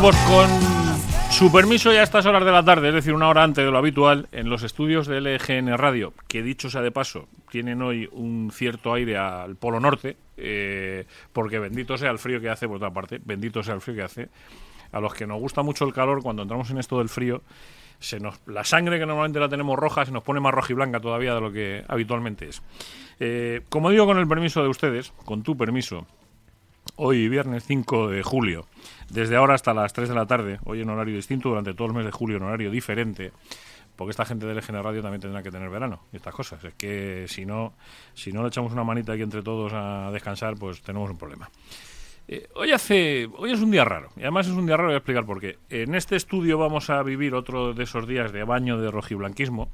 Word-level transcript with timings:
Pues 0.00 0.16
con 0.28 0.48
su 1.30 1.52
permiso 1.52 1.92
ya 1.92 2.00
a 2.00 2.04
estas 2.04 2.24
horas 2.24 2.42
de 2.42 2.50
la 2.50 2.64
tarde, 2.64 2.88
es 2.88 2.94
decir, 2.94 3.12
una 3.12 3.28
hora 3.28 3.42
antes 3.42 3.62
de 3.62 3.70
lo 3.70 3.76
habitual, 3.76 4.28
en 4.32 4.48
los 4.48 4.62
estudios 4.62 5.06
de 5.06 5.20
LGN 5.20 5.76
Radio, 5.76 6.14
que 6.26 6.42
dicho 6.42 6.70
sea 6.70 6.80
de 6.80 6.90
paso, 6.90 7.28
tienen 7.50 7.82
hoy 7.82 8.08
un 8.12 8.50
cierto 8.50 8.94
aire 8.94 9.18
al 9.18 9.56
Polo 9.56 9.78
Norte, 9.78 10.16
eh, 10.38 11.04
porque 11.34 11.58
bendito 11.58 11.98
sea 11.98 12.10
el 12.10 12.18
frío 12.18 12.40
que 12.40 12.48
hace, 12.48 12.66
por 12.66 12.78
otra 12.78 12.90
parte, 12.90 13.20
bendito 13.22 13.62
sea 13.62 13.74
el 13.74 13.82
frío 13.82 13.96
que 13.96 14.02
hace, 14.02 14.28
a 14.90 15.00
los 15.00 15.12
que 15.12 15.26
nos 15.26 15.38
gusta 15.38 15.62
mucho 15.62 15.84
el 15.84 15.92
calor, 15.92 16.22
cuando 16.22 16.42
entramos 16.42 16.70
en 16.70 16.78
esto 16.78 16.96
del 16.96 17.10
frío, 17.10 17.42
se 17.98 18.20
nos, 18.20 18.40
la 18.46 18.64
sangre 18.64 18.98
que 18.98 19.04
normalmente 19.04 19.38
la 19.38 19.50
tenemos 19.50 19.78
roja 19.78 20.06
se 20.06 20.12
nos 20.12 20.22
pone 20.22 20.40
más 20.40 20.54
roja 20.54 20.72
y 20.72 20.76
blanca 20.76 21.00
todavía 21.00 21.34
de 21.34 21.40
lo 21.42 21.52
que 21.52 21.84
habitualmente 21.86 22.48
es. 22.48 22.62
Eh, 23.18 23.60
como 23.68 23.90
digo, 23.90 24.06
con 24.06 24.16
el 24.16 24.26
permiso 24.26 24.62
de 24.62 24.68
ustedes, 24.68 25.12
con 25.26 25.42
tu 25.42 25.58
permiso, 25.58 26.06
hoy 26.96 27.28
viernes 27.28 27.64
5 27.66 28.08
de 28.08 28.22
julio, 28.22 28.66
desde 29.08 29.36
ahora 29.36 29.54
hasta 29.54 29.74
las 29.74 29.92
3 29.92 30.08
de 30.08 30.14
la 30.14 30.26
tarde, 30.26 30.58
hoy 30.64 30.80
en 30.80 30.90
horario 30.90 31.16
distinto, 31.16 31.48
durante 31.48 31.74
todo 31.74 31.88
el 31.88 31.94
mes 31.94 32.04
de 32.04 32.12
julio 32.12 32.36
en 32.36 32.42
horario 32.44 32.70
diferente, 32.70 33.32
porque 33.96 34.10
esta 34.10 34.24
gente 34.24 34.46
del 34.46 34.58
EGN 34.58 34.82
Radio 34.82 35.02
también 35.02 35.20
tendrá 35.20 35.42
que 35.42 35.50
tener 35.50 35.68
verano 35.68 36.04
y 36.12 36.16
estas 36.16 36.34
cosas. 36.34 36.64
Es 36.64 36.74
que 36.74 37.26
si 37.28 37.44
no, 37.44 37.74
si 38.14 38.32
no 38.32 38.42
le 38.42 38.48
echamos 38.48 38.72
una 38.72 38.84
manita 38.84 39.12
aquí 39.12 39.22
entre 39.22 39.42
todos 39.42 39.72
a 39.74 40.10
descansar, 40.10 40.54
pues 40.54 40.80
tenemos 40.82 41.10
un 41.10 41.18
problema. 41.18 41.50
Eh, 42.28 42.48
hoy 42.54 42.70
hace, 42.70 43.28
hoy 43.36 43.52
es 43.52 43.60
un 43.60 43.70
día 43.70 43.84
raro, 43.84 44.10
y 44.16 44.20
además 44.20 44.46
es 44.46 44.52
un 44.52 44.64
día 44.64 44.76
raro, 44.76 44.88
voy 44.90 44.94
a 44.94 44.98
explicar 44.98 45.26
por 45.26 45.40
qué. 45.40 45.58
En 45.68 45.94
este 45.94 46.16
estudio 46.16 46.58
vamos 46.58 46.88
a 46.88 47.02
vivir 47.02 47.34
otro 47.34 47.74
de 47.74 47.82
esos 47.82 48.06
días 48.06 48.32
de 48.32 48.44
baño 48.44 48.80
de 48.80 48.90
rojiblanquismo, 48.90 49.68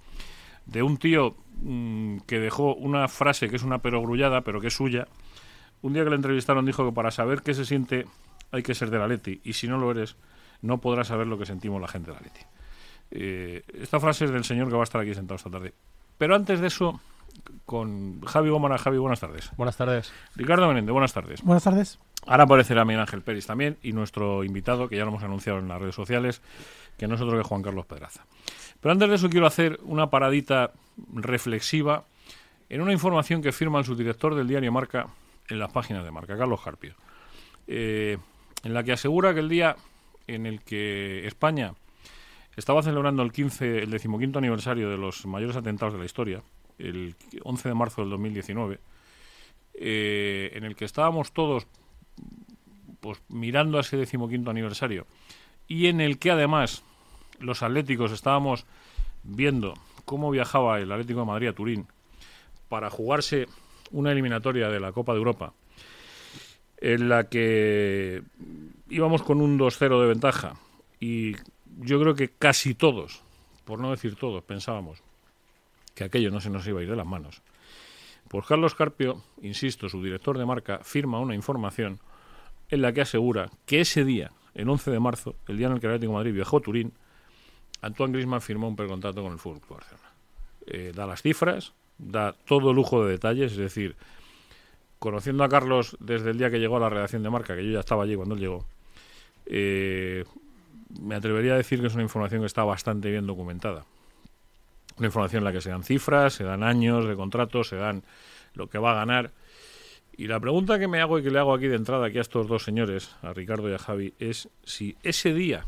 de 0.64 0.82
un 0.82 0.96
tío 0.96 1.36
mm, 1.60 2.18
que 2.26 2.41
dejó 2.41 2.74
una 2.74 3.08
frase 3.08 3.48
que 3.48 3.56
es 3.56 3.62
una 3.62 3.78
perogrullada, 3.78 4.41
pero 4.41 4.60
que 4.60 4.68
es 4.68 4.74
suya. 4.74 5.06
Un 5.82 5.92
día 5.92 6.05
que 6.05 6.10
le 6.10 6.16
entrevistaron 6.16 6.64
dijo 6.64 6.84
que 6.84 6.92
para 6.92 7.10
saber 7.10 7.42
qué 7.42 7.55
se 7.55 7.64
siente 7.64 8.06
hay 8.52 8.62
que 8.62 8.74
ser 8.74 8.91
de 8.91 8.98
la 8.98 9.08
Leti, 9.08 9.41
y 9.44 9.52
si 9.52 9.69
no 9.69 9.78
lo 9.78 9.91
eres, 9.91 10.16
no 10.62 10.78
podrás 10.78 11.08
saber 11.08 11.27
lo 11.27 11.38
que 11.38 11.46
sentimos 11.46 11.80
la 11.80 11.88
gente 11.88 12.10
de 12.10 12.16
la 12.16 12.22
Leti. 12.22 12.41
Eh, 13.10 13.62
esta 13.74 14.00
frase 14.00 14.24
es 14.24 14.30
del 14.30 14.44
señor 14.44 14.69
que 14.69 14.74
va 14.74 14.80
a 14.80 14.84
estar 14.84 15.00
aquí 15.00 15.14
sentado 15.14 15.36
esta 15.36 15.50
tarde. 15.50 15.74
Pero 16.19 16.34
antes 16.34 16.60
de 16.60 16.69
eso, 16.69 17.00
con 17.64 18.20
Javi 18.22 18.50
Gómara. 18.50 18.78
Javi, 18.78 18.98
buenas 18.98 19.20
tardes. 19.20 19.50
Buenas 19.56 19.77
tardes. 19.77 20.12
Ricardo 20.34 20.69
Menéndez, 20.69 20.92
buenas 20.92 21.12
tardes. 21.12 21.42
Buenas 21.42 21.64
tardes. 21.64 21.98
Ahora 22.27 22.44
aparecerá 22.44 22.84
Miguel 22.84 23.00
Ángel 23.00 23.22
Pérez 23.22 23.47
también 23.47 23.77
y 23.82 23.92
nuestro 23.92 24.42
invitado, 24.44 24.88
que 24.88 24.97
ya 24.97 25.04
lo 25.04 25.10
hemos 25.10 25.22
anunciado 25.22 25.58
en 25.58 25.69
las 25.69 25.80
redes 25.80 25.94
sociales, 25.94 26.41
que 26.97 27.06
no 27.06 27.14
es 27.14 27.20
otro 27.20 27.36
que 27.36 27.44
Juan 27.44 27.62
Carlos 27.62 27.86
Pedraza. 27.86 28.24
Pero 28.80 28.92
antes 28.92 29.08
de 29.08 29.14
eso 29.14 29.28
quiero 29.28 29.47
hacer 29.47 29.78
una 29.84 30.10
paradita 30.10 30.72
reflexiva 31.12 32.04
en 32.69 32.80
una 32.80 32.92
información 32.92 33.42
que 33.42 33.52
firma 33.52 33.78
el 33.78 33.84
subdirector 33.84 34.34
del 34.34 34.48
diario 34.48 34.72
Marca 34.72 35.08
en 35.48 35.58
las 35.58 35.72
páginas 35.72 36.05
de 36.05 36.11
Marca, 36.11 36.36
Carlos 36.36 36.61
Carpio, 36.62 36.94
eh, 37.66 38.19
en 38.62 38.75
la 38.75 38.83
que 38.83 38.92
asegura 38.92 39.34
que 39.34 39.41
el 39.41 39.48
día 39.48 39.77
en 40.27 40.47
el 40.47 40.62
que 40.62 41.27
España 41.27 41.75
estaba 42.56 42.83
celebrando 42.83 43.22
el 43.22 43.33
15, 43.33 43.83
el 43.83 43.91
decimoquinto 43.91 44.38
aniversario 44.38 44.91
de 44.91 44.97
los 44.97 45.26
mayores 45.26 45.56
atentados 45.56 45.94
de 45.94 46.00
la 46.00 46.06
historia, 46.06 46.43
el 46.78 47.15
11 47.43 47.69
de 47.69 47.75
marzo 47.75 48.00
del 48.00 48.10
2019, 48.10 48.81
eh, 49.75 50.50
en 50.54 50.65
el 50.65 50.75
que 50.75 50.84
estábamos 50.84 51.32
todos 51.32 51.66
pues 53.00 53.22
mirando 53.28 53.78
a 53.78 53.82
ese 53.82 53.97
decimoquinto 53.97 54.50
aniversario 54.50 55.06
y 55.69 55.87
en 55.87 56.00
el 56.00 56.19
que 56.19 56.31
además 56.31 56.82
los 57.38 57.62
atléticos 57.62 58.12
estábamos 58.12 58.65
viendo 59.22 59.75
cómo 60.04 60.31
viajaba 60.31 60.81
el 60.81 60.91
Atlético 60.91 61.20
de 61.20 61.26
Madrid 61.26 61.49
a 61.49 61.53
Turín 61.53 61.87
para 62.69 62.91
jugarse 62.91 63.47
una 63.91 64.12
eliminatoria 64.12 64.69
de 64.69 64.80
la 64.80 64.92
Copa 64.92 65.12
de 65.12 65.19
Europa 65.19 65.52
en 66.78 67.08
la 67.08 67.28
que 67.28 68.22
íbamos 68.91 69.22
con 69.22 69.41
un 69.41 69.58
2-0 69.58 70.00
de 70.00 70.06
ventaja 70.06 70.54
y 71.00 71.34
yo 71.78 72.00
creo 72.00 72.14
que 72.14 72.30
casi 72.30 72.75
todos, 72.75 73.22
por 73.64 73.80
no 73.80 73.91
decir 73.91 74.16
todos, 74.16 74.42
pensábamos 74.44 75.02
que 75.94 76.04
aquello 76.04 76.30
no 76.30 76.41
se 76.41 76.50
nos 76.50 76.66
iba 76.66 76.80
a 76.80 76.82
ir 76.82 76.91
de 76.91 76.96
las 76.96 77.06
manos. 77.06 77.42
Pues 78.28 78.44
Carlos 78.46 78.75
Carpio, 78.75 79.22
insisto, 79.42 79.88
su 79.88 80.02
director 80.02 80.36
de 80.36 80.44
marca, 80.44 80.80
firma 80.82 81.20
una 81.20 81.34
información 81.34 82.00
en 82.69 82.82
la 82.82 82.92
que 82.92 83.00
asegura 83.00 83.50
que 83.64 83.80
ese 83.80 84.04
día, 84.04 84.32
el 84.54 84.69
11 84.69 84.91
de 84.91 85.00
marzo, 85.00 85.36
el 85.46 85.56
día 85.56 85.69
en 85.69 85.75
el 85.75 85.80
que 85.80 85.86
el 85.86 85.92
Atlético 85.92 86.12
de 86.12 86.19
Madrid 86.19 86.34
viajó 86.34 86.58
a 86.58 86.60
Turín, 86.60 86.92
Antoine 87.82 88.12
Griezmann 88.12 88.41
firmó 88.41 88.69
un 88.69 88.76
precontrato 88.76 89.22
con 89.22 89.32
el 89.32 89.38
Fútbol 89.38 89.60
Barcelona. 89.69 90.10
Eh, 90.66 90.92
da 90.94 91.06
las 91.06 91.22
cifras, 91.22 91.72
da 91.98 92.32
todo 92.32 92.72
lujo 92.72 93.04
de 93.04 93.12
detalles, 93.12 93.52
es 93.52 93.58
decir, 93.58 93.96
conociendo 94.98 95.44
a 95.44 95.48
Carlos 95.48 95.96
desde 96.00 96.30
el 96.30 96.38
día 96.38 96.50
que 96.50 96.58
llegó 96.58 96.76
a 96.76 96.80
la 96.80 96.88
redacción 96.88 97.22
de 97.22 97.30
marca, 97.30 97.54
que 97.54 97.64
yo 97.64 97.72
ya 97.72 97.80
estaba 97.80 98.04
allí 98.04 98.16
cuando 98.16 98.34
él 98.34 98.40
llegó, 98.40 98.66
eh, 99.46 100.24
me 101.00 101.14
atrevería 101.14 101.54
a 101.54 101.56
decir 101.56 101.80
que 101.80 101.86
es 101.86 101.94
una 101.94 102.02
información 102.02 102.40
que 102.40 102.46
está 102.46 102.64
bastante 102.64 103.10
bien 103.10 103.26
documentada. 103.26 103.84
Una 104.98 105.06
información 105.06 105.40
en 105.40 105.44
la 105.44 105.52
que 105.52 105.60
se 105.60 105.70
dan 105.70 105.82
cifras, 105.82 106.34
se 106.34 106.44
dan 106.44 106.62
años 106.62 107.06
de 107.06 107.14
contrato, 107.16 107.64
se 107.64 107.76
dan 107.76 108.02
lo 108.54 108.68
que 108.68 108.78
va 108.78 108.92
a 108.92 108.94
ganar. 108.94 109.32
Y 110.16 110.28
la 110.28 110.40
pregunta 110.40 110.78
que 110.78 110.88
me 110.88 111.00
hago 111.00 111.18
y 111.18 111.22
que 111.22 111.30
le 111.30 111.38
hago 111.38 111.52
aquí 111.52 111.66
de 111.66 111.76
entrada 111.76 112.06
aquí 112.06 112.16
a 112.16 112.22
estos 112.22 112.46
dos 112.48 112.64
señores, 112.64 113.14
a 113.20 113.34
Ricardo 113.34 113.68
y 113.68 113.74
a 113.74 113.78
Javi, 113.78 114.14
es 114.18 114.48
si 114.64 114.96
ese 115.02 115.34
día 115.34 115.66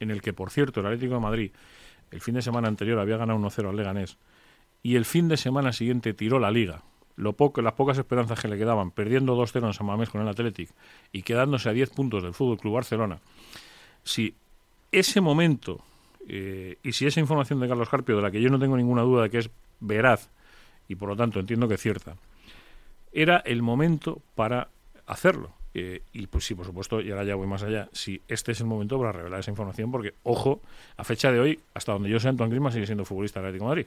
en 0.00 0.10
el 0.10 0.20
que, 0.20 0.34
por 0.34 0.50
cierto, 0.50 0.80
el 0.80 0.86
Atlético 0.86 1.14
de 1.14 1.20
Madrid 1.20 1.50
el 2.10 2.20
fin 2.20 2.34
de 2.34 2.42
semana 2.42 2.68
anterior 2.68 2.98
había 2.98 3.16
ganado 3.16 3.38
1-0 3.38 3.68
al 3.68 3.76
Leganés 3.76 4.18
y 4.82 4.96
el 4.96 5.04
fin 5.04 5.28
de 5.28 5.36
semana 5.36 5.72
siguiente 5.72 6.14
tiró 6.14 6.38
la 6.38 6.50
liga, 6.50 6.82
lo 7.16 7.32
poco, 7.32 7.62
las 7.62 7.74
pocas 7.74 7.98
esperanzas 7.98 8.40
que 8.40 8.48
le 8.48 8.56
quedaban, 8.56 8.90
perdiendo 8.90 9.36
2-0 9.36 9.66
en 9.66 9.74
San 9.74 9.86
Mamés 9.86 10.08
con 10.08 10.20
el 10.20 10.28
Athletic 10.28 10.70
y 11.12 11.22
quedándose 11.22 11.68
a 11.68 11.72
10 11.72 11.90
puntos 11.90 12.22
del 12.22 12.34
Fútbol 12.34 12.58
Club 12.58 12.74
Barcelona, 12.74 13.18
si 14.04 14.34
ese 14.92 15.20
momento 15.20 15.80
eh, 16.28 16.76
y 16.82 16.92
si 16.92 17.06
esa 17.06 17.20
información 17.20 17.58
de 17.60 17.68
Carlos 17.68 17.88
Carpio, 17.88 18.16
de 18.16 18.22
la 18.22 18.30
que 18.30 18.40
yo 18.40 18.50
no 18.50 18.58
tengo 18.58 18.76
ninguna 18.76 19.02
duda 19.02 19.24
de 19.24 19.30
que 19.30 19.38
es 19.38 19.50
veraz 19.80 20.30
y 20.88 20.94
por 20.94 21.08
lo 21.08 21.16
tanto 21.16 21.40
entiendo 21.40 21.68
que 21.68 21.74
es 21.74 21.80
cierta, 21.80 22.16
era 23.12 23.38
el 23.38 23.62
momento 23.62 24.20
para 24.34 24.68
hacerlo. 25.06 25.52
Eh, 25.74 26.02
y 26.12 26.26
pues 26.26 26.44
sí, 26.44 26.54
por 26.54 26.66
supuesto, 26.66 27.00
y 27.00 27.10
ahora 27.10 27.24
ya 27.24 27.34
voy 27.34 27.46
más 27.46 27.62
allá, 27.62 27.88
si 27.92 28.20
este 28.26 28.52
es 28.52 28.60
el 28.60 28.66
momento 28.66 28.98
para 28.98 29.12
revelar 29.12 29.40
esa 29.40 29.50
información, 29.50 29.90
porque, 29.90 30.14
ojo, 30.24 30.60
a 30.96 31.04
fecha 31.04 31.30
de 31.30 31.40
hoy, 31.40 31.60
hasta 31.74 31.92
donde 31.92 32.08
yo 32.08 32.18
sé, 32.18 32.28
Antoine 32.28 32.50
Griezmann 32.50 32.72
sigue 32.72 32.86
siendo 32.86 33.04
futbolista 33.04 33.40
del 33.40 33.48
Atlético 33.48 33.64
de 33.64 33.68
Madrid. 33.68 33.86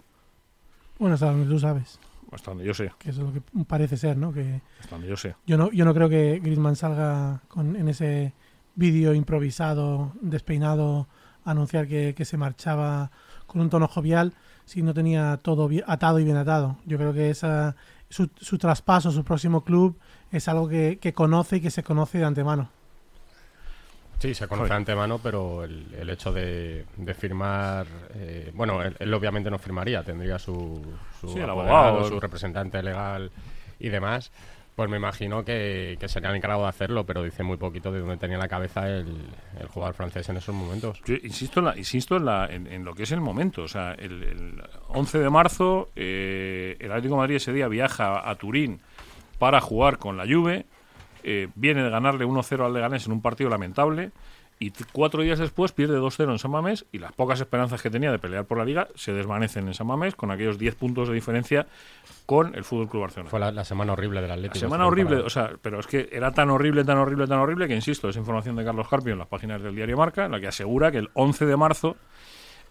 Bueno, 0.99 1.15
hasta 1.15 1.27
donde 1.27 1.49
tú 1.49 1.59
sabes. 1.59 1.99
Hasta 2.31 2.51
donde 2.51 2.65
yo 2.65 2.73
sé. 2.73 2.91
Que 2.97 3.09
eso 3.09 3.21
es 3.21 3.27
lo 3.27 3.33
que 3.33 3.41
parece 3.65 3.97
ser, 3.97 4.17
¿no? 4.17 4.31
Que 4.31 4.61
hasta 4.79 4.95
donde 4.95 5.07
yo 5.07 5.17
sé. 5.17 5.35
Yo 5.45 5.57
no, 5.57 5.71
yo 5.71 5.83
no 5.85 5.93
creo 5.93 6.09
que 6.09 6.39
Griezmann 6.39 6.75
salga 6.75 7.41
con, 7.47 7.75
en 7.75 7.89
ese 7.89 8.33
vídeo 8.75 9.13
improvisado, 9.13 10.13
despeinado, 10.21 11.07
a 11.43 11.51
anunciar 11.51 11.87
que, 11.87 12.13
que, 12.15 12.23
se 12.23 12.37
marchaba 12.37 13.11
con 13.47 13.61
un 13.61 13.69
tono 13.69 13.87
jovial 13.87 14.33
si 14.65 14.81
no 14.81 14.93
tenía 14.93 15.39
todo 15.41 15.67
bien, 15.67 15.83
atado 15.87 16.19
y 16.19 16.23
bien 16.23 16.37
atado. 16.37 16.77
Yo 16.85 16.97
creo 16.97 17.13
que 17.13 17.29
esa, 17.29 17.75
su, 18.09 18.29
su 18.39 18.57
traspaso, 18.57 19.11
su 19.11 19.23
próximo 19.23 19.63
club, 19.63 19.97
es 20.31 20.47
algo 20.47 20.67
que, 20.69 20.99
que, 21.01 21.13
conoce 21.13 21.57
y 21.57 21.61
que 21.61 21.71
se 21.71 21.83
conoce 21.83 22.19
de 22.19 22.25
antemano. 22.25 22.69
Sí, 24.21 24.35
se 24.35 24.47
conoce 24.47 24.69
de 24.69 24.75
antemano, 24.75 25.17
pero 25.17 25.63
el, 25.63 25.87
el 25.97 26.07
hecho 26.11 26.31
de, 26.31 26.85
de 26.95 27.13
firmar, 27.15 27.87
eh, 28.13 28.51
bueno, 28.53 28.83
él, 28.83 28.95
él, 28.99 29.11
obviamente 29.15 29.49
no 29.49 29.57
firmaría, 29.57 30.03
tendría 30.03 30.37
su, 30.37 30.79
su 31.19 31.29
sí, 31.29 31.39
abogado, 31.39 32.07
su 32.07 32.19
representante 32.19 32.83
legal 32.83 33.31
y 33.79 33.89
demás. 33.89 34.31
Pues 34.75 34.89
me 34.91 34.97
imagino 34.97 35.43
que, 35.43 35.97
que, 35.99 36.07
sería 36.07 36.29
el 36.29 36.35
encargado 36.35 36.61
de 36.61 36.69
hacerlo, 36.69 37.03
pero 37.03 37.23
dice 37.23 37.41
muy 37.41 37.57
poquito 37.57 37.91
de 37.91 37.99
dónde 37.99 38.17
tenía 38.17 38.37
la 38.37 38.47
cabeza 38.47 38.87
el, 38.87 39.25
el 39.59 39.67
jugador 39.67 39.95
francés 39.95 40.29
en 40.29 40.37
esos 40.37 40.53
momentos. 40.53 41.01
Yo 41.03 41.15
insisto 41.15 41.59
en, 41.59 41.65
la, 41.65 41.77
insisto 41.77 42.17
en, 42.17 42.25
la, 42.25 42.45
en, 42.45 42.67
en, 42.67 42.85
lo 42.85 42.93
que 42.93 43.03
es 43.03 43.11
el 43.11 43.21
momento. 43.21 43.63
O 43.63 43.67
sea, 43.67 43.93
el, 43.93 44.21
el 44.21 44.63
11 44.89 45.17
de 45.17 45.29
marzo, 45.31 45.89
eh, 45.95 46.77
el 46.79 46.91
Atlético 46.91 47.15
de 47.15 47.21
Madrid 47.21 47.35
ese 47.37 47.53
día 47.53 47.67
viaja 47.67 48.29
a 48.29 48.35
Turín 48.35 48.81
para 49.39 49.59
jugar 49.61 49.97
con 49.97 50.15
la 50.15 50.25
Juve. 50.25 50.67
Eh, 51.23 51.49
viene 51.55 51.83
de 51.83 51.89
ganarle 51.89 52.25
1-0 52.25 52.65
al 52.65 52.73
Leganés 52.73 53.05
en 53.05 53.13
un 53.13 53.21
partido 53.21 53.49
lamentable 53.49 54.11
y 54.61 54.71
cuatro 54.91 55.23
días 55.23 55.39
después 55.39 55.71
pierde 55.71 55.97
2-0 55.97 56.31
en 56.31 56.37
San 56.37 56.51
Mamés 56.51 56.85
y 56.91 56.99
las 56.99 57.11
pocas 57.13 57.41
esperanzas 57.41 57.81
que 57.81 57.89
tenía 57.89 58.11
de 58.11 58.19
pelear 58.19 58.45
por 58.45 58.59
la 58.59 58.65
liga 58.65 58.89
se 58.93 59.11
desvanecen 59.11 59.67
en 59.67 59.73
San 59.73 59.87
Mamés 59.87 60.15
con 60.15 60.29
aquellos 60.29 60.59
10 60.59 60.75
puntos 60.75 61.07
de 61.07 61.15
diferencia 61.15 61.65
con 62.27 62.53
el 62.53 62.63
Fútbol 62.63 62.87
Club 62.87 63.01
Barcelona. 63.01 63.29
Fue 63.31 63.39
la, 63.39 63.51
la, 63.51 63.65
semana 63.65 63.93
horrible 63.93 64.21
del 64.21 64.29
Atlético. 64.29 64.65
La 64.65 64.69
semana 64.69 64.85
horrible, 64.85 65.17
o 65.17 65.29
sea, 65.31 65.51
pero 65.59 65.79
es 65.79 65.87
que 65.87 66.09
era 66.11 66.31
tan 66.31 66.51
horrible, 66.51 66.85
tan 66.85 66.99
horrible, 66.99 67.25
tan 67.25 67.39
horrible 67.39 67.67
que 67.67 67.73
insisto, 67.73 68.07
es 68.09 68.15
información 68.17 68.55
de 68.55 68.63
Carlos 68.63 68.87
Carpio 68.87 69.13
en 69.13 69.19
las 69.19 69.27
páginas 69.27 69.63
del 69.63 69.75
diario 69.75 69.97
Marca, 69.97 70.25
en 70.25 70.31
la 70.31 70.39
que 70.39 70.47
asegura 70.47 70.91
que 70.91 70.99
el 70.99 71.09
11 71.13 71.45
de 71.47 71.57
marzo 71.57 71.97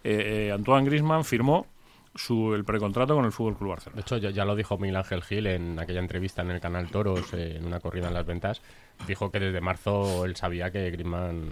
eh, 0.05 0.47
eh, 0.47 0.51
Antoine 0.53 0.85
Griezmann 0.85 1.25
firmó 1.25 1.67
su, 2.15 2.53
el 2.53 2.63
precontrato 2.63 3.15
con 3.15 3.25
el 3.25 3.31
Fútbol 3.31 3.57
Club 3.57 3.69
Barcelona. 3.71 3.95
De 3.95 4.01
hecho, 4.01 4.17
ya, 4.17 4.29
ya, 4.29 4.45
lo 4.45 4.55
dijo 4.55 4.77
Miguel 4.77 4.97
Ángel 4.97 5.23
Gil 5.23 5.47
en 5.47 5.79
aquella 5.79 5.99
entrevista 5.99 6.41
en 6.41 6.51
el 6.51 6.59
canal 6.59 6.89
Toros, 6.89 7.33
eh, 7.33 7.57
en 7.57 7.65
una 7.65 7.79
corrida 7.79 8.07
en 8.07 8.13
las 8.13 8.25
ventas. 8.25 8.61
Dijo 9.07 9.31
que 9.31 9.39
desde 9.39 9.61
marzo 9.61 10.25
él 10.25 10.35
sabía 10.35 10.71
que 10.71 10.91
Griezmann 10.91 11.49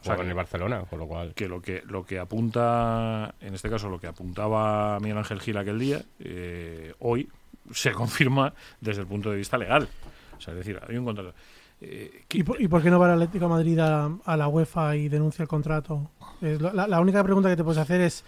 o 0.00 0.04
sea, 0.04 0.16
en 0.16 0.28
el 0.28 0.34
Barcelona, 0.34 0.82
con 0.82 0.98
lo 0.98 1.06
cual. 1.06 1.32
Que 1.34 1.48
lo 1.48 1.62
que 1.62 1.82
lo 1.86 2.04
que 2.04 2.18
apunta, 2.18 3.34
en 3.40 3.54
este 3.54 3.70
caso, 3.70 3.88
lo 3.88 3.98
que 3.98 4.06
apuntaba 4.06 5.00
Miguel 5.00 5.18
Ángel 5.18 5.40
Gil 5.40 5.56
aquel 5.56 5.78
día, 5.78 6.02
eh, 6.18 6.92
hoy 6.98 7.28
se 7.72 7.92
confirma 7.92 8.52
desde 8.80 9.00
el 9.00 9.06
punto 9.06 9.30
de 9.30 9.36
vista 9.36 9.56
legal. 9.56 9.88
O 10.36 10.40
sea, 10.40 10.52
es 10.52 10.58
decir, 10.58 10.78
hay 10.86 10.96
un 10.96 11.06
contrato. 11.06 11.34
Eh, 11.80 12.24
¿Y, 12.30 12.42
por, 12.42 12.60
¿Y, 12.60 12.68
por, 12.68 12.82
qué 12.82 12.90
no 12.90 12.98
va 12.98 13.06
el 13.06 13.14
Atlético 13.14 13.46
de 13.46 13.50
Madrid 13.50 13.78
a, 13.78 14.36
la 14.36 14.48
UEFA 14.48 14.96
y 14.96 15.08
denuncia 15.08 15.42
el 15.42 15.48
contrato? 15.48 16.10
la, 16.40 17.00
única 17.00 17.22
pregunta 17.24 17.48
que 17.48 17.56
te 17.56 17.64
puedes 17.64 17.80
hacer 17.80 18.00
es 18.00 18.24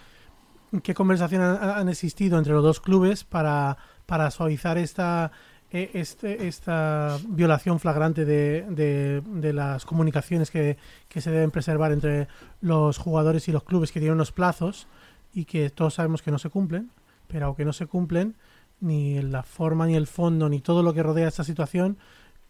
qué 0.82 0.94
conversaciones 0.94 1.58
han, 1.60 1.88
existido 1.88 2.38
entre 2.38 2.52
los 2.52 2.62
dos 2.62 2.80
clubes 2.80 3.24
para, 3.24 3.76
para 4.06 4.30
suavizar 4.30 4.78
esta, 4.78 5.32
e, 5.70 5.90
este, 5.94 6.46
esta 6.46 7.18
violación 7.28 7.80
flagrante 7.80 8.24
de, 8.24 9.22
de, 9.22 9.52
las 9.52 9.84
comunicaciones 9.84 10.50
que, 10.50 10.76
que, 11.08 11.20
se 11.20 11.30
deben 11.30 11.50
preservar 11.50 11.92
entre 11.92 12.28
los 12.60 12.98
jugadores 12.98 13.48
y 13.48 13.52
los 13.52 13.64
clubes 13.64 13.92
que 13.92 14.00
tienen 14.00 14.14
unos 14.14 14.32
plazos 14.32 14.86
y 15.32 15.44
que 15.44 15.70
todos 15.70 15.94
sabemos 15.94 16.22
que 16.22 16.30
no 16.30 16.38
se 16.38 16.50
cumplen, 16.50 16.90
pero 17.28 17.46
aunque 17.46 17.64
no 17.64 17.72
se 17.72 17.86
cumplen, 17.86 18.36
ni 18.80 19.20
la 19.22 19.42
forma, 19.42 19.86
ni 19.86 19.96
el 19.96 20.06
fondo, 20.06 20.48
ni 20.48 20.60
todo 20.60 20.82
lo 20.82 20.92
que 20.94 21.02
rodea 21.02 21.28
esta 21.28 21.44
situación 21.44 21.98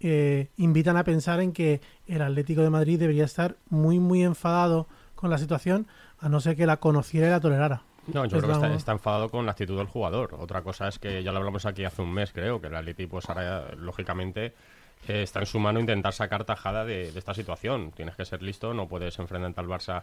eh, 0.01 0.51
invitan 0.57 0.97
a 0.97 1.05
pensar 1.05 1.41
en 1.41 1.53
que 1.53 1.81
el 2.07 2.21
Atlético 2.21 2.63
de 2.63 2.71
Madrid 2.71 2.99
debería 2.99 3.25
estar 3.25 3.57
muy, 3.71 3.99
muy 3.99 4.23
enfadado 4.25 4.89
con 5.15 5.31
la 5.31 5.39
situación, 5.39 5.87
a 6.19 6.29
no 6.29 6.41
ser 6.41 6.57
que 6.57 6.67
la 6.67 6.77
conociera 6.79 7.29
y 7.29 7.31
la 7.31 7.41
tolerara. 7.41 7.83
No, 8.13 8.25
yo 8.25 8.39
creo 8.39 8.61
que 8.61 8.75
está, 8.75 8.93
enfadado 8.93 9.29
con 9.29 9.47
la 9.47 9.53
actitud 9.53 9.77
del 9.77 9.87
jugador. 9.87 10.35
Otra 10.39 10.63
cosa 10.63 10.89
es 10.89 10.99
que 10.99 11.23
ya 11.23 11.33
lo 11.33 11.39
hablamos 11.39 11.67
aquí 11.67 11.85
hace 11.85 12.03
un 12.03 12.13
mes, 12.13 12.33
creo, 12.33 12.61
que 12.61 12.69
el 12.69 12.77
Atlético, 12.77 13.13
pues 13.13 13.29
ahora, 13.29 13.73
lógicamente, 13.77 14.55
eh, 15.09 15.23
está 15.23 15.41
en 15.41 15.47
su 15.47 15.59
mano 15.59 15.81
intentar 15.81 16.13
sacar 16.13 16.45
tajada 16.45 16.85
de, 16.85 17.11
de, 17.11 17.19
esta 17.19 17.35
situación. 17.35 17.93
Tienes 17.93 18.15
que 18.17 18.25
ser 18.25 18.43
listo, 18.43 18.75
no 18.75 18.87
puedes 18.87 19.19
enfrentar 19.19 19.65
al 19.65 19.71
Barça 19.71 20.03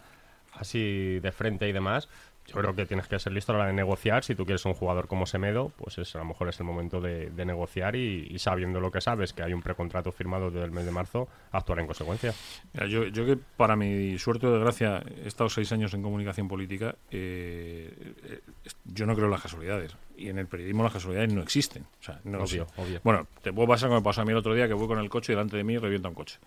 así 0.55 1.19
de 1.19 1.31
frente 1.31 1.67
y 1.67 1.71
demás, 1.71 2.09
yo 2.45 2.55
creo 2.55 2.75
que 2.75 2.85
tienes 2.85 3.07
que 3.07 3.17
ser 3.19 3.31
listo 3.31 3.51
a 3.51 3.55
la 3.55 3.59
hora 3.61 3.67
de 3.67 3.73
negociar. 3.73 4.23
Si 4.23 4.35
tú 4.35 4.45
quieres 4.45 4.65
un 4.65 4.73
jugador 4.73 5.07
como 5.07 5.25
Semedo, 5.25 5.71
pues 5.77 5.97
es, 5.97 6.15
a 6.15 6.19
lo 6.19 6.25
mejor 6.25 6.50
es 6.50 6.59
el 6.59 6.65
momento 6.65 7.00
de, 7.00 7.31
negociar 7.45 7.95
y, 7.95 8.38
sabiendo 8.38 8.79
lo 8.79 8.91
que 8.91 9.01
sabes, 9.01 9.33
que 9.33 9.44
hay 9.44 9.53
un 9.53 9.61
precontrato 9.61 10.11
firmado 10.11 10.51
desde 10.51 10.65
el 10.65 10.71
mes 10.71 10.85
de 10.85 10.91
marzo, 10.91 11.27
actuar 11.51 11.79
en 11.79 11.88
consecuencia. 11.88 12.33
yo, 12.89 13.05
yo 13.05 13.25
que 13.25 13.38
para 13.38 13.75
mi 13.75 14.17
suerte 14.17 14.47
o 14.47 14.51
desgracia 14.51 15.03
he 15.23 15.27
estado 15.27 15.50
seis 15.50 15.71
años 15.71 15.94
en 15.94 16.01
comunicación 16.01 16.47
política, 16.47 16.95
eh, 17.11 18.13
eh, 18.23 18.41
yo 18.85 19.05
no 19.05 19.13
creo 19.13 19.25
en 19.25 19.31
las 19.31 19.41
casualidades. 19.41 19.95
Y 20.17 20.29
en 20.29 20.38
el 20.38 20.47
periodismo 20.47 20.83
las 20.83 20.94
casualidades 20.94 21.33
no 21.33 21.41
existen. 21.41 21.83
O 21.83 22.03
sea, 22.03 22.19
no 22.23 22.44
obvio, 22.44 22.67
obvio. 22.77 23.00
Bueno, 23.03 23.25
te 23.41 23.53
puedo 23.53 23.67
pasar 23.67 23.89
como 23.89 24.01
me 24.01 24.03
pasó 24.03 24.21
a 24.21 24.25
mí 24.25 24.31
el 24.31 24.38
otro 24.38 24.53
día, 24.53 24.67
que 24.67 24.73
voy 24.73 24.88
con 24.88 25.00
el 25.00 25.09
coche 25.09 25.31
y 25.31 25.35
delante 25.35 25.57
de 25.57 25.63
mí 25.63 25.77
revienta 25.77 26.09
un 26.09 26.15
coche. 26.15 26.39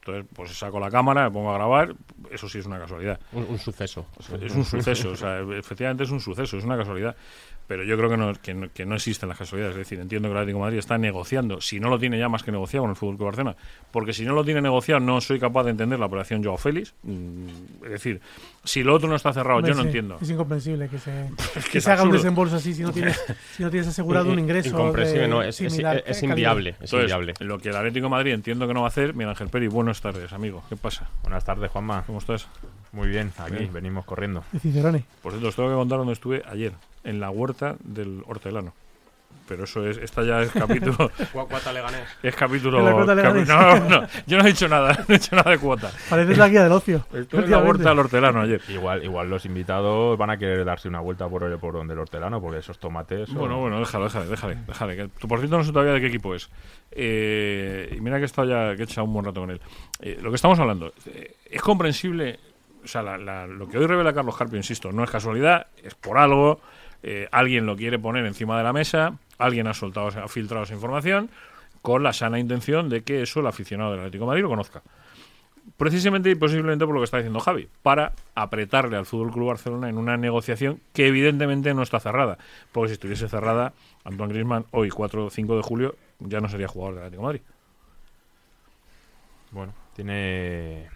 Entonces, 0.00 0.26
pues 0.34 0.56
saco 0.56 0.80
la 0.80 0.90
cámara, 0.90 1.24
me 1.24 1.30
pongo 1.30 1.50
a 1.50 1.54
grabar, 1.54 1.94
eso 2.30 2.48
sí 2.48 2.58
es 2.58 2.66
una 2.66 2.78
casualidad. 2.78 3.20
Un, 3.32 3.58
suceso. 3.58 4.06
Es 4.40 4.54
un 4.54 4.64
suceso, 4.64 5.10
o 5.10 5.16
sea, 5.16 5.40
efectivamente 5.40 6.04
es 6.04 6.10
un 6.10 6.20
suceso, 6.20 6.56
es 6.56 6.64
una 6.64 6.78
casualidad 6.78 7.14
pero 7.70 7.84
yo 7.84 7.96
creo 7.96 8.10
que 8.10 8.16
no, 8.16 8.32
que 8.34 8.52
no, 8.52 8.66
que 8.74 8.84
no 8.84 8.96
existen 8.96 9.28
las 9.28 9.38
casualidades. 9.38 9.76
Es 9.76 9.78
decir, 9.78 10.00
entiendo 10.00 10.26
que 10.26 10.32
el 10.32 10.38
Atlético 10.38 10.58
de 10.58 10.64
Madrid 10.64 10.78
está 10.80 10.98
negociando, 10.98 11.60
si 11.60 11.78
no 11.78 11.88
lo 11.88 12.00
tiene 12.00 12.18
ya 12.18 12.28
más 12.28 12.42
que 12.42 12.50
negociado 12.50 12.82
con 12.82 12.90
el 12.90 12.96
Fútbol 12.96 13.16
Club 13.16 13.26
Barcelona, 13.26 13.56
porque 13.92 14.12
si 14.12 14.24
no 14.24 14.34
lo 14.34 14.44
tiene 14.44 14.60
negociado 14.60 14.98
no 14.98 15.20
soy 15.20 15.38
capaz 15.38 15.62
de 15.62 15.70
entender 15.70 16.00
la 16.00 16.06
operación 16.06 16.42
Joao 16.42 16.56
Félix. 16.56 16.94
Mm, 17.04 17.46
es 17.84 17.90
decir, 17.90 18.20
si 18.64 18.82
lo 18.82 18.92
otro 18.92 19.08
no 19.08 19.14
está 19.14 19.32
cerrado, 19.32 19.60
yo 19.60 19.72
no 19.74 19.82
entiendo. 19.82 20.18
Es 20.20 20.28
incomprensible 20.28 20.88
que 20.88 20.98
se, 20.98 21.30
que, 21.70 21.80
se 21.80 21.92
haga 21.92 22.02
un 22.02 22.10
desembolso 22.10 22.56
así 22.56 22.74
si 22.74 22.82
no 22.82 22.90
tienes, 22.90 23.22
si 23.56 23.62
no 23.62 23.70
tienes 23.70 23.86
asegurado 23.86 24.32
un 24.32 24.40
ingreso. 24.40 24.70
Incomprensible, 24.70 25.28
no, 25.28 25.40
es, 25.40 25.60
es, 25.60 25.78
es 26.06 26.22
inviable. 26.24 26.74
Es 26.80 26.92
inviable. 26.92 27.34
Lo 27.38 27.60
que 27.60 27.68
el 27.68 27.76
Atlético 27.76 28.06
de 28.06 28.10
Madrid 28.10 28.32
entiendo 28.32 28.66
que 28.66 28.74
no 28.74 28.80
va 28.80 28.86
a 28.86 28.88
hacer, 28.88 29.14
Miguel 29.14 29.28
Ángel 29.28 29.48
Peri, 29.48 29.68
buenas 29.68 30.00
tardes, 30.00 30.32
amigo. 30.32 30.64
¿Qué 30.68 30.74
pasa? 30.74 31.08
Buenas 31.22 31.44
tardes, 31.44 31.70
Juanma. 31.70 32.02
¿Cómo 32.04 32.18
estás? 32.18 32.48
Muy 32.90 33.06
bien, 33.06 33.30
aquí 33.38 33.66
venimos 33.72 34.04
corriendo. 34.04 34.42
Por 35.22 35.30
cierto, 35.30 35.46
os 35.46 35.54
tengo 35.54 35.68
que 35.68 35.76
contar 35.76 35.98
dónde 35.98 36.14
estuve 36.14 36.42
ayer 36.50 36.72
en 37.04 37.20
la 37.20 37.30
huerta 37.30 37.76
del 37.82 38.22
hortelano. 38.26 38.72
Pero 39.50 39.64
eso 39.64 39.84
es, 39.84 39.96
esta 39.96 40.22
ya 40.22 40.42
es 40.42 40.52
capítulo. 40.52 41.10
¿Cuota 41.32 41.72
le 41.72 41.82
gané? 41.82 41.98
Es 42.22 42.36
capítulo. 42.36 42.80
no, 42.82 43.04
no, 43.04 44.06
yo 44.24 44.38
no 44.38 44.44
he 44.44 44.48
dicho 44.48 44.68
nada, 44.68 44.92
no 45.08 45.14
he 45.14 45.18
dicho 45.18 45.34
nada 45.34 45.50
de 45.50 45.58
cuota. 45.58 45.90
Parece 46.08 46.36
la 46.36 46.48
guía 46.48 46.62
del 46.62 46.70
ocio. 46.70 47.04
Estuve 47.12 47.46
en 47.46 47.50
la 47.50 47.58
huerta 47.58 47.88
del 47.88 47.98
hortelano 47.98 48.42
ayer. 48.42 48.60
Igual, 48.68 49.02
igual 49.02 49.28
los 49.28 49.44
invitados 49.46 50.16
van 50.16 50.30
a 50.30 50.36
querer 50.36 50.64
darse 50.64 50.86
una 50.86 51.00
vuelta 51.00 51.28
por, 51.28 51.58
por 51.58 51.74
donde 51.74 51.94
el 51.94 51.98
hortelano, 51.98 52.40
porque 52.40 52.58
esos 52.58 52.78
tomates. 52.78 53.34
Bueno, 53.34 53.58
bueno, 53.58 53.80
déjalo, 53.80 54.04
déjale, 54.04 54.26
déjale. 54.26 54.58
déjale 54.68 54.96
que, 54.96 55.08
por 55.26 55.40
cierto, 55.40 55.58
no 55.58 55.64
sé 55.64 55.72
todavía 55.72 55.94
de 55.94 56.00
qué 56.00 56.06
equipo 56.06 56.32
es. 56.32 56.48
Eh, 56.92 57.92
y 57.96 58.00
mira 58.00 58.18
que 58.18 58.22
he 58.22 58.26
estado 58.26 58.48
ya, 58.48 58.76
que 58.76 58.82
he 58.82 58.84
echado 58.84 59.04
un 59.04 59.12
buen 59.12 59.24
rato 59.24 59.40
con 59.40 59.50
él. 59.50 59.60
Eh, 59.98 60.16
lo 60.22 60.30
que 60.30 60.36
estamos 60.36 60.60
hablando, 60.60 60.92
eh, 61.06 61.34
es 61.50 61.60
comprensible. 61.60 62.38
O 62.84 62.86
sea, 62.86 63.02
lo 63.02 63.68
que 63.68 63.78
hoy 63.78 63.86
revela 63.86 64.12
Carlos 64.12 64.36
Carpio, 64.36 64.56
insisto, 64.56 64.92
no 64.92 65.02
es 65.02 65.10
casualidad, 65.10 65.66
es 65.82 65.96
por 65.96 66.16
algo 66.16 66.60
eh, 67.02 67.28
alguien 67.32 67.66
lo 67.66 67.76
quiere 67.76 67.98
poner 67.98 68.26
encima 68.26 68.56
de 68.58 68.64
la 68.64 68.72
mesa, 68.72 69.18
alguien 69.38 69.66
ha 69.66 69.74
soltado, 69.74 70.08
ha 70.08 70.28
filtrado 70.28 70.64
esa 70.64 70.74
información 70.74 71.30
con 71.82 72.02
la 72.02 72.12
sana 72.12 72.38
intención 72.38 72.88
de 72.88 73.02
que 73.02 73.22
eso 73.22 73.40
el 73.40 73.46
aficionado 73.46 73.92
del 73.92 74.00
Atlético 74.00 74.26
Madrid 74.26 74.42
lo 74.42 74.48
conozca. 74.48 74.82
Precisamente 75.76 76.30
y 76.30 76.34
posiblemente 76.34 76.84
por 76.84 76.94
lo 76.94 77.00
que 77.00 77.04
está 77.04 77.18
diciendo 77.18 77.40
Javi, 77.40 77.68
para 77.82 78.12
apretarle 78.34 78.96
al 78.96 79.06
Fútbol 79.06 79.30
Club 79.30 79.48
Barcelona 79.48 79.88
en 79.88 79.98
una 79.98 80.16
negociación 80.16 80.80
que 80.92 81.06
evidentemente 81.06 81.72
no 81.74 81.82
está 81.82 82.00
cerrada. 82.00 82.38
Porque 82.72 82.88
si 82.88 82.92
estuviese 82.94 83.28
cerrada, 83.28 83.72
Antoine 84.04 84.32
Griezmann 84.32 84.66
hoy, 84.72 84.90
4 84.90 85.26
o 85.26 85.30
5 85.30 85.56
de 85.56 85.62
julio, 85.62 85.96
ya 86.18 86.40
no 86.40 86.48
sería 86.48 86.68
jugador 86.68 86.94
del 86.96 87.04
Atlético 87.04 87.22
Madrid. 87.22 87.40
Bueno, 89.52 89.72
tiene, 89.94 90.88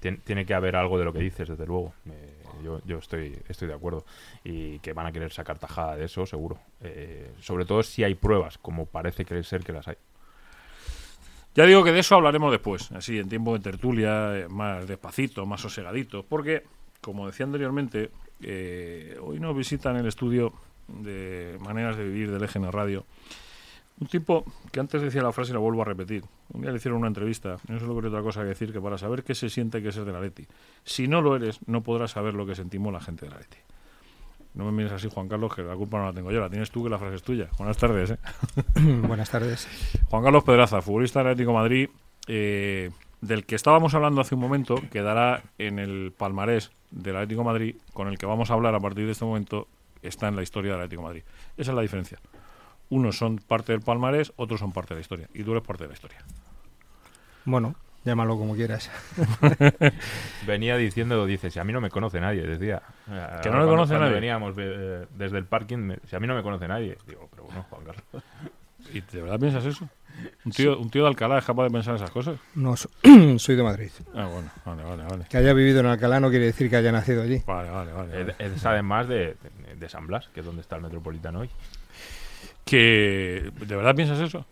tiene, 0.00 0.46
que 0.46 0.54
haber 0.54 0.76
algo 0.76 0.98
de 0.98 1.04
lo 1.04 1.12
que 1.12 1.20
dices, 1.20 1.48
desde 1.48 1.66
luego. 1.66 1.94
Eh, 2.10 2.36
yo, 2.62 2.80
yo 2.84 2.98
estoy, 2.98 3.36
estoy 3.48 3.68
de 3.68 3.74
acuerdo. 3.74 4.04
Y 4.44 4.78
que 4.80 4.92
van 4.92 5.06
a 5.06 5.12
querer 5.12 5.32
sacar 5.32 5.58
tajada 5.58 5.96
de 5.96 6.04
eso, 6.04 6.26
seguro. 6.26 6.58
Eh, 6.80 7.32
sobre 7.40 7.64
todo 7.64 7.82
si 7.82 8.04
hay 8.04 8.14
pruebas, 8.14 8.58
como 8.58 8.86
parece 8.86 9.24
que 9.24 9.42
ser 9.42 9.64
que 9.64 9.72
las 9.72 9.88
hay. 9.88 9.96
Ya 11.54 11.64
digo 11.64 11.82
que 11.82 11.92
de 11.92 12.00
eso 12.00 12.14
hablaremos 12.14 12.52
después, 12.52 12.92
así 12.92 13.18
en 13.18 13.30
tiempo 13.30 13.54
de 13.54 13.60
tertulia, 13.60 14.38
eh, 14.38 14.48
más 14.48 14.86
despacito, 14.86 15.46
más 15.46 15.62
sosegadito, 15.62 16.22
porque, 16.22 16.64
como 17.00 17.26
decía 17.26 17.46
anteriormente, 17.46 18.10
hoy 19.22 19.40
nos 19.40 19.56
visitan 19.56 19.96
el 19.96 20.06
estudio 20.06 20.52
de 20.86 21.56
Maneras 21.60 21.96
de 21.96 22.04
Vivir 22.04 22.30
del 22.30 22.42
Eje 22.42 22.58
en 22.58 22.70
Radio 22.70 23.06
un 23.98 24.06
tipo 24.08 24.44
que 24.72 24.80
antes 24.80 25.00
decía 25.00 25.22
la 25.22 25.32
frase 25.32 25.50
y 25.50 25.54
la 25.54 25.58
vuelvo 25.58 25.82
a 25.82 25.84
repetir. 25.84 26.24
Un 26.52 26.62
día 26.62 26.70
le 26.70 26.76
hicieron 26.76 26.98
una 26.98 27.08
entrevista, 27.08 27.56
no 27.68 27.78
se 27.78 27.84
le 27.84 27.90
ocurrió 27.90 28.10
otra 28.10 28.22
cosa 28.22 28.42
que 28.42 28.48
decir 28.48 28.72
que 28.72 28.80
para 28.80 28.98
saber 28.98 29.24
qué 29.24 29.34
se 29.34 29.48
siente 29.48 29.82
que 29.82 29.92
ser 29.92 30.04
de 30.04 30.12
la 30.12 30.20
Leti, 30.20 30.46
si 30.84 31.08
no 31.08 31.22
lo 31.22 31.36
eres, 31.36 31.60
no 31.66 31.82
podrás 31.82 32.10
saber 32.10 32.34
lo 32.34 32.46
que 32.46 32.54
sentimos 32.54 32.92
la 32.92 33.00
gente 33.00 33.26
de 33.26 33.32
la 33.32 33.38
Leti. 33.38 33.58
No 34.54 34.64
me 34.64 34.72
mires 34.72 34.92
así, 34.92 35.08
Juan 35.12 35.28
Carlos, 35.28 35.54
que 35.54 35.62
la 35.62 35.74
culpa 35.76 35.98
no 35.98 36.06
la 36.06 36.12
tengo 36.14 36.30
yo, 36.32 36.40
la 36.40 36.48
tienes 36.48 36.70
tú, 36.70 36.82
que 36.82 36.88
la 36.88 36.98
frase 36.98 37.16
es 37.16 37.22
tuya. 37.22 37.48
Buenas 37.58 37.76
tardes. 37.76 38.10
¿eh? 38.10 38.18
Buenas 39.06 39.30
tardes. 39.30 39.68
Juan 40.08 40.22
Carlos 40.22 40.44
Pedraza, 40.44 40.80
futbolista 40.80 41.20
del 41.20 41.28
Atlético 41.32 41.52
Madrid, 41.52 41.90
eh, 42.26 42.90
del 43.20 43.44
que 43.44 43.54
estábamos 43.54 43.94
hablando 43.94 44.22
hace 44.22 44.34
un 44.34 44.40
momento, 44.40 44.76
quedará 44.90 45.42
en 45.58 45.78
el 45.78 46.12
palmarés 46.16 46.70
del 46.90 47.16
Atlético 47.16 47.44
Madrid, 47.44 47.76
con 47.92 48.08
el 48.08 48.16
que 48.16 48.24
vamos 48.24 48.50
a 48.50 48.54
hablar 48.54 48.74
a 48.74 48.80
partir 48.80 49.04
de 49.04 49.12
este 49.12 49.26
momento, 49.26 49.68
está 50.00 50.28
en 50.28 50.36
la 50.36 50.42
historia 50.42 50.72
del 50.72 50.80
Atlético 50.80 51.02
Madrid. 51.02 51.22
Esa 51.58 51.72
es 51.72 51.74
la 51.74 51.82
diferencia 51.82 52.18
unos 52.88 53.16
son 53.16 53.38
parte 53.38 53.72
del 53.72 53.80
palmarés, 53.80 54.32
otros 54.36 54.60
son 54.60 54.72
parte 54.72 54.94
de 54.94 54.98
la 54.98 55.00
historia. 55.00 55.28
Y 55.34 55.42
tú 55.42 55.52
eres 55.52 55.62
parte 55.62 55.84
de 55.84 55.88
la 55.88 55.94
historia. 55.94 56.18
Bueno, 57.44 57.74
llámalo 58.04 58.36
como 58.38 58.54
quieras. 58.54 58.90
Venía 60.46 60.76
diciendo, 60.76 61.26
dice, 61.26 61.50
si 61.50 61.58
a 61.58 61.64
mí 61.64 61.72
no 61.72 61.80
me 61.80 61.90
conoce 61.90 62.20
nadie, 62.20 62.42
decía. 62.42 62.82
Que 63.42 63.50
no 63.50 63.60
me 63.60 63.66
conoce 63.66 63.94
nadie. 63.98 64.14
Veníamos 64.14 64.54
eh, 64.58 65.06
desde 65.14 65.38
el 65.38 65.44
parking, 65.44 65.96
si 66.06 66.16
a 66.16 66.20
mí 66.20 66.26
no 66.26 66.34
me 66.34 66.42
conoce 66.42 66.68
nadie. 66.68 66.96
Digo, 67.06 67.28
pero 67.30 67.44
bueno, 67.44 67.64
Juan 67.68 67.84
Carlos. 67.84 68.04
¿Y 68.92 69.00
de 69.00 69.22
verdad 69.22 69.40
piensas 69.40 69.64
eso? 69.64 69.88
¿Un 70.44 70.52
tío, 70.52 70.78
¿Un 70.78 70.90
tío 70.90 71.02
de 71.02 71.08
Alcalá 71.08 71.38
es 71.38 71.44
capaz 71.44 71.64
de 71.64 71.70
pensar 71.70 71.96
esas 71.96 72.10
cosas? 72.10 72.38
No, 72.54 72.74
soy 73.38 73.56
de 73.56 73.62
Madrid. 73.62 73.90
Ah, 74.14 74.28
bueno, 74.32 74.50
vale, 74.64 74.82
vale, 74.84 75.02
vale. 75.02 75.26
Que 75.28 75.36
haya 75.38 75.52
vivido 75.52 75.80
en 75.80 75.86
Alcalá 75.86 76.20
no 76.20 76.30
quiere 76.30 76.46
decir 76.46 76.70
que 76.70 76.76
haya 76.76 76.92
nacido 76.92 77.22
allí. 77.22 77.42
Vale, 77.46 77.70
vale, 77.70 77.92
vale. 77.92 78.34
Es, 78.38 78.64
además 78.64 79.08
de, 79.08 79.36
de 79.76 79.88
San 79.88 80.06
Blas, 80.06 80.28
que 80.32 80.40
es 80.40 80.46
donde 80.46 80.62
está 80.62 80.76
el 80.76 80.82
Metropolitano 80.82 81.40
hoy 81.40 81.50
que 82.66 83.50
¿De 83.60 83.76
verdad 83.76 83.94
piensas 83.94 84.20
eso? 84.20 84.44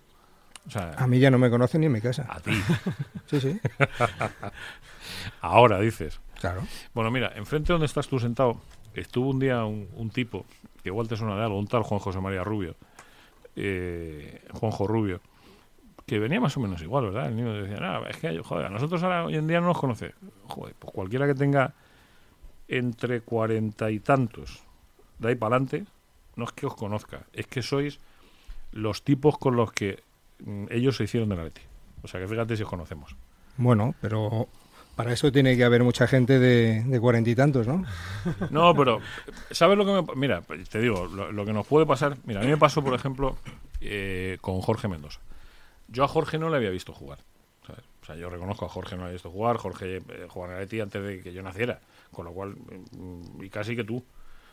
a 0.96 1.06
mí 1.06 1.18
ya 1.18 1.30
no 1.30 1.38
me 1.38 1.50
conocen 1.50 1.80
ni 1.80 1.88
en 1.88 1.92
mi 1.92 2.00
casa. 2.00 2.26
A 2.28 2.40
ti. 2.40 2.52
sí, 3.26 3.40
sí. 3.40 3.60
Ahora 5.42 5.78
dices. 5.80 6.20
Claro. 6.40 6.62
Bueno, 6.94 7.10
mira, 7.10 7.32
enfrente 7.36 7.72
donde 7.72 7.86
estás 7.86 8.08
tú 8.08 8.18
sentado, 8.18 8.60
estuvo 8.94 9.30
un 9.30 9.40
día 9.40 9.64
un, 9.64 10.10
tipo, 10.10 10.46
que 10.82 10.88
igual 10.88 11.08
te 11.08 11.16
suena 11.16 11.36
de 11.36 11.42
algo, 11.42 11.58
un 11.58 11.66
tal 11.66 11.82
Juan 11.82 12.00
José 12.00 12.20
María 12.20 12.44
Rubio, 12.44 12.76
eh, 13.56 14.42
Juanjo 14.52 14.86
Rubio, 14.86 15.20
que 16.06 16.18
venía 16.18 16.40
más 16.40 16.56
o 16.56 16.60
menos 16.60 16.80
igual, 16.82 17.06
¿verdad? 17.06 17.28
El 17.28 17.36
niño 17.36 17.52
decía, 17.52 17.80
no, 17.80 18.06
es 18.06 18.16
que, 18.16 18.38
joder, 18.42 18.66
a 18.66 18.70
nosotros 18.70 19.02
ahora 19.02 19.24
hoy 19.24 19.36
en 19.36 19.46
día 19.46 19.60
no 19.60 19.66
nos 19.66 19.78
conoce. 19.78 20.14
Joder, 20.48 20.74
pues 20.78 20.92
cualquiera 20.92 21.26
que 21.26 21.34
tenga 21.34 21.74
entre 22.68 23.20
cuarenta 23.20 23.90
y 23.90 24.00
tantos, 24.00 24.62
de 25.18 25.28
ahí 25.28 25.34
para 25.34 25.56
adelante, 25.56 25.84
no 26.36 26.44
es 26.44 26.52
que 26.52 26.66
os 26.66 26.74
conozca, 26.74 27.24
es 27.32 27.46
que 27.46 27.62
sois 27.62 28.00
los 28.72 29.02
tipos 29.02 29.38
con 29.38 29.56
los 29.56 29.72
que 29.72 30.02
mm, 30.44 30.66
ellos 30.70 30.96
se 30.96 31.04
hicieron 31.04 31.28
de 31.28 31.36
la 31.36 31.44
Leti. 31.44 31.62
O 32.02 32.08
sea 32.08 32.20
que 32.20 32.28
fíjate 32.28 32.56
si 32.56 32.62
os 32.62 32.68
conocemos. 32.68 33.16
Bueno, 33.56 33.94
pero 34.00 34.48
para 34.96 35.12
eso 35.12 35.32
tiene 35.32 35.56
que 35.56 35.64
haber 35.64 35.82
mucha 35.82 36.06
gente 36.06 36.38
de 36.38 37.00
cuarenta 37.00 37.30
y 37.30 37.34
tantos, 37.34 37.66
¿no? 37.66 37.84
No, 38.50 38.74
pero 38.74 39.00
¿sabes 39.50 39.76
lo 39.76 39.84
que 39.84 39.92
me... 39.92 40.16
Mira, 40.16 40.42
te 40.70 40.80
digo, 40.80 41.06
lo, 41.06 41.44
que 41.44 41.52
nos 41.52 41.66
puede 41.66 41.86
pasar... 41.86 42.16
Mira, 42.24 42.40
a 42.40 42.44
mí 42.44 42.50
me 42.50 42.56
pasó, 42.56 42.82
por 42.82 42.94
ejemplo, 42.94 43.36
eh, 43.80 44.38
con 44.40 44.60
Jorge 44.60 44.88
Mendoza. 44.88 45.20
Yo 45.88 46.04
a 46.04 46.08
Jorge 46.08 46.38
no 46.38 46.48
le 46.48 46.56
había 46.56 46.70
visto 46.70 46.92
jugar. 46.92 47.18
¿sabes? 47.66 47.84
O 48.02 48.06
sea, 48.06 48.16
yo 48.16 48.30
reconozco 48.30 48.66
a 48.66 48.68
Jorge 48.68 48.96
no 48.96 49.02
le 49.02 49.04
había 49.04 49.14
visto 49.14 49.30
jugar. 49.30 49.56
Jorge 49.56 49.96
eh, 49.96 50.26
jugaba 50.28 50.52
en 50.52 50.58
el 50.58 50.64
Atleti 50.64 50.80
antes 50.80 51.02
de 51.02 51.20
que 51.22 51.32
yo 51.32 51.42
naciera. 51.42 51.80
Con 52.12 52.26
lo 52.26 52.32
cual, 52.32 52.50
mm, 52.50 53.42
y 53.42 53.50
casi 53.50 53.74
que 53.74 53.84
tú. 53.84 54.04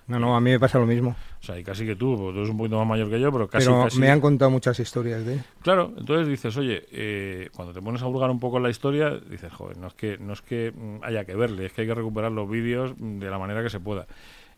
No, 0.08 0.20
no, 0.20 0.36
a 0.36 0.42
mí 0.42 0.50
me 0.52 0.60
pasa 0.60 0.78
lo 0.80 0.86
mismo. 0.86 1.16
O 1.42 1.44
sea, 1.44 1.58
y 1.58 1.64
casi 1.64 1.86
que 1.86 1.96
tú, 1.96 2.18
porque 2.18 2.34
tú 2.34 2.38
eres 2.40 2.50
un 2.50 2.58
poquito 2.58 2.78
más 2.78 2.88
mayor 2.88 3.10
que 3.10 3.20
yo, 3.20 3.32
pero 3.32 3.48
casi. 3.48 3.66
Pero 3.66 3.84
casi- 3.86 4.00
me 4.00 4.10
han 4.10 4.20
contado 4.20 4.52
muchas 4.52 4.80
historias 4.80 5.26
de 5.26 5.36
él. 5.36 5.44
Claro, 5.62 5.94
entonces 5.98 6.28
dices, 6.28 6.56
oye, 6.58 6.86
eh, 6.92 7.50
cuando 7.56 7.74
te 7.74 7.82
pones 7.82 8.02
a 8.02 8.08
hurgar 8.08 8.30
un 8.30 8.40
poco 8.40 8.58
en 8.58 8.64
la 8.64 8.70
historia, 8.70 9.12
dices, 9.12 9.52
joder, 9.54 9.78
no 9.78 9.88
es 9.88 9.94
que 9.94 10.18
no 10.18 10.34
es 10.34 10.42
que 10.42 10.72
mm, 10.76 11.04
haya 11.04 11.24
que 11.26 11.36
verle, 11.36 11.66
es 11.68 11.74
que 11.74 11.82
hay 11.82 11.88
que 11.88 11.96
recuperar 11.96 12.32
los 12.32 12.50
vídeos 12.50 12.94
mm, 12.98 13.20
de 13.20 13.30
la 13.30 13.40
manera 13.40 13.64
que 13.64 13.70
se 13.70 13.80
pueda. 13.80 14.06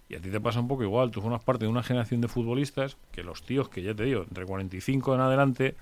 Y 0.10 0.16
a 0.16 0.20
ti 0.22 0.30
te 0.30 0.42
pasa 0.42 0.60
un 0.60 0.68
poco 0.68 0.84
igual, 0.84 1.12
tú 1.12 1.22
formas 1.22 1.44
parte 1.44 1.66
de 1.66 1.70
una 1.72 1.84
generación 1.84 2.20
de 2.22 2.28
futbolistas 2.28 2.98
que 3.12 3.24
los 3.24 3.44
tíos 3.44 3.70
que 3.70 3.82
ya 3.84 3.94
te 3.94 4.04
digo, 4.04 4.24
entre 4.28 4.46
45 4.46 5.14
en 5.16 5.22
adelante, 5.22 5.76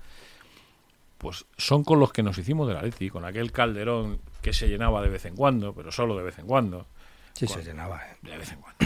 pues 1.18 1.44
son 1.56 1.84
con 1.84 2.00
los 2.00 2.12
que 2.12 2.22
nos 2.22 2.36
hicimos 2.38 2.66
del 2.68 2.76
Atleti, 2.76 3.10
con 3.10 3.24
aquel 3.24 3.52
calderón 3.52 4.18
que 4.40 4.52
se 4.52 4.68
llenaba 4.68 5.02
de 5.02 5.08
vez 5.08 5.24
en 5.24 5.36
cuando, 5.36 5.72
pero 5.72 5.90
solo 5.92 6.16
de 6.16 6.22
vez 6.24 6.38
en 6.38 6.46
cuando, 6.46 6.86
Sí, 7.34 7.46
se 7.46 7.62
llenaba. 7.62 7.96
¿eh? 7.98 8.16
de 8.22 8.36
vez 8.38 8.52
en 8.52 8.60
cuando. 8.60 8.78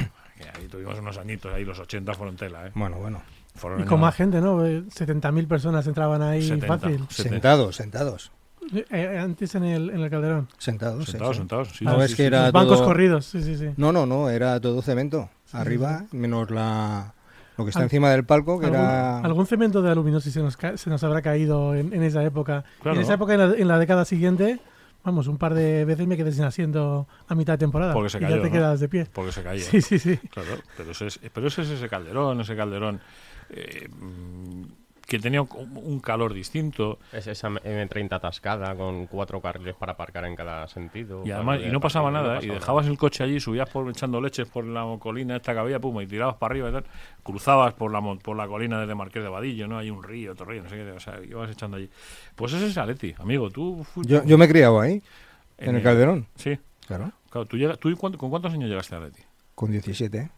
Ahí 0.57 0.67
tuvimos 0.69 0.99
unos 0.99 1.17
añitos, 1.19 1.53
ahí 1.53 1.65
los 1.65 1.79
80 1.79 2.13
fueron 2.15 2.37
tela, 2.37 2.67
¿eh? 2.67 2.73
Bueno, 2.75 2.97
bueno. 2.99 3.23
Fueron 3.55 3.81
Y 3.81 3.85
con 3.85 4.01
más 4.01 4.15
gente, 4.15 4.41
¿no? 4.41 4.65
Eh, 4.67 4.83
70.000 4.85 5.49
personas 5.49 5.87
entraban 5.87 6.21
ahí 6.23 6.43
70. 6.43 6.67
fácil. 6.67 7.07
Sentados, 7.09 7.77
sentados. 7.77 8.33
Eh, 8.75 8.85
eh, 8.91 9.19
antes 9.19 9.55
en 9.55 9.65
el, 9.65 9.91
en 9.91 10.01
el 10.01 10.11
Calderón. 10.11 10.49
Sentados. 10.59 11.05
sí, 11.07 11.13
Sentados, 11.13 11.37
sí. 11.37 11.41
sentados, 11.41 11.69
sí, 11.69 11.85
No 11.85 11.97
sí, 11.99 12.01
es 12.03 12.11
sí, 12.11 12.17
que 12.17 12.23
sí. 12.25 12.27
era 12.27 12.43
Los 12.45 12.53
bancos 12.53 12.83
corridos, 12.83 13.25
sí, 13.27 13.43
sí, 13.43 13.57
sí. 13.57 13.69
No, 13.77 13.93
no, 13.93 14.05
no, 14.07 14.29
era 14.29 14.61
todo 14.61 14.83
cemento. 14.83 15.31
Arriba, 15.53 16.05
menos 16.13 16.51
la 16.51 17.15
lo 17.57 17.65
que 17.65 17.71
está 17.71 17.81
Al- 17.81 17.85
encima 17.85 18.11
del 18.11 18.25
palco, 18.27 18.59
que 18.61 18.67
¿Algún, 18.67 18.81
era... 18.81 19.21
algún 19.21 19.47
cemento 19.47 19.81
de 19.81 19.91
aluminio 19.91 20.21
si 20.21 20.31
se 20.31 20.43
nos, 20.43 20.59
ca- 20.59 20.77
se 20.77 20.91
nos 20.91 21.03
habrá 21.05 21.23
caído 21.23 21.75
en, 21.75 21.95
en 21.95 22.03
esa 22.03 22.23
época. 22.23 22.65
Claro. 22.83 22.99
En 22.99 23.03
esa 23.03 23.15
época, 23.15 23.33
en 23.33 23.41
la, 23.41 23.57
en 23.57 23.69
la 23.69 23.79
década 23.79 24.05
siguiente, 24.05 24.61
vamos, 25.07 25.29
un 25.29 25.39
par 25.39 25.55
de 25.55 25.85
veces 25.85 26.07
me 26.07 26.17
quedé 26.17 26.33
sin 26.33 26.45
asiento 26.45 27.07
a 27.29 27.35
mitad 27.35 27.55
de 27.55 27.59
temporada. 27.59 27.93
Porque 27.95 28.11
se 28.11 28.19
y 28.19 28.21
cayó, 28.23 28.37
ya 28.37 28.43
te 28.43 28.49
¿no? 28.49 28.53
quedas 28.53 28.81
de 28.81 28.89
pie. 28.89 29.07
Porque 29.13 29.33
se 29.33 29.43
caía. 29.43 29.63
Sí, 29.63 29.81
sí, 29.81 29.99
sí. 29.99 30.17
Claro, 30.31 30.59
pero 30.77 30.91
ese 30.91 31.07
es, 31.07 31.21
pero 31.33 31.47
ese 31.47 31.63
es 31.63 31.71
ese 31.71 31.89
calderón, 31.89 32.41
ese 32.41 32.57
calderón 32.57 33.01
eh, 33.51 33.89
que 35.07 35.21
tenía 35.21 35.41
un, 35.41 36.01
calor 36.01 36.35
distinto 36.35 36.99
Es 37.13 37.29
esa 37.29 37.49
M30 37.49 38.13
atascada 38.13 38.75
con 38.75 39.07
cuatro 39.07 39.41
carriles 39.41 39.77
para 39.77 39.93
aparcar 39.93 40.25
en 40.25 40.35
cada 40.35 40.67
sentido. 40.67 41.25
y 41.25 41.31
además 41.31 41.61
y 41.65 41.71
no 41.71 41.81
pasaba 41.81 42.11
nada 42.11 42.43
y 42.43 42.49
dejabas 42.49 42.87
el 42.87 42.99
coche 42.99 43.23
allí, 43.23 43.39
subías 43.39 43.69
por 43.71 43.89
echando 43.89 44.21
leches 44.21 44.49
por 44.49 44.65
la 44.65 44.85
colina 44.99 45.37
esta 45.37 45.53
que 45.53 45.61
había, 45.61 45.79
pum, 45.79 46.01
y 46.01 46.07
tirabas 46.07 46.37
para 46.37 46.53
arriba 46.53 46.71
y 46.71 46.73
tal, 46.73 46.85
cruzabas 47.23 47.75
por 47.75 47.93
la 47.93 48.03
por 48.17 48.37
la 48.37 48.49
colina 48.49 48.81
desde 48.81 48.95
Marqués 48.97 49.23
de 49.23 49.29
Vadillo, 49.29 49.69
¿no? 49.69 49.79
Hay 49.79 49.91
un 49.91 50.03
río, 50.03 50.33
otro 50.33 50.45
río, 50.47 50.65
no 50.65 50.69
sé 50.69 50.77
qué, 50.77 50.91
o 50.91 51.01
sea, 51.01 51.21
ibas 51.23 51.51
echando 51.51 51.77
allí. 51.77 51.89
Pues 52.35 52.53
ese 52.53 52.67
es 52.67 52.77
Aleti, 52.77 53.15
amigo, 53.19 53.49
tú 53.51 53.85
fuiste 53.85 54.13
Yo, 54.13 54.25
yo 54.25 54.37
me 54.37 54.47
he 54.47 54.49
criado 54.49 54.81
ahí, 54.81 55.03
en, 55.59 55.77
el 55.77 55.83
Calderón. 55.83 56.27
Sí, 56.35 56.59
Claro, 56.87 57.13
claro, 57.31 57.47
tú, 57.47 57.57
llegas, 57.57 57.79
tú 57.79 57.97
cuánto- 57.97 58.19
¿con 58.19 58.31
cuántos 58.31 58.53
años 58.53 58.69
llegaste 58.69 58.95
a 58.95 58.99
Aleti? 58.99 59.23
con 59.55 59.71
17. 59.71 60.19
¿eh? 60.19 60.31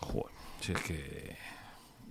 Joder, 0.00 0.32
si 0.60 0.72
es 0.72 0.80
que 0.82 1.36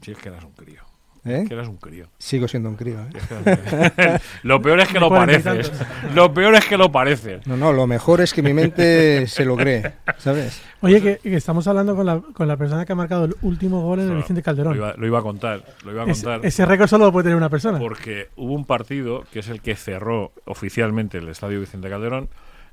si 0.01 0.11
es 0.11 0.17
que 0.17 0.29
eras 0.29 0.43
un 0.43 0.53
crío, 0.53 0.81
¿Eh? 1.29 1.45
que 1.48 1.53
eras 1.53 1.67
un 1.67 1.77
crío. 1.77 2.07
Sigo 2.17 2.48
siendo 2.48 2.69
un 2.69 2.75
crío. 2.75 3.00
¿eh? 3.01 4.19
lo 4.43 4.62
peor 4.62 4.79
es 4.79 4.88
que 4.89 5.00
lo 5.00 5.09
pareces. 5.09 5.71
Lo 6.13 6.33
peor 6.33 6.55
es 6.55 6.65
que 6.65 6.77
lo 6.77 6.91
pareces. 6.91 7.45
No, 7.48 7.57
no, 7.57 7.71
lo 7.74 7.88
mejor 7.88 8.21
es 8.21 8.33
que 8.33 8.41
mi 8.41 8.53
mente 8.53 9.27
se 9.27 9.45
lo 9.45 9.55
cree, 9.55 9.93
¿sabes? 10.17 10.62
Oye, 10.81 11.01
que, 11.01 11.17
que 11.17 11.36
estamos 11.36 11.67
hablando 11.67 11.95
con 11.95 12.05
la, 12.05 12.19
con 12.21 12.48
la 12.48 12.55
persona 12.57 12.86
que 12.86 12.93
ha 12.93 12.95
marcado 12.95 13.25
el 13.25 13.36
último 13.41 13.81
gol 13.81 14.00
en 14.00 14.09
el 14.12 14.15
Vicente 14.17 14.39
Lo 14.41 14.45
Calderón. 14.45 14.75
iba, 14.77 14.93
lo 14.95 15.05
iba 15.07 15.19
a 15.19 15.21
contar, 15.21 15.63
lo 15.83 15.91
iba 15.91 16.03
a 16.03 16.09
Es- 16.09 16.24
contar. 16.24 16.45
ese 16.45 16.65
récord 16.65 16.88
solo 16.88 17.05
lo 17.05 17.12
puede 17.12 17.24
tener 17.25 17.38
una 17.38 17.50
persona. 17.50 17.79
Porque 17.79 18.29
hubo 18.36 18.53
un 18.53 18.65
partido 18.65 19.24
que 19.31 19.39
es 19.39 19.50
el 19.50 19.62
que 19.62 19.75
cerró 19.75 20.31
oficialmente 20.45 21.17
el 21.17 21.27
Estadio 21.29 21.59
Vicente 21.59 21.89
Calderón, 21.89 22.29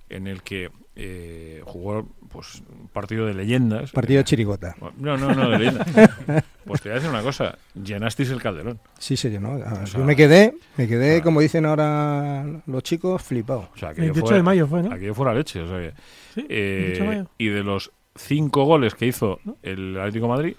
en 0.09 0.27
el 0.29 0.43
que 0.43 0.71
eh, 0.97 1.61
jugó 1.65 2.09
pues 2.31 2.63
un 2.69 2.89
partido 2.89 3.27
de 3.27 3.35
leyendas. 3.35 3.93
Partido 3.93 4.21
Eh, 4.21 4.25
chirigota. 4.25 4.75
No, 4.99 5.17
no, 5.17 5.35
no, 5.35 5.51
de 5.51 5.59
leyendas. 5.59 5.87
pues 6.65 6.81
te 6.81 6.89
voy 6.89 6.93
a 6.93 7.01
decir 7.01 7.11
una 7.11 7.23
cosa, 7.23 7.59
llenasteis 7.75 8.31
el 8.31 8.41
Calderón. 8.43 8.81
Sí, 8.99 9.17
se 9.17 9.31
llenó. 9.31 9.59
Ah, 9.65 9.81
O 9.83 9.87
sea, 9.87 10.01
Yo 10.01 10.05
me 10.07 10.17
quedé, 10.17 10.55
me 10.77 10.89
quedé, 10.89 11.19
ah. 11.19 11.23
como 11.23 11.41
dicen 11.41 11.67
ahora 11.67 12.45
los 12.67 12.83
chicos, 12.83 13.23
flipado. 13.23 13.69
O 13.75 13.79
sea, 13.79 13.91
aquello 13.91 14.07
28 14.07 14.27
fue, 14.27 14.37
de 14.37 14.43
mayo 14.43 14.67
fue, 14.67 14.83
¿no? 14.83 14.93
aquello 14.93 15.15
fue 15.15 15.27
la 15.27 15.35
leche. 15.35 15.61
O 15.61 15.69
sea, 15.69 15.79
que, 15.79 15.93
Sí, 16.35 16.47
eh, 16.49 16.79
28 16.99 17.03
de 17.03 17.09
mayo. 17.09 17.31
y 17.39 17.49
de 17.49 17.63
los 17.63 17.93
cinco 18.15 18.65
goles 18.65 18.95
que 18.95 19.07
hizo 19.07 19.39
el 19.63 19.99
Atlético 19.99 20.27
de 20.27 20.33
Madrid, 20.33 20.57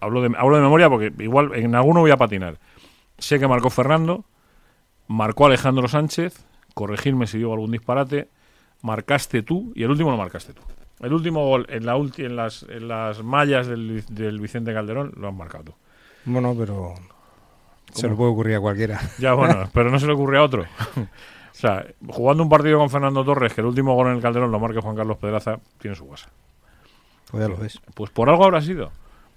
hablo 0.00 0.22
de, 0.22 0.34
hablo 0.38 0.56
de 0.56 0.62
memoria 0.62 0.88
porque 0.88 1.12
igual 1.22 1.50
en 1.54 1.74
alguno 1.74 2.00
voy 2.00 2.10
a 2.10 2.16
patinar. 2.16 2.58
Sé 3.18 3.38
que 3.38 3.46
marcó 3.48 3.68
Fernando, 3.68 4.24
marcó 5.08 5.46
Alejandro 5.46 5.88
Sánchez, 5.88 6.44
corregirme 6.74 7.26
si 7.26 7.36
digo 7.38 7.52
algún 7.52 7.72
disparate, 7.72 8.28
marcaste 8.82 9.42
tú 9.42 9.72
y 9.74 9.82
el 9.82 9.90
último 9.90 10.10
lo 10.10 10.16
marcaste 10.16 10.52
tú. 10.52 10.62
El 11.00 11.12
último 11.12 11.46
gol 11.46 11.66
en, 11.68 11.86
la 11.86 11.96
ulti- 11.96 12.24
en, 12.24 12.34
las, 12.36 12.64
en 12.68 12.88
las 12.88 13.22
mallas 13.22 13.66
del, 13.68 14.04
del 14.10 14.40
Vicente 14.40 14.72
Calderón 14.74 15.12
lo 15.16 15.28
has 15.28 15.34
marcado 15.34 15.64
tú. 15.64 15.74
Bueno, 16.24 16.54
pero 16.58 16.94
se 17.92 18.08
le 18.08 18.14
puede 18.14 18.30
ocurrir 18.32 18.56
a 18.56 18.60
cualquiera. 18.60 19.00
Ya, 19.18 19.34
bueno, 19.34 19.68
pero 19.72 19.90
no 19.90 19.98
se 19.98 20.06
le 20.06 20.12
ocurre 20.14 20.38
a 20.38 20.42
otro. 20.42 20.62
o 20.96 21.06
sea, 21.52 21.86
jugando 22.08 22.42
un 22.42 22.48
partido 22.48 22.78
con 22.78 22.90
Fernando 22.90 23.24
Torres, 23.24 23.54
que 23.54 23.60
el 23.60 23.66
último 23.68 23.94
gol 23.94 24.08
en 24.08 24.16
el 24.16 24.22
Calderón 24.22 24.50
lo 24.50 24.58
marque 24.58 24.80
Juan 24.80 24.96
Carlos 24.96 25.18
Pedraza, 25.18 25.58
tiene 25.78 25.94
su 25.96 26.04
guasa. 26.04 26.30
Pues 27.30 27.42
ya 27.42 27.48
lo 27.48 27.56
ves. 27.56 27.80
Pues 27.94 28.10
por 28.10 28.28
algo 28.28 28.44
habrá 28.44 28.60
sido. 28.60 28.90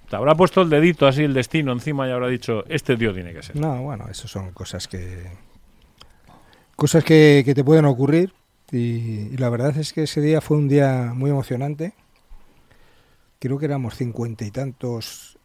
Te 0.10 0.16
habrá 0.16 0.34
puesto 0.36 0.62
el 0.62 0.70
dedito 0.70 1.06
así, 1.08 1.24
el 1.24 1.34
destino 1.34 1.72
encima 1.72 2.08
y 2.08 2.12
habrá 2.12 2.28
dicho, 2.28 2.66
este 2.68 2.98
tío 2.98 3.14
tiene 3.14 3.34
que 3.34 3.44
ser. 3.44 3.56
No, 3.56 3.82
bueno, 3.84 4.08
eso 4.10 4.28
son 4.28 4.52
cosas 4.52 4.88
que. 4.88 5.30
Cosas 6.76 7.04
que, 7.04 7.44
que 7.46 7.54
te 7.54 7.64
pueden 7.64 7.86
ocurrir. 7.86 8.34
Y, 8.72 9.36
la 9.38 9.50
verdad 9.50 9.78
es 9.78 9.94
que 9.94 10.04
ese 10.04 10.22
día 10.22 10.42
fue 10.42 10.58
un 10.58 10.68
día 10.68 11.14
muy 11.16 11.30
emocionante. 11.30 11.94
Creo 13.40 13.58
que 13.58 13.66
éramos 13.66 13.96
cincuenta 13.96 14.46
y 14.46 14.52
tantos 14.52 15.38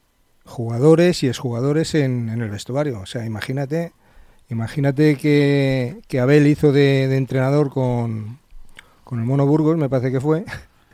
jugadores 0.44 1.22
y 1.22 1.28
exjugadores 1.28 1.94
en, 1.94 2.28
en 2.28 2.40
el 2.40 2.50
vestuario. 2.50 3.00
O 3.00 3.06
sea, 3.06 3.24
imagínate, 3.24 3.92
imagínate 4.48 5.16
que, 5.16 6.00
que 6.08 6.20
Abel 6.20 6.46
hizo 6.46 6.72
de, 6.72 7.08
de 7.08 7.16
entrenador 7.16 7.70
con, 7.70 8.38
con 9.02 9.18
el 9.18 9.24
Mono 9.24 9.46
Burgos, 9.46 9.76
me 9.76 9.88
parece 9.88 10.12
que 10.12 10.20
fue, 10.20 10.44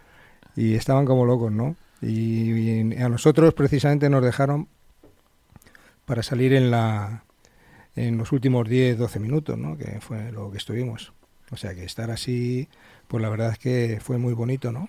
y 0.56 0.74
estaban 0.74 1.04
como 1.04 1.26
locos, 1.26 1.52
¿no? 1.52 1.76
Y, 2.00 2.52
y 2.52 2.96
a 2.96 3.08
nosotros 3.08 3.54
precisamente 3.54 4.08
nos 4.08 4.24
dejaron 4.24 4.68
para 6.04 6.22
salir 6.22 6.52
en 6.52 6.70
la 6.70 7.24
en 7.94 8.16
los 8.16 8.32
últimos 8.32 8.68
10, 8.68 8.98
12 8.98 9.20
minutos, 9.20 9.58
¿no? 9.58 9.76
Que 9.76 10.00
fue 10.00 10.32
lo 10.32 10.50
que 10.50 10.58
estuvimos. 10.58 11.12
O 11.52 11.56
sea, 11.56 11.74
que 11.74 11.84
estar 11.84 12.10
así, 12.10 12.68
pues 13.08 13.22
la 13.22 13.28
verdad 13.28 13.50
es 13.52 13.58
que 13.58 13.98
fue 14.00 14.18
muy 14.18 14.32
bonito, 14.32 14.72
¿no? 14.72 14.88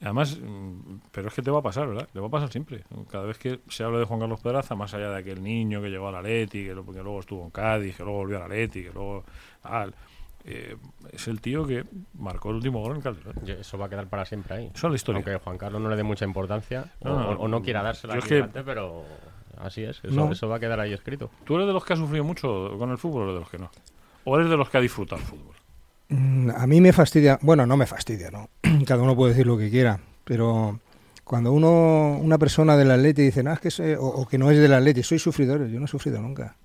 Además, 0.00 0.38
mm, 0.42 0.98
pero 1.12 1.28
es 1.28 1.34
que 1.34 1.42
te 1.42 1.50
va 1.50 1.58
a 1.60 1.62
pasar, 1.62 1.88
¿verdad? 1.88 2.08
Te 2.12 2.20
va 2.20 2.26
a 2.26 2.30
pasar 2.30 2.50
siempre. 2.50 2.84
Cada 3.10 3.24
vez 3.24 3.38
que 3.38 3.60
se 3.68 3.82
habla 3.84 3.98
de 3.98 4.04
Juan 4.04 4.20
Carlos 4.20 4.40
Pedraza, 4.40 4.74
más 4.74 4.92
allá 4.94 5.10
de 5.10 5.18
aquel 5.18 5.42
niño 5.42 5.80
que 5.80 5.88
llegó 5.88 6.08
al 6.08 6.16
Atleti, 6.16 6.64
que, 6.64 6.74
lo- 6.74 6.84
que 6.84 7.02
luego 7.02 7.20
estuvo 7.20 7.44
en 7.44 7.50
Cádiz, 7.50 7.96
que 7.96 8.02
luego 8.02 8.18
volvió 8.18 8.36
al 8.36 8.42
Atleti, 8.44 8.82
que 8.84 8.90
luego 8.92 9.24
tal, 9.62 9.94
eh, 10.44 10.76
es 11.12 11.28
el 11.28 11.40
tío 11.40 11.66
que 11.66 11.84
marcó 12.18 12.50
el 12.50 12.56
último 12.56 12.80
gol 12.80 12.96
en 12.96 13.02
Calderón. 13.02 13.34
Y 13.46 13.50
Eso 13.52 13.78
va 13.78 13.86
a 13.86 13.88
quedar 13.88 14.06
para 14.08 14.24
siempre 14.26 14.54
ahí. 14.56 14.70
Eso 14.74 14.86
es 14.86 14.90
la 14.90 14.96
historia. 14.96 15.16
Aunque 15.18 15.36
Juan 15.42 15.58
Carlos 15.58 15.80
no 15.80 15.88
le 15.88 15.96
dé 15.96 16.02
mucha 16.02 16.24
importancia 16.26 16.92
o, 17.00 17.08
No, 17.08 17.18
no, 17.20 17.30
o- 17.30 17.44
o 17.44 17.48
no 17.48 17.62
quiera 17.62 17.82
dársela 17.82 18.14
yo 18.14 18.18
es 18.18 18.24
aquí 18.24 18.28
que- 18.30 18.34
delante, 18.36 18.62
pero 18.64 19.04
así 19.58 19.82
es. 19.82 19.98
Eso, 20.04 20.14
No. 20.14 20.30
eso 20.30 20.46
va 20.48 20.56
a 20.56 20.60
quedar 20.60 20.78
ahí 20.78 20.92
escrito. 20.92 21.30
¿Tú 21.44 21.54
eres 21.56 21.66
de 21.66 21.72
los 21.72 21.84
que 21.84 21.94
ha 21.94 21.96
sufrido 21.96 22.22
mucho 22.22 22.76
con 22.78 22.90
el 22.90 22.98
fútbol 22.98 23.28
o 23.30 23.34
de 23.34 23.40
los 23.40 23.48
que 23.50 23.58
no? 23.58 23.70
¿O 24.24 24.36
eres 24.38 24.50
de 24.50 24.56
los 24.58 24.68
que 24.68 24.76
ha 24.78 24.80
disfrutado 24.82 25.20
el 25.22 25.26
fútbol? 25.26 25.54
Mm, 26.08 26.50
A 26.56 26.66
mí 26.66 26.80
me 26.80 26.92
fastidia, 26.92 27.38
bueno, 27.42 27.66
no 27.66 27.76
me 27.76 27.86
fastidia, 27.86 28.30
¿no? 28.30 28.48
Cada 28.86 29.02
uno 29.02 29.16
puede 29.16 29.32
decir 29.32 29.46
lo 29.46 29.58
que 29.58 29.70
quiera, 29.70 29.98
pero 30.24 30.78
cuando 31.24 31.52
uno, 31.52 32.18
una 32.22 32.38
persona 32.38 32.76
del 32.76 32.90
Atleti 32.92 33.22
dice, 33.22 33.42
no, 33.42 33.52
es 33.52 33.58
que 33.60 33.70
soy- 33.70 33.94
o, 33.94 34.04
o 34.06 34.26
que 34.26 34.38
no 34.38 34.50
es 34.50 34.58
del 34.58 34.72
Atleti, 34.72 35.02
soy 35.02 35.18
sufridor, 35.18 35.66
yo 35.68 35.78
no 35.80 35.86
he 35.86 35.88
sufrido 35.88 36.20
nunca. 36.20 36.56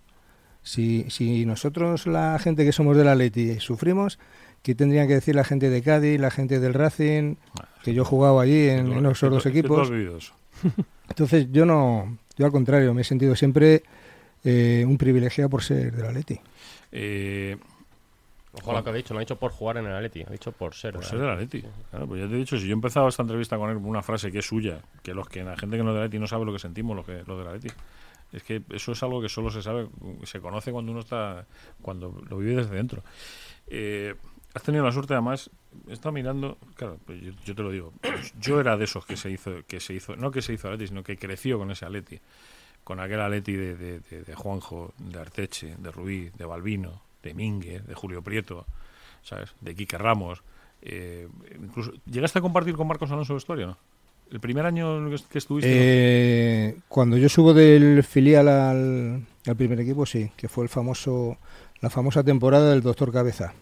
Si, 0.64 1.06
si 1.10 1.46
nosotros, 1.48 2.06
la 2.06 2.38
gente 2.38 2.64
que 2.64 2.72
somos 2.72 2.96
del 2.96 3.08
Atleti, 3.08 3.60
sufrimos, 3.60 4.20
¿qué 4.62 4.76
tendrían 4.76 5.08
que 5.08 5.16
decir 5.16 5.34
la 5.36 5.44
gente 5.44 5.72
de 5.72 5.82
Cádiz, 5.82 6.20
la 6.20 6.30
gente 6.30 6.60
del 6.60 6.76
Racing, 6.76 7.36
que 7.84 7.96
yo 7.96 8.04
he 8.04 8.06
jugado 8.06 8.40
allí 8.40 8.70
en, 8.70 8.92
en 8.92 9.06
esos 9.08 9.32
dos 9.32 9.46
equipos? 9.48 9.90
Entonces 11.10 11.48
yo 11.52 11.66
no, 11.66 12.18
yo 12.38 12.46
al 12.46 12.52
contrario, 12.52 12.94
me 12.94 13.02
he 13.02 13.06
sentido 13.06 13.36
siempre 13.36 13.82
eh, 14.44 14.86
un 14.88 15.00
privilegiado 15.00 15.50
por 15.50 15.64
ser 15.64 15.92
del 15.96 16.06
Atleti. 16.06 16.40
Eh, 16.92 17.58
Ojo 18.54 18.72
a 18.72 18.74
lo 18.76 18.84
que 18.84 18.90
ha 18.90 18.94
dicho, 18.94 19.14
no 19.14 19.20
ha 19.20 19.22
dicho 19.22 19.38
por 19.38 19.52
jugar 19.52 19.78
en 19.78 19.86
el 19.86 19.94
Atleti, 19.96 20.24
ha 20.28 20.30
dicho 20.30 20.52
por 20.52 20.74
ser. 20.76 20.94
Por 20.94 21.06
ser 21.06 21.20
del 21.20 21.30
Atleti. 21.30 21.64
Claro, 21.90 22.06
pues 22.08 22.22
ya 22.22 22.28
te 22.28 22.34
he 22.36 22.38
dicho, 22.38 22.58
si 22.58 22.64
yo 22.66 22.72
he 22.72 22.74
empezado 22.74 23.08
esta 23.08 23.22
entrevista 23.22 23.58
con 23.58 23.70
él 23.70 23.76
con 23.78 23.86
una 23.86 24.02
frase 24.02 24.30
que 24.32 24.40
es 24.40 24.46
suya, 24.46 24.82
que 25.02 25.14
los 25.14 25.28
que 25.30 25.44
la 25.44 25.56
gente 25.56 25.78
que 25.78 25.84
no 25.84 25.90
es 25.92 25.96
del 25.96 26.04
Atleti 26.04 26.20
no 26.20 26.28
sabe 26.28 26.44
lo 26.46 26.52
que 26.52 26.60
sentimos 26.60 26.96
los 26.96 27.06
que 27.06 27.24
los 27.26 27.38
del 27.38 27.48
Atleti. 27.48 27.70
Es 28.34 28.44
que 28.44 28.62
eso 28.72 28.92
es 28.94 29.04
algo 29.04 29.22
que 29.22 29.30
solo 29.30 29.50
se 29.52 29.62
sabe, 29.62 29.88
se 30.24 30.40
conoce 30.40 30.72
cuando 30.72 30.92
uno 30.92 31.02
está, 31.02 31.46
cuando 31.82 32.22
lo 32.30 32.38
vive 32.38 32.56
desde 32.56 32.76
dentro. 32.76 33.04
Eh, 33.68 34.16
has 34.54 34.64
tenido 34.64 34.84
la 34.84 34.92
suerte, 34.92 35.14
además, 35.14 35.50
he 35.88 35.94
estado 35.94 36.12
mirando, 36.12 36.58
claro, 36.76 36.98
pues 37.06 37.22
yo, 37.22 37.32
yo 37.46 37.56
te 37.56 37.64
lo 37.64 37.72
digo, 37.72 37.94
yo 38.40 38.60
era 38.60 38.76
de 38.78 38.84
esos 38.86 39.06
que 39.06 39.16
se 39.18 39.30
hizo, 39.32 39.64
que 39.68 39.80
se 39.80 39.94
hizo, 39.94 40.16
no 40.18 40.30
que 40.32 40.42
se 40.42 40.54
hizo 40.54 40.68
Atleti, 40.68 40.88
sino 40.88 41.04
que 41.04 41.18
creció 41.18 41.58
con 41.58 41.72
ese 41.72 41.86
Atleti. 41.86 42.20
con 42.84 43.00
aquel 43.00 43.22
Atleti 43.22 43.54
de, 43.54 43.76
de, 43.76 44.00
de- 44.00 44.24
de 44.24 44.36
Juanjo, 44.36 44.94
de 44.98 45.20
Arteche, 45.20 45.76
de 45.78 45.92
Rubí, 45.92 46.30
de 46.38 46.46
Balbino, 46.46 47.02
de 47.24 47.34
Mingue, 47.34 47.80
de 47.82 47.94
Julio 47.96 48.22
Prieto, 48.22 48.66
¿sabes? 49.24 49.54
De 49.62 49.76
Quique 49.76 49.98
Ramos. 49.98 50.42
eh, 50.82 51.28
incluso, 51.62 51.92
¿Llegaste 52.06 52.40
a 52.40 52.42
compartir 52.42 52.76
con 52.76 52.88
Marcos 52.88 53.12
Alonso 53.12 53.34
vestuario, 53.36 53.68
no? 53.68 53.78
El 54.32 54.40
primer 54.40 54.66
año 54.66 55.10
que, 55.10 55.18
que 55.30 55.38
estuviste. 55.40 55.70
Eh, 55.74 56.78
cuando 56.88 57.18
yo 57.18 57.28
subo 57.28 57.54
del 57.54 58.02
filial 58.04 58.48
al, 58.48 59.26
al 59.46 59.56
primer 59.58 59.80
equipo, 59.82 60.06
sí, 60.06 60.32
que 60.38 60.48
fue 60.48 60.64
el 60.64 60.70
famoso, 60.70 61.38
la 61.82 61.90
famosa 61.90 62.24
temporada 62.24 62.72
del 62.72 62.82
Doctor 62.82 63.12
Cabeza, 63.12 63.54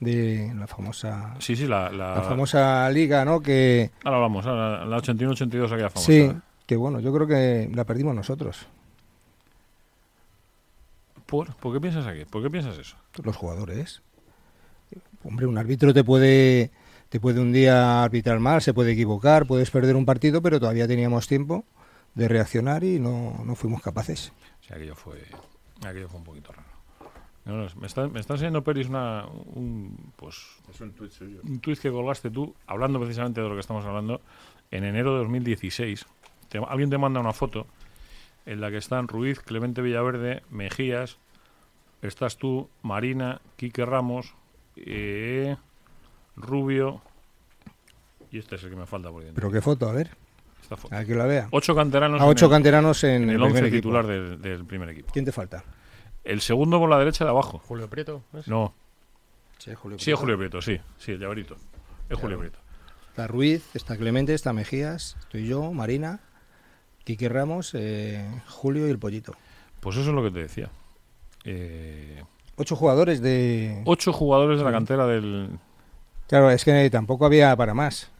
de 0.00 0.52
la 0.56 0.66
famosa, 0.66 1.34
Sí, 1.38 1.54
sí, 1.54 1.66
la, 1.66 1.90
la, 1.92 2.14
la 2.16 2.22
famosa 2.22 2.88
liga, 2.90 3.24
¿no? 3.26 3.40
Que 3.40 3.90
Ahora 4.04 4.18
vamos, 4.18 4.46
ahora, 4.46 4.84
la 4.86 4.96
81-82 4.98 5.66
aquella 5.72 5.90
famosa. 5.90 6.00
sí, 6.12 6.32
que 6.66 6.76
bueno, 6.76 7.00
yo 7.00 7.12
creo 7.12 7.26
que 7.26 7.70
la 7.74 7.84
perdimos 7.84 8.14
nosotros, 8.14 8.66
¿Por? 11.26 11.54
¿Por 11.56 11.72
qué 11.72 11.80
piensas 11.80 12.06
aquí? 12.06 12.24
¿Por 12.24 12.42
qué 12.42 12.50
piensas 12.50 12.78
eso? 12.78 12.96
los 13.22 13.36
jugadores. 13.36 14.02
Hombre, 15.24 15.46
un 15.46 15.56
árbitro 15.58 15.94
te 15.94 16.04
puede, 16.04 16.70
te 17.08 17.18
puede 17.18 17.40
un 17.40 17.52
día 17.52 18.04
arbitrar 18.04 18.38
mal, 18.40 18.60
se 18.60 18.74
puede 18.74 18.92
equivocar, 18.92 19.46
puedes 19.46 19.70
perder 19.70 19.96
un 19.96 20.04
partido, 20.04 20.42
pero 20.42 20.60
todavía 20.60 20.86
teníamos 20.86 21.26
tiempo 21.26 21.64
de 22.14 22.28
reaccionar 22.28 22.84
y 22.84 22.98
no, 22.98 23.40
no 23.44 23.54
fuimos 23.54 23.80
capaces. 23.82 24.32
Sí, 24.60 24.72
aquello 24.74 24.94
fue, 24.94 25.22
aquello 25.84 26.08
fue 26.08 26.18
un 26.18 26.24
poquito 26.24 26.52
raro. 26.52 26.68
No, 27.46 27.56
no, 27.56 27.66
me, 27.78 27.86
está, 27.86 28.06
me 28.08 28.20
está 28.20 28.34
enseñando 28.34 28.62
Peris 28.64 28.88
una, 28.88 29.26
un, 29.26 30.12
pues, 30.16 30.36
Es 30.70 30.80
un 30.80 30.92
tuit 30.92 31.10
suyo. 31.10 31.40
un 31.44 31.58
tuit 31.60 31.78
que 31.78 31.90
colgaste 31.90 32.30
tú, 32.30 32.54
hablando 32.66 32.98
precisamente 33.00 33.40
de 33.40 33.48
lo 33.48 33.54
que 33.54 33.60
estamos 33.60 33.84
hablando, 33.84 34.20
en 34.70 34.84
enero 34.84 35.12
de 35.14 35.18
2016. 35.20 36.06
Te- 36.48 36.58
alguien 36.58 36.88
te 36.90 36.96
manda 36.98 37.20
una 37.20 37.32
foto 37.32 37.66
en 38.46 38.60
la 38.60 38.70
que 38.70 38.76
están 38.78 39.08
Ruiz, 39.08 39.40
Clemente 39.40 39.80
Villaverde, 39.82 40.42
Mejías, 40.50 41.18
estás 42.02 42.36
tú, 42.36 42.68
Marina, 42.82 43.40
Quique 43.56 43.84
Ramos, 43.86 44.34
eh, 44.76 45.56
Rubio, 46.36 47.00
y 48.30 48.38
este 48.38 48.56
es 48.56 48.64
el 48.64 48.70
que 48.70 48.76
me 48.76 48.86
falta 48.86 49.10
por 49.10 49.22
dentro. 49.22 49.40
Pero 49.40 49.52
qué 49.52 49.60
foto, 49.60 49.88
a 49.88 49.92
ver, 49.92 50.10
Esta 50.60 50.76
foto. 50.76 50.94
a 50.94 51.04
que 51.04 51.14
la 51.14 51.26
vea. 51.26 51.48
Ocho 51.52 51.74
canteranos 51.74 52.20
A 52.20 52.24
en 52.24 52.30
ocho 52.30 52.46
el- 52.46 52.50
canteranos 52.50 53.04
en, 53.04 53.22
en 53.24 53.30
el 53.30 53.36
primer 53.36 53.46
11 53.52 53.58
equipo. 53.60 53.76
titular 53.76 54.06
del, 54.06 54.42
del 54.42 54.64
primer 54.64 54.88
equipo. 54.90 55.10
¿Quién 55.12 55.24
te 55.24 55.32
falta? 55.32 55.64
El 56.24 56.40
segundo 56.40 56.78
por 56.78 56.88
la 56.90 56.98
derecha 56.98 57.24
de 57.24 57.30
abajo. 57.30 57.58
Julio 57.58 57.88
Prieto. 57.88 58.22
¿ves? 58.32 58.48
No, 58.48 58.74
Sí, 59.58 59.72
Julio. 59.74 59.98
sí 59.98 60.10
es 60.10 60.18
Julio 60.18 60.36
Prieto, 60.36 60.60
sí, 60.60 60.78
sí, 60.98 61.12
el 61.12 61.20
llaverito. 61.20 61.56
Es 62.10 62.18
Julio 62.18 62.38
Prieto. 62.38 62.58
Está 63.10 63.26
Ruiz, 63.28 63.64
está 63.74 63.96
Clemente, 63.96 64.34
está 64.34 64.52
Mejías, 64.52 65.16
estoy 65.20 65.46
yo, 65.46 65.72
Marina, 65.72 66.20
Quique 67.04 67.28
Ramos, 67.28 67.72
eh, 67.74 68.24
Julio 68.48 68.86
y 68.86 68.90
el 68.90 68.98
Pollito. 68.98 69.34
Pues 69.80 69.96
eso 69.96 70.08
es 70.08 70.14
lo 70.14 70.22
que 70.22 70.30
te 70.30 70.38
decía. 70.40 70.70
Eh, 71.44 72.22
Ocho 72.56 72.76
jugadores 72.76 73.20
de... 73.20 73.82
ocho 73.84 74.12
jugadores 74.12 74.58
de 74.58 74.64
la 74.64 74.70
cantera 74.72 75.06
del... 75.06 75.50
Claro, 76.28 76.50
es 76.50 76.64
que 76.64 76.88
tampoco 76.88 77.26
había 77.26 77.54
para 77.56 77.74
más. 77.74 78.10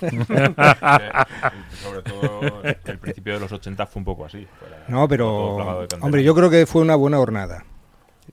Sobre 0.00 2.02
todo 2.02 2.62
el 2.64 2.98
principio 2.98 3.34
de 3.34 3.40
los 3.40 3.52
80 3.52 3.86
fue 3.86 4.00
un 4.00 4.04
poco 4.04 4.24
así. 4.24 4.46
No, 4.88 5.06
pero... 5.08 5.86
Hombre, 6.00 6.24
yo 6.24 6.34
creo 6.34 6.50
que 6.50 6.66
fue 6.66 6.82
una 6.82 6.96
buena 6.96 7.18
jornada. 7.18 7.64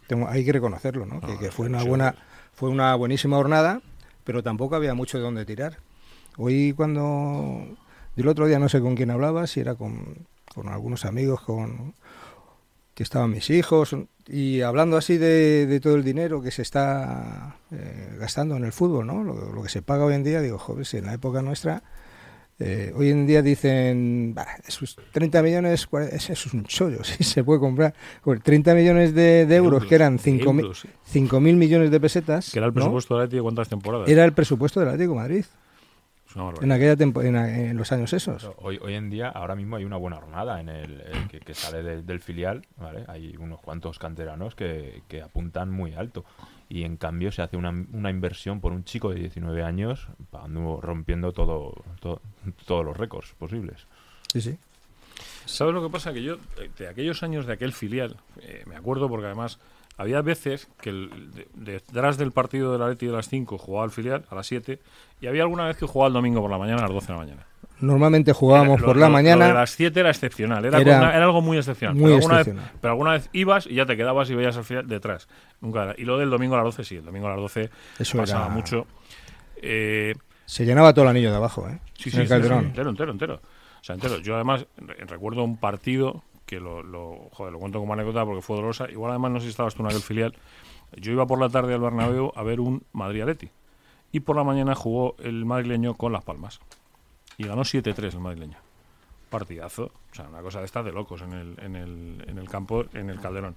Tengo- 0.08 0.28
hay 0.28 0.44
que 0.46 0.54
reconocerlo, 0.54 1.06
¿no? 1.06 1.20
Que, 1.22 1.34
Ah, 1.34 1.38
que 1.40 1.52
fue 1.52 1.68
una 1.68 1.84
buena... 1.84 2.16
Fue 2.54 2.70
una 2.70 2.94
buenísima 2.96 3.38
jornada, 3.38 3.82
pero 4.26 4.44
tampoco 4.44 4.76
había 4.76 4.94
mucho 4.94 5.18
de 5.18 5.24
dónde 5.24 5.46
tirar. 5.46 5.78
Hoy 6.38 6.74
cuando... 6.76 7.68
Yo 8.16 8.24
el 8.24 8.28
otro 8.28 8.48
día 8.48 8.60
no 8.60 8.70
sé 8.70 8.82
con 8.82 8.96
quién 8.96 9.12
hablaba, 9.12 9.48
si 9.48 9.60
era 9.60 9.76
con, 9.76 10.28
con 10.54 10.68
algunos 10.70 11.06
amigos, 11.06 11.42
con 11.42 11.94
que 12.94 13.04
estaban 13.04 13.32
mis 13.32 13.50
hijos, 13.50 13.96
y 14.28 14.60
hablando 14.62 14.98
así 14.98 15.18
de, 15.18 15.66
de 15.68 15.80
todo 15.80 15.96
el 15.96 16.04
dinero 16.04 16.42
que 16.42 16.52
se 16.52 16.62
está 16.64 17.56
eh, 17.72 18.18
gastando 18.20 18.58
en 18.58 18.66
el 18.66 18.74
fútbol, 18.74 19.08
¿no? 19.08 19.24
Lo, 19.24 19.54
lo 19.54 19.64
que 19.64 19.70
se 19.70 19.82
paga 19.82 20.04
hoy 20.04 20.16
en 20.16 20.24
día, 20.26 20.42
digo, 20.42 20.58
joder, 20.58 20.86
si 20.86 20.98
en 20.98 21.06
la 21.06 21.14
época 21.14 21.42
nuestra, 21.42 21.82
eh, 22.60 22.92
hoy 22.94 23.10
en 23.10 23.26
día 23.26 23.42
dicen, 23.42 24.34
"Bah, 24.36 24.46
esos 24.68 24.98
30 25.14 25.42
millones, 25.42 25.88
eso 26.12 26.34
es 26.34 26.54
un 26.54 26.66
chollo, 26.66 27.02
sí 27.06 27.24
se 27.24 27.42
puede 27.42 27.62
comprar. 27.62 27.94
Joder, 28.22 28.42
30 28.42 28.74
millones 28.76 29.14
de, 29.16 29.46
de 29.46 29.56
euros, 29.56 29.86
que 29.86 29.96
eran 29.96 30.20
5 30.20 30.52
mil 30.52 30.66
euros, 30.66 30.82
sí. 30.82 31.20
5.000 31.20 31.56
millones 31.56 31.92
de 31.92 32.00
pesetas, 32.02 32.52
Que 32.52 32.60
era 32.60 32.66
el 32.68 32.72
¿no? 32.74 32.76
presupuesto 32.76 33.16
de 33.18 33.22
la 33.24 33.28
de 33.28 33.42
cuántas 33.42 33.70
temporadas. 33.70 34.10
Era 34.10 34.26
el 34.26 34.34
presupuesto 34.34 34.82
del 34.82 34.90
Atlético 34.90 35.14
de 35.14 35.20
Madrid 35.20 35.46
en, 36.62 36.72
aquella 36.72 36.96
tempo- 36.96 37.22
en, 37.22 37.76
los 37.78 37.92
años 37.92 38.14
esos. 38.14 38.50
Hoy, 38.58 38.78
hoy 38.82 38.94
en 38.94 39.10
día, 39.10 39.30
ahora 39.30 39.56
mismo 39.56 39.76
hay 39.78 39.84
una 39.86 39.98
buena 39.98 40.18
jornada 40.18 40.60
en 40.62 40.70
el, 40.70 41.02
el 41.02 41.28
que, 41.28 41.40
que 41.40 41.54
sale 41.54 41.82
del- 41.84 42.06
del 42.06 42.20
filial, 42.20 42.66
¿vale? 42.78 43.04
Hay 43.08 43.36
unos 43.38 43.60
cuantos 43.62 43.98
canteranos 44.00 44.54
que, 44.56 45.02
que 45.08 45.22
apuntan 45.22 45.72
muy 45.72 45.94
alto. 45.94 46.26
Y 46.70 46.84
en 46.84 46.98
cambio 46.98 47.32
se 47.32 47.42
hace 47.42 47.58
una, 47.58 47.72
una 47.94 48.12
inversión 48.12 48.62
por 48.62 48.74
un 48.74 48.84
chico 48.84 49.10
de 49.10 49.20
19 49.22 49.64
años, 49.64 50.08
pagando- 50.32 50.80
rompiendo 50.82 51.32
todo, 51.34 51.74
todo- 52.00 52.22
todos 52.66 52.86
los 52.86 52.96
récords 52.96 53.34
posibles. 53.40 53.88
Sí, 54.32 54.42
sí. 54.42 54.58
¿Sabes 55.46 55.74
lo 55.74 55.82
que 55.82 55.90
pasa? 55.92 56.14
Que 56.14 56.22
yo, 56.22 56.36
eh, 56.62 56.70
de 56.78 56.88
aquellos 56.88 57.24
años 57.24 57.48
de 57.48 57.54
aquel 57.54 57.74
filial, 57.74 58.18
eh, 58.42 58.64
me 58.68 58.76
acuerdo 58.76 59.10
porque 59.10 59.26
además 59.26 59.60
había 60.00 60.22
veces 60.22 60.68
que 60.82 60.90
el- 60.90 61.32
de- 61.34 61.48
detrás 61.56 62.18
del 62.18 62.32
partido 62.32 62.72
del 62.72 62.82
Atleti 62.82 63.06
de 63.06 63.12
las 63.12 63.28
5 63.30 63.58
jugaba 63.58 63.86
el 63.86 63.92
filial 63.92 64.24
a 64.30 64.36
las 64.36 64.48
7 64.48 64.80
y 65.22 65.28
había 65.28 65.44
alguna 65.44 65.66
vez 65.68 65.78
que 65.78 65.86
jugaba 65.86 66.08
el 66.08 66.14
domingo 66.14 66.42
por 66.42 66.50
la 66.50 66.58
mañana 66.58 66.80
a 66.80 66.84
las 66.84 66.92
12 66.92 67.08
de 67.08 67.14
la 67.14 67.20
mañana. 67.20 67.46
Normalmente 67.82 68.34
jugábamos 68.34 68.78
Era- 68.78 68.82
lo- 68.82 68.88
por 68.88 68.98
la 68.98 69.08
lo- 69.08 69.14
mañana. 69.14 69.46
Lo 69.46 69.54
de 69.54 69.60
las 69.60 69.70
7 69.72 70.00
era 70.00 70.10
excepcional, 70.10 70.66
era, 70.66 70.80
Era 70.80 70.98
una- 71.00 71.16
era 71.16 71.26
algo 71.26 71.42
muy 71.42 71.58
excepcional. 71.58 71.96
muy 71.96 72.06
pero, 72.06 72.16
alguna 72.16 72.34
excepcional. 72.40 72.66
Vez, 72.72 72.80
pero 72.82 72.92
alguna 72.92 73.12
vez 73.14 73.30
ibas 73.34 73.68
y 73.68 73.76
ya 73.76 73.86
te 73.86 73.96
quedabas 73.96 74.30
y 74.30 74.36
veías 74.36 74.58
al 74.58 74.64
final 74.66 74.88
detrás. 74.88 75.28
Nunca 75.62 75.84
era. 75.84 75.96
Y 75.98 76.04
lo 76.06 76.18
del 76.18 76.30
domingo 76.30 76.56
a 76.56 76.58
las 76.58 76.66
12, 76.66 76.84
sí, 76.84 76.96
el 76.98 77.06
domingo 77.06 77.28
a 77.28 77.32
las 77.32 77.40
12 77.40 77.70
Eso 78.00 78.18
pasaba 78.18 78.50
mucho. 78.50 78.86
Eh, 79.62 80.14
Se 80.46 80.66
llenaba 80.66 80.94
todo 80.94 81.04
el 81.06 81.10
anillo 81.12 81.30
de 81.32 81.38
abajo, 81.38 81.68
¿eh? 81.70 81.80
Sí, 81.94 82.10
sí, 82.10 82.12
sí, 82.12 82.18
sí, 82.28 82.34
entero, 82.34 82.90
entero, 82.90 83.12
entero. 83.12 83.36
O 83.36 83.84
sea, 83.84 83.96
entero. 83.96 84.18
Yo 84.20 84.36
además 84.36 84.66
re- 84.78 84.96
recuerdo 85.06 85.44
un 85.44 85.58
partido 85.58 86.24
que 86.50 86.60
lo, 86.60 87.30
joder, 87.32 87.54
lo 87.54 87.60
cuento 87.60 87.80
como 87.80 87.94
anécdota 87.94 88.26
porque 88.26 88.42
fue 88.42 88.56
dolorosa. 88.56 88.90
Igual 88.90 89.12
además 89.12 89.32
no 89.32 89.40
sé 89.40 89.46
si 89.46 89.50
estabas 89.52 89.76
tú 89.76 89.84
en 89.84 89.90
aquel 89.90 90.02
filial. 90.02 90.36
Yo 90.98 91.12
iba 91.12 91.28
por 91.28 91.40
la 91.40 91.48
tarde 91.48 91.76
al 91.76 91.80
Bernabéu 91.80 92.32
a 92.36 92.42
ver 92.42 92.60
un 92.60 92.82
Madrid-Atleti. 92.92 93.52
Y 94.12 94.22
por 94.22 94.36
la 94.36 94.44
mañana 94.44 94.74
jugó 94.74 95.16
el 95.20 95.46
madrileño 95.46 95.94
con 95.94 96.12
Las 96.12 96.24
Palmas. 96.24 96.60
Y 97.38 97.44
ganó 97.44 97.62
7-3 97.62 98.14
el 98.14 98.20
madrileño. 98.20 98.58
Partidazo. 99.30 99.92
O 100.12 100.16
sea, 100.16 100.28
una 100.28 100.42
cosa 100.42 100.58
de 100.58 100.66
estas 100.66 100.84
de 100.84 100.92
locos 100.92 101.22
en 101.22 101.34
el, 101.34 101.56
en 101.60 101.76
el, 101.76 102.26
en 102.28 102.40
el 102.40 102.50
campo, 102.50 102.84
en 102.94 103.12
el 103.12 103.20
Calderón. 103.22 103.56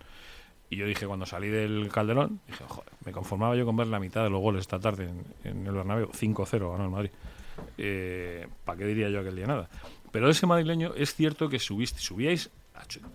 Y 0.69 0.77
yo 0.77 0.85
dije, 0.85 1.07
cuando 1.07 1.25
salí 1.25 1.49
del 1.49 1.89
Calderón, 1.91 2.41
dije, 2.47 2.65
joder, 2.69 2.93
me 3.07 3.13
conformaba 3.13 3.57
yo 3.57 3.65
con 3.65 3.75
ver 3.75 3.87
la 3.87 4.01
mitad 4.01 4.23
de 4.23 4.29
los 4.29 4.43
goles 4.43 4.61
esta 4.61 4.79
tarde 4.79 5.09
en, 5.45 5.67
el 5.67 5.73
Bernabéu. 5.73 6.09
5-0 6.09 6.71
ganó 6.73 6.85
el 6.85 6.91
Madrid. 6.91 7.11
Eh, 7.79 8.47
¿Para 8.67 8.77
qué 8.77 8.85
diría 8.85 9.09
yo 9.09 9.21
aquel 9.21 9.37
día 9.37 9.47
nada? 9.47 9.71
Pero 10.11 10.29
ese 10.29 10.47
madrileño 10.47 10.93
es 10.95 11.15
cierto 11.15 11.49
que 11.49 11.59
subiste, 11.59 11.99
subíais, 11.99 12.51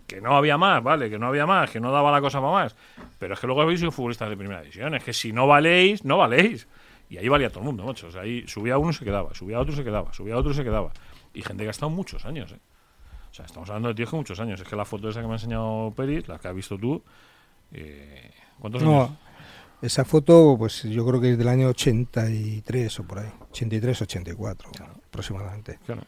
que 0.05 0.21
no 0.21 0.35
había 0.35 0.57
más, 0.57 0.83
¿vale? 0.83 1.09
Que 1.09 1.19
no 1.19 1.27
había 1.27 1.45
más, 1.45 1.69
que 1.69 1.79
no 1.79 1.91
daba 1.91 2.11
la 2.11 2.21
cosa 2.21 2.39
para 2.39 2.53
más. 2.53 2.75
Pero 3.19 3.33
es 3.33 3.39
que 3.39 3.47
luego 3.47 3.61
habéis 3.61 3.79
sido 3.79 3.91
futbolistas 3.91 4.29
de 4.29 4.37
primera 4.37 4.61
división. 4.61 4.95
Es 4.95 5.03
que 5.03 5.13
si 5.13 5.31
no 5.31 5.47
valéis, 5.47 6.03
no 6.05 6.17
valéis. 6.17 6.67
Y 7.09 7.17
ahí 7.17 7.27
valía 7.27 7.49
todo 7.49 7.59
el 7.59 7.65
mundo, 7.65 7.85
macho. 7.85 8.07
O 8.07 8.11
sea, 8.11 8.21
ahí 8.21 8.45
subía 8.47 8.77
uno 8.77 8.91
y 8.91 8.93
se 8.93 9.05
quedaba, 9.05 9.33
subía 9.33 9.59
otro 9.59 9.73
y 9.73 9.75
se 9.75 9.83
quedaba, 9.83 10.13
subía 10.13 10.37
otro 10.37 10.51
y 10.51 10.55
se 10.55 10.63
quedaba. 10.63 10.91
Y 11.33 11.41
gente 11.41 11.63
que 11.63 11.69
ha 11.69 11.71
estado 11.71 11.89
muchos 11.89 12.25
años, 12.25 12.51
¿eh? 12.51 12.59
O 13.31 13.33
sea, 13.33 13.45
estamos 13.45 13.69
hablando 13.69 13.89
de 13.89 13.95
tíos 13.95 14.09
que 14.09 14.15
muchos 14.15 14.39
años. 14.39 14.59
Es 14.59 14.67
que 14.67 14.75
la 14.75 14.85
foto 14.85 15.09
esa 15.09 15.21
que 15.21 15.27
me 15.27 15.33
ha 15.33 15.35
enseñado 15.35 15.93
Peris, 15.95 16.27
la 16.27 16.39
que 16.39 16.47
has 16.47 16.55
visto 16.55 16.77
tú, 16.77 17.03
eh, 17.71 18.31
¿cuántos 18.59 18.81
años? 18.81 19.09
No, 19.09 19.17
esa 19.81 20.05
foto, 20.05 20.55
pues 20.57 20.83
yo 20.83 21.05
creo 21.05 21.21
que 21.21 21.31
es 21.31 21.37
del 21.37 21.47
año 21.47 21.67
83 21.67 22.99
o 22.99 23.03
por 23.03 23.19
ahí. 23.19 23.29
83, 23.51 24.01
84 24.01 24.71
aproximadamente. 25.07 25.79
Claro. 25.85 26.01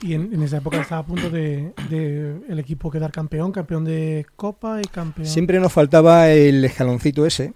Y 0.00 0.14
en, 0.14 0.32
en 0.32 0.42
esa 0.42 0.58
época 0.58 0.80
estaba 0.80 1.00
a 1.00 1.04
punto 1.06 1.28
de, 1.28 1.72
de 1.90 2.40
el 2.48 2.58
equipo 2.58 2.90
quedar 2.90 3.10
campeón, 3.10 3.50
campeón 3.50 3.84
de 3.84 4.26
Copa 4.36 4.80
y 4.80 4.84
campeón. 4.86 5.26
Siempre 5.26 5.58
nos 5.58 5.72
faltaba 5.72 6.28
el 6.30 6.64
escaloncito 6.64 7.26
ese. 7.26 7.52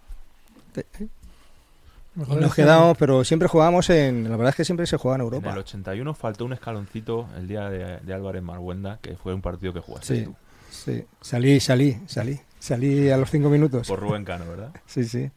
Mejor 2.15 2.37
Y 2.39 2.41
nos 2.41 2.51
es 2.51 2.57
que- 2.57 2.63
quedábamos, 2.63 2.99
pero 2.99 3.25
siempre 3.25 3.49
jugábamos 3.49 3.89
en. 3.91 4.25
La 4.25 4.37
verdad 4.37 4.51
es 4.51 4.57
que 4.57 4.65
siempre 4.65 4.87
se 4.87 4.97
jugaba 4.99 5.17
en 5.17 5.21
En 5.23 5.29
el 5.29 5.35
Europa. 5.35 5.59
81 5.59 6.15
faltó 6.15 6.45
un 6.45 6.53
escaloncito 6.53 7.29
el 7.39 7.49
día 7.49 7.71
de, 7.71 7.99
de 8.01 8.15
Álvarez 8.15 8.43
Marguenda, 8.43 8.99
que 9.01 9.17
fue 9.17 9.33
un 9.35 9.41
partido 9.41 9.73
que 9.73 9.81
jugaste 9.81 10.17
Sí, 10.19 10.25
tú. 10.25 10.35
sí. 10.71 11.05
Salí, 11.21 11.59
salí, 11.61 11.97
salí. 12.07 12.39
Salí 12.59 13.09
a 13.11 13.17
los 13.17 13.31
cinco 13.31 13.49
minutos. 13.49 13.89
Por 13.89 13.99
Rubén 14.01 14.25
Cano, 14.25 14.45
¿verdad? 14.49 14.73
Sí, 14.87 15.05
sí. 15.05 15.31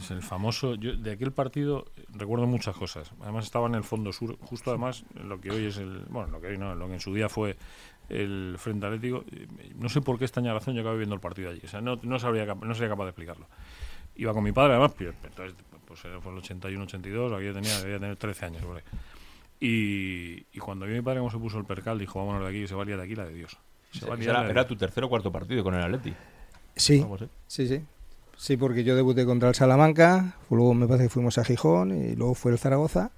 Es 0.00 0.10
el 0.10 0.22
famoso. 0.22 0.74
Yo 0.76 0.96
de 0.96 1.12
aquel 1.12 1.30
partido 1.32 1.86
eh, 1.96 2.04
recuerdo 2.14 2.46
muchas 2.46 2.74
cosas. 2.76 3.12
Además 3.20 3.44
estaba 3.44 3.66
en 3.66 3.74
el 3.74 3.84
fondo 3.84 4.12
sur, 4.12 4.38
justo 4.40 4.70
además 4.70 5.04
en 5.14 5.28
lo 5.28 5.40
que 5.40 5.50
hoy 5.50 5.66
es 5.66 5.76
el. 5.76 6.00
Bueno, 6.08 6.30
lo 6.30 6.40
que 6.40 6.48
hoy 6.48 6.58
no, 6.58 6.74
lo 6.74 6.86
que 6.88 6.94
en 6.94 7.00
su 7.00 7.12
día 7.14 7.28
fue 7.28 7.56
el 8.08 8.56
Frente 8.58 8.86
Atlético. 8.86 9.24
Eh, 9.30 9.46
No 9.76 9.88
sé 9.88 10.00
por 10.00 10.18
qué 10.18 10.24
extraña 10.24 10.52
razón 10.54 10.74
yo 10.74 10.80
acabé 10.80 10.96
viendo 10.98 11.14
el 11.14 11.20
partido 11.20 11.50
allí. 11.50 11.60
O 11.64 11.68
sea, 11.68 11.80
no, 11.80 11.98
no, 12.02 12.18
sabría, 12.18 12.46
no 12.46 12.74
sería 12.74 12.88
capaz 12.88 13.04
de 13.04 13.10
explicarlo. 13.10 13.46
Iba 14.16 14.32
con 14.32 14.42
mi 14.42 14.52
padre, 14.52 14.72
además, 14.74 14.92
pero- 14.96 15.12
entonces, 15.22 15.54
pues 15.86 16.04
era- 16.04 16.20
fue 16.20 16.32
el 16.32 16.38
81-82, 16.38 17.34
aquí 17.36 17.44
yo 17.46 17.52
tenía, 17.54 17.78
debía 17.80 17.98
tener 17.98 18.16
13 18.16 18.46
años. 18.46 18.62
ahí. 18.64 18.82
Y, 19.60 20.46
y 20.52 20.58
cuando 20.58 20.86
vio 20.86 20.96
mi 20.96 21.02
padre 21.02 21.18
cómo 21.18 21.30
se 21.30 21.38
puso 21.38 21.58
el 21.58 21.64
percal, 21.66 21.98
dijo, 21.98 22.18
vámonos 22.18 22.42
de 22.42 22.48
aquí, 22.48 22.60
que 22.62 22.68
se 22.68 22.74
valía 22.74 22.96
de 22.96 23.02
aquí 23.02 23.14
la 23.14 23.24
de 23.26 23.34
Dios. 23.34 23.58
Se 23.92 24.06
Era, 24.30 24.66
tu 24.66 24.76
tercer 24.76 25.04
o 25.04 25.08
cuarto 25.08 25.30
partido 25.30 25.62
con 25.62 25.74
el 25.74 25.82
Atleti. 25.82 26.14
Sí, 26.76 27.00
sí, 27.46 27.66
sí. 27.68 27.82
Sí, 28.42 28.56
porque 28.56 28.84
yo 28.84 28.96
debuté 28.96 29.26
contra 29.26 29.50
el 29.50 29.54
Salamanca, 29.54 30.36
luego 30.48 30.72
me 30.72 30.86
parece 30.86 31.04
que 31.04 31.10
fuimos 31.10 31.36
a 31.36 31.44
Gijón 31.44 31.92
y 31.94 32.16
luego 32.16 32.34
fue 32.34 32.52
el 32.52 32.58
Zaragoza. 32.58 33.10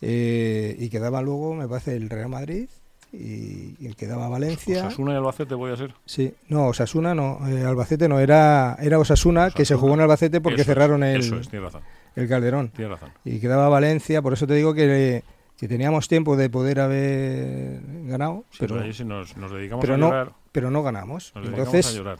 eh, 0.00 0.74
y 0.80 0.88
quedaba 0.88 1.22
luego, 1.22 1.54
me 1.54 1.68
parece, 1.68 1.94
el 1.94 2.10
Real 2.10 2.28
Madrid 2.28 2.68
y, 3.12 3.76
y 3.78 3.94
quedaba 3.96 4.28
Valencia. 4.28 4.86
Osasuna 4.88 5.12
y 5.12 5.16
Albacete 5.16 5.54
voy 5.54 5.70
a 5.70 5.76
ser. 5.76 5.94
Sí, 6.06 6.34
no, 6.48 6.66
Osasuna 6.66 7.14
no, 7.14 7.38
eh, 7.48 7.62
Albacete 7.64 8.08
no, 8.08 8.18
era, 8.18 8.76
era 8.80 8.98
Osasuna, 8.98 9.50
que 9.52 9.64
se 9.64 9.76
jugó 9.76 9.94
en 9.94 10.00
Albacete 10.00 10.40
porque 10.40 10.62
Eso 10.62 10.70
cerraron 10.72 11.04
el, 11.04 11.20
Eso 11.20 11.36
es, 11.36 11.48
tienes 11.48 11.72
razón. 11.72 11.82
el 12.16 12.28
Calderón. 12.28 12.70
Tienes 12.70 12.90
razón. 12.98 13.12
Y 13.24 13.38
quedaba 13.38 13.68
Valencia, 13.68 14.22
por 14.22 14.32
eso 14.32 14.48
te 14.48 14.54
digo 14.54 14.74
que, 14.74 15.22
que 15.56 15.68
teníamos 15.68 16.08
tiempo 16.08 16.36
de 16.36 16.50
poder 16.50 16.80
haber 16.80 17.80
ganado, 18.06 18.44
Sí, 18.50 18.56
pero, 18.60 18.74
pero 18.74 18.86
ahí 18.86 18.92
sí 18.92 19.04
nos, 19.04 19.36
nos 19.36 19.52
dedicamos 19.52 19.82
pero 19.82 19.94
a 19.94 19.98
no, 19.98 20.06
llorar. 20.08 20.32
pero 20.50 20.70
no 20.72 20.82
ganamos. 20.82 21.30
Nos 21.36 21.44
dedicamos 21.44 21.68
Entonces, 21.74 21.94
a 21.94 21.96
llorar. 21.96 22.18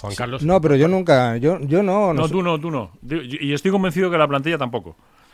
Juan 0.00 0.14
Carlos. 0.14 0.42
no, 0.42 0.60
pero 0.60 0.76
yo 0.76 0.86
nunca, 0.88 1.36
yo, 1.38 1.58
yo 1.60 1.82
no, 1.82 2.12
No, 2.14 2.28
tú 2.28 2.42
no, 2.42 2.58
tú 2.60 2.70
no. 2.70 2.92
Y 3.08 3.52
estoy 3.52 3.70
convencido 3.70 4.10
que 4.10 4.18
la 4.18 4.28
plantilla 4.28 4.56
tampoco. 4.58 4.90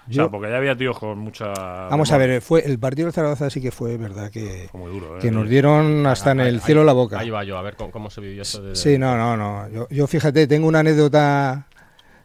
O 0.07 0.13
sea, 0.13 0.25
Yo- 0.25 0.31
porque 0.31 0.51
ya 0.51 0.59
había 0.59 0.77
tíos 0.77 0.99
con 0.99 1.19
mucha. 1.19 1.47
Vamos 1.89 2.13
a 2.13 2.19
ver, 2.19 2.43
fue 2.43 2.61
el 2.67 2.79
partido 2.79 3.07
del 3.07 3.15
Zaragoza 3.15 3.49
sí 3.49 3.63
que 3.63 3.71
fue 3.71 3.97
verdad 3.97 4.31
que, 4.31 4.69
Fue 4.71 4.81
muy 4.81 4.91
duro, 4.93 5.17
¿eh? 5.17 5.21
que 5.21 5.31
nos 5.31 5.49
dieron 5.49 6.07
hasta 6.07 6.33
en 6.33 6.41
el 6.41 6.55
ahí- 6.57 6.61
cielo 6.61 6.85
la 6.85 6.93
boca. 6.93 7.19
Ahí 7.21 7.31
va 7.31 7.43
yo, 7.45 7.57
a 7.57 7.63
ver 7.63 7.75
cómo, 7.77 7.91
cómo 7.91 8.11
se 8.11 8.21
vivió 8.21 8.43
eso. 8.43 8.63
de- 8.63 8.77
Sí, 8.77 8.99
no, 8.99 9.17
no, 9.17 9.35
no. 9.37 9.69
Yo, 9.71 9.89
yo 9.91 10.07
fíjate, 10.07 10.47
tengo 10.47 10.69
una 10.69 10.81
anécdota, 10.81 11.69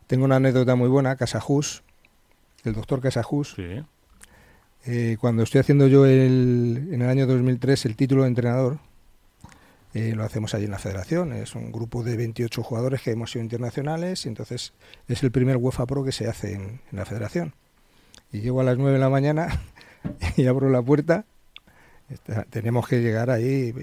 tengo 0.08 0.26
una 0.26 0.36
anécdota 0.38 0.76
muy 0.76 0.90
buena, 0.90 1.16
Casajus, 1.16 1.84
el 2.66 2.74
doctor 2.74 3.00
Casajus. 3.00 3.54
Sí. 3.56 3.82
Eh, 4.86 5.16
cuando 5.20 5.44
estoy 5.44 5.60
haciendo 5.60 5.88
yo 5.88 6.06
el, 6.06 6.90
en 6.92 7.02
el 7.02 7.10
año 7.10 7.28
2003 7.28 7.86
el 7.86 7.96
título 7.96 8.24
de 8.24 8.30
entrenador, 8.30 8.80
eh, 9.94 10.14
lo 10.16 10.24
hacemos 10.24 10.54
allí 10.54 10.66
en 10.66 10.72
la 10.72 10.80
federación. 10.80 11.34
Es 11.34 11.56
un 11.56 11.72
grupo 11.72 12.04
de 12.04 12.16
28 12.16 12.62
jugadores 12.62 13.02
que 13.02 13.12
hemos 13.12 13.32
sido 13.32 13.44
internacionales 13.44 14.26
y 14.26 14.30
entonces 14.30 14.74
es 15.08 15.24
el 15.24 15.32
primer 15.32 15.58
UEFA 15.58 15.86
Pro 15.86 16.04
que 16.04 16.12
se 16.12 16.28
hace 16.28 16.54
en, 16.54 16.82
la 16.92 17.06
federación. 17.06 17.54
Y 18.32 18.42
llego 18.42 18.62
a 18.62 18.64
las 18.64 18.78
9 18.78 18.94
de 18.94 19.00
la 19.00 19.10
mañana 19.10 19.62
y 20.38 20.46
abro 20.46 20.70
la 20.70 20.82
puerta. 20.82 21.26
Tenemos 22.50 22.88
que 22.88 23.02
llegar 23.02 23.30
ahí. 23.30 23.74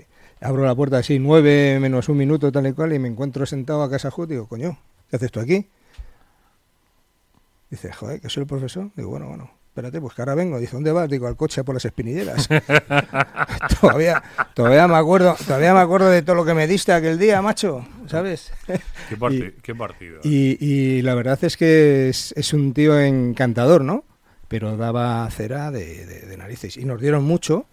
Abro 0.41 0.65
la 0.65 0.75
puerta 0.75 0.99
así, 0.99 1.19
9 1.19 1.81
menos 1.81 2.09
un 2.09 2.19
minuto, 2.19 2.53
tal 2.53 2.67
y 2.67 2.73
cual, 2.73 2.93
y 2.93 2.99
me 2.99 3.09
encuentro 3.09 3.47
sentado 3.47 3.83
a 3.83 3.91
casa 3.91 4.13
y 4.17 4.27
digo, 4.27 4.47
coño, 4.47 4.79
¿qué 5.09 5.17
haces 5.17 5.33
tú 5.33 5.41
aquí? 5.41 5.69
Dice, 7.71 7.93
joder, 7.93 8.21
que 8.21 8.29
soy 8.29 8.43
el 8.43 8.47
profesor. 8.47 8.91
Digo, 8.95 9.11
bueno, 9.11 9.29
bueno, 9.29 9.51
espérate, 9.77 10.01
pues 10.01 10.15
que 10.15 10.23
ahora 10.23 10.35
vengo. 10.35 10.59
Dice, 10.59 10.73
¿dónde 10.73 10.91
vas? 10.91 11.07
Digo, 11.11 11.27
al 11.27 11.37
coche 11.37 11.63
por 11.63 11.75
las 11.75 11.85
espinilleras. 11.85 12.49
todavía, 13.81 14.23
todavía 14.55 14.89
me 14.89 14.97
acuerdo, 14.97 15.37
todavía 15.47 15.75
me 15.75 15.81
acuerdo 15.81 16.09
de 16.09 16.23
todo 16.23 16.35
lo 16.37 16.45
que 16.47 16.55
me 16.55 16.67
diste 16.67 16.93
aquel 16.93 17.19
día, 17.19 17.43
macho, 17.43 17.87
¿sabes? 18.07 18.53
¿Qué, 19.09 19.17
parti- 19.19 19.53
qué 19.63 19.75
partido? 19.75 20.21
Y, 20.25 20.57
y 20.65 21.03
la 21.03 21.15
verdad 21.15 21.39
es 21.45 21.57
que 21.59 22.09
es, 22.09 22.33
es 22.37 22.53
un 22.55 22.73
tío 22.73 22.99
encantador, 22.99 23.83
¿no? 23.83 24.05
Pero 24.49 24.77
daba 24.79 25.29
cera 25.31 25.71
de, 25.71 26.07
de- 26.07 26.21
de 26.23 26.37
narices. 26.37 26.77
Y 26.79 26.85
nos 26.85 27.01
dieron 27.01 27.25
mucho. 27.25 27.67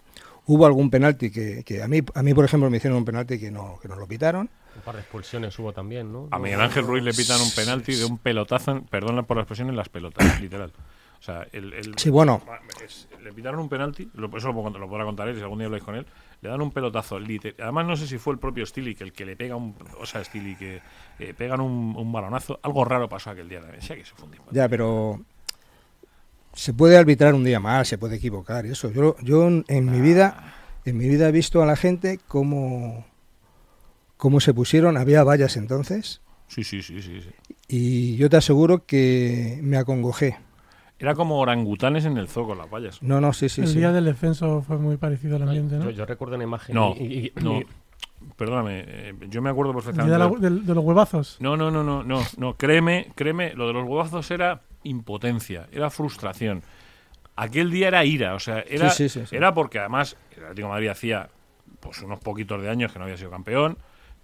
Hubo 0.46 0.66
algún 0.66 0.90
penalti 0.90 1.30
que, 1.30 1.64
que 1.64 1.82
a 1.82 1.88
mí, 1.88 2.02
a 2.14 2.22
mí, 2.22 2.34
por 2.34 2.44
ejemplo, 2.44 2.68
me 2.68 2.76
hicieron 2.76 2.98
un 2.98 3.06
penalti 3.06 3.38
que 3.38 3.50
no, 3.50 3.78
que 3.80 3.88
nos 3.88 3.96
lo 3.96 4.06
pitaron. 4.06 4.50
Un 4.76 4.82
par 4.82 4.96
de 4.96 5.00
expulsiones 5.00 5.58
hubo 5.58 5.72
también, 5.72 6.12
¿no? 6.12 6.28
A 6.32 6.38
Miguel 6.38 6.60
Ángel 6.60 6.84
Ruiz 6.86 7.02
le 7.02 7.14
pitan 7.14 7.40
un 7.40 7.50
penalti 7.52 7.94
de 7.94 8.04
un 8.04 8.18
pelotazo, 8.18 8.72
en- 8.72 8.82
perdona 8.84 9.22
por 9.22 9.38
la 9.38 9.44
expresión, 9.44 9.70
en 9.70 9.76
las 9.76 9.88
pelotas, 9.88 10.38
literal. 10.42 10.70
O 11.24 11.26
sea, 11.26 11.46
el, 11.52 11.72
el- 11.72 11.94
Sí, 11.98 12.10
bueno. 12.10 12.42
es- 12.84 13.08
le 13.22 13.32
pitaron 13.32 13.58
un 13.58 13.70
penalti, 13.70 14.10
lo, 14.12 14.26
eso 14.36 14.52
lo, 14.52 14.68
lo 14.78 14.88
podrá 14.90 15.04
contar 15.06 15.26
él, 15.28 15.36
si 15.36 15.40
algún 15.40 15.56
día 15.56 15.64
habláis 15.68 15.82
con 15.82 15.94
él, 15.94 16.04
le 16.42 16.50
dan 16.50 16.60
un 16.60 16.70
pelotazo, 16.70 17.18
literal. 17.18 17.56
Además, 17.62 17.86
no 17.86 17.96
sé 17.96 18.06
si 18.06 18.18
fue 18.18 18.34
el 18.34 18.38
propio 18.38 18.66
Stili 18.66 18.94
que 18.94 19.04
el 19.04 19.12
que 19.14 19.24
le 19.24 19.34
pega 19.34 19.56
un. 19.56 19.74
O 19.98 20.04
sea, 20.04 20.22
Stili 20.22 20.54
que 20.54 20.82
eh, 21.18 21.32
pegan 21.32 21.62
un, 21.62 21.94
un 21.96 22.12
balonazo. 22.12 22.60
Algo 22.62 22.84
raro 22.84 23.08
pasó 23.08 23.30
aquel 23.30 23.48
día 23.48 23.60
también. 23.62 23.80
Sí, 23.80 23.94
que 23.94 24.04
se. 24.04 24.12
Ya, 24.50 24.68
pero 24.68 25.22
se 26.52 26.74
puede 26.74 26.98
arbitrar 26.98 27.32
un 27.32 27.44
día 27.44 27.58
mal, 27.58 27.86
se 27.86 27.96
puede 27.96 28.16
equivocar 28.16 28.66
y 28.66 28.72
eso. 28.72 28.90
Yo, 28.92 29.16
yo 29.22 29.48
en, 29.48 29.90
mi 29.90 30.02
vida, 30.02 30.54
en 30.84 30.98
mi 30.98 31.08
vida 31.08 31.26
he 31.30 31.32
visto 31.32 31.62
a 31.62 31.66
la 31.66 31.76
gente 31.76 32.20
cómo, 32.28 33.06
cómo 34.18 34.40
se 34.40 34.52
pusieron. 34.52 34.98
Había 34.98 35.24
vallas 35.24 35.56
entonces 35.56 36.20
Sí, 36.48 36.62
sí, 36.62 36.82
sí, 36.82 37.00
sí, 37.00 37.22
sí. 37.22 37.30
y 37.68 38.16
yo 38.16 38.28
te 38.28 38.36
aseguro 38.36 38.84
que 38.84 39.58
me 39.62 39.78
acongojé. 39.78 40.36
Era 41.04 41.14
como 41.14 41.38
orangutanes 41.38 42.06
en 42.06 42.16
el 42.16 42.28
zoo 42.28 42.46
con 42.46 42.56
las 42.56 42.70
vallas. 42.70 43.02
No, 43.02 43.20
no, 43.20 43.34
sí, 43.34 43.50
sí, 43.50 43.60
el 43.60 43.68
sí. 43.68 43.76
día 43.76 43.92
del 43.92 44.06
descenso 44.06 44.62
fue 44.62 44.78
muy 44.78 44.96
parecido 44.96 45.36
al 45.36 45.42
ambiente, 45.42 45.76
¿no? 45.76 45.84
Yo, 45.84 45.90
yo 45.90 46.06
recuerdo 46.06 46.34
una 46.36 46.44
imagen. 46.44 46.74
No, 46.74 46.94
y- 46.96 47.30
no. 47.42 47.60
y- 47.60 47.66
Perdóname, 48.38 48.84
eh, 48.86 49.14
yo 49.28 49.42
me 49.42 49.50
acuerdo 49.50 49.74
perfectamente. 49.74 50.12
de, 50.12 50.18
la- 50.18 50.28
del- 50.30 50.64
de 50.64 50.74
los 50.74 50.82
huevazos. 50.82 51.36
No, 51.40 51.58
no, 51.58 51.70
no, 51.70 51.84
no, 51.84 52.02
no, 52.02 52.22
no, 52.38 52.54
créeme, 52.56 53.08
créeme, 53.14 53.52
lo 53.52 53.66
de 53.66 53.74
los 53.74 53.86
huevazos 53.86 54.30
era 54.30 54.62
impotencia, 54.82 55.68
era 55.70 55.90
frustración. 55.90 56.62
Aquel 57.36 57.70
día 57.70 57.88
era 57.88 58.02
ira, 58.06 58.34
o 58.34 58.40
sea, 58.40 58.60
era, 58.66 58.88
Sí, 58.88 59.10
sí, 59.10 59.20
sí, 59.20 59.26
sí. 59.26 59.36
era 59.36 59.52
porque 59.52 59.78
además 59.78 60.16
el 60.36 60.42
Atlético 60.44 60.68
de 60.68 60.72
Madrid 60.72 60.88
hacía 60.88 61.28
pues 61.80 62.00
unos 62.00 62.18
poquitos 62.20 62.62
de 62.62 62.70
años 62.70 62.92
que 62.92 62.98
no 62.98 63.04
había 63.04 63.18
sido 63.18 63.30
campeón, 63.30 63.76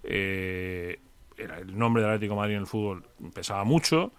eh, 0.03 0.99
era 1.37 1.59
el 1.59 1.77
nombre 1.77 2.01
del 2.01 2.11
Atlético 2.13 2.33
de 2.33 2.39
Madrid 2.39 2.55
en 2.55 2.61
el 2.61 2.67
fútbol 2.67 3.03
pesaba 3.35 3.63
mucho 3.65 4.11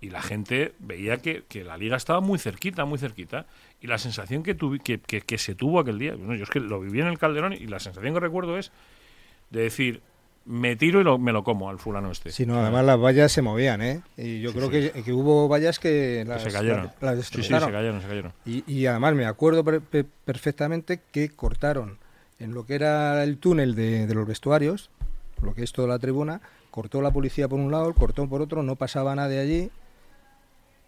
y 0.00 0.10
la 0.10 0.22
gente 0.22 0.74
veía 0.78 1.18
que, 1.18 1.42
que 1.48 1.64
la 1.64 1.76
liga 1.76 1.96
estaba 1.96 2.20
muy 2.20 2.38
cerquita, 2.38 2.84
muy 2.84 2.98
cerquita. 2.98 3.46
Y 3.80 3.86
la 3.88 3.98
sensación 3.98 4.42
que, 4.42 4.56
tuvi- 4.56 4.80
que, 4.82 5.00
que- 5.00 5.20
que 5.22 5.38
se 5.38 5.54
tuvo 5.54 5.80
aquel 5.80 5.98
día, 5.98 6.14
bueno, 6.14 6.34
yo 6.34 6.44
es 6.44 6.50
que 6.50 6.60
lo 6.60 6.80
viví 6.80 7.00
en 7.00 7.06
el 7.08 7.18
Calderón 7.18 7.52
y 7.52 7.66
la 7.66 7.80
sensación 7.80 8.14
que 8.14 8.20
recuerdo 8.20 8.58
es 8.58 8.70
de 9.50 9.62
decir, 9.62 10.00
me 10.44 10.76
tiro 10.76 11.00
y 11.00 11.04
lo- 11.04 11.18
me 11.18 11.32
lo 11.32 11.44
como 11.44 11.68
al 11.68 11.78
fulano 11.78 12.10
este. 12.10 12.30
Sí, 12.30 12.46
no, 12.46 12.58
además 12.60 12.84
las 12.84 12.98
vallas 13.00 13.30
se 13.32 13.42
movían, 13.42 13.82
¿eh? 13.82 14.00
Y 14.16 14.40
yo 14.40 14.50
Sí, 14.50 14.56
creo 14.56 14.70
sí. 14.70 14.90
Que, 14.92 15.02
que 15.02 15.12
hubo 15.12 15.46
vallas 15.48 15.78
que 15.78 16.22
Que 16.22 16.24
las, 16.26 16.42
se 16.42 16.50
cayeron. 16.52 16.90
las 17.00 17.26
sí, 17.26 17.42
sí, 17.42 17.42
se 17.42 17.50
cayeron, 17.50 18.00
se 18.00 18.06
cayeron. 18.08 18.32
Y, 18.46 18.64
y 18.72 18.86
además 18.86 19.14
me 19.14 19.26
acuerdo 19.26 19.62
per- 19.64 19.80
per- 19.80 20.06
perfectamente 20.24 21.00
que 21.12 21.28
cortaron 21.30 21.98
en 22.38 22.54
lo 22.54 22.64
que 22.64 22.76
era 22.76 23.22
el 23.24 23.38
túnel 23.38 23.74
de, 23.74 24.06
de 24.06 24.14
los 24.14 24.26
vestuarios, 24.26 24.90
lo 25.42 25.54
que 25.54 25.64
es 25.64 25.72
toda 25.72 25.88
la 25.88 25.98
tribuna, 25.98 26.40
cortó 26.70 27.02
la 27.02 27.10
policía 27.10 27.48
por 27.48 27.58
un 27.58 27.70
lado, 27.70 27.92
cortó 27.94 28.26
por 28.28 28.40
otro, 28.40 28.62
no 28.62 28.76
pasaba 28.76 29.14
nadie 29.14 29.40
allí. 29.40 29.70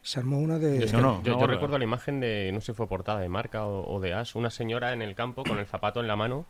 Se 0.02 0.18
armó 0.20 0.38
una 0.38 0.58
de... 0.58 0.84
Es 0.84 0.92
No, 0.92 0.98
que 0.98 1.02
no, 1.02 1.22
yo, 1.22 1.32
no, 1.32 1.38
yo 1.38 1.44
horror. 1.44 1.50
recuerdo 1.50 1.78
la 1.78 1.84
imagen 1.84 2.20
de, 2.20 2.50
no 2.52 2.60
sé 2.60 2.66
si 2.66 2.72
fue 2.74 2.86
portada 2.88 3.20
de 3.20 3.28
marca 3.28 3.66
o, 3.66 3.86
o 3.94 4.00
de 4.00 4.14
As, 4.14 4.34
una 4.34 4.50
señora 4.50 4.92
en 4.92 5.02
el 5.02 5.14
campo 5.14 5.44
con 5.44 5.58
el 5.58 5.66
zapato 5.66 6.00
en 6.00 6.08
la 6.08 6.16
mano 6.16 6.46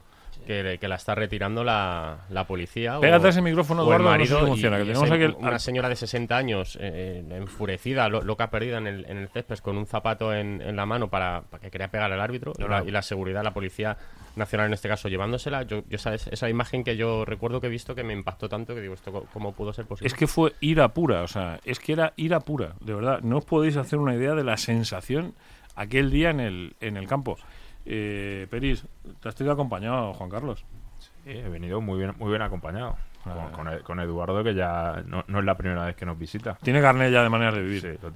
que, 0.47 0.79
que 0.81 0.89
la 0.89 0.97
está 0.97 1.15
retirando 1.15 1.63
la, 1.65 2.27
la 2.31 2.45
policía. 2.47 2.99
o- 2.99 3.01
Pégate 3.01 3.27
a 3.27 3.31
ese 3.31 3.43
micrófono, 3.43 3.83
o 3.85 3.93
el 3.95 4.01
Eduardo, 4.01 4.19
no 4.19 4.25
sé 4.25 4.27
si 4.27 4.33
marido, 4.35 4.47
y- 4.47 4.49
funciona, 4.51 4.77
que 4.77 4.83
y 4.83 4.87
tenemos 4.87 5.05
ese- 5.07 5.15
aquí 5.15 5.25
el- 5.25 5.35
una 5.35 5.59
señora 5.59 5.89
de 5.89 5.97
60 5.97 6.37
años 6.37 6.79
eh, 6.81 7.25
enfurecida, 7.31 8.09
lo- 8.09 8.23
loca 8.23 8.51
perdida 8.51 8.79
en 8.79 8.87
el, 8.87 9.05
en 9.09 9.19
el 9.19 9.29
césped 9.29 9.59
con 9.59 9.77
un 9.79 9.87
zapato 9.87 10.33
en, 10.35 10.61
en 10.63 10.77
la 10.77 10.87
mano 10.87 11.09
para, 11.09 11.43
para 11.43 11.61
que 11.63 11.71
quería 11.71 11.89
pegar 11.89 12.13
al 12.13 12.21
árbitro 12.21 12.53
y, 12.59 12.63
la, 12.63 12.83
y 12.85 12.91
la 12.91 13.03
seguridad, 13.03 13.43
la 13.43 13.53
policía 13.53 13.97
nacional 14.37 14.69
en 14.69 14.75
este 14.75 14.89
caso 14.89 15.09
llevándosela. 15.09 15.65
Yo, 15.65 15.83
yo 15.89 15.97
esa, 15.97 16.15
esa 16.15 16.49
imagen 16.49 16.85
que 16.85 16.97
yo 16.97 17.25
recuerdo 17.25 17.61
que 17.61 17.67
he 17.67 17.71
visto 17.71 17.95
que 17.95 18.05
me 18.05 18.13
impactó 18.13 18.49
tanto 18.49 18.75
que 18.75 18.81
digo, 18.81 18.95
¿esto 18.95 19.27
cómo 19.33 19.53
pudo 19.53 19.73
ser 19.73 19.87
posible? 19.87 20.07
Es 20.07 20.15
que 20.15 20.27
fue 20.27 20.53
ira 20.61 20.89
pura, 20.89 21.23
o 21.23 21.29
sea, 21.29 21.59
es 21.65 21.81
que 21.81 21.93
era 21.93 22.13
ira 22.17 22.41
pura, 22.41 22.75
de 22.81 22.95
verdad. 22.95 23.21
No 23.23 23.39
os 23.39 23.45
podéis 23.45 23.77
hacer 23.77 23.99
una 23.99 24.15
idea 24.15 24.35
de 24.35 24.45
la 24.45 24.57
sensación 24.57 25.35
aquel 25.75 26.11
día 26.11 26.31
en 26.31 26.41
el, 26.41 26.75
en 26.81 26.97
el 26.97 27.07
campo. 27.07 27.37
Eh, 27.87 28.47
Peris, 28.51 28.85
te 29.21 29.29
has 29.29 29.35
tenido 29.35 29.53
acompañado, 29.55 30.13
Juan 30.15 30.31
Carlos. 30.31 30.65
Sí, 30.99 31.31
he 31.31 31.49
venido 31.49 31.81
muy 31.81 31.99
bien, 31.99 32.13
muy 32.19 32.29
bien 32.31 32.43
acompañado. 32.43 32.97
Con, 33.23 33.53
con 33.53 33.69
Ed- 33.69 33.83
con 33.83 34.01
Eduardo, 34.01 34.43
que 34.43 34.55
ya 34.55 35.03
no, 35.07 35.23
no 35.29 35.41
es 35.41 35.45
la 35.45 35.55
primera 35.55 35.85
vez 35.85 35.95
que 35.95 36.07
nos 36.07 36.19
visita. 36.19 36.57
Tiene 36.63 36.81
carnet 36.81 37.13
ya 37.13 37.23
de 37.23 37.29
maneras 37.29 37.55
de 37.55 37.61
vivir. 37.63 37.83
Sí, 37.83 37.89
lo 38.03 38.09
O 38.09 38.13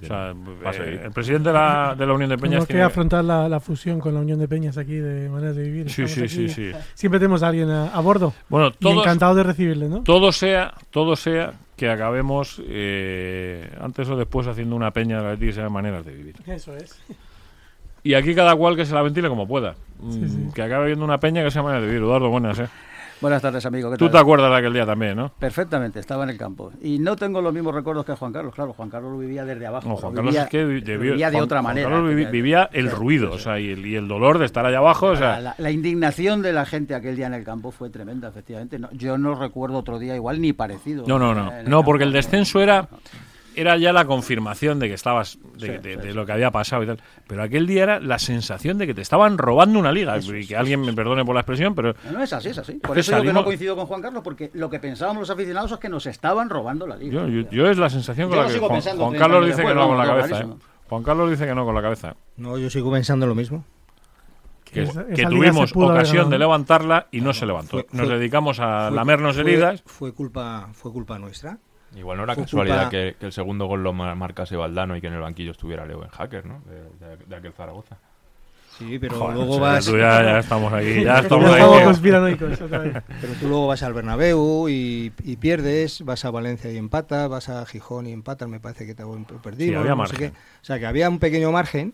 sea, 0.73 0.83
eh, 0.83 1.01
el 1.05 1.11
presidente 1.11 1.49
de 1.49 1.53
la, 1.53 1.93
de 1.95 2.07
la 2.07 2.13
Unión 2.13 2.27
de 2.31 2.37
Peñas 2.37 2.49
Tenemos 2.49 2.67
que 2.67 2.73
tiene... 2.73 2.85
afrontar 2.85 3.23
la, 3.23 3.47
la 3.47 3.59
fusión 3.59 3.99
con 3.99 4.15
la 4.15 4.21
Unión 4.21 4.39
de 4.39 4.47
Peñas 4.47 4.79
aquí 4.79 4.95
de 4.95 5.29
maneras 5.29 5.55
de 5.55 5.61
vivir. 5.61 5.91
Sí, 5.91 6.01
Estamos 6.05 6.31
sí, 6.31 6.39
aquí- 6.39 6.49
sí, 6.49 6.71
sí. 6.73 6.79
Siempre 6.95 7.19
tenemos 7.19 7.43
a 7.43 7.49
alguien 7.49 7.69
a, 7.69 7.89
a 7.89 7.99
bordo. 7.99 8.33
Bueno, 8.49 8.69
Y 8.69 8.83
todos, 8.83 9.03
encantado 9.05 9.35
de 9.35 9.43
recibirle, 9.43 9.87
¿no? 9.89 10.01
todo 10.01 10.31
sea, 10.31 10.73
todo 10.89 11.15
sea 11.15 11.53
que 11.77 11.87
acabemos 11.87 12.59
eh, 12.67 13.69
antes 13.79 14.09
o 14.09 14.15
después 14.17 14.47
haciendo 14.47 14.75
una 14.75 14.89
peña 14.89 15.21
de 15.21 15.23
la 15.23 15.37
que 15.37 15.51
se 15.53 15.59
llama 15.61 15.81
maneras 15.81 16.03
de 16.03 16.13
vivir. 16.15 16.35
Eso 16.47 16.75
es. 16.75 16.99
Y 18.05 18.13
aquí 18.13 18.33
cada 18.35 18.55
cual 18.55 18.75
que 18.75 18.85
se 18.85 18.93
la 18.93 19.01
ventile 19.01 19.27
como 19.27 19.47
pueda. 19.47 19.73
Sí, 20.09 20.19
Mm, 20.19 20.27
sí. 20.29 20.47
Que 20.53 20.61
acabe 20.61 20.85
viendo 20.87 21.03
una 21.03 21.19
peña 21.19 21.43
que 21.43 21.49
se 21.51 21.57
llama 21.59 21.73
de 21.73 21.81
vivir. 21.81 21.97
Eduardo, 21.97 22.29
buenas, 22.29 22.59
¿eh? 22.59 22.67
Buenas 23.21 23.41
tardes, 23.41 23.65
amigo. 23.65 23.89
¿qué 23.89 23.97
Tú 23.97 24.09
te 24.09 24.17
acuerdas 24.17 24.51
de 24.51 24.57
aquel 24.57 24.73
día 24.73 24.85
también, 24.85 25.15
¿no? 25.15 25.29
Perfectamente, 25.39 25.99
estaba 26.01 26.25
en 26.25 26.29
el 26.31 26.37
campo. 26.37 26.71
Y 26.83 26.99
no 26.99 27.15
tengo 27.15 27.41
los 27.41 27.51
mismos 27.53 27.73
recuerdos 27.73 28.05
que 28.05 28.13
Juan 28.13 28.31
Carlos. 28.33 28.53
Claro, 28.53 28.73
Juan 28.73 28.89
Carlos 28.89 29.13
lo 29.13 29.17
vivía 29.17 29.43
desde 29.45 29.65
abajo. 29.65 29.87
No, 29.87 29.95
Juan 29.95 30.11
lo 30.11 30.15
Carlos 30.17 30.33
vivía, 30.33 30.43
es 30.43 30.49
que 30.49 30.65
debió- 30.65 31.13
vivía 31.13 31.27
de 31.31 31.37
Juan- 31.37 31.43
otra 31.45 31.61
Juan 31.61 31.73
manera. 31.73 31.89
Carlos 31.89 32.09
vivi- 32.13 32.29
vivía 32.29 32.69
el 32.73 32.89
Sí, 32.89 32.95
ruido, 32.95 33.29
sí, 33.29 33.35
o 33.35 33.39
sea, 33.39 33.59
y 33.59 33.71
el, 33.71 33.85
y 33.85 33.95
el 33.95 34.07
dolor 34.07 34.37
de 34.37 34.45
estar 34.45 34.65
allá 34.65 34.77
abajo, 34.79 35.07
o 35.07 35.15
sea, 35.15 35.35
la, 35.37 35.41
la- 35.41 35.55
la 35.57 35.71
indignación 35.71 36.41
de 36.43 36.53
la 36.53 36.65
gente 36.65 36.93
aquel 36.93 37.15
día 37.15 37.25
en 37.27 37.33
el 37.33 37.43
campo 37.45 37.71
fue 37.71 37.89
tremenda, 37.89 38.27
efectivamente. 38.27 38.77
No- 38.77 38.91
yo 38.91 39.17
no 39.17 39.33
recuerdo 39.33 39.77
otro 39.77 39.97
día 39.97 40.13
igual 40.15 40.39
ni 40.41 40.51
parecido. 40.53 41.05
no, 41.07 41.17
no, 41.17 41.33
no, 41.33 41.51
el 41.51 41.63
no, 41.69 41.77
campo. 41.77 41.85
porque 41.85 42.03
el 42.03 42.11
descenso 42.11 42.59
era, 42.61 42.87
era 43.55 43.77
ya 43.77 43.91
la 43.93 44.05
confirmación 44.05 44.79
de 44.79 44.87
que 44.87 44.93
estabas, 44.93 45.37
de, 45.57 45.59
Sí, 45.59 45.67
de- 45.67 45.77
sí, 45.95 46.01
de 46.01 46.09
sí. 46.09 46.13
lo 46.13 46.25
que 46.25 46.31
había 46.31 46.51
pasado 46.51 46.83
y 46.83 46.87
tal. 46.87 47.01
Pero 47.27 47.43
aquel 47.43 47.67
día 47.67 47.83
era 47.83 47.99
la 47.99 48.19
sensación 48.19 48.77
de 48.77 48.87
que 48.87 48.93
te 48.93 49.01
estaban 49.01 49.37
robando 49.37 49.79
una 49.79 49.91
liga. 49.91 50.17
y 50.19 50.45
que 50.47 50.55
alguien 50.55 50.81
me 50.81 50.93
perdone 50.93 51.23
por 51.25 51.33
la 51.35 51.41
expresión, 51.41 51.73
pero 51.75 51.93
No, 52.05 52.11
no 52.13 52.23
es 52.23 52.31
así, 52.33 52.49
es 52.49 52.57
así. 52.57 52.73
Por 52.73 52.93
que 52.93 52.99
eso 53.01 53.11
yo 53.11 53.17
que 53.17 53.21
salimos- 53.21 53.33
no 53.41 53.45
coincido 53.45 53.75
con 53.75 53.85
Juan 53.85 54.01
Carlos, 54.01 54.23
porque 54.23 54.51
lo 54.53 54.69
que 54.69 54.79
pensábamos 54.79 55.21
los 55.21 55.29
aficionados 55.29 55.71
es 55.71 55.77
que 55.79 55.89
nos 55.89 56.05
estaban 56.05 56.49
robando 56.49 56.85
la 56.87 56.95
liga. 56.95 57.13
yo, 57.13 57.27
yo- 57.27 57.49
yo 57.49 57.69
es 57.69 57.77
la 57.77 57.89
sensación 57.89 58.29
con 58.29 58.37
Yo 58.37 58.41
la 58.43 58.47
que 58.47 58.53
sigo 58.53 58.67
Juan, 58.67 58.77
pensando 58.77 59.03
Juan 59.03 59.11
30 59.13 59.27
Carlos 59.27 59.45
dice 59.47 59.63
que 59.67 59.73
no 59.75 59.87
con 59.87 59.97
la 59.97 60.05
cabeza. 60.05 60.39
¿eh? 60.41 60.47
Juan 60.87 61.03
Carlos 61.03 61.29
dice 61.31 61.45
que 61.47 61.55
no 61.55 61.65
con 61.65 61.75
la 61.75 61.81
cabeza. 61.81 62.15
No, 62.37 62.57
yo 62.57 62.69
sigo 62.69 62.91
pensando 62.91 63.25
lo 63.27 63.33
mismo. 63.35 63.65
Que, 64.63 64.83
Esa- 64.83 65.05
que 65.05 65.13
esa 65.21 65.29
liga 65.29 65.51
tuvimos 65.51 65.71
ocasión 65.75 66.29
de 66.29 66.37
levantarla 66.39 67.07
y 67.11 67.21
no 67.21 67.33
se 67.33 67.45
levantó. 67.45 67.77
Fue- 67.77 67.87
Nos 67.91 68.07
fue- 68.07 68.17
dedicamos 68.17 68.59
a 68.59 68.87
Fue- 68.89 68.95
lamernos 68.97 69.35
fue- 69.35 69.43
heridas. 69.43 69.83
Fue 69.85 70.11
culpa, 70.13 70.69
fue 70.73 70.91
culpa 70.91 71.17
nuestra. 71.17 71.59
Igual 71.95 72.17
no 72.17 72.23
era 72.25 72.35
casualidad 72.35 72.75
culpa- 72.83 72.89
que, 72.91 73.15
que 73.19 73.25
el 73.25 73.31
segundo 73.31 73.65
gol 73.67 73.83
lo 73.83 73.93
ma- 73.93 74.15
marcase 74.15 74.55
Valdano 74.55 74.95
y 74.97 75.01
que 75.01 75.07
en 75.07 75.13
el 75.13 75.21
banquillo 75.21 75.51
estuviera 75.51 75.85
Leo 75.85 76.03
en 76.03 76.09
Hacker, 76.09 76.45
¿no? 76.45 76.61
De, 76.65 77.07
de- 77.07 77.25
de 77.25 77.35
aquel 77.35 77.53
Zaragoza. 77.53 77.97
Sí, 78.77 78.99
pero 78.99 79.17
Joder, 79.17 79.35
luego 79.37 79.57
vas. 79.59 79.85
tú 79.85 79.97
ya, 79.97 80.21
ya 80.21 80.39
estamos 80.39 80.73
aquí, 80.73 81.01
ya 81.05 81.19
estamos 81.19 81.49
estamos 81.49 81.77
ahí. 81.79 81.83
conspiranoicos 81.85 82.59
otra 82.61 82.79
vez. 82.79 83.03
Pero 83.21 83.33
tú 83.39 83.47
luego 83.47 83.67
vas 83.67 83.81
al 83.83 83.93
Bernabéu 83.93 84.67
y, 84.67 85.13
y 85.23 85.37
pierdes, 85.37 86.03
vas 86.03 86.25
a 86.25 86.31
Valencia 86.31 86.69
y 86.69 86.75
empatas, 86.77 87.29
vas 87.29 87.47
a 87.47 87.65
Gijón 87.65 88.05
y 88.07 88.11
empatas, 88.11 88.49
me 88.49 88.59
parece 88.59 88.85
que 88.85 88.93
te 88.93 89.03
perdido. 89.41 89.71
Sí, 89.71 89.75
había 89.77 89.95
no 89.95 90.05
sé 90.07 90.17
qué. 90.17 90.27
O 90.27 90.65
sea, 90.65 90.77
que 90.77 90.85
había 90.87 91.09
un 91.09 91.19
pequeño 91.19 91.53
margen, 91.53 91.93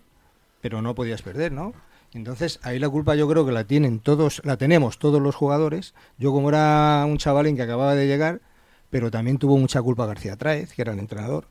pero 0.59 0.81
no 0.81 0.95
podías 0.95 1.21
perder, 1.21 1.51
¿no? 1.51 1.73
Entonces, 2.15 2.59
ahí 2.63 2.79
la 2.79 2.89
culpa 2.89 3.13
yo 3.13 3.29
creo 3.29 3.45
que 3.45 3.51
la 3.51 3.63
tienen 3.65 3.99
todos, 3.99 4.41
la 4.43 4.57
tenemos 4.57 4.97
todos 4.97 5.21
los 5.21 5.35
jugadores. 5.35 5.93
Yo 6.17 6.31
como 6.31 6.49
era 6.49 7.03
un 7.07 7.17
chavalín 7.19 7.55
que 7.55 7.61
acababa 7.61 7.93
de 7.93 8.07
llegar, 8.07 8.41
pero 8.91 9.11
también 9.11 9.39
tuvo 9.39 9.57
mucha 9.57 9.81
culpa 9.81 10.07
García 10.07 10.37
Tráez, 10.37 10.73
que 10.73 10.83
era 10.83 10.93
el 10.93 10.99
entrenador. 10.99 11.47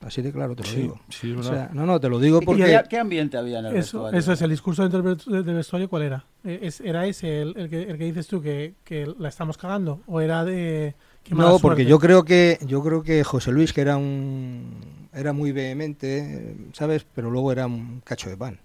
Así 0.00 0.22
de 0.22 0.32
claro 0.32 0.56
te 0.56 0.64
lo 0.64 0.72
Sí, 0.72 0.74
digo. 0.74 1.00
sí, 1.08 1.30
es 1.30 1.36
O 1.38 1.42
verdad. 1.42 1.62
sea, 1.62 1.70
no, 1.72 1.86
no, 1.86 2.00
te 2.00 2.08
lo 2.08 2.18
digo 2.18 2.42
¿Y 2.42 2.46
porque... 2.48 2.62
qué, 2.62 2.84
qué 2.88 2.98
ambiente 2.98 3.38
había 3.38 3.60
en 3.60 3.66
el 3.66 3.76
Eso, 3.76 3.76
vestuario? 3.76 4.10
eso 4.10 4.32
es, 4.32 4.42
el 4.42 4.50
discurso 4.50 4.88
del 4.88 5.16
del 5.44 5.56
vestuario, 5.56 5.88
¿cuál 5.90 6.02
era? 6.02 6.26
Eh, 6.44 6.60
es- 6.62 6.80
¿Era 6.80 7.06
ese 7.06 7.42
el, 7.42 7.56
el 7.56 7.70
que, 7.70 7.82
el 7.82 7.98
que 7.98 8.04
dices 8.04 8.26
tú 8.28 8.42
que, 8.42 8.74
que 8.84 9.06
la 9.18 9.28
estamos 9.28 9.58
cagando? 9.58 10.02
¿O 10.06 10.20
era 10.20 10.44
de... 10.44 10.94
qué 11.24 11.34
mala 11.36 11.52
No, 11.52 11.60
porque 11.60 11.84
suerte? 11.84 11.86
yo 11.86 11.98
creo 12.00 12.24
que 12.24 12.58
yo 12.66 12.82
creo 12.82 13.02
que 13.02 13.22
José 13.24 13.52
Luis 13.52 13.72
que 13.72 13.80
era 13.82 13.96
un 13.96 15.08
era 15.12 15.32
muy 15.32 15.52
vehemente, 15.52 16.56
¿sabes? 16.72 17.06
Pero 17.14 17.30
luego 17.30 17.52
era 17.52 17.66
un 17.66 18.00
cacho 18.04 18.28
de 18.30 18.36
pan. 18.36 18.58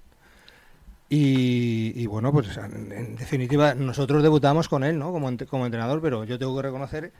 Y, 1.07 1.93
y 1.95 2.07
bueno, 2.07 2.31
pues 2.31 2.57
en, 2.57 2.91
en 2.91 3.15
definitiva 3.15 3.75
nosotros 3.75 4.23
debutamos 4.23 4.67
con 4.67 4.83
él, 4.83 4.97
¿no? 4.97 5.11
Como, 5.11 5.29
ent- 5.29 5.45
como 5.47 5.65
entrenador, 5.65 6.01
pero 6.01 6.23
yo 6.23 6.39
tengo 6.39 6.55
que 6.55 6.63
reconocer 6.63 7.13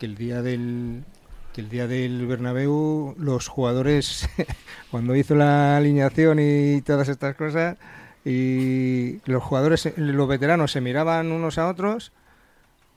que 0.00 0.06
el 0.06 0.16
día 0.16 0.42
del 0.42 1.04
que 1.52 1.60
el 1.60 1.68
día 1.68 1.86
del 1.86 2.26
Bernabéu 2.26 3.14
los 3.18 3.48
jugadores 3.48 4.28
cuando 4.90 5.14
hizo 5.14 5.34
la 5.34 5.76
alineación 5.76 6.38
y 6.40 6.80
todas 6.80 7.08
estas 7.08 7.36
cosas 7.36 7.76
y 8.24 9.20
los 9.26 9.42
jugadores 9.42 9.92
los 9.96 10.26
veteranos 10.26 10.72
se 10.72 10.80
miraban 10.80 11.30
unos 11.30 11.58
a 11.58 11.68
otros 11.68 12.12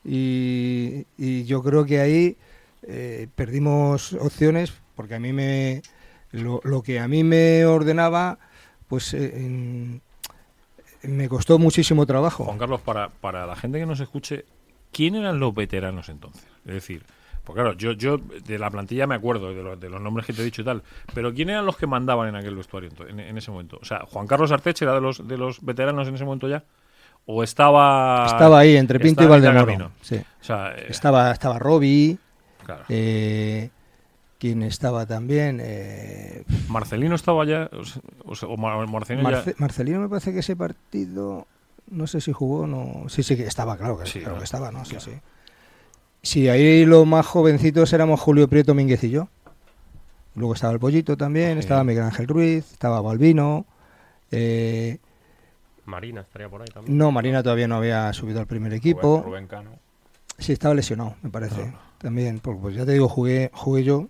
y, 0.05 1.05
yo 1.45 1.61
creo 1.63 1.85
que 1.85 1.99
ahí 1.99 2.37
eh, 2.83 3.27
perdimos 3.35 4.13
opciones 4.13 4.73
porque 4.95 5.15
a 5.15 5.19
mí 5.19 5.33
me 5.33 5.81
lo, 6.31 6.61
que 6.83 6.99
a 6.99 7.07
mí 7.07 7.23
me 7.23 7.65
ordenaba 7.65 8.39
pues 8.87 9.13
eh, 9.13 9.99
me 11.03 11.27
costó 11.27 11.59
muchísimo 11.59 12.05
trabajo. 12.05 12.45
Juan 12.45 12.57
Carlos, 12.57 12.81
para, 12.81 13.09
para 13.09 13.45
la 13.45 13.55
gente 13.55 13.79
que 13.79 13.85
nos 13.85 13.99
escuche, 13.99 14.45
¿quién 14.93 15.15
eran 15.15 15.39
los 15.39 15.53
veteranos 15.53 16.07
entonces? 16.09 16.45
Es 16.65 16.73
decir, 16.75 17.03
pues 17.43 17.55
claro, 17.55 17.73
yo, 17.73 17.91
yo 17.91 18.17
de 18.17 18.57
la 18.57 18.69
plantilla 18.69 19.05
me 19.07 19.15
acuerdo 19.15 19.53
de, 19.53 19.61
los- 19.61 19.79
de 19.79 19.89
los 19.89 19.99
nombres 19.99 20.25
que 20.25 20.31
te 20.33 20.41
he 20.41 20.45
dicho 20.45 20.61
y 20.61 20.65
tal, 20.65 20.81
pero 21.13 21.33
¿quién 21.33 21.49
eran 21.49 21.65
los 21.65 21.75
que 21.75 21.87
mandaban 21.87 22.29
en 22.29 22.35
aquel 22.37 22.55
vestuario 22.55 22.89
en, 23.09 23.19
en 23.19 23.37
ese 23.37 23.51
momento? 23.51 23.77
O 23.81 23.85
sea, 23.85 24.05
¿Juan 24.09 24.27
Carlos 24.27 24.51
Artech 24.53 24.81
era 24.81 24.93
de 24.93 25.01
los, 25.01 25.27
de 25.27 25.37
los 25.37 25.59
veteranos 25.65 26.07
en 26.07 26.15
ese 26.15 26.23
momento 26.23 26.47
ya? 26.47 26.63
¿O 27.25 27.43
estaba...? 27.43 28.25
estaba 28.27 28.59
ahí 28.59 28.75
entre 28.77 28.99
Pinto 28.99 29.23
y 29.23 29.27
Valdemoro 29.27 29.91
sí. 30.01 30.15
O 30.17 30.43
sea, 30.43 30.73
eh, 30.77 30.85
estaba 30.89 31.31
estaba 31.31 31.57
Robbie 31.59 32.17
claro. 32.65 32.83
eh, 32.89 33.69
quien 34.37 34.61
estaba 34.63 35.05
también 35.05 35.59
eh, 35.63 36.43
¿Marcelino 36.67 37.15
estaba 37.15 37.45
ya? 37.45 37.69
O, 38.25 38.33
o 38.45 38.57
Marcelino 38.57 39.31
ya- 39.31 39.53
Marcelino 39.57 40.01
me 40.01 40.09
parece 40.09 40.33
que 40.33 40.39
ese 40.39 40.55
partido 40.57 41.47
no 41.93 42.07
sé 42.07 42.19
si 42.21 42.31
jugó 42.31 42.61
o 42.61 42.67
no 42.67 43.07
sí 43.09 43.23
sí 43.23 43.35
que 43.37 43.45
estaba 43.47 43.77
claro 43.77 43.97
que, 43.97 44.05
Sí, 44.05 44.13
claro 44.19 44.23
claro, 44.25 44.37
que 44.39 44.43
estaba 44.45 44.71
no 44.71 44.83
sí 44.85 44.91
claro. 44.95 45.05
sí 45.05 45.11
sí 46.21 46.49
ahí 46.49 46.85
los 46.85 47.05
más 47.07 47.25
jovencitos 47.25 47.91
éramos 47.93 48.19
Julio 48.19 48.47
Prieto 48.47 48.73
Mínguez 48.73 49.03
y 49.03 49.09
yo 49.11 49.27
luego 50.35 50.53
estaba 50.53 50.73
el 50.73 50.79
Pollito 50.79 51.15
también 51.17 51.53
Sí. 51.53 51.59
estaba 51.59 51.83
Miguel 51.83 52.03
Ángel 52.03 52.27
Ruiz 52.27 52.71
estaba 52.71 53.01
Balbino 53.01 53.65
eh, 54.31 54.97
Marina 55.85 56.21
estaría 56.21 56.49
por 56.49 56.61
ahí 56.61 56.67
también. 56.73 56.97
no 56.97 57.11
Marina 57.11 57.43
todavía 57.43 57.67
no 57.67 57.75
había 57.75 58.11
subido 58.13 58.39
al 58.39 58.47
primer 58.47 58.73
equipo 58.73 59.17
Rubén, 59.17 59.23
Rubén 59.25 59.47
Cano. 59.47 59.71
sí 60.39 60.53
estaba 60.53 60.73
lesionado 60.73 61.15
me 61.21 61.29
parece 61.29 61.73
también 61.97 62.39
porque, 62.39 62.59
pues 62.61 62.75
ya 62.75 62.85
te 62.85 62.93
digo 62.93 63.07
jugué 63.09 63.51
jugué 63.53 63.83
yo 63.83 64.07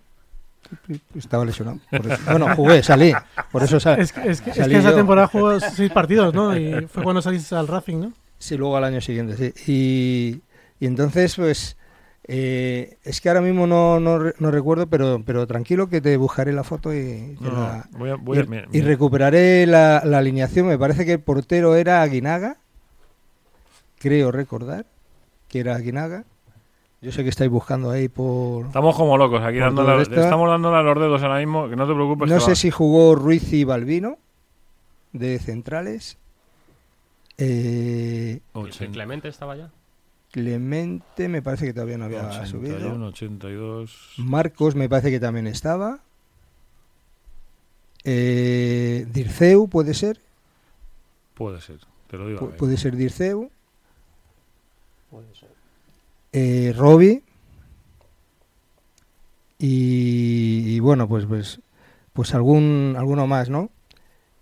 estaba 1.16 1.44
lesionado 1.44 1.78
por 1.90 2.06
eso- 2.10 2.22
bueno 2.30 2.54
jugué 2.56 2.82
salí 2.82 3.12
por 3.52 3.62
eso 3.62 3.78
sa- 3.80 3.94
Es, 3.94 4.12
que- 4.12 4.28
es 4.30 4.40
que, 4.40 4.50
es 4.50 4.56
salí 4.56 4.72
que 4.72 4.78
esa 4.80 4.90
yo. 4.90 4.96
temporada 4.96 5.26
jugó 5.28 5.58
seis 5.60 5.90
partidos, 5.92 6.34
¿no? 6.34 6.56
Y 6.56 6.86
fue 6.86 7.02
cuando 7.02 7.20
saliste 7.22 7.54
al 7.54 7.68
Racing, 7.68 7.98
¿no? 8.00 8.12
Sí, 8.38 8.56
luego 8.56 8.76
al 8.76 8.84
año 8.84 9.00
siguiente, 9.00 9.36
sí. 9.36 9.52
Y, 9.72 10.42
y 10.84 10.86
entonces, 10.86 11.36
pues, 11.36 11.76
eh, 12.26 12.98
es 13.04 13.20
que 13.20 13.28
ahora 13.28 13.40
mismo 13.40 13.66
no, 13.66 14.00
no, 14.00 14.18
no 14.38 14.50
recuerdo, 14.50 14.86
pero, 14.88 15.22
pero 15.24 15.46
tranquilo 15.46 15.88
que 15.88 16.00
te 16.00 16.16
buscaré 16.16 16.52
la 16.52 16.64
foto 16.64 16.92
y, 16.94 17.36
No, 17.40 17.52
la- 17.52 17.88
voy 17.92 18.10
a- 18.10 18.16
voy 18.16 18.38
a- 18.38 18.42
y- 18.42 18.46
mira, 18.46 18.64
y 18.72 18.80
recuperaré 18.82 19.66
la, 19.66 20.02
la 20.04 20.18
alineación. 20.18 20.66
Me 20.66 20.78
parece 20.78 21.04
que 21.06 21.12
el 21.12 21.20
portero 21.20 21.74
era 21.76 22.02
Aguinaga, 22.02 22.56
creo 23.98 24.30
recordar 24.32 24.86
que 25.48 25.60
era 25.60 25.76
Aguinaga. 25.76 26.24
Yo 27.04 27.12
sé 27.12 27.22
que 27.22 27.28
estáis 27.28 27.50
buscando 27.50 27.90
ahí 27.90 28.08
por... 28.08 28.64
Estamos 28.64 28.96
como 28.96 29.18
locos 29.18 29.42
aquí, 29.42 29.58
dándole, 29.58 30.02
estamos 30.02 30.48
dándole 30.48 30.78
a 30.78 30.82
los 30.82 30.98
dedos 30.98 31.22
ahora 31.22 31.38
mismo, 31.38 31.68
que 31.68 31.76
no 31.76 31.86
te 31.86 31.92
preocupes. 31.92 32.30
No 32.30 32.40
sé 32.40 32.52
va. 32.52 32.54
si 32.54 32.70
jugó 32.70 33.14
Ruiz 33.14 33.52
y 33.52 33.64
Balbino 33.64 34.16
de 35.12 35.38
centrales. 35.38 36.16
Eh, 37.36 38.40
¿Y 38.54 38.58
Ochen- 38.58 38.92
Clemente 38.92 39.28
estaba 39.28 39.54
ya? 39.54 39.70
Clemente 40.30 41.28
me 41.28 41.42
parece 41.42 41.66
que 41.66 41.74
todavía 41.74 41.98
no 41.98 42.06
había 42.06 42.26
81, 42.26 42.46
subido. 42.46 43.06
82. 43.08 44.14
Marcos 44.18 44.74
me 44.74 44.88
parece 44.88 45.10
que 45.10 45.20
también 45.20 45.46
estaba. 45.46 45.98
Eh, 48.04 49.06
Dirceu 49.12 49.68
puede 49.68 49.92
ser. 49.94 50.18
Puede 51.34 51.60
ser, 51.60 51.78
te 52.08 52.16
lo 52.16 52.28
digo. 52.28 52.40
pu- 52.40 52.56
puede 52.56 52.76
ser 52.78 52.96
Dirceu. 52.96 53.50
Eh, 56.34 56.72
Robbie. 56.76 57.22
Y, 59.58 60.80
bueno, 60.80 61.08
pues, 61.08 61.26
pues, 61.26 61.60
pues 62.12 62.34
algún, 62.34 62.94
alguno 62.98 63.26
más, 63.26 63.48
¿no? 63.50 63.70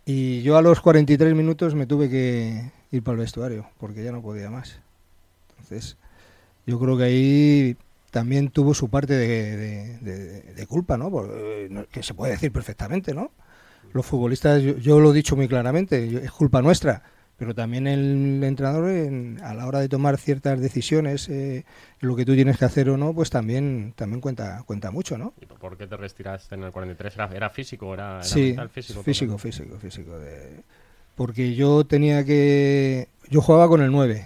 Y 0.07 0.43
yo 0.43 0.57
a 0.59 0.63
los 0.63 0.81
43 0.81 1.35
minutos 1.35 1.75
me 1.75 1.87
tuve 1.87 2.11
que 2.11 2.73
ir 2.93 3.03
para 3.03 3.15
el 3.15 3.21
vestuario, 3.21 3.69
porque 3.79 4.05
ya 4.05 4.13
no 4.13 4.23
podía 4.23 4.51
más. 4.51 4.81
Entonces, 5.51 5.97
yo 6.67 6.81
creo 6.81 6.99
que 6.99 7.05
ahí 7.05 7.77
también 8.11 8.51
tuvo 8.51 8.75
su 8.75 8.91
parte 8.91 9.15
de, 9.15 9.99
de- 10.01 10.67
culpa, 10.69 10.97
¿no? 10.99 11.11
Eh, 11.35 11.87
Que 11.93 12.03
se 12.03 12.15
puede 12.15 12.33
decir 12.33 12.53
perfectamente, 12.53 13.15
¿no? 13.15 13.31
Los 13.93 14.07
futbolistas, 14.07 14.63
yo, 14.63 14.77
yo 14.79 15.01
lo 15.01 15.13
he 15.13 15.15
dicho 15.15 15.37
muy 15.37 15.49
claramente, 15.49 16.25
es 16.25 16.33
culpa 16.33 16.63
nuestra, 16.63 17.03
pero 17.43 17.57
también 17.57 17.89
el 17.89 18.41
entrenador 18.45 18.89
en- 18.89 19.41
a 19.43 19.53
la 19.53 19.67
hora 19.67 19.81
de 19.81 19.89
tomar 19.89 20.17
ciertas 20.17 20.61
decisiones, 20.61 21.29
eh, 21.29 21.65
lo 21.99 22.15
que 22.15 22.25
tú 22.25 22.37
tienes 22.37 22.57
que 22.57 22.65
hacer 22.67 22.89
o 22.89 22.97
no, 22.97 23.13
pues 23.15 23.31
también 23.31 23.95
también 23.97 24.21
cuenta 24.21 24.63
cuenta 24.65 24.93
mucho, 24.93 25.19
¿no? 25.19 25.35
¿Y 25.41 25.47
por 25.47 25.77
qué 25.77 25.89
te 25.89 25.97
retiraste 25.97 26.55
en 26.55 26.63
el 26.63 26.71
43? 26.71 27.13
¿Era, 27.17 27.29
era 27.35 27.51
físico? 27.51 27.93
¿Era, 27.95 28.19
era 28.19 28.23
Sí, 28.25 28.43
mental, 28.51 28.69
físico? 28.69 29.03
físico, 29.03 29.39
físico, 29.39 29.77
físico, 29.81 30.19
de- 30.21 30.63
porque 31.17 31.57
yo 31.57 31.85
tenía 31.85 32.25
que 32.25 33.09
yo 33.29 33.41
jugaba 33.41 33.67
con 33.67 33.83
el 33.83 33.91
9. 33.91 34.25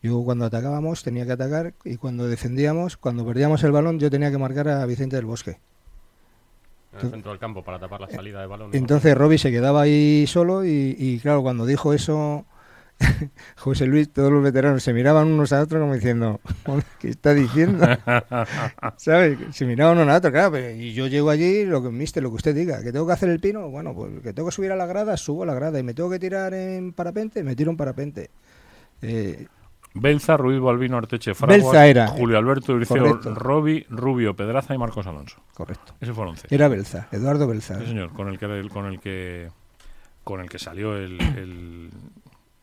Yo 0.00 0.22
cuando 0.22 0.44
atacábamos 0.44 1.02
tenía 1.02 1.26
que 1.26 1.32
atacar 1.32 1.74
y 1.84 1.96
cuando 1.96 2.28
defendíamos, 2.28 2.96
cuando 2.96 3.26
perdíamos 3.26 3.64
el 3.64 3.72
balón, 3.72 3.98
yo 3.98 4.08
tenía 4.08 4.30
que 4.30 4.38
marcar 4.38 4.68
a 4.68 4.86
Vicente 4.86 5.16
del 5.16 5.26
Bosque. 5.26 5.58
En 6.92 7.06
el 7.06 7.10
centro 7.12 7.30
del 7.30 7.38
campo 7.40 7.62
para 7.62 7.78
tapar 7.78 8.00
la 8.00 8.10
salida 8.10 8.40
de 8.40 8.46
balón. 8.46 8.70
Entonces 8.74 9.16
Robbie 9.16 9.38
se 9.38 9.50
quedaba 9.50 9.82
ahí 9.82 10.26
solo 10.26 10.64
y, 10.64 10.96
y 10.98 11.18
claro, 11.20 11.42
cuando 11.42 11.64
dijo 11.66 11.92
eso 11.92 12.46
José 13.56 13.86
Luis, 13.86 14.12
todos 14.12 14.30
los 14.30 14.42
veteranos 14.42 14.82
se 14.82 14.92
miraban 14.92 15.28
unos 15.28 15.52
a 15.52 15.62
otros 15.62 15.80
como 15.80 15.94
diciendo, 15.94 16.40
"Joder, 16.66 16.84
¿qué 16.98 17.08
está 17.10 17.32
diciendo? 17.32 17.86
¿Sabes? 18.96 19.38
Se 19.52 19.64
miraban 19.64 19.98
uno 19.98 20.12
a 20.12 20.16
otro, 20.16 20.30
claro, 20.32 20.52
pero- 20.52 20.70
y 20.74 20.92
yo 20.92 21.06
llego 21.06 21.30
allí, 21.30 21.64
lo 21.64 21.82
que 21.82 21.90
mister, 21.90 22.22
lo 22.22 22.30
que 22.30 22.36
usted 22.36 22.54
diga, 22.54 22.82
que 22.82 22.92
tengo 22.92 23.06
que 23.06 23.12
hacer 23.12 23.30
el 23.30 23.40
pino, 23.40 23.70
bueno, 23.70 23.94
pues 23.94 24.20
que 24.22 24.32
tengo 24.32 24.48
que 24.48 24.54
subir 24.54 24.72
a 24.72 24.76
la 24.76 24.86
grada, 24.86 25.16
subo 25.16 25.44
a 25.44 25.46
la 25.46 25.54
grada, 25.54 25.78
y 25.78 25.82
me 25.82 25.94
tengo 25.94 26.10
que 26.10 26.18
tirar 26.18 26.52
en 26.54 26.92
parapente, 26.92 27.42
me 27.42 27.56
tiro 27.56 27.70
en 27.70 27.76
parapente. 27.76 28.30
Eh, 29.02 29.46
Belza, 29.94 30.36
Ruiz 30.36 30.60
Balbino, 30.60 30.96
Arteche, 30.96 31.34
Fraguas, 31.34 31.58
Belza 31.62 31.86
era. 31.86 32.06
Julio 32.08 32.38
Alberto, 32.38 32.72
Uriceo. 32.74 33.14
Robi, 33.34 33.84
Rubio, 33.90 34.34
Pedraza 34.36 34.74
y 34.74 34.78
Marcos 34.78 35.06
Alonso. 35.06 35.38
Correcto. 35.54 35.94
Ese 36.00 36.12
fue 36.12 36.24
el 36.24 36.30
once. 36.30 36.46
Era 36.50 36.68
Belza, 36.68 37.08
Eduardo 37.10 37.46
Belza. 37.48 37.78
Sí, 37.80 37.86
señor, 37.86 38.12
con 38.12 38.28
el 38.28 38.38
que 38.38 38.68
con 38.72 38.86
el 38.86 39.00
que 39.00 39.50
con 40.22 40.40
el 40.40 40.48
que 40.48 40.58
salió 40.58 40.96
el, 40.96 41.20
el- 41.20 41.90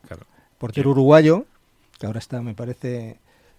claro. 0.06 0.22
Portero 0.58 0.90
uruguayo, 0.90 1.44
que 1.98 2.06
ahora 2.06 2.18
está, 2.18 2.40
me 2.40 2.54
parece, 2.54 3.18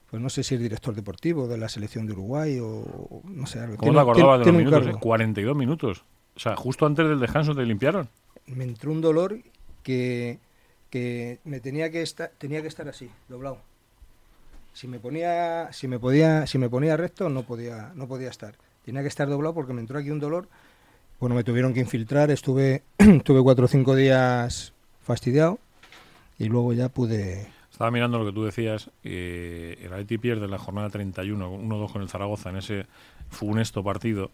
pues 0.10 0.22
no 0.22 0.30
sé 0.30 0.42
si 0.44 0.56
es 0.56 0.62
director 0.62 0.96
deportivo 0.96 1.48
de 1.48 1.58
la 1.58 1.70
selección 1.70 2.08
de 2.08 2.14
Uruguay 2.14 2.58
o 2.60 3.22
no 3.26 3.46
sé. 3.46 3.60
algo. 3.60 3.78
¿Cómo 3.78 3.92
Tiene- 3.92 3.96
te 3.96 4.02
acordabas 4.02 4.40
de 4.40 4.46
los 4.52 4.56
minutos? 4.56 4.88
eh? 4.88 4.94
42 5.00 5.56
minutos. 5.56 6.04
O 6.36 6.40
sea, 6.40 6.56
justo 6.56 6.86
antes 6.88 7.08
del 7.08 7.20
descanso 7.20 7.54
te 7.54 7.64
limpiaron. 7.66 8.10
Me 8.48 8.64
entró 8.64 8.92
un 8.92 9.02
dolor 9.02 9.38
que, 9.84 10.40
que 10.90 11.40
me 11.44 11.60
tenía 11.60 11.92
que 11.92 12.02
estar, 12.02 12.32
tenía 12.38 12.62
que 12.62 12.68
estar 12.68 12.88
así, 12.88 13.10
doblado. 13.28 13.60
Si 14.74 14.88
me 14.88 15.00
ponía, 15.00 15.72
si 15.74 15.88
me 15.88 16.00
podía, 16.00 16.48
si 16.48 16.58
me 16.58 16.70
ponía 16.70 16.96
recto 16.98 17.30
no 17.30 17.44
podía, 17.44 17.92
no 17.96 18.08
podía 18.08 18.30
estar. 18.30 18.56
Tenía 18.86 19.02
que 19.02 19.08
estar 19.08 19.28
doblado 19.28 19.54
porque 19.54 19.74
me 19.74 19.82
entró 19.82 20.00
aquí 20.00 20.10
un 20.10 20.20
dolor. 20.20 20.48
Bueno, 21.20 21.36
me 21.36 21.44
tuvieron 21.44 21.74
que 21.74 21.82
infiltrar, 21.82 22.32
estuve, 22.32 22.84
estuve 22.98 23.44
cuatro 23.44 23.66
o 23.66 23.68
cinco 23.68 23.96
días 23.96 24.74
fastidiado 25.02 25.60
y 26.38 26.46
luego 26.46 26.74
ya 26.74 26.90
pude. 26.90 27.48
Estaba 27.72 27.92
mirando 27.92 28.20
lo 28.20 28.26
que 28.26 28.32
tú 28.32 28.46
decías. 28.46 28.90
eh, 29.04 29.78
el 29.82 29.92
Atleti 29.94 30.18
pierde 30.18 30.48
la 30.48 30.58
jornada 30.58 30.90
31, 30.90 31.52
1-2 31.60 31.92
con 31.92 32.02
el 32.02 32.10
Zaragoza 32.10 32.50
en 32.50 32.58
ese 32.58 32.86
funesto 33.30 33.84
partido. 33.84 34.32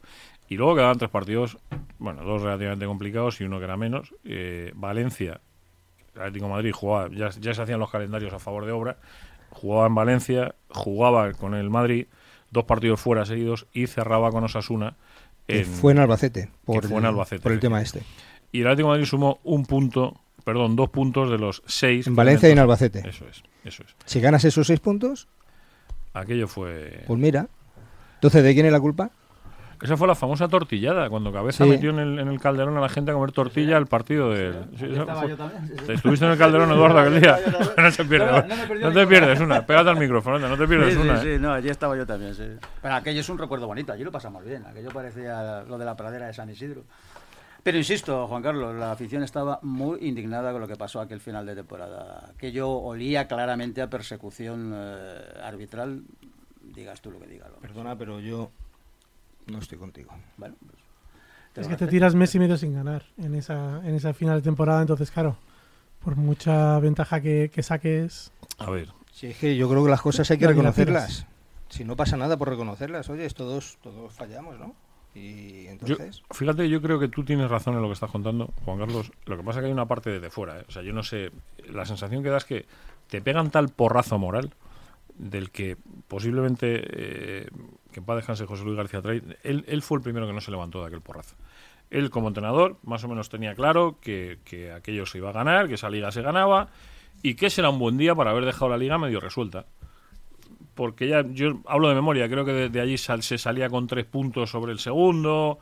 Y 0.47 0.57
luego 0.57 0.75
quedaban 0.75 0.97
tres 0.97 1.09
partidos, 1.09 1.57
bueno, 1.97 2.23
dos 2.23 2.43
relativamente 2.43 2.85
complicados 2.85 3.41
y 3.41 3.45
uno 3.45 3.57
que 3.57 3.65
era 3.65 3.77
menos. 3.77 4.13
Eh, 4.23 4.71
Valencia, 4.75 5.41
el 6.15 6.21
Atlético 6.21 6.45
de 6.45 6.51
Madrid 6.51 6.71
jugaba, 6.73 7.09
ya, 7.11 7.29
ya 7.29 7.53
se 7.53 7.61
hacían 7.61 7.79
los 7.79 7.91
calendarios 7.91 8.33
a 8.33 8.39
favor 8.39 8.65
de 8.65 8.71
obra. 8.71 8.97
Jugaba 9.51 9.87
en 9.87 9.95
Valencia, 9.95 10.55
jugaba 10.69 11.31
con 11.33 11.53
el 11.53 11.69
Madrid, 11.69 12.07
dos 12.51 12.63
partidos 12.65 12.99
fuera 12.99 13.25
seguidos 13.25 13.67
y 13.73 13.87
cerraba 13.87 14.31
con 14.31 14.43
Osasuna. 14.43 14.95
que 15.47 15.59
en- 15.59 15.65
fue 15.65 15.91
en 15.91 15.99
Albacete. 15.99 16.49
Por, 16.65 16.87
fue 16.87 16.97
en 16.97 17.05
Albacete, 17.05 17.41
por 17.43 17.51
el 17.51 17.59
tema 17.59 17.81
este. 17.81 18.01
Y 18.51 18.61
el 18.61 18.67
Atlético 18.67 18.87
de 18.89 18.93
Madrid 18.93 19.05
sumó 19.05 19.39
un 19.43 19.65
punto, 19.65 20.19
perdón, 20.43 20.75
dos 20.75 20.89
puntos 20.89 21.29
de 21.29 21.37
los 21.37 21.61
seis. 21.67 22.07
En 22.07 22.15
Valencia 22.15 22.49
y 22.49 22.53
en 22.53 22.59
Albacete. 22.59 23.07
Eso 23.07 23.25
es, 23.29 23.43
eso 23.63 23.83
es. 23.83 23.95
Si 24.05 24.19
ganas 24.19 24.43
esos 24.45 24.65
seis 24.67 24.79
puntos, 24.79 25.27
Aquello 26.13 26.47
fue. 26.47 27.03
pues 27.07 27.19
mira. 27.19 27.47
Entonces, 28.15 28.43
¿de 28.43 28.53
quién 28.53 28.65
es 28.65 28.71
la 28.71 28.79
culpa? 28.79 29.11
Esa 29.81 29.97
fue 29.97 30.07
la 30.07 30.15
famosa 30.15 30.47
tortillada, 30.47 31.09
cuando 31.09 31.31
Cabeza 31.31 31.63
Sí. 31.65 31.69
metió 31.69 31.89
en 31.91 31.99
el, 31.99 32.19
en 32.19 32.27
el 32.27 32.39
calderón 32.39 32.77
a 32.77 32.81
la 32.81 32.89
gente 32.89 33.11
a 33.11 33.13
comer 33.13 33.31
tortilla 33.31 33.77
al 33.77 33.87
partido 33.87 34.31
del. 34.31 34.53
sí, 34.77 34.85
esa 34.85 35.01
Estaba 35.01 35.21
fue- 35.21 35.29
yo 35.29 35.37
también. 35.37 35.67
sí, 35.67 35.73
sí. 35.77 35.85
¿Te 35.85 35.93
¿Estuviste 35.93 36.25
en 36.25 36.31
el 36.31 36.37
calderón, 36.37 36.71
Eduardo, 36.71 36.99
aquel 36.99 37.21
día? 37.21 37.37
No 37.77 37.91
te 37.91 38.05
pierdes, 38.05 38.81
No, 38.81 38.91
te 38.91 39.07
pierdes 39.07 39.39
una. 39.39 39.65
Pégate 39.65 39.89
al 39.89 39.97
micrófono, 39.97 40.37
anda, 40.37 40.49
no 40.49 40.57
te 40.57 40.67
pierdes 40.67 40.93
Sí, 40.93 40.99
una. 40.99 41.17
sí, 41.21 41.27
¿eh? 41.27 41.35
sí, 41.35 41.41
no, 41.41 41.53
allí 41.53 41.69
estaba 41.69 41.95
yo 41.97 42.05
también, 42.05 42.33
sí. 42.33 42.43
Pero 42.81 42.93
aquello 42.95 43.19
es 43.19 43.29
un 43.29 43.37
recuerdo 43.37 43.67
bonito, 43.67 43.91
allí 43.91 44.03
lo 44.03 44.11
pasamos 44.11 44.43
bien, 44.45 44.65
aquello 44.65 44.89
parecía 44.91 45.63
lo 45.67 45.77
de 45.77 45.85
la 45.85 45.95
pradera 45.95 46.27
de 46.27 46.33
San 46.33 46.49
Isidro. 46.49 46.83
Pero 47.63 47.77
insisto, 47.79 48.27
Juan 48.27 48.43
Carlos, 48.43 48.75
la 48.75 48.91
afición 48.91 49.23
estaba 49.23 49.59
muy 49.63 49.97
indignada 50.07 50.51
con 50.51 50.61
lo 50.61 50.67
que 50.67 50.75
pasó 50.75 51.01
aquel 51.01 51.19
final 51.19 51.47
de 51.47 51.55
temporada. 51.55 52.29
Aquello 52.35 52.69
olía 52.69 53.27
claramente 53.27 53.81
a 53.81 53.89
persecución 53.89 54.71
eh, 54.75 55.19
arbitral, 55.43 56.03
digas 56.61 57.01
tú 57.01 57.09
lo 57.09 57.19
que 57.19 57.25
digas. 57.25 57.49
Perdona, 57.61 57.97
pero 57.97 58.19
yo 58.19 58.51
no 59.47 59.59
estoy 59.59 59.77
contigo. 59.77 60.11
Bueno, 60.37 60.55
pues, 60.59 60.77
te 61.53 61.61
Es 61.61 61.67
que 61.67 61.75
te 61.75 61.87
tiras 61.87 62.15
mes 62.15 62.33
y 62.35 62.39
medio 62.39 62.57
sin 62.57 62.73
ganar 62.73 63.03
en 63.17 63.35
esa, 63.35 63.85
en 63.85 63.95
esa 63.95 64.13
final 64.13 64.37
de 64.37 64.41
temporada, 64.41 64.81
entonces 64.81 65.11
claro, 65.11 65.37
por 66.03 66.15
mucha 66.15 66.79
ventaja 66.79 67.21
que, 67.21 67.49
que 67.53 67.63
saques, 67.63 68.31
A 68.59 68.69
ver, 68.69 68.89
Si 69.11 69.27
es 69.27 69.37
que 69.37 69.55
yo 69.55 69.69
creo 69.69 69.83
que 69.83 69.89
las 69.89 70.01
cosas 70.01 70.29
hay 70.29 70.37
que 70.37 70.47
reconocerlas. 70.47 71.25
Si 71.69 71.83
no 71.83 71.95
pasa 71.95 72.15
nada 72.15 72.37
por 72.37 72.49
reconocerlas, 72.49 73.09
oye, 73.09 73.27
todos, 73.29 73.77
todos 73.81 74.13
fallamos, 74.13 74.59
¿no? 74.59 74.75
Y 75.15 75.63
yo, 75.63 75.71
entonces. 75.71 76.21
fíjate, 76.31 76.69
yo 76.69 76.81
creo 76.81 76.99
que 76.99 77.07
tú 77.07 77.23
tienes 77.23 77.49
razón 77.49 77.75
en 77.75 77.81
lo 77.81 77.87
que 77.87 77.93
estás 77.93 78.11
contando, 78.11 78.53
Juan 78.65 78.77
Carlos. 78.77 79.11
Lo 79.25 79.37
que 79.37 79.43
pasa 79.43 79.59
es 79.59 79.63
que 79.63 79.67
hay 79.67 79.73
una 79.73 79.87
parte 79.87 80.09
desde 80.09 80.29
fuera. 80.29 80.59
¿eh? 80.59 80.65
O 80.67 80.71
sea, 80.71 80.81
yo 80.83 80.91
no 80.91 81.03
sé. 81.03 81.31
La 81.69 81.85
sensación 81.85 82.21
que 82.21 82.29
da 82.29 82.37
es 82.37 82.45
que 82.45 82.65
te 83.07 83.21
pegan 83.21 83.49
tal 83.49 83.69
porrazo 83.69 84.19
moral 84.19 84.53
del 85.17 85.51
que 85.51 85.77
posiblemente. 86.09 86.83
Eh, 86.83 87.47
que 87.95 88.01
en 88.01 88.05
paz 88.05 88.17
descanse 88.17 88.45
José 88.45 88.65
Luis 88.65 88.75
García 88.75 89.01
Trey. 89.01 89.21
Él, 89.43 89.63
él 89.69 89.81
fue 89.81 89.99
el 89.99 90.03
primero 90.03 90.27
que 90.27 90.33
no 90.33 90.41
se 90.41 90.51
levantó 90.51 90.81
de 90.81 90.87
aquel 90.87 90.99
porrazo. 90.99 91.37
Él, 91.89 92.09
como 92.09 92.27
entrenador, 92.27 92.75
más 92.83 93.01
o 93.05 93.07
menos 93.07 93.29
tenía 93.29 93.55
claro 93.55 93.99
que, 94.01 94.39
que 94.43 94.73
aquello 94.73 95.05
se 95.05 95.19
iba 95.19 95.29
a 95.29 95.31
ganar, 95.31 95.69
que 95.69 95.75
esa 95.75 95.89
liga 95.89 96.11
se 96.11 96.21
ganaba 96.21 96.67
y 97.23 97.35
que 97.35 97.45
ese 97.45 97.61
era 97.61 97.69
un 97.69 97.79
buen 97.79 97.95
día 97.97 98.13
para 98.13 98.31
haber 98.31 98.43
dejado 98.43 98.67
la 98.67 98.77
liga 98.77 98.97
medio 98.97 99.21
resuelta. 99.21 99.65
Porque 100.73 101.07
ya, 101.07 101.23
yo 101.25 101.61
hablo 101.67 101.87
de 101.87 101.95
memoria, 101.95 102.27
creo 102.27 102.43
que 102.43 102.51
de, 102.51 102.69
de 102.69 102.81
allí 102.81 102.97
sal- 102.97 103.23
se 103.23 103.37
salía 103.37 103.69
con 103.69 103.87
tres 103.87 104.03
puntos 104.05 104.49
sobre 104.49 104.73
el 104.73 104.79
segundo, 104.79 105.59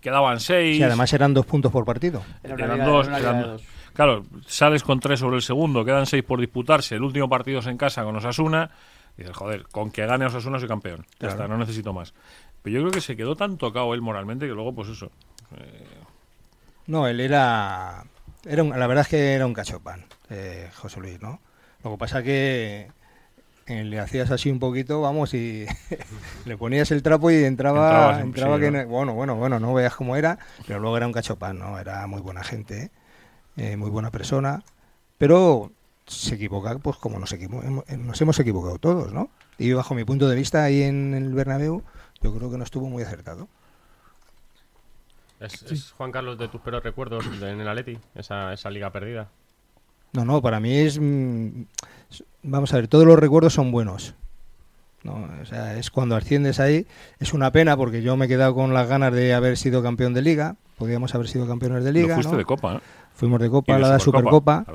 quedaban 0.00 0.40
seis. 0.40 0.78
Sí, 0.78 0.82
además 0.82 1.12
eran 1.12 1.32
dos 1.34 1.46
puntos 1.46 1.70
por 1.70 1.84
partido. 1.84 2.20
Era 2.42 2.54
eran 2.54 2.72
liga- 2.72 2.84
dos, 2.86 3.06
era 3.06 3.18
eran-. 3.18 3.56
Claro, 3.92 4.24
sales 4.44 4.82
con 4.82 4.98
tres 4.98 5.20
sobre 5.20 5.36
el 5.36 5.42
segundo, 5.42 5.84
quedan 5.84 6.04
seis 6.06 6.24
por 6.24 6.40
disputarse, 6.40 6.96
el 6.96 7.02
último 7.04 7.28
partido 7.28 7.60
es 7.60 7.66
en 7.68 7.76
casa 7.78 8.02
con 8.02 8.16
Osasuna, 8.16 8.68
y 8.68 8.72
dices, 9.16 9.36
joder, 9.36 9.64
con 9.68 9.90
que 9.90 10.04
gane 10.06 10.26
Osasuna 10.26 10.58
soy 10.58 10.68
campeón, 10.68 10.98
ya 11.12 11.16
Claro. 11.18 11.34
está, 11.34 11.48
no 11.48 11.56
necesito 11.58 11.92
más. 11.92 12.14
Pero 12.62 12.74
yo 12.76 12.82
creo 12.82 12.92
que 12.92 13.00
se 13.00 13.16
quedó 13.16 13.36
tan 13.36 13.56
tocado 13.58 13.94
él 13.94 14.02
moralmente 14.02 14.46
que 14.46 14.52
luego, 14.52 14.74
pues 14.74 14.88
eso, 14.88 15.10
No, 16.86 17.06
él 17.08 17.20
era. 17.20 18.04
era 18.44 18.62
un- 18.62 18.78
la 18.78 18.86
verdad 18.86 19.02
es 19.02 19.08
que 19.08 19.32
era 19.34 19.46
un 19.46 19.54
cachopán, 19.54 20.04
eh, 20.30 20.70
José 20.76 21.00
Luis, 21.00 21.20
¿no? 21.20 21.40
Lo 21.82 21.90
que 21.92 21.98
pasa 21.98 22.22
que 22.22 22.90
eh, 23.66 23.82
le 23.84 23.98
hacías 23.98 24.30
así 24.30 24.50
un 24.50 24.60
poquito, 24.60 25.00
vamos, 25.00 25.34
y 25.34 25.66
le 26.44 26.56
ponías 26.56 26.90
el 26.92 27.02
trapo 27.02 27.30
y 27.32 27.42
entraba. 27.44 28.20
Entraba 28.20 28.58
que 28.60 28.70
¿no? 28.70 28.82
no- 28.82 28.88
bueno, 28.88 29.14
bueno, 29.14 29.34
bueno, 29.34 29.58
no 29.58 29.74
veas 29.74 29.96
cómo 29.96 30.14
era, 30.16 30.38
pero 30.66 30.78
luego 30.78 30.96
era 30.96 31.06
un 31.06 31.12
cachopán, 31.12 31.58
¿no? 31.58 31.76
Era 31.78 32.06
muy 32.06 32.20
buena 32.20 32.44
gente, 32.44 32.90
eh, 33.56 33.76
muy 33.76 33.90
buena 33.90 34.10
persona, 34.12 34.62
pero 35.18 35.72
se 36.06 36.36
equivoca, 36.36 36.78
pues 36.78 36.96
como 36.96 37.18
nos, 37.18 37.32
eh, 37.32 37.48
nos 37.98 38.20
hemos 38.20 38.38
equivocado 38.38 38.78
todos, 38.78 39.12
¿no? 39.12 39.30
Y 39.58 39.72
bajo 39.72 39.94
mi 39.94 40.04
punto 40.04 40.28
de 40.28 40.36
vista, 40.36 40.64
ahí 40.64 40.82
en 40.82 41.14
el 41.14 41.34
Bernabéu, 41.34 41.82
yo 42.22 42.34
creo 42.34 42.50
que 42.50 42.58
no 42.58 42.64
estuvo 42.64 42.88
muy 42.88 43.02
acertado. 43.02 43.48
¿Es, 45.40 45.62
es, 45.64 45.92
Juan 45.92 46.12
Carlos 46.12 46.38
de 46.38 46.48
tus 46.48 46.60
peores 46.60 46.82
recuerdos 46.82 47.26
en 47.26 47.60
el 47.60 47.68
Atleti? 47.68 47.98
Esa, 48.14 48.52
esa 48.52 48.70
liga 48.70 48.90
perdida. 48.90 49.28
No, 50.12 50.24
no, 50.24 50.40
para 50.40 50.60
mí 50.60 50.74
es... 50.74 50.98
mm, 50.98 51.64
Vamos 52.42 52.72
a 52.72 52.76
ver, 52.76 52.86
todos 52.86 53.04
los 53.04 53.18
recuerdos 53.18 53.54
son 53.54 53.72
buenos. 53.72 54.14
No, 55.06 55.28
o 55.40 55.44
sea, 55.44 55.78
es 55.78 55.90
cuando 55.90 56.16
asciendes 56.16 56.60
ahí. 56.60 56.86
Es 57.18 57.32
una 57.32 57.52
pena 57.52 57.76
porque 57.76 58.02
yo 58.02 58.16
me 58.16 58.26
he 58.26 58.28
quedado 58.28 58.54
con 58.54 58.74
las 58.74 58.88
ganas 58.88 59.12
de 59.12 59.32
haber 59.34 59.56
sido 59.56 59.82
campeón 59.82 60.14
de 60.14 60.22
liga. 60.22 60.56
Podríamos 60.76 61.14
haber 61.14 61.28
sido 61.28 61.46
campeones 61.46 61.84
de 61.84 61.92
liga. 61.92 62.14
fuiste 62.14 62.32
¿no? 62.32 62.38
de 62.38 62.44
copa, 62.44 62.74
¿no? 62.74 62.80
Fuimos 63.16 63.40
de 63.40 63.48
Copa, 63.48 63.76
de 63.76 63.80
la 63.80 63.98
Supercopa, 63.98 64.66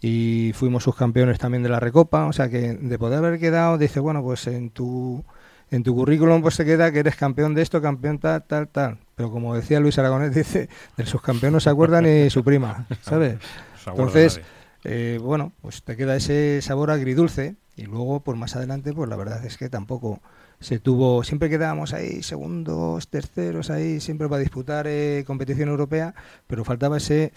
y 0.00 0.52
fuimos 0.54 0.84
subcampeones 0.84 1.38
también 1.38 1.62
de 1.62 1.68
la 1.68 1.80
Recopa. 1.80 2.24
O 2.24 2.32
sea 2.32 2.48
que 2.48 2.72
de 2.72 2.98
poder 2.98 3.18
haber 3.18 3.38
quedado, 3.38 3.76
dice, 3.76 4.00
bueno, 4.00 4.22
pues 4.22 4.46
en 4.46 4.70
tu, 4.70 5.22
en 5.70 5.82
tu 5.82 5.94
currículum 5.94 6.40
pues 6.40 6.56
te 6.56 6.64
queda 6.64 6.90
que 6.92 7.00
eres 7.00 7.16
campeón 7.16 7.54
de 7.54 7.60
esto, 7.60 7.82
campeón 7.82 8.18
tal, 8.18 8.42
tal, 8.44 8.68
tal. 8.68 8.98
Pero 9.16 9.30
como 9.30 9.54
decía 9.54 9.80
Luis 9.80 9.98
Aragonés, 9.98 10.34
dice, 10.34 10.70
del 10.96 11.06
subcampeón 11.08 11.52
no 11.52 11.60
se 11.60 11.68
acuerda 11.68 12.00
ni 12.00 12.30
su 12.30 12.42
prima, 12.42 12.86
¿sabes? 13.02 13.36
Se 13.84 13.90
Entonces, 13.90 14.40
eh, 14.84 15.18
bueno, 15.22 15.52
pues 15.60 15.82
te 15.82 15.94
queda 15.94 16.16
ese 16.16 16.62
sabor 16.62 16.90
agridulce 16.90 17.56
y 17.80 17.86
luego, 17.86 18.20
pues 18.20 18.36
más 18.38 18.54
adelante, 18.56 18.92
pues 18.92 19.08
la 19.08 19.16
verdad 19.16 19.44
es 19.44 19.56
que 19.56 19.68
tampoco 19.70 20.20
se 20.60 20.78
tuvo, 20.78 21.24
siempre 21.24 21.48
quedábamos 21.48 21.94
ahí 21.94 22.22
segundos, 22.22 23.08
terceros 23.08 23.70
ahí, 23.70 24.00
siempre 24.00 24.28
para 24.28 24.40
disputar 24.40 24.86
eh, 24.86 25.24
competición 25.26 25.68
europea, 25.70 26.14
pero 26.46 26.64
faltaba 26.64 26.98
ese 26.98 27.32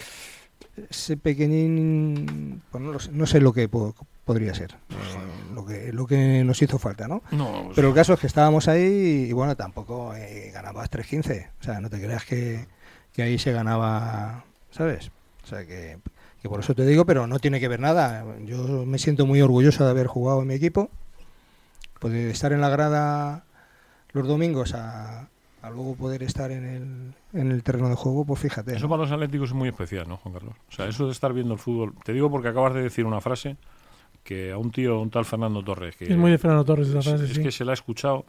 ese 0.89 1.17
pequeñín, 1.17 2.61
pues 2.71 2.83
no, 2.83 2.91
lo 2.91 2.99
sé, 2.99 3.11
no 3.11 3.25
sé 3.25 3.39
lo 3.41 3.53
que 3.53 3.67
po- 3.69 3.93
podría 4.25 4.53
ser, 4.53 4.71
eh, 4.89 5.53
lo 5.53 5.65
que 5.65 5.91
lo 5.93 6.05
que 6.07 6.43
nos 6.43 6.61
hizo 6.61 6.79
falta, 6.79 7.07
¿no? 7.07 7.21
No, 7.31 7.69
Pero 7.75 7.89
el 7.89 7.93
caso 7.93 8.13
es 8.13 8.19
que 8.19 8.27
estábamos 8.27 8.67
ahí 8.67 9.27
y, 9.29 9.31
bueno, 9.33 9.55
tampoco 9.55 10.13
eh, 10.15 10.51
ganabas 10.53 10.89
3-15. 10.89 11.49
O 11.59 11.63
sea, 11.63 11.79
no 11.79 11.89
te 11.89 12.01
creas 12.01 12.25
que, 12.25 12.65
que 13.13 13.23
ahí 13.23 13.37
se 13.37 13.51
ganaba, 13.51 14.45
¿sabes? 14.71 15.11
O 15.43 15.47
sea, 15.47 15.65
que, 15.65 15.97
que 16.43 16.49
por 16.49 16.59
eso 16.59 16.75
te 16.75 16.85
digo, 16.85 17.05
pero 17.05 17.25
no 17.25 17.39
tiene 17.39 17.59
que 17.59 17.67
ver 17.67 17.79
nada. 17.79 18.23
Yo 18.45 18.85
me 18.85 18.99
siento 18.99 19.25
muy 19.25 19.41
orgulloso 19.41 19.83
de 19.85 19.89
haber 19.89 20.05
jugado 20.07 20.41
en 20.41 20.47
mi 20.49 20.53
equipo. 20.53 20.89
Pues 21.99 22.13
de 22.13 22.29
estar 22.29 22.51
en 22.51 22.59
la 22.61 22.69
grada 22.69 23.45
los 24.11 24.27
domingos 24.27 24.73
a, 24.75 25.29
a 25.61 25.69
luego 25.69 25.95
poder 25.95 26.21
estar 26.21 26.51
en 26.51 26.65
el, 26.65 27.39
en 27.41 27.51
el 27.51 27.63
terreno 27.63 27.87
de 27.87 27.95
juego, 27.95 28.25
pues 28.25 28.41
fíjate. 28.41 28.73
Eso 28.75 28.83
¿no? 28.83 28.89
para 28.89 29.03
los 29.03 29.11
atléticos 29.11 29.49
es 29.49 29.55
muy 29.55 29.69
especial, 29.69 30.07
¿no, 30.09 30.17
Juan 30.17 30.33
Carlos? 30.33 30.55
O 30.69 30.71
sea, 30.71 30.85
eso 30.87 31.05
de 31.05 31.13
estar 31.13 31.31
viendo 31.33 31.53
el 31.53 31.59
fútbol. 31.59 31.93
Te 32.03 32.11
digo 32.11 32.29
porque 32.29 32.49
acabas 32.49 32.73
de 32.73 32.83
decir 32.83 33.05
una 33.05 33.21
frase 33.21 33.55
que 34.23 34.51
a 34.51 34.57
un 34.57 34.69
tío, 34.71 34.99
un 34.99 35.09
tal 35.09 35.23
Fernando 35.25 35.63
Torres, 35.63 35.95
que 35.95 36.05
es 36.05 36.17
muy 36.17 36.29
de 36.31 36.37
Fernando 36.37 36.65
Torres 36.65 36.89
esa 36.89 36.99
es, 36.99 37.05
frase, 37.05 37.23
es 37.25 37.33
sí. 37.35 37.41
que 37.41 37.51
se 37.51 37.63
la 37.65 37.71
ha 37.71 37.73
escuchado. 37.73 38.25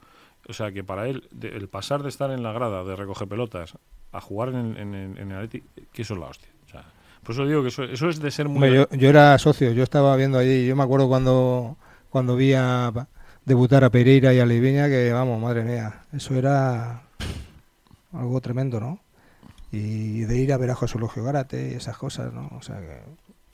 O 0.48 0.52
sea, 0.52 0.70
que 0.70 0.84
para 0.84 1.08
él, 1.08 1.26
de- 1.32 1.48
el 1.48 1.68
pasar 1.68 2.02
de 2.04 2.10
estar 2.10 2.30
en 2.30 2.44
la 2.44 2.52
grada 2.52 2.84
de 2.84 2.94
recoger 2.94 3.26
pelotas 3.26 3.76
a 4.12 4.20
jugar 4.20 4.50
en, 4.50 4.76
en, 4.76 4.94
en, 4.94 5.18
en 5.18 5.30
el 5.32 5.36
Atleti, 5.38 5.64
que 5.92 6.02
eso 6.02 6.14
es 6.14 6.20
la 6.20 6.26
hostia. 6.26 6.48
O 6.66 6.68
sea, 6.70 6.84
por 7.24 7.34
eso 7.34 7.46
digo 7.46 7.62
que 7.62 7.68
eso, 7.68 7.82
eso 7.84 8.08
es 8.08 8.20
de 8.20 8.30
ser 8.30 8.48
muy. 8.48 8.56
Hombre, 8.56 8.74
yo, 8.74 8.96
yo 8.96 9.08
era 9.08 9.36
socio, 9.38 9.72
yo 9.72 9.82
estaba 9.82 10.14
viendo 10.16 10.38
allí, 10.38 10.66
yo 10.66 10.76
me 10.76 10.82
acuerdo 10.84 11.08
cuando 11.08 11.76
cuando 12.10 12.36
vi 12.36 12.52
a 12.54 12.92
debutar 13.44 13.82
a 13.84 13.90
Pereira 13.90 14.32
y 14.32 14.38
a 14.40 14.46
Leiveña, 14.46 14.86
que 14.88 15.12
vamos, 15.12 15.40
madre 15.42 15.64
mía, 15.64 16.02
eso 16.12 16.34
era 16.36 17.02
algo 18.12 18.40
tremendo, 18.40 18.78
¿no? 18.80 19.00
Y 19.72 20.20
de 20.20 20.38
ir 20.38 20.52
a 20.52 20.56
ver 20.56 20.70
a 20.70 20.74
José 20.76 20.98
Logio 20.98 21.24
Gárate 21.24 21.72
y 21.72 21.74
esas 21.74 21.96
cosas, 21.98 22.32
¿no? 22.32 22.48
O 22.56 22.62
sea 22.62 22.78
que... 22.78 23.02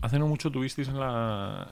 Hace 0.03 0.19
no 0.19 0.29
mucho 0.29 0.51
tuvisteis 0.51 0.89
en 0.89 1.01
la... 1.01 1.69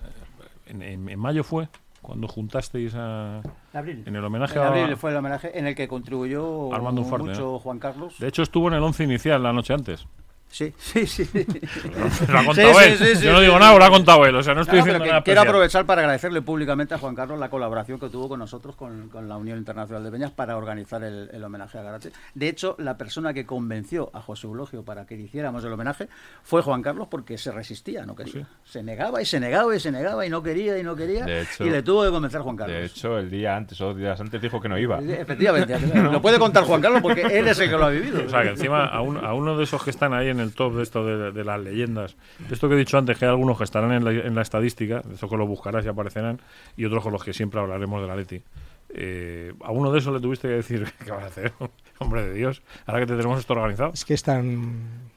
En, 0.67 0.81
en- 0.83 1.09
en 1.09 1.19
mayo 1.19 1.45
fue, 1.45 1.69
cuando 2.01 2.27
juntasteis 2.29 2.95
a... 2.95 3.43
Abril. 3.75 4.05
En 4.07 4.17
el 4.17 4.25
homenaje 4.25 4.55
En 4.59 4.63
a... 4.65 4.69
abril 4.69 4.97
fue 4.97 5.11
el 5.11 5.17
homenaje 5.19 5.59
en 5.59 5.67
el 5.67 5.75
que 5.75 5.87
contribuyó 5.87 6.73
Armando 6.75 7.03
Ufarte, 7.03 7.27
mucho 7.29 7.59
Juan 7.59 7.79
Carlos. 7.79 8.19
De 8.19 8.29
hecho 8.29 8.43
estuvo 8.43 8.69
en 8.69 8.75
el 8.75 8.83
once 8.83 9.05
inicial 9.05 9.43
la 9.43 9.53
noche 9.53 9.75
antes. 9.75 10.07
Sí, 10.51 10.73
sí, 10.79 11.07
sí. 11.07 11.29
Lo 12.29 12.39
ha 12.39 12.45
contado 12.45 12.55
Sí, 12.55 12.85
él. 12.85 12.97
sí, 12.99 13.17
sí, 13.17 13.25
Yo 13.25 13.33
no 13.33 13.39
sí, 13.39 13.45
digo 13.45 13.55
sí. 13.57 13.61
nada, 13.61 13.79
lo 13.79 13.85
ha 13.85 13.91
contado 13.91 14.25
él. 14.27 14.35
O 14.35 14.43
sea, 14.43 14.55
no 14.55 14.63
estoy 14.63 14.73
pero 14.81 14.85
diciendo 14.85 15.05
que 15.05 15.11
nada 15.11 15.23
quiero 15.23 15.41
especial. 15.41 15.49
aprovechar 15.49 15.87
para 15.87 16.01
agradecerle 16.01 16.43
públicamente 16.43 16.95
a 16.95 16.99
Juan 16.99 17.15
Carlos 17.15 17.39
la 17.39 17.51
colaboración 17.51 18.01
que 18.01 18.09
tuvo 18.09 18.29
con 18.31 18.39
nosotros, 18.39 18.75
con, 18.75 19.09
con 19.09 19.29
la 19.29 19.37
Unión 19.37 19.59
Internacional 19.59 20.03
de 20.05 20.11
Peñas, 20.11 20.31
para 20.33 20.57
organizar 20.57 21.03
el, 21.05 21.29
el 21.33 21.45
homenaje 21.45 21.79
a 21.79 21.83
Garate. 21.83 22.13
De 22.35 22.49
hecho, 22.49 22.77
la 22.79 22.97
persona 22.97 23.35
que 23.35 23.45
convenció 23.45 24.11
a 24.15 24.21
José 24.23 24.47
Eulogio 24.47 24.83
para 24.85 25.05
que 25.07 25.17
le 25.17 25.25
hiciéramos 25.25 25.63
el 25.65 25.73
homenaje 25.73 26.09
fue 26.43 26.63
Juan 26.63 26.83
Carlos 26.83 27.09
porque 27.11 27.37
se 27.37 27.53
resistía, 27.53 28.07
no 28.07 28.17
quería. 28.17 28.47
Se 28.65 28.83
negaba 28.83 29.21
y 29.21 29.27
se 29.27 29.39
negaba 29.41 29.77
y 29.77 29.81
se 29.81 29.93
negaba 29.93 30.25
y 30.27 30.31
no 30.31 30.43
quería 30.43 30.79
y 30.79 30.83
no 30.83 30.97
quería. 30.97 31.27
Hecho- 31.43 31.65
y 31.65 31.71
le 31.71 31.83
tuvo 31.83 32.05
que 32.05 32.11
convencer 32.11 32.41
Juan 32.41 32.57
Carlos. 32.57 32.77
De 32.77 32.85
hecho, 32.87 33.19
el 33.19 33.31
día 33.31 33.55
antes 33.55 33.79
o 33.83 33.87
dos 33.89 33.97
días 33.99 34.19
antes 34.21 34.41
dijo 34.41 34.61
que 34.61 34.69
no 34.69 34.79
iba. 34.79 34.99
Efectivamente, 35.01 35.79
lo 35.95 36.23
puede 36.23 36.39
contar 36.39 36.65
Juan 36.65 36.81
Carlos 36.81 37.03
porque 37.03 37.21
él 37.21 37.47
es 37.49 37.59
el 37.61 37.69
que 37.69 37.77
lo 37.77 37.85
ha 37.85 37.91
vivido. 37.91 38.23
O 38.25 38.29
sea, 38.31 38.43
que 38.43 38.49
encima 38.51 38.87
a, 38.87 39.03
un- 39.03 39.19
a 39.23 39.35
uno 39.35 39.57
de 39.57 39.65
esos 39.65 39.83
que 39.85 39.91
están 39.91 40.15
ahí 40.15 40.29
en 40.29 40.38
el 40.41 40.55
top 40.55 40.75
de 40.77 40.83
esto 40.83 41.05
de, 41.05 41.33
de 41.33 41.45
las 41.45 41.61
leyendas, 41.61 42.17
esto 42.51 42.69
que 42.69 42.75
he 42.75 42.79
dicho 42.79 42.99
antes, 42.99 43.19
que 43.19 43.25
hay 43.25 43.31
algunos 43.31 43.59
que 43.59 43.65
estarán 43.65 43.93
en 43.93 44.05
la, 44.05 44.11
en 44.13 44.35
la 44.35 44.43
estadística, 44.43 45.03
eso 45.13 45.29
que 45.29 45.37
lo 45.37 45.47
buscarás 45.47 45.85
y 45.85 45.89
aparecerán, 45.89 46.41
y 46.77 46.85
otros 46.85 47.03
con 47.03 47.13
los 47.13 47.25
que 47.25 47.33
siempre 47.33 47.61
hablaremos 47.61 48.01
de 48.03 48.09
la 48.09 48.17
Leti. 48.17 48.43
Eh, 48.91 49.53
a 49.63 49.71
uno 49.71 49.93
de 49.93 49.99
esos 49.99 50.15
le 50.15 50.21
tuviste 50.21 50.49
que 50.49 50.55
decir, 50.55 50.87
¿qué 51.05 51.11
vas 51.11 51.25
a 51.25 51.27
hacer? 51.27 51.53
Hombre 51.99 52.25
de 52.27 52.35
Dios, 52.35 52.63
ahora 52.87 53.01
que 53.01 53.07
te 53.07 53.17
tenemos 53.17 53.39
esto 53.39 53.53
organizado. 53.53 53.93
Es 53.93 54.05
que 54.05 54.15
es 54.15 54.23
tan... 54.23 55.11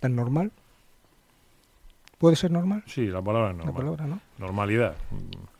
tan 0.00 0.14
normal. 0.16 0.52
¿Puede 2.18 2.36
ser 2.36 2.50
normal? 2.50 2.82
Sí, 2.86 3.06
la 3.08 3.20
palabra 3.20 3.50
es 3.50 3.58
La 3.58 3.64
normal. 3.64 3.82
palabra, 3.82 4.06
¿no? 4.06 4.20
Normalidad. 4.38 4.94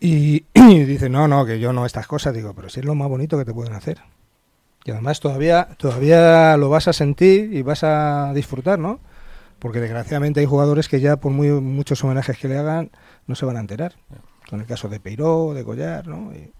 Y, 0.01 0.45
y 0.55 0.85
dice, 0.85 1.11
no, 1.11 1.29
no, 1.29 1.45
que 1.45 1.61
yo 1.61 1.73
no 1.75 1.85
estas 1.85 2.07
cosas. 2.07 2.33
Digo, 2.33 2.55
pero 2.55 2.71
si 2.71 2.81
es 2.81 2.87
lo 2.87 2.95
más 2.95 3.09
bonito 3.09 3.37
que 3.37 3.45
te 3.45 3.53
pueden 3.53 3.75
hacer. 3.75 3.99
Y 4.87 4.93
además 4.93 5.19
todavía, 5.19 5.69
todavía 5.79 6.57
lo 6.57 6.69
vas 6.71 6.87
a 6.87 6.93
sentir 6.93 7.53
y 7.53 7.63
vas 7.63 7.83
a 7.83 8.33
disfrutar, 8.35 8.79
¿no? 8.79 9.01
Porque 9.59 9.81
desgraciadamente 9.81 10.39
hay 10.39 10.47
jugadores 10.47 10.89
que 10.89 11.01
ya 11.01 11.17
por 11.17 11.33
muy 11.33 11.51
muchos 11.51 12.05
homenajes 12.05 12.39
que 12.39 12.47
le 12.47 12.57
hagan 12.57 12.93
no 13.27 13.35
se 13.35 13.45
van 13.47 13.57
a 13.57 13.61
enterar. 13.61 13.97
Con 14.49 14.61
el 14.61 14.67
caso 14.67 14.89
de 14.89 15.01
Peiró, 15.01 15.55
de 15.55 15.65
Collar, 15.65 16.07
¿no? 16.07 16.33
Y, 16.33 16.53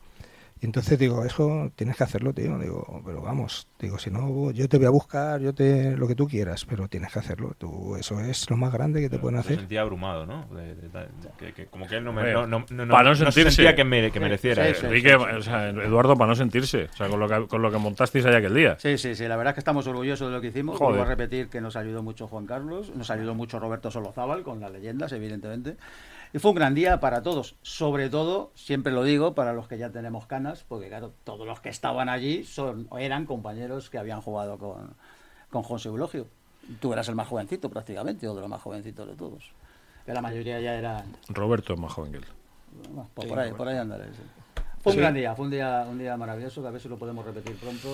entonces 0.63 0.99
digo, 0.99 1.25
eso 1.25 1.71
tienes 1.77 1.97
que 1.97 2.05
hacerlo, 2.05 2.33
tío. 2.33 2.59
Digo, 2.59 3.03
pero 3.05 3.21
vamos, 3.21 3.69
digo, 3.79 3.99
si 3.99 4.11
no, 4.11 4.51
yo 4.53 4.69
te 4.69 4.79
voy 4.79 4.87
a 4.87 4.91
buscar, 4.91 5.41
yo 5.41 5.55
te 5.55 5.97
lo 5.97 6.09
que 6.09 6.15
tú 6.15 6.27
quieras, 6.27 6.65
pero 6.65 6.89
tienes 6.89 7.13
que 7.13 7.19
hacerlo. 7.19 7.55
Tú, 7.59 7.95
eso 7.97 8.21
es 8.21 8.49
lo 8.51 8.57
más 8.57 8.73
grande 8.73 9.01
que 9.01 9.11
te 9.11 9.19
pueden 9.19 9.39
hacer. 9.39 9.59
sentía 9.59 9.83
abrumado, 9.83 10.25
¿no? 10.27 10.47
De- 10.55 10.75
de- 10.75 10.89
de- 10.89 11.09
que, 11.39 11.53
que 11.53 11.67
como 11.67 11.87
que 11.87 11.97
él 11.97 12.05
no, 12.05 12.13
me, 12.13 12.21
Hombre, 12.21 12.33
no, 12.35 12.47
no, 12.47 12.87
no, 12.87 12.93
para 12.93 13.05
no 13.05 13.11
no 13.11 13.17
sentirse. 13.17 13.51
sentía 13.51 13.75
que, 13.77 13.85
me- 13.85 14.11
que 14.11 14.19
mereciera. 14.21 14.65
sí, 14.65 14.71
eso. 14.71 14.81
sí. 14.81 14.87
Enrique, 14.87 15.15
o 15.15 15.43
sea, 15.43 15.69
Eduardo, 15.69 16.17
para 16.17 16.29
no 16.31 16.35
sentirse, 16.35 16.85
o 16.85 16.97
sea, 16.97 17.09
con 17.09 17.21
lo 17.21 17.29
que, 17.29 17.47
con 17.47 17.61
lo 17.63 17.71
que 17.71 17.79
montasteis 17.79 18.25
allá 18.25 18.39
aquel 18.39 18.55
día. 18.55 18.77
Sí, 18.79 18.97
sí, 18.99 19.15
sí, 19.15 19.29
la 19.29 19.37
verdad 19.37 19.51
es 19.51 19.55
que 19.57 19.61
estamos 19.61 19.87
orgullosos 19.87 20.29
de 20.29 20.35
lo 20.35 20.41
que 20.41 20.49
hicimos. 20.49 20.79
Joder. 20.79 20.97
Vuelvo 20.97 21.03
a 21.05 21.09
repetir 21.09 21.49
que 21.49 21.61
nos 21.61 21.77
ayudó 21.77 22.03
mucho 22.03 22.29
Juan 22.29 22.47
Carlos, 22.47 22.93
nos 22.97 23.11
ayudó 23.11 23.35
mucho 23.35 23.59
Roberto 23.59 23.91
Solozábal 23.91 24.43
con 24.43 24.61
las 24.61 24.73
leyendas, 24.73 25.13
evidentemente. 25.13 25.77
Y 26.33 26.39
fue 26.39 26.51
un 26.51 26.57
gran 26.57 26.75
día 26.75 26.99
para 26.99 27.23
todos, 27.23 27.57
sobre 27.63 28.11
todo, 28.11 28.51
siempre 28.55 28.93
lo 28.93 29.05
digo, 29.05 29.35
para 29.35 29.53
los 29.53 29.69
que 29.69 29.79
ya 29.79 29.91
tenemos 29.91 30.27
canas, 30.27 30.46
porque 30.69 30.89
claro, 30.89 31.13
todos 31.25 31.47
los 31.47 31.61
que 31.61 31.69
estaban 31.69 32.09
allí 32.09 32.45
son 32.45 32.89
eran 32.99 33.27
compañeros 33.27 33.91
que 33.91 33.99
habían 33.99 34.21
jugado 34.21 34.59
con, 34.59 34.95
con 35.51 35.63
José 35.63 35.89
Eulogio. 35.89 36.27
Tú 36.81 36.93
eras 36.93 37.09
el 37.09 37.15
más 37.15 37.29
jovencito 37.29 37.69
prácticamente, 37.71 38.27
o 38.29 38.35
de 38.35 38.41
los 38.41 38.51
más 38.51 38.61
jovencitos 38.63 39.07
de 39.07 39.15
todos. 39.15 39.51
Que 40.05 40.13
la 40.13 40.23
mayoría 40.23 40.61
ya 40.61 40.75
eran 40.75 41.05
Roberto 41.29 41.75
es 41.75 41.81
más 41.81 41.93
joven 41.93 42.13
que 42.13 42.19
él. 42.19 42.25
bueno, 42.93 43.09
pues 43.15 43.29
por 43.29 43.39
ahí, 43.39 43.53
por 43.53 43.69
ahí 43.69 43.77
andaré. 43.77 44.05
sí. 44.13 44.23
Fue 44.83 44.93
un 44.93 44.99
gran 44.99 45.15
día, 45.15 45.35
fue 45.35 45.47
un 45.47 45.51
día, 45.51 45.85
un 45.91 45.99
día 45.99 46.17
maravilloso, 46.17 46.63
que 46.63 46.69
a 46.69 46.71
ver 46.71 46.81
si 46.81 46.89
lo 46.89 46.97
podemos 46.97 47.25
repetir 47.25 47.57
pronto. 47.57 47.89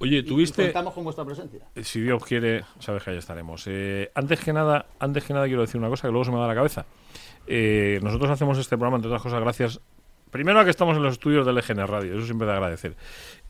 Oye, 0.00 0.16
Y- 0.16 0.18
y 0.18 0.22
tuviste, 0.22 0.64
contamos 0.64 0.92
con 0.92 1.04
vuestra 1.04 1.24
presencia. 1.24 1.60
si 1.82 2.02
Dios 2.02 2.22
quiere, 2.24 2.62
sabes 2.78 3.02
que 3.02 3.10
ahí 3.12 3.16
estaremos. 3.16 3.64
Eh, 3.66 4.10
antes 4.14 4.40
que 4.40 4.52
nada, 4.52 4.84
antes 4.98 5.24
que 5.24 5.32
nada 5.32 5.46
quiero 5.46 5.62
decir 5.62 5.78
una 5.80 5.88
cosa 5.88 6.08
que 6.08 6.12
luego 6.12 6.26
se 6.26 6.30
me 6.32 6.36
da 6.36 6.44
a 6.44 6.48
la 6.48 6.54
cabeza. 6.54 6.84
Eh, 7.46 8.00
nosotros 8.02 8.30
hacemos 8.30 8.58
este 8.58 8.76
programa, 8.76 8.96
entre 8.96 9.08
otras 9.08 9.22
cosas, 9.22 9.40
gracias 9.40 9.80
primero 10.30 10.60
a 10.60 10.64
que 10.64 10.70
estamos 10.70 10.96
en 10.96 11.02
los 11.02 11.12
estudios 11.14 11.46
del 11.46 11.58
EGN 11.58 11.86
Radio, 11.86 12.16
eso 12.16 12.26
siempre 12.26 12.46
de 12.46 12.52
agradecer. 12.52 12.96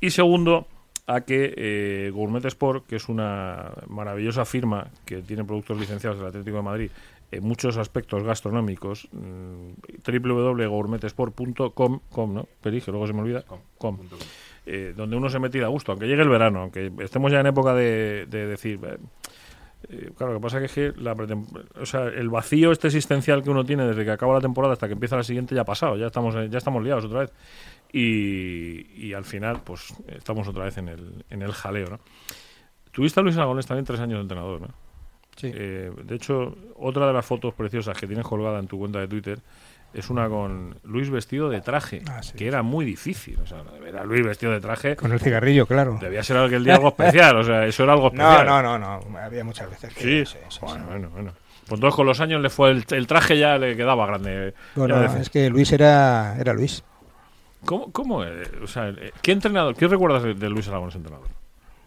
Y 0.00 0.10
segundo, 0.10 0.66
a 1.06 1.20
que 1.22 1.54
eh, 1.56 2.10
Gourmet 2.12 2.44
Sport, 2.44 2.86
que 2.86 2.96
es 2.96 3.08
una 3.08 3.72
maravillosa 3.88 4.44
firma 4.44 4.88
que 5.04 5.22
tiene 5.22 5.44
productos 5.44 5.78
licenciados 5.78 6.18
del 6.18 6.28
Atlético 6.28 6.56
de 6.56 6.62
Madrid 6.62 6.90
en 7.30 7.42
muchos 7.44 7.76
aspectos 7.76 8.22
gastronómicos, 8.22 9.08
mm, 9.12 9.70
www.gourmetesport.com, 10.06 12.00
com, 12.10 12.34
¿no? 12.34 12.46
Peri, 12.60 12.80
que 12.80 12.90
luego 12.90 13.06
se 13.06 13.12
me 13.12 13.20
olvida, 13.20 13.44
com. 13.78 13.98
Eh, 14.64 14.94
donde 14.96 15.16
uno 15.16 15.28
se 15.28 15.38
mete 15.38 15.60
da 15.60 15.68
gusto, 15.68 15.92
aunque 15.92 16.06
llegue 16.06 16.22
el 16.22 16.28
verano, 16.28 16.62
aunque 16.62 16.90
estemos 17.00 17.30
ya 17.30 17.40
en 17.40 17.46
época 17.46 17.74
de, 17.74 18.26
de 18.26 18.46
decir... 18.46 18.80
eh, 18.84 18.96
eh, 19.88 20.10
claro, 20.16 20.32
lo 20.32 20.40
que 20.40 20.42
pasa 20.42 20.64
es 20.64 20.72
que 20.72 20.92
la 20.96 21.16
o 21.80 21.86
sea, 21.86 22.04
el 22.04 22.28
vacío 22.28 22.72
este 22.72 22.88
existencial 22.88 23.42
que 23.42 23.50
uno 23.50 23.64
tiene 23.64 23.86
desde 23.86 24.04
que 24.04 24.10
acaba 24.10 24.34
la 24.34 24.40
temporada 24.40 24.72
hasta 24.72 24.86
que 24.86 24.94
empieza 24.94 25.16
la 25.16 25.22
siguiente 25.22 25.54
ya 25.54 25.62
ha 25.62 25.64
pasado, 25.64 25.96
ya 25.96 26.06
estamos, 26.06 26.34
eh, 26.34 26.48
ya 26.50 26.58
estamos 26.58 26.82
liados 26.82 27.04
otra 27.04 27.20
vez. 27.20 27.32
Y, 27.92 29.06
y 29.06 29.12
al 29.14 29.24
final, 29.24 29.62
pues 29.64 29.94
estamos 30.08 30.48
otra 30.48 30.64
vez 30.64 30.76
en 30.78 30.88
el, 30.88 31.24
en 31.30 31.42
el 31.42 31.52
jaleo, 31.52 31.88
¿no? 31.88 32.00
Tuviste 32.90 33.20
a 33.20 33.22
Luis 33.22 33.36
Aragonés 33.36 33.66
también 33.66 33.84
tres 33.84 34.00
años 34.00 34.18
de 34.18 34.22
entrenador, 34.22 34.60
¿no? 34.60 34.68
Sí. 35.36 35.50
Eh, 35.54 35.92
de 36.02 36.14
hecho, 36.14 36.56
otra 36.76 37.06
de 37.06 37.12
las 37.12 37.24
fotos 37.24 37.54
preciosas 37.54 37.96
que 37.96 38.06
tienes 38.06 38.26
colgada 38.26 38.58
en 38.58 38.66
tu 38.66 38.78
cuenta 38.78 38.98
de 38.98 39.06
Twitter 39.06 39.38
es 39.94 40.10
una 40.10 40.28
con 40.28 40.76
Luis 40.84 41.08
vestido 41.10 41.48
de 41.48 41.60
traje, 41.62 42.02
Ah, 42.10 42.22
sí. 42.22 42.34
que 42.36 42.46
era 42.46 42.62
muy 42.62 42.84
difícil. 42.84 43.38
O 43.42 43.46
sea, 43.46 43.62
ver 43.80 43.96
a 43.96 44.04
Luis 44.04 44.24
vestido 44.24 44.52
de 44.52 44.60
traje 44.60 44.94
Con 44.96 45.12
el 45.12 45.20
cigarrillo, 45.20 45.66
claro. 45.66 45.98
debía 46.00 46.22
ser 46.22 46.36
aquel 46.36 46.64
día 46.64 46.74
algo 46.74 46.88
especial. 46.88 47.36
O 47.36 47.44
sea, 47.44 47.64
eso 47.66 47.84
era 47.84 47.94
algo 47.94 48.10
No, 48.12 48.30
especial. 48.30 48.46
no, 48.46 48.78
no, 48.78 49.00
no. 49.00 49.18
Había 49.18 49.44
muchas 49.44 49.70
veces 49.70 49.94
que. 49.94 50.00
Sí, 50.02 50.26
sí, 50.26 50.38
sí, 50.50 50.58
bueno, 50.60 50.84
bueno, 50.86 51.10
bueno. 51.10 51.32
Pues 51.66 51.78
entonces 51.78 51.96
con 51.96 52.06
los 52.06 52.20
años 52.20 52.40
le 52.42 52.50
fue 52.50 52.70
el, 52.70 52.84
el 52.90 53.06
traje 53.06 53.38
ya 53.38 53.58
le 53.58 53.76
quedaba 53.76 54.06
grande. 54.06 54.54
Bueno, 54.74 54.94
Ya 54.96 55.00
veces. 55.02 55.20
es 55.22 55.30
que 55.30 55.50
Luis 55.50 55.72
era, 55.72 56.36
era 56.38 56.52
Luis. 56.52 56.84
¿Cómo, 57.64 57.90
cómo 57.90 58.22
eh, 58.22 58.42
o 58.62 58.66
sea, 58.68 58.90
eh, 58.90 59.10
¿qué 59.22 59.32
entrenador, 59.32 59.74
qué 59.74 59.88
recuerdas 59.88 60.22
de, 60.22 60.48
Luis 60.48 60.68
Aragonés 60.68 60.94
entrenador? 60.94 61.26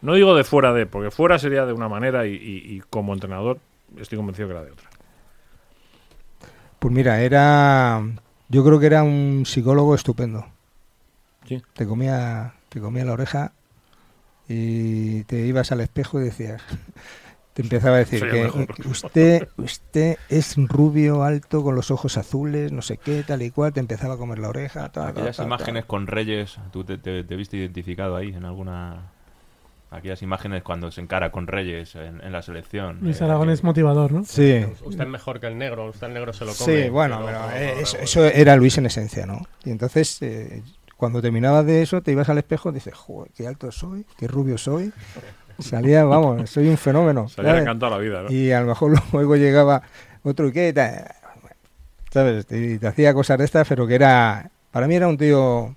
No 0.01 0.15
digo 0.15 0.35
de 0.35 0.43
fuera 0.43 0.73
de, 0.73 0.85
porque 0.85 1.11
fuera 1.11 1.39
sería 1.39 1.65
de 1.65 1.71
una 1.71 1.87
manera 1.87 2.25
y, 2.25 2.33
y- 2.33 2.75
y 2.75 2.81
como 2.89 3.13
entrenador 3.13 3.59
estoy 3.97 4.17
convencido 4.17 4.49
que 4.49 4.55
era 4.55 4.63
de 4.65 4.71
otra. 4.71 4.88
Pues 6.79 6.93
mira, 6.93 7.21
era. 7.21 8.01
Yo 8.47 8.63
creo 8.65 8.79
que 8.79 8.85
era 8.87 9.03
un 9.03 9.43
psicólogo 9.45 9.93
estupendo. 9.95 10.45
Sí. 11.47 11.61
Te 11.73 11.85
comía, 11.85 12.53
te 12.69 12.79
comía 12.79 13.05
la 13.05 13.13
oreja 13.13 13.51
y 14.47 15.23
te 15.25 15.45
ibas 15.45 15.71
al 15.71 15.81
espejo 15.81 16.19
y 16.19 16.25
decías. 16.25 16.61
Te 17.53 17.63
empezaba 17.63 17.95
a 17.97 17.99
decir 17.99 18.19
Soy 18.19 18.29
que 18.29 18.43
mejor. 18.43 18.67
usted, 18.85 19.47
usted 19.57 20.17
es 20.29 20.55
rubio, 20.55 21.23
alto, 21.23 21.61
con 21.61 21.75
los 21.75 21.91
ojos 21.91 22.15
azules, 22.17 22.71
no 22.71 22.81
sé 22.81 22.97
qué, 22.97 23.23
tal 23.23 23.41
y 23.41 23.51
cual. 23.51 23.73
Te 23.73 23.81
empezaba 23.81 24.13
a 24.13 24.17
comer 24.17 24.39
la 24.39 24.47
oreja. 24.49 24.89
ta, 24.91 25.03
ta, 25.03 25.07
Aquellas 25.09 25.35
ta, 25.35 25.43
ta. 25.43 25.47
imágenes 25.47 25.83
con 25.85 26.07
Reyes, 26.07 26.57
¿tú 26.71 26.85
te, 26.85 26.97
te- 26.97 27.25
te 27.25 27.35
viste 27.35 27.57
identificado 27.57 28.15
ahí 28.15 28.29
en 28.29 28.45
alguna... 28.45 29.11
Aquellas 29.91 30.21
imágenes 30.21 30.61
cuando 30.61 30.91
se 30.91 31.01
encara 31.01 31.31
con 31.31 31.47
Reyes 31.47 31.95
en, 31.95 32.21
en 32.23 32.31
la 32.31 32.43
selección. 32.43 32.99
Luis 33.01 33.19
eh, 33.21 33.23
Aragón 33.23 33.49
es 33.49 33.63
motivador, 33.63 34.11
¿no? 34.11 34.23
Sí. 34.23 34.63
Usted 34.83 35.01
es 35.03 35.07
mejor 35.09 35.39
que 35.39 35.47
el 35.47 35.57
negro, 35.57 35.87
usted 35.89 36.07
el 36.07 36.13
negro 36.13 36.31
se 36.31 36.45
lo 36.45 36.53
come. 36.53 36.83
Sí, 36.83 36.89
bueno, 36.89 37.21
pero- 37.25 37.39
pero 37.51 37.55
eh, 37.57 37.81
eso, 37.81 37.97
eso 37.97 38.25
era 38.25 38.55
Luis 38.55 38.77
en 38.77 38.85
esencia, 38.85 39.25
¿no? 39.25 39.41
Y 39.65 39.71
entonces, 39.71 40.21
eh, 40.21 40.61
cuando 40.95 41.21
terminabas 41.21 41.65
de 41.65 41.81
eso, 41.81 42.01
te 42.03 42.11
ibas 42.11 42.29
al 42.29 42.37
espejo 42.37 42.69
y 42.69 42.73
dices, 42.73 42.93
joder, 42.93 43.31
qué 43.35 43.47
alto 43.47 43.71
soy, 43.71 44.05
qué 44.17 44.27
rubio 44.27 44.59
soy. 44.59 44.93
Salía, 45.57 46.03
vamos, 46.05 46.49
soy 46.51 46.67
un 46.67 46.77
fenómeno. 46.77 47.27
Salía 47.27 47.51
¿sabes? 47.51 47.63
encantado 47.63 47.91
la 47.93 47.97
vida, 47.97 48.21
¿no? 48.23 48.31
Y 48.31 48.51
a 48.51 48.61
lo 48.61 48.67
mejor 48.67 48.93
luego 49.13 49.35
llegaba 49.37 49.81
otro 50.21 50.47
y 50.49 50.51
qué, 50.51 50.71
tal, 50.71 51.05
¿sabes? 52.11 52.45
Y 52.51 52.77
te 52.77 52.85
hacía 52.87 53.13
cosas 53.15 53.39
de 53.39 53.45
estas, 53.45 53.67
pero 53.67 53.87
que 53.87 53.95
era, 53.95 54.51
para 54.71 54.87
mí 54.87 54.93
era 54.95 55.07
un 55.07 55.17
tío, 55.17 55.75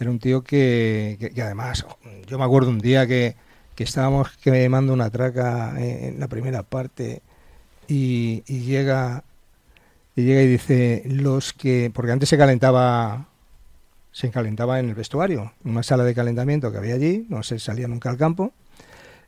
era 0.00 0.10
un 0.10 0.18
tío 0.18 0.42
que, 0.42 1.32
además, 1.42 1.86
yo 2.26 2.38
me 2.38 2.44
acuerdo 2.44 2.70
un 2.70 2.78
día 2.78 3.06
que, 3.06 3.36
que 3.74 3.84
estábamos 3.84 4.30
quemando 4.38 4.94
una 4.94 5.10
traca 5.10 5.74
en, 5.78 6.18
la 6.18 6.26
primera 6.26 6.62
parte 6.62 7.20
y, 7.86 8.42
y 8.46 8.60
llega 8.60 9.24
y 10.16 10.22
llega 10.22 10.42
y 10.42 10.46
dice 10.46 11.02
los 11.06 11.52
que, 11.52 11.90
porque 11.94 12.12
antes 12.12 12.28
se 12.30 12.38
calentaba 12.38 13.26
se 14.12 14.30
calentaba 14.30 14.80
en 14.80 14.88
el 14.88 14.94
vestuario, 14.94 15.52
en 15.64 15.70
una 15.70 15.82
sala 15.82 16.04
de 16.04 16.14
calentamiento 16.14 16.72
que 16.72 16.78
había 16.78 16.94
allí, 16.94 17.26
no 17.28 17.42
se 17.42 17.58
salía 17.58 17.86
nunca 17.86 18.10
al 18.10 18.16
campo. 18.16 18.52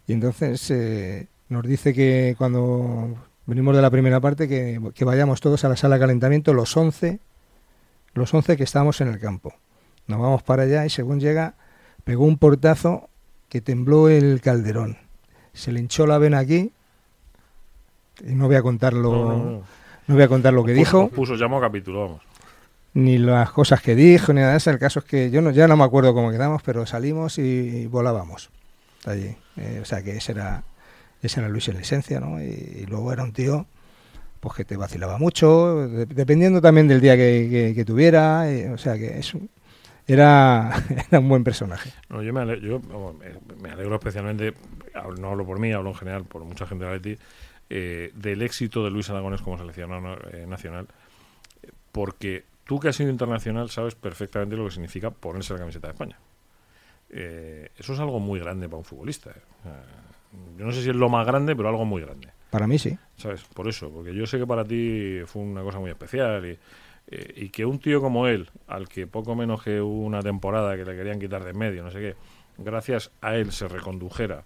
Y 0.07 0.13
entonces 0.13 0.71
eh, 0.71 1.29
nos 1.49 1.65
dice 1.67 1.95
que 1.95 2.35
cuando 2.37 3.15
venimos 3.47 3.77
de 3.77 3.83
la 3.83 3.91
primera 3.91 4.21
parte 4.21 4.49
que, 4.49 4.81
que 4.95 5.05
vayamos 5.05 5.41
todos 5.41 5.65
a 5.65 5.69
la 5.69 5.77
sala 5.77 5.97
de 5.97 6.01
calentamiento, 6.01 6.53
los 6.53 6.77
11, 6.77 7.21
los 8.15 8.35
11 8.35 8.57
que 8.57 8.65
estábamos 8.65 9.01
en 9.01 9.09
el 9.09 9.21
campo. 9.21 9.55
Nos 10.07 10.21
vamos 10.21 10.43
para 10.43 10.65
allá 10.65 10.85
y 10.87 10.91
según 10.91 11.21
llega, 11.21 11.55
pegó 12.05 12.25
un 12.25 12.37
portazo 12.39 13.09
que 13.49 13.61
tembló 13.61 14.09
el 14.09 14.41
calderón. 14.41 14.99
Se 15.53 15.73
le 15.73 15.81
hinchó 15.81 16.07
la 16.07 16.19
vena 16.19 16.39
aquí. 16.39 16.73
Y 18.27 18.35
no 18.35 18.47
voy 18.47 18.57
a 18.57 18.63
contarlo, 18.63 19.11
No, 19.13 19.25
no, 19.25 19.37
no, 19.45 19.63
no. 20.07 20.15
voy 20.15 20.23
a 20.23 20.29
contar 20.29 20.53
lo 20.53 20.65
que 20.65 20.73
Puso- 20.73 20.79
dijo, 20.79 21.09
Puso, 21.09 21.35
llamó 21.35 21.61
capítulo, 21.61 22.01
vamos. 22.03 22.23
ni 22.95 23.19
las 23.19 23.51
cosas 23.53 23.81
que 23.83 23.95
dijo, 23.95 24.33
ni 24.33 24.41
nada 24.41 24.53
de 24.53 24.59
eso. 24.59 24.71
El 24.71 24.79
caso 24.79 25.01
es 25.01 25.05
que 25.07 25.31
yo 25.31 25.41
no, 25.43 25.51
ya 25.51 25.67
no 25.67 25.77
me 25.77 25.85
acuerdo 25.85 26.15
cómo 26.15 26.31
quedamos, 26.31 26.63
pero 26.63 26.85
salimos 26.87 27.39
y 27.39 27.87
volábamos 27.87 28.51
allí. 29.07 29.35
Eh, 29.57 29.81
o 29.83 29.85
sea 29.85 30.03
que 30.03 30.17
ese 30.17 30.33
era, 30.33 30.63
ese 31.23 31.41
era 31.41 31.49
Luis 31.49 31.69
en 31.69 31.75
la 31.77 31.81
esencia, 31.83 32.21
¿no? 32.21 32.41
Y, 32.41 32.45
y 32.83 32.87
luego 32.87 33.13
era 33.13 33.23
un 33.25 33.33
tío 33.33 33.67
pues 34.41 34.55
que 34.57 34.65
te 34.65 34.77
vacilaba 34.77 35.19
mucho, 35.19 35.87
de- 35.89 36.07
dependiendo 36.07 36.61
también 36.61 36.89
del 36.89 37.01
día 37.01 37.17
que, 37.17 37.49
que- 37.51 37.73
que 37.75 37.85
tuviera. 37.85 38.51
eh, 38.51 38.71
o 38.71 38.79
sea 38.79 38.99
que 38.99 39.19
es 39.19 39.35
un- 39.35 39.49
era, 40.07 40.73
era 41.09 41.19
un 41.19 41.29
buen 41.29 41.45
personaje. 41.45 41.93
No, 42.09 42.23
yo 42.23 42.33
me 42.33 42.41
alegro, 42.41 42.81
yo, 42.81 43.15
me, 43.61 43.71
alegro 43.71 43.95
especialmente, 43.97 44.55
no 45.19 45.29
hablo 45.29 45.45
por 45.47 45.59
mí, 45.59 45.73
hablo 45.73 45.91
en 45.91 45.97
general 45.97 46.25
por 46.25 46.45
mucha 46.45 46.67
gente 46.67 46.85
de 46.85 46.91
la 46.91 46.97
Leti, 46.97 47.19
eh, 47.71 48.13
del 48.15 48.43
éxito 48.43 48.85
de 48.85 48.91
Luis 48.91 49.09
Aragones 49.11 49.41
como 49.41 49.59
seleccionador 49.59 50.29
eh, 50.33 50.47
nacional, 50.47 50.87
porque 51.91 52.45
tú 52.65 52.81
que 52.81 52.89
has 52.89 52.97
sido 52.97 53.11
internacional 53.11 53.71
sabes 53.71 53.95
perfectamente 53.95 54.57
lo 54.57 54.65
que 54.65 54.73
significa 54.73 55.11
ponerse 55.11 55.53
la 55.53 55.61
camiseta 55.61 55.89
de 55.89 55.93
España. 55.93 56.19
Eh, 57.11 57.69
eso 57.77 57.93
es 57.93 58.01
algo 58.01 58.19
muy 58.21 58.41
grande 58.41 58.69
para 58.69 58.79
un 58.79 58.85
futbolista. 58.85 59.31
eh. 59.31 59.43
O 59.61 59.63
sea, 59.63 59.83
yo 60.59 60.65
no 60.65 60.73
sé 60.73 60.83
si 60.83 60.91
es 60.91 60.97
lo 60.97 61.09
más 61.09 61.27
grande, 61.27 61.55
pero 61.55 61.69
algo 61.69 61.85
muy 61.85 62.01
grande. 62.01 62.29
Para 62.51 62.67
mí 62.67 62.79
sí. 62.79 62.97
¿sabes? 63.17 63.43
Por 63.43 63.69
eso, 63.69 63.91
porque 63.91 64.15
yo 64.15 64.27
sé 64.27 64.39
que 64.39 64.47
para 64.47 64.65
ti 64.65 65.21
fue 65.27 65.43
una 65.43 65.63
cosa 65.63 65.79
muy 65.79 65.91
especial 65.91 66.45
y, 66.47 66.59
eh, 67.09 67.33
y 67.37 67.49
que 67.51 67.65
un 67.65 67.79
tío 67.79 68.01
como 68.01 68.27
él, 68.27 68.51
al 68.67 68.89
que 68.89 69.07
poco 69.07 69.35
menos 69.35 69.63
que 69.63 69.81
una 69.81 70.23
temporada 70.23 70.77
que 70.77 70.85
le 70.85 70.97
querían 70.97 71.19
quitar 71.19 71.45
de 71.45 71.51
en 71.51 71.59
medio, 71.59 71.83
no 71.83 71.91
sé 71.91 71.99
qué, 71.99 72.17
gracias 72.59 73.11
a 73.21 73.35
él 73.35 73.53
se 73.53 73.69
recondujera 73.69 74.45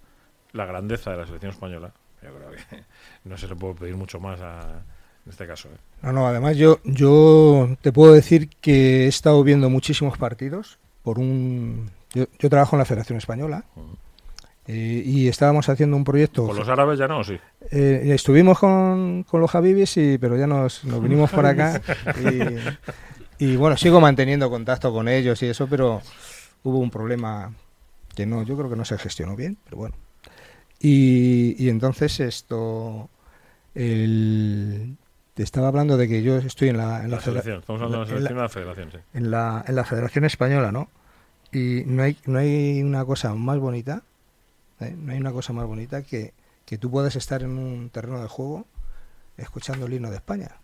la 0.53 0.65
grandeza 0.65 1.11
de 1.11 1.19
la 1.19 1.27
selección 1.27 1.53
española, 1.53 1.93
yo 2.23 2.35
creo 2.35 2.51
que 2.51 2.85
no 3.25 3.37
se 3.37 3.49
le 3.49 3.57
puede 3.57 3.75
pedir 3.75 3.97
mucho 3.97 4.21
más 4.21 4.41
a, 4.41 4.83
en 5.27 5.31
este 5.31 5.47
caso. 5.47 5.69
¿eh? 5.69 5.77
No, 6.03 6.13
no, 6.13 6.27
además 6.27 6.57
yo, 6.57 6.81
yo 6.85 7.77
te 7.83 7.93
puedo 7.93 8.13
decir 8.13 8.49
que 8.61 9.05
he 9.05 9.07
estado 9.09 9.43
viendo 9.43 9.69
muchísimos 9.71 10.17
partidos 10.19 10.79
por 11.03 11.19
un... 11.19 11.91
Yo, 12.15 12.27
yo 12.39 12.49
trabajo 12.49 12.77
en 12.77 12.79
la 12.79 12.85
Federación 12.85 13.19
Española. 13.19 13.65
Eh, 14.69 15.03
y 15.05 15.29
estábamos 15.29 15.69
haciendo 15.69 15.97
un 15.97 16.05
proyecto... 16.05 16.47
Con 16.47 16.57
los 16.57 16.69
árabes 16.69 16.99
ya 16.99 17.07
no, 17.09 17.23
sí. 17.25 17.39
Eh, 17.71 18.11
estuvimos 18.15 18.59
con, 18.59 19.23
con 19.25 19.41
los 19.41 19.55
Habibis, 19.55 19.97
y, 19.97 20.19
pero 20.19 20.37
ya 20.37 20.47
nos, 20.47 20.85
nos 20.85 21.03
vinimos 21.03 21.31
para 21.31 21.51
acá. 21.51 21.81
Y, 23.39 23.45
y, 23.53 23.57
bueno, 23.57 23.77
sigo 23.77 24.01
manteniendo 24.01 24.49
contacto 24.51 24.93
con 24.93 25.09
ellos 25.09 25.43
y 25.43 25.47
eso, 25.47 25.67
pero 25.69 26.01
hubo 26.63 26.79
un 26.79 26.91
problema 26.91 27.53
que 28.15 28.25
no, 28.27 28.43
yo 28.43 28.57
creo 28.57 28.71
que 28.71 28.77
no 28.77 28.85
se 28.85 28.97
gestionó 28.99 29.37
bien, 29.37 29.59
pero 29.65 29.77
bueno. 29.77 29.95
Y, 30.81 31.55
y 31.63 31.69
entonces 31.69 32.19
esto, 32.21 33.09
el- 33.75 34.97
te 35.35 35.43
estaba 35.43 35.69
hablando 35.69 35.97
de 35.99 36.09
que 36.09 36.23
yo 36.23 36.39
estoy 36.39 36.71
en 36.71 36.79
la, 36.79 37.03
en 37.05 37.11
la, 37.11 37.17
La 37.17 37.23
federa- 37.23 37.43
selección, 37.43 37.59
estamos 37.61 37.83
hablando 37.83 38.07
de 38.07 38.21
la 38.21 38.31
en 38.31 38.37
la- 38.39 38.49
federación, 38.49 38.91
sí. 38.91 38.99
en 39.15 39.31
la, 39.31 39.65
en 39.69 39.75
la 39.77 39.85
Federación 39.85 40.25
Española, 40.25 40.73
¿no? 40.73 40.89
Y 41.53 41.83
no 41.87 42.03
hay, 42.03 42.17
no 42.27 42.39
hay 42.39 42.83
una 42.83 43.05
cosa 43.05 43.35
más 43.35 43.59
bonita, 43.59 44.03
¿eh? 44.81 44.95
no 44.97 45.13
hay 45.13 45.19
una 45.19 45.33
cosa 45.33 45.53
más 45.53 45.67
bonita 45.67 46.03
que, 46.03 46.33
que 46.65 46.79
tú 46.79 46.91
puedas 46.91 47.17
estar 47.17 47.43
en 47.43 47.59
un 47.59 47.91
terreno 47.91 48.21
de 48.21 48.29
juego 48.29 48.67
escuchando 49.37 49.87
el 49.87 49.95
himno 49.95 50.11
de 50.11 50.17
España. 50.17 50.57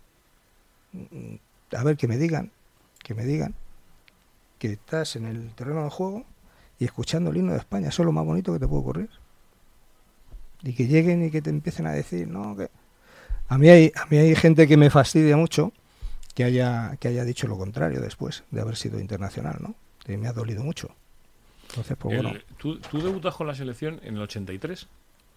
Mm, 0.91 1.35
A 1.75 1.83
ver, 1.83 1.97
que 1.97 2.07
me 2.07 2.17
digan, 2.17 2.51
que 3.03 3.13
me 3.13 3.25
digan 3.25 3.55
que 4.59 4.73
estás 4.73 5.15
en 5.15 5.25
el 5.25 5.53
terreno 5.55 5.83
de 5.83 5.89
juego 5.89 6.23
y 6.79 6.85
escuchando 6.85 7.31
el 7.31 7.37
himno 7.37 7.51
de 7.53 7.59
España. 7.59 7.89
Eso 7.89 8.03
es 8.03 8.05
lo 8.05 8.11
más 8.11 8.25
bonito 8.25 8.53
que 8.53 8.59
te 8.59 8.67
puede 8.67 8.81
ocurrir. 8.81 9.09
Y 10.61 10.73
que 10.73 10.87
lleguen 10.87 11.25
y 11.25 11.31
que 11.31 11.41
te 11.41 11.49
empiecen 11.49 11.87
a 11.87 11.91
decir, 11.91 12.27
no, 12.27 12.55
que... 12.55 12.69
A 13.49 13.57
mí 13.57 13.69
hay, 13.69 13.91
a 13.95 14.05
mí 14.05 14.17
hay 14.17 14.35
gente 14.35 14.67
que 14.67 14.77
me 14.77 14.89
fastidia 14.89 15.35
mucho 15.35 15.73
que 16.33 16.43
haya, 16.43 16.95
que 16.99 17.09
haya 17.09 17.25
dicho 17.25 17.47
lo 17.47 17.57
contrario 17.57 18.01
después 18.01 18.43
de 18.51 18.61
haber 18.61 18.75
sido 18.77 18.99
internacional, 18.99 19.57
¿no? 19.59 19.75
Que 20.05 20.17
me 20.17 20.27
ha 20.27 20.33
dolido 20.33 20.63
mucho. 20.63 20.95
Entonces, 21.73 21.97
pues 21.97 22.15
El- 22.15 22.23
bueno, 22.23 22.39
¿tú, 22.57 22.77
tú 22.77 23.01
debutas 23.01 23.33
con 23.33 23.47
la 23.47 23.55
selección 23.55 23.99
en 24.03 24.15
el 24.15 24.21
83, 24.21 24.87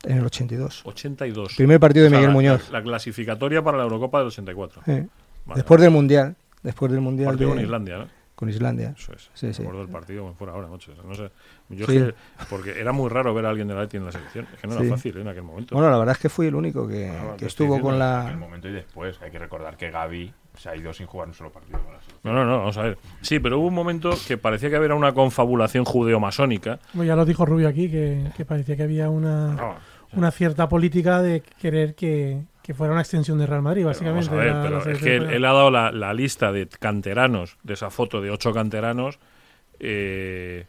en 0.05 0.19
el 0.19 0.27
82. 0.27 0.83
82. 0.85 1.55
Primer 1.57 1.81
partido 1.81 2.03
de 2.03 2.09
O 2.09 2.11
sea, 2.11 2.19
Miguel 2.19 2.29
la- 2.29 2.35
Muñoz. 2.35 2.71
La, 2.71 2.79
la 2.81 2.85
clasificatoria 2.85 3.63
para 3.63 3.79
la 3.79 3.85
Eurocopa 3.85 4.19
del 4.19 4.27
84. 4.29 4.83
Eh, 4.87 5.07
Vale, 5.47 5.59
después 5.59 5.79
vale. 5.79 5.83
del 5.85 5.91
Mundial. 5.93 6.37
Después 6.63 6.93
del 6.93 7.01
Mundial 7.01 7.29
partido 7.29 7.51
de- 7.51 7.55
con 7.57 7.65
Islandia, 7.65 7.99
¿no? 7.99 8.09
con 8.35 8.51
Islandia. 8.51 8.95
Eso 8.99 9.15
es. 9.15 9.31
Sí, 9.33 9.47
Me 9.47 9.55
sí. 9.55 9.63
acuerdo 9.63 9.81
del 9.81 9.89
partido 9.89 10.23
como 10.25 10.35
fuera 10.35 10.53
ahora, 10.53 10.69
macho. 10.69 10.93
No 11.07 11.15
sé. 11.15 11.31
Yo 11.71 11.87
Sí. 11.87 11.97
es 11.97 12.03
que- 12.05 12.15
porque 12.51 12.79
era 12.79 12.93
muy 12.93 13.09
raro 13.09 13.33
ver 13.33 13.47
a 13.47 13.49
alguien 13.49 13.67
de 13.67 13.75
la 13.75 13.81
Leti 13.83 13.97
en 13.97 14.05
la 14.05 14.13
selección. 14.13 14.47
Es 14.53 14.61
que 14.61 14.67
no 14.67 14.75
Sí. 14.77 14.81
era 14.87 14.91
fácil 14.95 15.17
¿eh? 15.17 15.21
en 15.23 15.29
aquel 15.29 15.43
momento. 15.43 15.75
Bueno, 15.75 15.91
la 15.91 15.97
verdad 15.97 16.15
es 16.17 16.21
que 16.21 16.29
fui 16.29 16.47
el 16.49 16.55
único 16.55 16.87
que, 16.87 17.09
Ah, 17.09 17.35
que 17.39 17.47
estuvo 17.47 17.81
con 17.81 17.95
En 17.95 18.03
el 18.03 18.07
la... 18.07 18.37
momento 18.39 18.69
y 18.69 18.73
después. 18.73 19.19
Hay 19.23 19.31
que 19.31 19.39
recordar 19.39 19.79
que 19.79 19.91
Gaby 19.91 20.35
se 20.57 20.69
ha 20.71 20.77
ido 20.77 20.93
sin 20.93 21.07
jugar 21.07 21.29
un 21.29 21.35
solo 21.35 21.51
partido 21.51 21.79
con 21.79 21.93
la 21.93 22.01
selección. 22.01 22.35
no, 22.35 22.45
no, 22.45 22.45
no, 22.51 22.59
vamos 22.59 22.77
a 22.79 22.83
ver. 22.83 22.99
Sí, 23.21 23.39
pero 23.39 23.59
hubo 23.59 23.69
un 23.69 23.75
momento 23.75 24.11
que 24.27 24.39
parecía 24.39 24.71
que 24.71 24.77
había 24.77 24.95
una 24.95 25.13
confabulación 25.13 25.85
judeo-masónica. 25.85 26.79
Bueno, 26.93 27.09
ya 27.09 27.17
lo 27.17 27.25
dijo 27.25 27.45
Rubio 27.47 27.69
aquí, 27.69 27.91
que, 27.91 28.31
que 28.37 28.45
parecía 28.45 28.77
que 28.77 28.83
había 28.85 29.09
una, 29.11 29.53
No, 29.55 29.75
una 30.13 30.31
cierta 30.31 30.69
política 30.69 31.21
de 31.23 31.43
querer 31.61 31.95
que, 31.95 32.43
que 32.63 32.75
fuera 32.75 32.93
una 32.93 33.03
extensión 33.03 33.39
de 33.39 33.47
Real 33.47 33.63
Madrid, 33.63 33.83
pero 33.83 33.89
básicamente. 33.91 34.31
vamos 34.31 34.41
a 34.41 34.45
ver, 34.45 34.55
la- 34.55 34.71
la 34.79 34.83
pero 34.85 34.93
es 34.93 34.99
que 35.03 35.17
él 35.17 35.45
ha 35.45 35.53
dado 35.53 35.71
la, 35.71 35.93
la 35.93 36.15
lista 36.15 36.53
de 36.53 36.67
canteranos, 36.69 37.57
de 37.63 37.75
esa 37.75 37.91
foto 37.91 38.21
de 38.21 38.31
ocho 38.31 38.53
canteranos, 38.53 39.19
eh, 39.79 40.67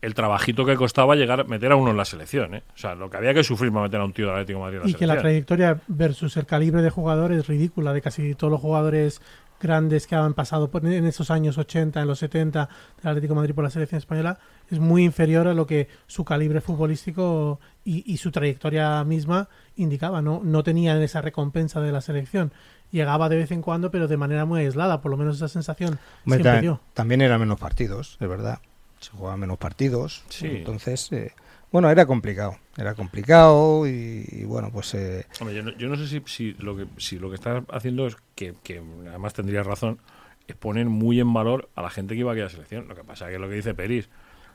el 0.00 0.14
trabajito 0.14 0.64
que 0.64 0.76
costaba 0.76 1.16
llegar 1.16 1.46
meter 1.48 1.72
a 1.72 1.76
uno 1.76 1.90
en 1.90 1.96
la 1.96 2.04
selección. 2.04 2.54
¿eh? 2.54 2.62
O 2.74 2.78
sea, 2.78 2.94
lo 2.94 3.10
que 3.10 3.16
había 3.16 3.34
que 3.34 3.42
sufrir 3.42 3.72
para 3.72 3.84
meter 3.84 4.00
a 4.00 4.04
un 4.04 4.12
tío 4.12 4.26
del 4.26 4.34
Atlético 4.34 4.58
de 4.60 4.64
Madrid 4.64 4.76
en 4.78 4.82
la 4.84 4.90
y 4.90 4.94
que 4.94 5.06
la 5.06 5.18
trayectoria 5.18 5.80
versus 5.88 6.36
el 6.36 6.46
calibre 6.46 6.82
de 6.82 6.90
jugadores 6.90 7.38
es 7.38 7.46
ridícula, 7.48 7.92
de 7.92 8.00
casi 8.00 8.34
todos 8.34 8.50
los 8.50 8.60
jugadores 8.60 9.20
grandes 9.60 10.06
que 10.06 10.14
han 10.14 10.34
pasado 10.34 10.70
por- 10.70 10.86
en 10.86 11.04
esos 11.04 11.32
años 11.32 11.58
80, 11.58 12.00
en 12.00 12.06
los 12.06 12.20
70 12.20 12.68
del 13.02 13.08
Atlético 13.08 13.34
de 13.34 13.40
Madrid 13.40 13.54
por 13.56 13.64
la 13.64 13.70
selección 13.70 13.98
española, 13.98 14.38
es 14.70 14.78
muy 14.78 15.02
inferior 15.02 15.48
a 15.48 15.52
lo 15.54 15.66
que 15.66 15.88
su 16.06 16.24
calibre 16.24 16.60
futbolístico 16.60 17.58
y, 17.84 18.04
y 18.12 18.18
su 18.18 18.30
trayectoria 18.30 19.02
misma 19.02 19.48
indicaba. 19.74 20.22
No, 20.22 20.40
no 20.44 20.62
tenían 20.62 21.02
esa 21.02 21.22
recompensa 21.22 21.80
de 21.80 21.90
la 21.90 22.00
selección. 22.00 22.52
Llegaba 22.92 23.28
de 23.28 23.36
vez 23.36 23.50
en 23.50 23.60
cuando, 23.62 23.90
pero 23.90 24.06
de 24.06 24.16
manera 24.16 24.44
muy 24.44 24.60
aislada, 24.60 25.00
por 25.02 25.10
lo 25.10 25.16
menos 25.16 25.36
esa 25.36 25.48
sensación 25.48 25.98
Hombre, 26.24 26.38
siempre 26.38 26.52
ta- 26.52 26.60
dio. 26.60 26.80
también 26.94 27.20
eran 27.20 27.40
menos 27.40 27.58
partidos, 27.58 28.16
es 28.20 28.28
verdad. 28.28 28.60
Se 29.00 29.10
jugaban 29.10 29.40
menos 29.40 29.58
partidos. 29.58 30.24
Sí. 30.28 30.46
Entonces, 30.46 31.10
eh, 31.12 31.32
bueno, 31.70 31.90
era 31.90 32.06
complicado. 32.06 32.56
Era 32.76 32.94
complicado 32.94 33.86
y, 33.86 34.24
y 34.30 34.44
bueno, 34.44 34.70
pues... 34.72 34.94
eh, 34.94 35.26
Hombre, 35.40 35.54
yo, 35.56 35.62
no, 35.62 35.70
yo 35.76 35.88
no 35.88 35.96
sé 35.96 36.06
si, 36.08 36.22
si 36.26 36.52
lo 36.54 36.76
que 36.76 36.86
si 36.96 37.18
lo 37.18 37.28
que 37.28 37.34
estás 37.36 37.62
haciendo 37.70 38.06
es 38.06 38.16
que, 38.34 38.54
que 38.62 38.82
además 39.08 39.34
tendrías 39.34 39.66
razón, 39.66 39.98
es 40.46 40.56
poner 40.56 40.86
muy 40.86 41.20
en 41.20 41.32
valor 41.32 41.68
a 41.74 41.82
la 41.82 41.90
gente 41.90 42.14
que 42.14 42.20
iba 42.20 42.32
a 42.32 42.34
la 42.34 42.48
selección. 42.48 42.88
Lo 42.88 42.94
que 42.94 43.04
pasa 43.04 43.26
es 43.26 43.32
que 43.34 43.38
lo 43.38 43.48
que 43.48 43.54
dice 43.56 43.74
Peris, 43.74 44.08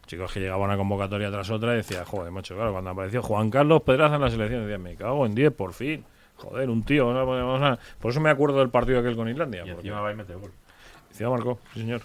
chicos 0.08 0.32
que 0.34 0.40
llegaban 0.40 0.64
a 0.64 0.74
una 0.74 0.78
convocatoria 0.78 1.30
tras 1.32 1.50
otra 1.52 1.74
y 1.74 1.78
decía, 1.78 2.04
joder, 2.04 2.32
macho, 2.32 2.56
claro, 2.56 2.72
cuando 2.72 2.90
apareció 2.90 3.22
Juan 3.22 3.50
Carlos 3.50 3.84
Pedraza 3.84 4.16
en 4.16 4.22
la 4.22 4.30
selección, 4.32 4.62
decía, 4.64 4.78
me 4.80 4.96
cago 4.96 5.26
en 5.26 5.36
10, 5.36 5.54
por 5.54 5.74
fin. 5.74 6.04
Joder, 6.36 6.70
un 6.70 6.84
tío. 6.84 7.14
¿no? 7.14 7.26
Vamos 7.26 7.62
a- 7.62 7.78
Por 8.00 8.12
eso 8.12 8.20
me 8.20 8.30
acuerdo 8.32 8.58
del 8.60 8.70
partido 8.70 9.00
aquel 9.00 9.16
con 9.16 9.30
Islandia. 9.30 9.62
Y 9.62 9.68
porque 9.68 9.88
encima 9.88 10.02
va 10.02 10.12
y 10.12 10.16
mete 10.16 10.34
gol. 10.34 10.52
encima 11.12 11.30
marcó, 11.30 11.60
sí, 11.74 11.82
señor. 11.82 12.02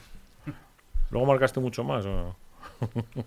Luego 1.10 1.26
marcaste 1.26 1.60
mucho 1.60 1.84
más. 1.84 2.04
¿o? 2.06 2.34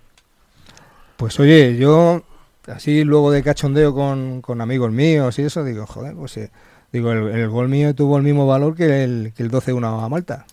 Pues 1.18 1.40
oye, 1.40 1.78
yo 1.78 2.24
así 2.68 3.04
luego 3.04 3.32
de 3.32 3.44
cachondeo 3.44 3.94
con, 3.94 4.42
con 4.42 4.60
amigos 4.60 4.92
míos 4.92 5.38
y 5.38 5.44
eso, 5.44 5.64
digo, 5.64 5.86
joder, 5.86 6.16
pues 6.16 6.36
eh, 6.38 6.52
digo, 6.92 7.12
el, 7.12 7.28
el 7.28 7.48
gol 7.48 7.70
mío 7.70 7.94
tuvo 7.94 8.18
el 8.18 8.24
mismo 8.24 8.48
valor 8.48 8.76
que 8.76 9.04
el, 9.04 9.32
que 9.36 9.44
el 9.44 9.52
12-1 9.52 10.04
a 10.04 10.10
Malta. 10.10 10.46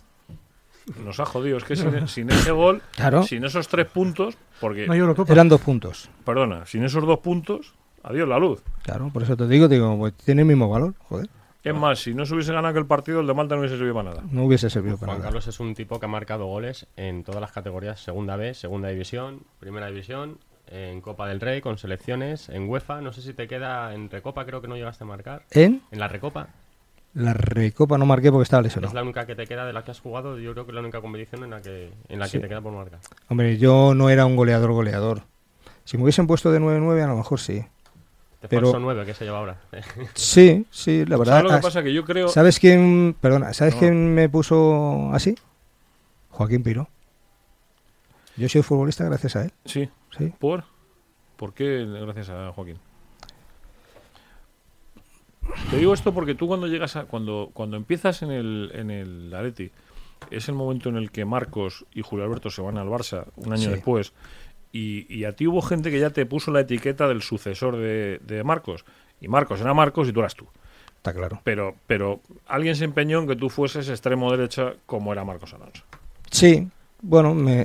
Nos 1.05 1.21
ha 1.21 1.27
jodido. 1.27 1.57
Es 1.59 1.65
que 1.65 1.75
sin, 1.77 2.07
sin 2.09 2.31
ese 2.31 2.51
gol, 2.51 2.83
Claro, 2.97 3.23
sin 3.23 3.45
esos 3.45 3.67
tres 3.69 3.87
puntos, 3.87 4.37
porque, 4.61 4.87
No 4.87 4.95
eran 5.27 5.49
dos 5.49 5.61
puntos. 5.61 6.11
perdona, 6.25 6.67
sin 6.67 6.85
esos 6.85 7.07
dos 7.07 7.21
puntos, 7.21 7.73
adiós 8.03 8.29
la 8.29 8.39
luz. 8.39 8.61
Claro, 8.83 9.09
por 9.11 9.23
eso 9.23 9.37
te 9.39 9.47
digo, 9.49 9.69
digo, 9.69 9.97
pues 9.97 10.13
tiene 10.15 10.43
el 10.43 10.49
mismo 10.49 10.69
valor, 10.69 10.95
joder. 11.09 11.29
Es 11.69 11.75
más, 11.75 11.99
si 12.01 12.15
no 12.15 12.25
se 12.27 12.35
hubiese 12.35 12.53
ganado 12.53 12.69
aquel 12.73 12.87
partido, 12.87 13.21
el 13.21 13.27
de 13.27 13.35
Malta 13.35 13.55
no 13.55 13.61
hubiese 13.61 13.77
servido 13.77 13.95
para 13.95 14.11
nada. 14.11 14.23
No 14.31 14.45
hubiese 14.45 14.71
servido 14.71 14.97
para 14.97 15.07
Juan 15.13 15.19
nada. 15.19 15.29
Carlos 15.29 15.47
es 15.47 15.61
un 15.61 15.75
tipo 15.75 15.99
que 15.99 16.07
ha 16.07 16.09
marcado 16.09 16.47
goles 16.47 16.87
en 16.97 17.25
todas 17.25 17.41
las 17.41 17.53
categorías, 17.53 18.01
segunda 18.01 18.37
B, 18.37 18.55
segunda 18.55 18.89
división, 18.89 19.41
primera 19.61 19.87
división, 19.89 20.39
en 20.71 21.01
Copa 21.01 21.27
del 21.29 21.41
Rey, 21.41 21.61
con 21.61 21.79
selecciones, 21.79 22.49
en 22.51 22.69
UEFA, 22.69 23.01
no 23.01 23.13
sé 23.13 23.23
si 23.23 23.33
te 23.33 23.49
queda 23.49 23.95
en 23.95 24.11
Recopa, 24.11 24.45
creo 24.45 24.61
que 24.61 24.69
no 24.69 24.77
llegaste 24.77 25.05
a 25.05 25.07
marcar. 25.07 25.43
En 25.51 25.81
En 25.91 25.99
la 25.99 26.09
Recopa, 26.09 26.49
la 27.15 27.33
Recopa 27.33 27.97
no 27.97 28.05
marqué 28.05 28.31
porque 28.31 28.43
estaba 28.43 28.61
es 28.61 28.65
lesionado. 28.67 28.95
la 28.95 29.03
única 29.03 29.25
que 29.27 29.35
te 29.35 29.47
queda 29.47 29.65
de 29.65 29.73
la 29.73 29.83
que 29.83 29.93
has 29.93 30.01
jugado, 30.01 30.39
yo 30.39 30.53
creo 30.53 30.67
que 30.67 30.73
es 30.73 30.75
la 30.75 30.83
única 30.83 31.01
competición 31.01 31.43
en 31.45 31.51
la 31.51 31.63
que, 31.63 31.91
en 32.09 32.19
la 32.19 32.27
Sí. 32.27 32.33
que 32.33 32.41
te 32.43 32.49
queda 32.49 32.61
por 32.61 32.73
marcar. 32.75 33.01
Hombre, 33.29 33.57
yo 33.57 33.95
no 33.95 34.11
era 34.11 34.27
un 34.27 34.37
goleador 34.37 34.73
goleador. 34.73 35.23
Si 35.85 35.97
me 35.97 36.03
hubiesen 36.03 36.27
puesto 36.27 36.53
de 36.53 36.61
9-9 36.61 37.03
a 37.03 37.07
lo 37.07 37.17
mejor 37.17 37.41
sí. 37.41 37.65
Te 38.41 38.47
Pero- 38.49 38.67
falso 38.67 38.79
9 38.79 39.05
que 39.05 39.15
se 39.15 39.25
lleva 39.25 39.39
ahora. 39.39 39.61
Sí, 40.15 40.65
sí, 40.71 41.05
la 41.07 41.17
verdad. 41.17 41.39
¿Sabes 41.39 41.51
lo 41.53 41.59
que 41.59 41.63
pasa? 41.63 41.83
Que 41.83 41.93
yo 41.93 42.05
creo... 42.05 42.29
¿Sabes 42.29 42.59
quién, 42.61 43.17
perdona, 43.21 43.53
¿sabes 43.53 43.75
No. 43.75 43.81
quién 43.81 44.15
me 44.15 44.29
puso 44.29 45.11
así? 45.13 45.35
Joaquín 46.31 46.63
Piro. 46.63 46.89
Yo 48.37 48.49
soy 48.49 48.63
futbolista 48.63 49.05
gracias 49.05 49.35
a 49.37 49.43
él. 49.45 49.53
Sí. 49.65 49.89
Sí. 50.17 50.33
¿Por? 50.39 50.63
¿Por 51.37 51.53
qué 51.53 51.85
gracias 51.85 52.31
a 52.31 52.53
Joaquín? 52.53 52.79
Te 55.71 55.77
digo 55.79 55.95
esto 55.95 56.13
porque 56.13 56.35
tú 56.35 56.47
cuando 56.47 56.67
llegas 56.67 56.97
a, 56.97 57.05
cuando, 57.05 57.51
cuando 57.53 57.77
empiezas 57.77 58.23
en 58.23 58.31
el, 58.31 58.71
en 58.75 58.91
el 58.91 59.35
Atleti, 59.35 59.71
es 60.31 60.49
el 60.49 60.55
momento 60.55 60.89
en 60.91 60.97
el 60.97 61.11
que 61.11 61.25
Marcos 61.25 61.87
y 61.95 62.03
Julio 62.03 62.25
Alberto 62.25 62.51
se 62.51 62.61
van 62.63 62.77
al 62.77 62.89
Barça 62.89 63.25
un 63.37 63.53
año 63.53 63.63
Sí. 63.65 63.71
después. 63.71 64.13
Y, 64.73 65.07
y 65.13 65.25
a 65.25 65.35
ti 65.35 65.47
hubo 65.47 65.63
gente 65.63 65.91
que 65.91 65.99
ya 66.01 66.11
te 66.11 66.27
puso 66.27 66.51
la 66.51 66.61
etiqueta 66.61 67.09
del 67.09 67.23
sucesor 67.23 67.77
de, 67.77 68.21
de 68.27 68.45
Marcos. 68.45 68.85
Y 69.21 69.29
Marcos 69.29 69.61
era 69.61 69.73
Marcos 69.75 70.09
y 70.09 70.13
tú 70.13 70.21
eras 70.21 70.35
tú. 70.35 70.47
Está 70.97 71.13
claro. 71.15 71.41
Pero, 71.45 71.75
pero 71.87 72.21
alguien 72.47 72.77
se 72.77 72.85
empeñó 72.85 73.21
en 73.21 73.29
que 73.29 73.37
tú 73.37 73.49
fueses 73.49 73.89
extremo 73.89 74.31
derecha 74.31 74.75
como 74.87 75.13
era 75.13 75.25
Marcos 75.25 75.55
Alonso. 75.55 75.83
Sí, 76.31 76.69
bueno, 77.01 77.35
me, 77.35 77.65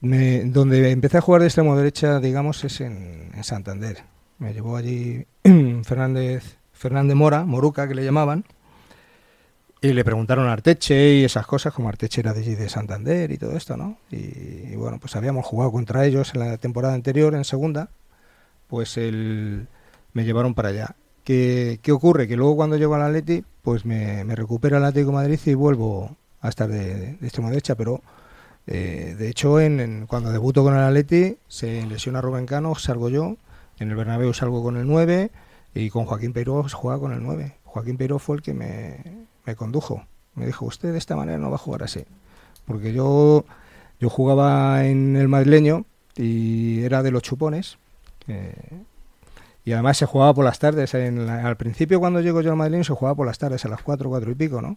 me- 0.00 0.44
donde 0.46 0.90
empecé 0.90 1.18
a 1.18 1.20
jugar 1.20 1.42
de 1.42 1.48
extremo 1.48 1.76
derecha, 1.76 2.18
digamos, 2.20 2.64
es 2.64 2.80
en, 2.80 3.30
en 3.34 3.44
Santander. 3.44 3.98
Me 4.38 4.52
llevó 4.52 4.76
allí 4.76 5.24
Fernández, 5.84 6.56
Fernández 6.72 7.14
Mora, 7.16 7.44
Moruca, 7.44 7.86
que 7.86 7.94
le 7.94 8.04
llamaban, 8.04 8.44
y 9.82 9.92
le 9.92 10.04
preguntaron 10.04 10.46
a 10.48 10.52
Arteche 10.52 11.14
y 11.16 11.24
esas 11.24 11.46
cosas, 11.46 11.74
como 11.74 11.88
Arteche 11.88 12.20
era 12.20 12.32
de 12.32 12.56
de 12.56 12.68
Santander 12.68 13.30
y 13.32 13.38
todo 13.38 13.56
esto, 13.56 13.76
¿no? 13.76 13.98
Y, 14.10 14.74
bueno, 14.76 14.98
pues 15.00 15.16
habíamos 15.16 15.44
jugado 15.46 15.72
contra 15.72 16.06
ellos 16.06 16.32
en 16.34 16.40
la 16.40 16.56
temporada 16.58 16.94
anterior, 16.94 17.34
en 17.34 17.44
segunda, 17.44 17.90
pues 18.68 18.96
el, 18.96 19.68
me 20.12 20.24
llevaron 20.24 20.54
para 20.54 20.70
allá. 20.70 20.96
¿Qué, 21.24 21.78
qué 21.82 21.92
ocurre? 21.92 22.28
Que 22.28 22.36
luego 22.36 22.56
cuando 22.56 22.76
llego 22.76 22.94
al 22.94 23.02
Atleti, 23.02 23.44
pues 23.62 23.84
me, 23.84 24.24
me 24.24 24.34
recupera 24.36 24.78
el 24.78 24.84
Atlético 24.84 25.10
de 25.12 25.16
Madrid 25.16 25.40
y 25.46 25.54
vuelvo 25.54 26.16
a 26.40 26.48
estar 26.48 26.68
de, 26.68 27.16
de 27.16 27.26
extremo 27.26 27.50
derecha, 27.50 27.74
pero 27.76 28.02
eh, 28.66 29.14
de 29.18 29.28
hecho 29.28 29.60
en, 29.60 29.80
en- 29.80 30.06
cuando 30.06 30.32
debuto 30.32 30.62
con 30.64 30.74
el 30.74 30.80
Atleti 30.82 31.36
se 31.48 31.86
lesiona 31.86 32.20
Rubén 32.20 32.46
Cano, 32.46 32.74
salgo 32.76 33.08
yo, 33.08 33.36
en 33.78 33.90
el 33.90 33.96
Bernabéu 33.96 34.32
salgo 34.34 34.62
con 34.62 34.76
el 34.76 34.86
9 34.86 35.30
y 35.74 35.90
con 35.90 36.06
Joaquín 36.06 36.32
Peiró 36.32 36.64
juega 36.72 36.98
con 37.00 37.12
el 37.12 37.22
9. 37.22 37.56
Joaquín 37.64 37.96
Peiró 37.96 38.18
fue 38.18 38.36
el 38.36 38.42
que 38.42 38.54
me, 38.54 38.98
me 39.44 39.56
condujo. 39.56 40.06
Me 40.34 40.46
dijo, 40.46 40.64
usted 40.64 40.92
de 40.92 40.98
esta 40.98 41.16
manera 41.16 41.38
no 41.38 41.50
va 41.50 41.56
a 41.56 41.58
jugar 41.58 41.82
así. 41.82 42.04
Porque 42.66 42.92
yo, 42.92 43.44
yo 44.00 44.08
jugaba 44.08 44.84
en 44.86 45.16
el 45.16 45.28
madrileño 45.28 45.84
y 46.16 46.82
era 46.82 47.02
de 47.02 47.10
los 47.10 47.22
chupones. 47.22 47.78
eh, 48.28 48.54
y 49.64 49.72
además 49.72 49.96
se 49.96 50.06
jugaba 50.06 50.34
por 50.34 50.44
las 50.44 50.58
tardes. 50.58 50.94
En 50.94 51.28
al 51.28 51.56
principio 51.56 52.00
cuando 52.00 52.20
llego 52.20 52.40
yo 52.40 52.50
al 52.50 52.56
madrileño 52.56 52.84
se 52.84 52.94
jugaba 52.94 53.14
por 53.14 53.26
las 53.26 53.38
tardes, 53.38 53.64
a 53.64 53.68
las 53.68 53.82
4, 53.82 54.08
4 54.08 54.30
y 54.30 54.34
pico, 54.34 54.60
¿no? 54.60 54.76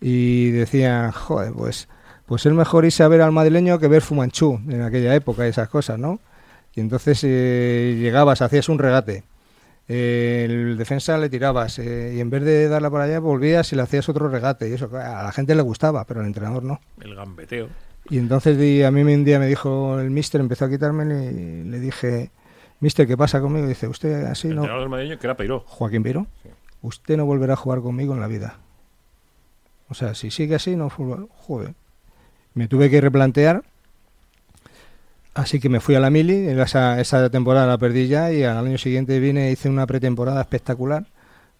Y 0.00 0.50
decían, 0.50 1.12
joder, 1.12 1.52
pues, 1.52 1.88
pues 2.26 2.44
es 2.44 2.52
mejor 2.52 2.84
irse 2.84 3.04
a 3.04 3.08
ver 3.08 3.20
al 3.20 3.30
madrileño 3.32 3.78
que 3.78 3.86
ver 3.88 4.02
Fumanchú 4.02 4.60
en 4.68 4.82
aquella 4.82 5.14
época 5.14 5.46
y 5.46 5.50
esas 5.50 5.68
cosas, 5.68 5.98
¿no? 5.98 6.18
Y 6.74 6.80
entonces 6.80 7.20
eh, 7.22 7.96
llegabas, 8.00 8.42
hacías 8.42 8.68
un 8.68 8.78
regate. 8.78 9.22
Eh, 9.92 10.44
el 10.48 10.76
defensa 10.78 11.18
le 11.18 11.28
tirabas 11.28 11.78
eh, 11.78 12.14
y 12.16 12.20
en 12.20 12.30
vez 12.30 12.42
de 12.44 12.68
darla 12.68 12.88
por 12.90 13.00
allá 13.00 13.18
volvías 13.20 13.72
y 13.72 13.76
le 13.76 13.82
hacías 13.82 14.08
otro 14.08 14.28
regate 14.28 14.68
y 14.68 14.72
eso 14.72 14.88
a 14.96 15.22
la 15.24 15.32
gente 15.32 15.54
le 15.54 15.62
gustaba 15.62 16.04
pero 16.06 16.20
al 16.20 16.26
entrenador 16.26 16.62
no 16.62 16.80
El 17.00 17.14
gambeteo. 17.14 17.68
y 18.08 18.18
entonces 18.18 18.56
di- 18.58 18.82
a 18.82 18.90
mí 18.90 19.02
un 19.02 19.24
día 19.24 19.38
me 19.38 19.46
dijo 19.46 19.98
el 20.00 20.10
mister 20.10 20.40
empezó 20.40 20.64
a 20.64 20.70
quitarme 20.70 21.04
y 21.04 21.64
le 21.64 21.78
dije 21.80 22.30
mister 22.80 23.06
qué 23.06 23.16
pasa 23.16 23.40
conmigo 23.40 23.66
y 23.66 23.68
dice 23.70 23.86
usted 23.88 24.24
así 24.26 24.48
el 24.48 24.54
no 24.56 24.62
entrenador 24.62 24.82
del 24.84 24.88
madrileño 24.90 25.18
que 25.20 25.26
era 25.26 25.36
Peiró. 25.36 25.60
Joaquín 25.66 26.02
Sí. 26.04 26.48
usted 26.82 27.16
no 27.16 27.26
volverá 27.26 27.52
a 27.54 27.56
jugar 27.56 27.80
conmigo 27.80 28.14
en 28.14 28.20
la 28.20 28.26
vida. 28.26 28.58
O 29.88 29.94
sea, 29.94 30.14
si 30.14 30.30
sigue 30.30 30.54
así, 30.54 30.74
no 30.74 30.88
joder. 30.88 31.74
Me 32.54 32.66
tuve 32.66 32.88
que 32.90 33.00
replantear. 33.00 33.62
Así 35.34 35.60
que 35.60 35.68
me 35.68 35.80
fui 35.80 35.94
a 35.94 36.00
la 36.00 36.10
Mili, 36.10 36.48
en 36.48 36.60
esa, 36.60 37.00
esa 37.00 37.30
temporada 37.30 37.66
la 37.66 37.78
perdí 37.78 38.06
ya 38.06 38.32
y 38.32 38.42
al 38.42 38.66
año 38.66 38.76
siguiente 38.76 39.18
vine 39.18 39.50
hice 39.50 39.68
una 39.68 39.86
pretemporada 39.86 40.40
espectacular. 40.40 41.06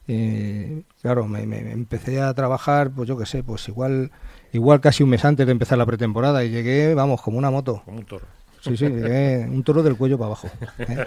Y, 0.06 0.82
claro, 1.00 1.26
me 1.26 1.42
empecé 1.72 2.20
a 2.20 2.34
trabajar, 2.34 2.90
pues 2.90 3.08
yo 3.08 3.16
qué 3.16 3.24
sé, 3.24 3.42
pues 3.42 3.66
igual, 3.68 4.10
igual 4.52 4.80
casi 4.80 5.02
un 5.02 5.10
mes 5.10 5.24
antes 5.24 5.46
de 5.46 5.52
empezar 5.52 5.78
la 5.78 5.86
pretemporada 5.86 6.44
y 6.44 6.50
llegué, 6.50 6.94
vamos, 6.94 7.22
como 7.22 7.38
una 7.38 7.50
moto. 7.50 7.82
Como 7.84 7.98
un 7.98 8.04
toro. 8.04 8.26
Sí, 8.60 8.76
sí, 8.76 8.86
llegué 8.86 9.46
un 9.50 9.64
toro 9.64 9.82
del 9.82 9.96
cuello 9.96 10.18
para 10.18 10.26
abajo. 10.28 10.48
¿eh? 10.78 11.06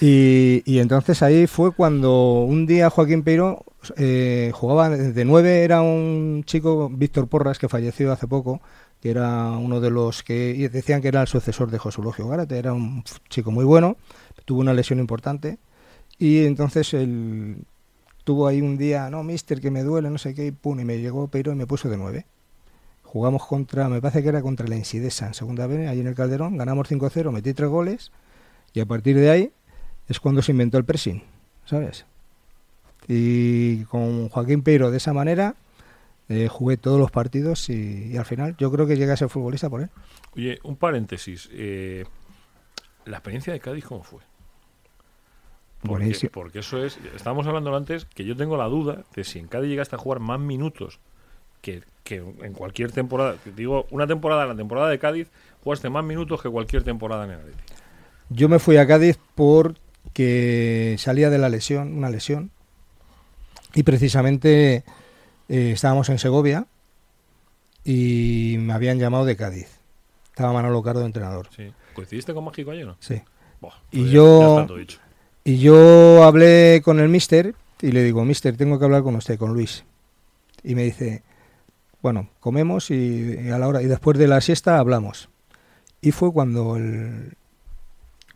Y, 0.00 0.62
y 0.64 0.80
entonces 0.80 1.22
ahí 1.22 1.46
fue 1.46 1.72
cuando 1.72 2.40
un 2.40 2.66
día 2.66 2.90
Joaquín 2.90 3.22
Peiro 3.22 3.64
eh, 3.96 4.50
jugaba 4.52 4.90
de 4.90 5.24
nueve, 5.24 5.62
era 5.62 5.82
un 5.82 6.42
chico, 6.44 6.90
Víctor 6.90 7.28
Porras, 7.28 7.58
que 7.58 7.68
falleció 7.68 8.10
hace 8.10 8.26
poco, 8.26 8.60
era 9.08 9.50
uno 9.50 9.80
de 9.80 9.90
los 9.90 10.22
que 10.22 10.68
decían 10.70 11.02
que 11.02 11.08
era 11.08 11.22
el 11.22 11.28
sucesor 11.28 11.70
de 11.70 11.78
José 11.78 12.02
Logio 12.02 12.28
Gárate, 12.28 12.58
era 12.58 12.72
un 12.72 13.04
chico 13.28 13.50
muy 13.50 13.64
bueno, 13.64 13.96
tuvo 14.44 14.60
una 14.60 14.74
lesión 14.74 14.98
importante 14.98 15.58
y 16.18 16.44
entonces 16.44 16.94
él 16.94 17.58
tuvo 18.24 18.46
ahí 18.46 18.60
un 18.60 18.76
día, 18.76 19.08
no, 19.10 19.22
mister, 19.22 19.60
que 19.60 19.70
me 19.70 19.82
duele, 19.82 20.10
no 20.10 20.18
sé 20.18 20.34
qué, 20.34 20.46
y 20.46 20.50
pum, 20.50 20.80
y 20.80 20.84
me 20.84 20.98
llegó 20.98 21.28
Peiro 21.28 21.52
y 21.52 21.54
me 21.54 21.66
puso 21.66 21.88
de 21.88 21.96
nueve. 21.96 22.26
Jugamos 23.04 23.46
contra, 23.46 23.88
me 23.88 24.00
parece 24.00 24.22
que 24.22 24.28
era 24.28 24.42
contra 24.42 24.66
la 24.66 24.76
Insidesa 24.76 25.26
en 25.26 25.34
segunda 25.34 25.66
vez, 25.66 25.88
ahí 25.88 26.00
en 26.00 26.08
el 26.08 26.14
Calderón, 26.14 26.56
ganamos 26.56 26.90
5-0, 26.90 27.30
metí 27.30 27.54
tres 27.54 27.70
goles 27.70 28.10
y 28.72 28.80
a 28.80 28.86
partir 28.86 29.16
de 29.16 29.30
ahí 29.30 29.52
es 30.08 30.20
cuando 30.20 30.42
se 30.42 30.52
inventó 30.52 30.76
el 30.78 30.84
pressing, 30.84 31.22
¿sabes? 31.64 32.04
Y 33.08 33.84
con 33.84 34.28
Joaquín 34.28 34.62
Peiro 34.62 34.90
de 34.90 34.96
esa 34.96 35.12
manera 35.12 35.54
eh, 36.28 36.48
jugué 36.48 36.76
todos 36.76 36.98
los 36.98 37.10
partidos 37.10 37.68
y, 37.70 38.10
y 38.12 38.16
al 38.16 38.24
final 38.24 38.56
yo 38.58 38.70
creo 38.72 38.86
que 38.86 38.96
llegué 38.96 39.12
a 39.12 39.16
ser 39.16 39.28
futbolista 39.28 39.70
por 39.70 39.82
él. 39.82 39.90
Oye, 40.34 40.58
un 40.64 40.76
paréntesis. 40.76 41.48
eh, 41.52 42.04
¿La 43.04 43.18
experiencia 43.18 43.52
de 43.52 43.60
Cádiz 43.60 43.84
cómo 43.84 44.02
fue? 44.02 44.20
Porque, 45.80 45.88
Buenísimo. 46.04 46.30
porque 46.32 46.58
eso 46.60 46.84
es. 46.84 46.98
Estábamos 47.14 47.46
hablando 47.46 47.74
antes 47.76 48.06
que 48.06 48.24
yo 48.24 48.36
tengo 48.36 48.56
la 48.56 48.64
duda 48.64 49.04
de 49.14 49.22
si 49.24 49.38
en 49.38 49.46
Cádiz 49.46 49.68
llegaste 49.68 49.94
a 49.94 49.98
jugar 49.98 50.18
más 50.20 50.40
minutos 50.40 50.98
que, 51.60 51.82
que 52.02 52.16
en 52.16 52.52
cualquier 52.54 52.90
temporada. 52.92 53.36
Digo, 53.54 53.86
una 53.90 54.06
temporada, 54.06 54.46
la 54.46 54.56
temporada 54.56 54.88
de 54.88 54.98
Cádiz, 54.98 55.28
jugaste 55.62 55.88
más 55.90 56.04
minutos 56.04 56.42
que 56.42 56.48
cualquier 56.48 56.82
temporada 56.82 57.24
en 57.26 57.30
el 57.32 57.38
Atleti. 57.40 57.58
Yo 58.30 58.48
me 58.48 58.58
fui 58.58 58.76
a 58.78 58.86
Cádiz 58.88 59.18
porque 59.36 60.96
salía 60.98 61.30
de 61.30 61.38
la 61.38 61.48
lesión, 61.48 61.96
una 61.96 62.10
lesión, 62.10 62.50
y 63.74 63.84
precisamente 63.84 64.82
eh, 65.48 65.72
estábamos 65.72 66.08
en 66.08 66.18
Segovia 66.18 66.66
y 67.84 68.56
me 68.58 68.72
habían 68.72 68.98
llamado 68.98 69.24
de 69.24 69.36
Cádiz. 69.36 69.68
Estaba 70.26 70.52
Manolo 70.52 70.82
Cardo 70.82 71.00
de 71.00 71.06
entrenador. 71.06 71.48
Sí. 71.54 71.72
¿Coincidiste 71.94 72.34
con 72.34 72.44
Mágico 72.44 72.70
ayer 72.72 72.86
no? 72.86 72.96
Sí. 73.00 73.22
Buah, 73.60 73.74
Y 73.90 74.00
pues 74.00 74.10
yo-. 74.10 74.66
Y 75.44 75.58
yo 75.58 76.24
hablé 76.24 76.82
con 76.84 76.98
el 76.98 77.08
mister 77.08 77.54
y 77.80 77.92
le 77.92 78.02
digo, 78.02 78.24
mister, 78.24 78.56
tengo 78.56 78.78
que 78.78 78.84
hablar 78.84 79.02
con 79.02 79.14
usted, 79.14 79.38
con 79.38 79.54
Luis. 79.54 79.84
Y 80.64 80.74
me 80.74 80.82
dice, 80.82 81.22
bueno, 82.02 82.28
comemos 82.40 82.90
y, 82.90 83.38
y 83.44 83.50
a 83.50 83.58
la 83.58 83.68
hora 83.68 83.80
y 83.82 83.86
después 83.86 84.18
de 84.18 84.26
la 84.26 84.40
siesta 84.40 84.78
hablamos. 84.78 85.28
Y 86.00 86.10
fue 86.10 86.32
cuando 86.32 86.76
el, 86.76 87.34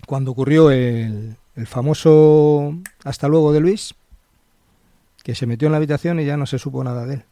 cuando 0.07 0.31
ocurrió 0.31 0.71
el, 0.71 1.37
el 1.57 1.67
famoso 1.67 2.75
hasta 3.05 3.29
luego 3.29 3.53
de 3.53 3.61
Luis, 3.61 3.95
que 5.23 5.35
se 5.35 5.47
metió 5.47 5.67
en 5.67 5.73
la 5.73 5.79
habitación 5.79 6.21
y 6.21 6.25
ya 6.25 6.37
no 6.37 6.47
se 6.47 6.59
supo 6.59 6.83
nada 6.85 7.07
de 7.07 7.15
él. 7.15 7.25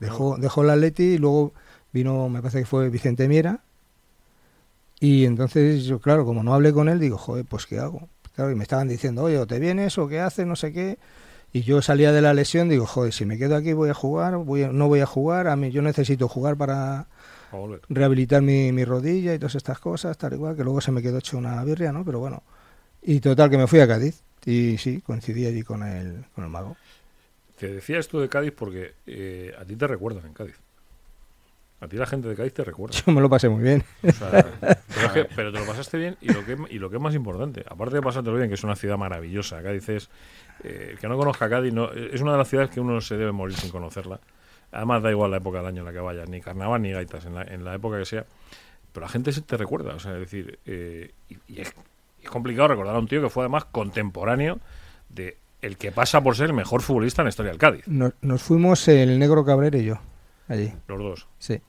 Dejó, 0.00 0.36
dejó 0.38 0.62
el 0.62 0.70
Atleti 0.70 1.02
y 1.14 1.18
luego 1.18 1.52
vino, 1.92 2.28
me 2.28 2.40
parece 2.42 2.60
que 2.60 2.66
fue 2.66 2.90
Vicente 2.90 3.28
Miera. 3.28 3.60
Y 5.00 5.24
entonces 5.26 5.84
yo, 5.84 6.00
claro, 6.00 6.24
como 6.24 6.42
no 6.42 6.54
hablé 6.54 6.72
con 6.72 6.88
él, 6.88 6.98
digo, 6.98 7.18
joder, 7.18 7.44
pues 7.44 7.66
¿qué 7.66 7.78
hago? 7.78 8.08
Claro, 8.34 8.50
y 8.50 8.54
me 8.54 8.62
estaban 8.64 8.88
diciendo, 8.88 9.22
oye, 9.24 9.38
o 9.38 9.46
te 9.46 9.58
vienes 9.58 9.96
o 9.98 10.08
qué 10.08 10.20
haces, 10.20 10.46
no 10.46 10.56
sé 10.56 10.72
qué. 10.72 10.98
Y 11.52 11.62
yo 11.62 11.80
salía 11.80 12.12
de 12.12 12.20
la 12.20 12.34
lesión, 12.34 12.68
digo, 12.68 12.86
joder, 12.86 13.12
si 13.12 13.24
me 13.24 13.38
quedo 13.38 13.56
aquí 13.56 13.72
voy 13.72 13.88
a 13.90 13.94
jugar, 13.94 14.36
voy 14.38 14.64
a- 14.64 14.72
no 14.72 14.88
voy 14.88 15.00
a 15.00 15.06
jugar, 15.06 15.48
a 15.48 15.56
mí 15.56 15.70
yo 15.70 15.80
necesito 15.82 16.28
jugar 16.28 16.56
para 16.56 17.06
rehabilitar 17.88 18.42
mi, 18.42 18.72
mi 18.72 18.84
rodilla 18.84 19.32
y 19.34 19.38
todas 19.38 19.54
estas 19.54 19.78
cosas, 19.78 20.18
tal 20.18 20.32
igual, 20.34 20.56
que 20.56 20.64
luego 20.64 20.80
se 20.80 20.92
me 20.92 21.00
quedó 21.02 21.18
hecho 21.18 21.38
una 21.38 21.62
birria, 21.64 21.92
¿no? 21.92 22.04
Pero 22.04 22.18
bueno. 22.20 22.42
Y 23.02 23.20
total, 23.20 23.48
que 23.50 23.56
me 23.58 23.66
fui 23.66 23.80
a 23.80 23.86
Cádiz 23.86 24.20
y 24.44 24.76
sí, 24.78 25.00
coincidí 25.00 25.46
allí 25.46 25.62
con 25.62 25.82
el, 25.82 26.24
con 26.34 26.44
el 26.44 26.50
mago. 26.50 26.76
Te 27.58 27.68
decía 27.68 27.98
esto 27.98 28.20
de 28.20 28.28
Cádiz 28.28 28.52
porque 28.56 28.94
eh, 29.06 29.54
a 29.58 29.64
ti 29.64 29.76
te 29.76 29.86
recuerdan 29.86 30.26
en 30.26 30.32
Cádiz. 30.34 30.56
A 31.80 31.88
ti 31.88 31.96
la 31.96 32.06
gente 32.06 32.28
de 32.28 32.34
Cádiz 32.36 32.54
te 32.54 32.64
recuerda. 32.64 32.96
Yo 33.06 33.12
me 33.12 33.20
lo 33.20 33.28
pasé 33.28 33.48
muy 33.48 33.62
bien. 33.62 33.84
O 34.02 34.10
sea, 34.12 34.30
pero, 34.60 35.06
es 35.06 35.12
que- 35.12 35.24
pero 35.36 35.52
te 35.52 35.58
lo 35.60 35.66
pasaste 35.66 35.98
bien 35.98 36.16
y 36.20 36.32
lo, 36.32 36.44
que, 36.44 36.56
y 36.70 36.78
lo 36.78 36.88
que 36.90 36.96
es 36.96 37.02
más 37.02 37.14
importante, 37.14 37.64
aparte 37.68 37.96
de 37.96 38.02
pasártelo 38.02 38.36
bien, 38.36 38.48
que 38.48 38.54
es 38.54 38.64
una 38.64 38.76
ciudad 38.76 38.96
maravillosa, 38.98 39.62
Cádiz 39.62 39.88
es, 39.88 40.10
eh, 40.64 40.88
el 40.92 40.98
que 40.98 41.08
no 41.08 41.16
conozca 41.16 41.48
Cádiz, 41.48 41.72
no, 41.72 41.90
es 41.92 42.20
una 42.20 42.32
de 42.32 42.38
las 42.38 42.48
ciudades 42.48 42.70
que 42.70 42.80
uno 42.80 43.00
se 43.00 43.16
debe 43.16 43.32
morir 43.32 43.56
sin 43.56 43.70
conocerla. 43.70 44.20
Además 44.72 45.02
da 45.02 45.10
igual 45.10 45.30
la 45.30 45.36
época 45.38 45.58
del 45.58 45.66
año 45.68 45.80
en 45.80 45.86
la 45.86 45.92
que 45.92 46.00
vayas, 46.00 46.28
ni 46.28 46.40
carnaval 46.40 46.82
ni 46.82 46.90
gaitas, 46.92 47.24
en 47.26 47.34
la, 47.34 47.42
en 47.42 47.64
la 47.64 47.74
época 47.74 47.98
que 47.98 48.04
sea. 48.04 48.26
Pero 48.92 49.06
la 49.06 49.10
gente 49.10 49.30
se 49.32 49.42
te 49.42 49.56
recuerda, 49.56 49.94
o 49.94 49.98
sea, 50.00 50.12
es 50.14 50.20
decir, 50.20 50.58
eh, 50.66 51.10
y, 51.28 51.36
y 51.48 51.60
es, 51.60 51.72
es 52.22 52.30
complicado 52.30 52.68
recordar 52.68 52.96
a 52.96 52.98
un 52.98 53.06
tío 53.06 53.22
que 53.22 53.28
fue 53.30 53.44
además 53.44 53.66
contemporáneo 53.66 54.58
de 55.10 55.36
el 55.62 55.76
que 55.76 55.92
pasa 55.92 56.20
por 56.20 56.36
ser 56.36 56.46
el 56.46 56.52
mejor 56.52 56.82
futbolista 56.82 57.22
en 57.22 57.26
la 57.26 57.28
historia 57.30 57.50
del 57.52 57.58
Cádiz. 57.58 57.86
Nos, 57.88 58.12
nos 58.20 58.42
fuimos 58.42 58.86
el 58.88 59.18
negro 59.18 59.44
Cabrera 59.44 59.78
y 59.78 59.84
yo. 59.84 59.98
allí. 60.48 60.72
Los 60.88 60.98
dos. 60.98 61.28
Sí. 61.38 61.60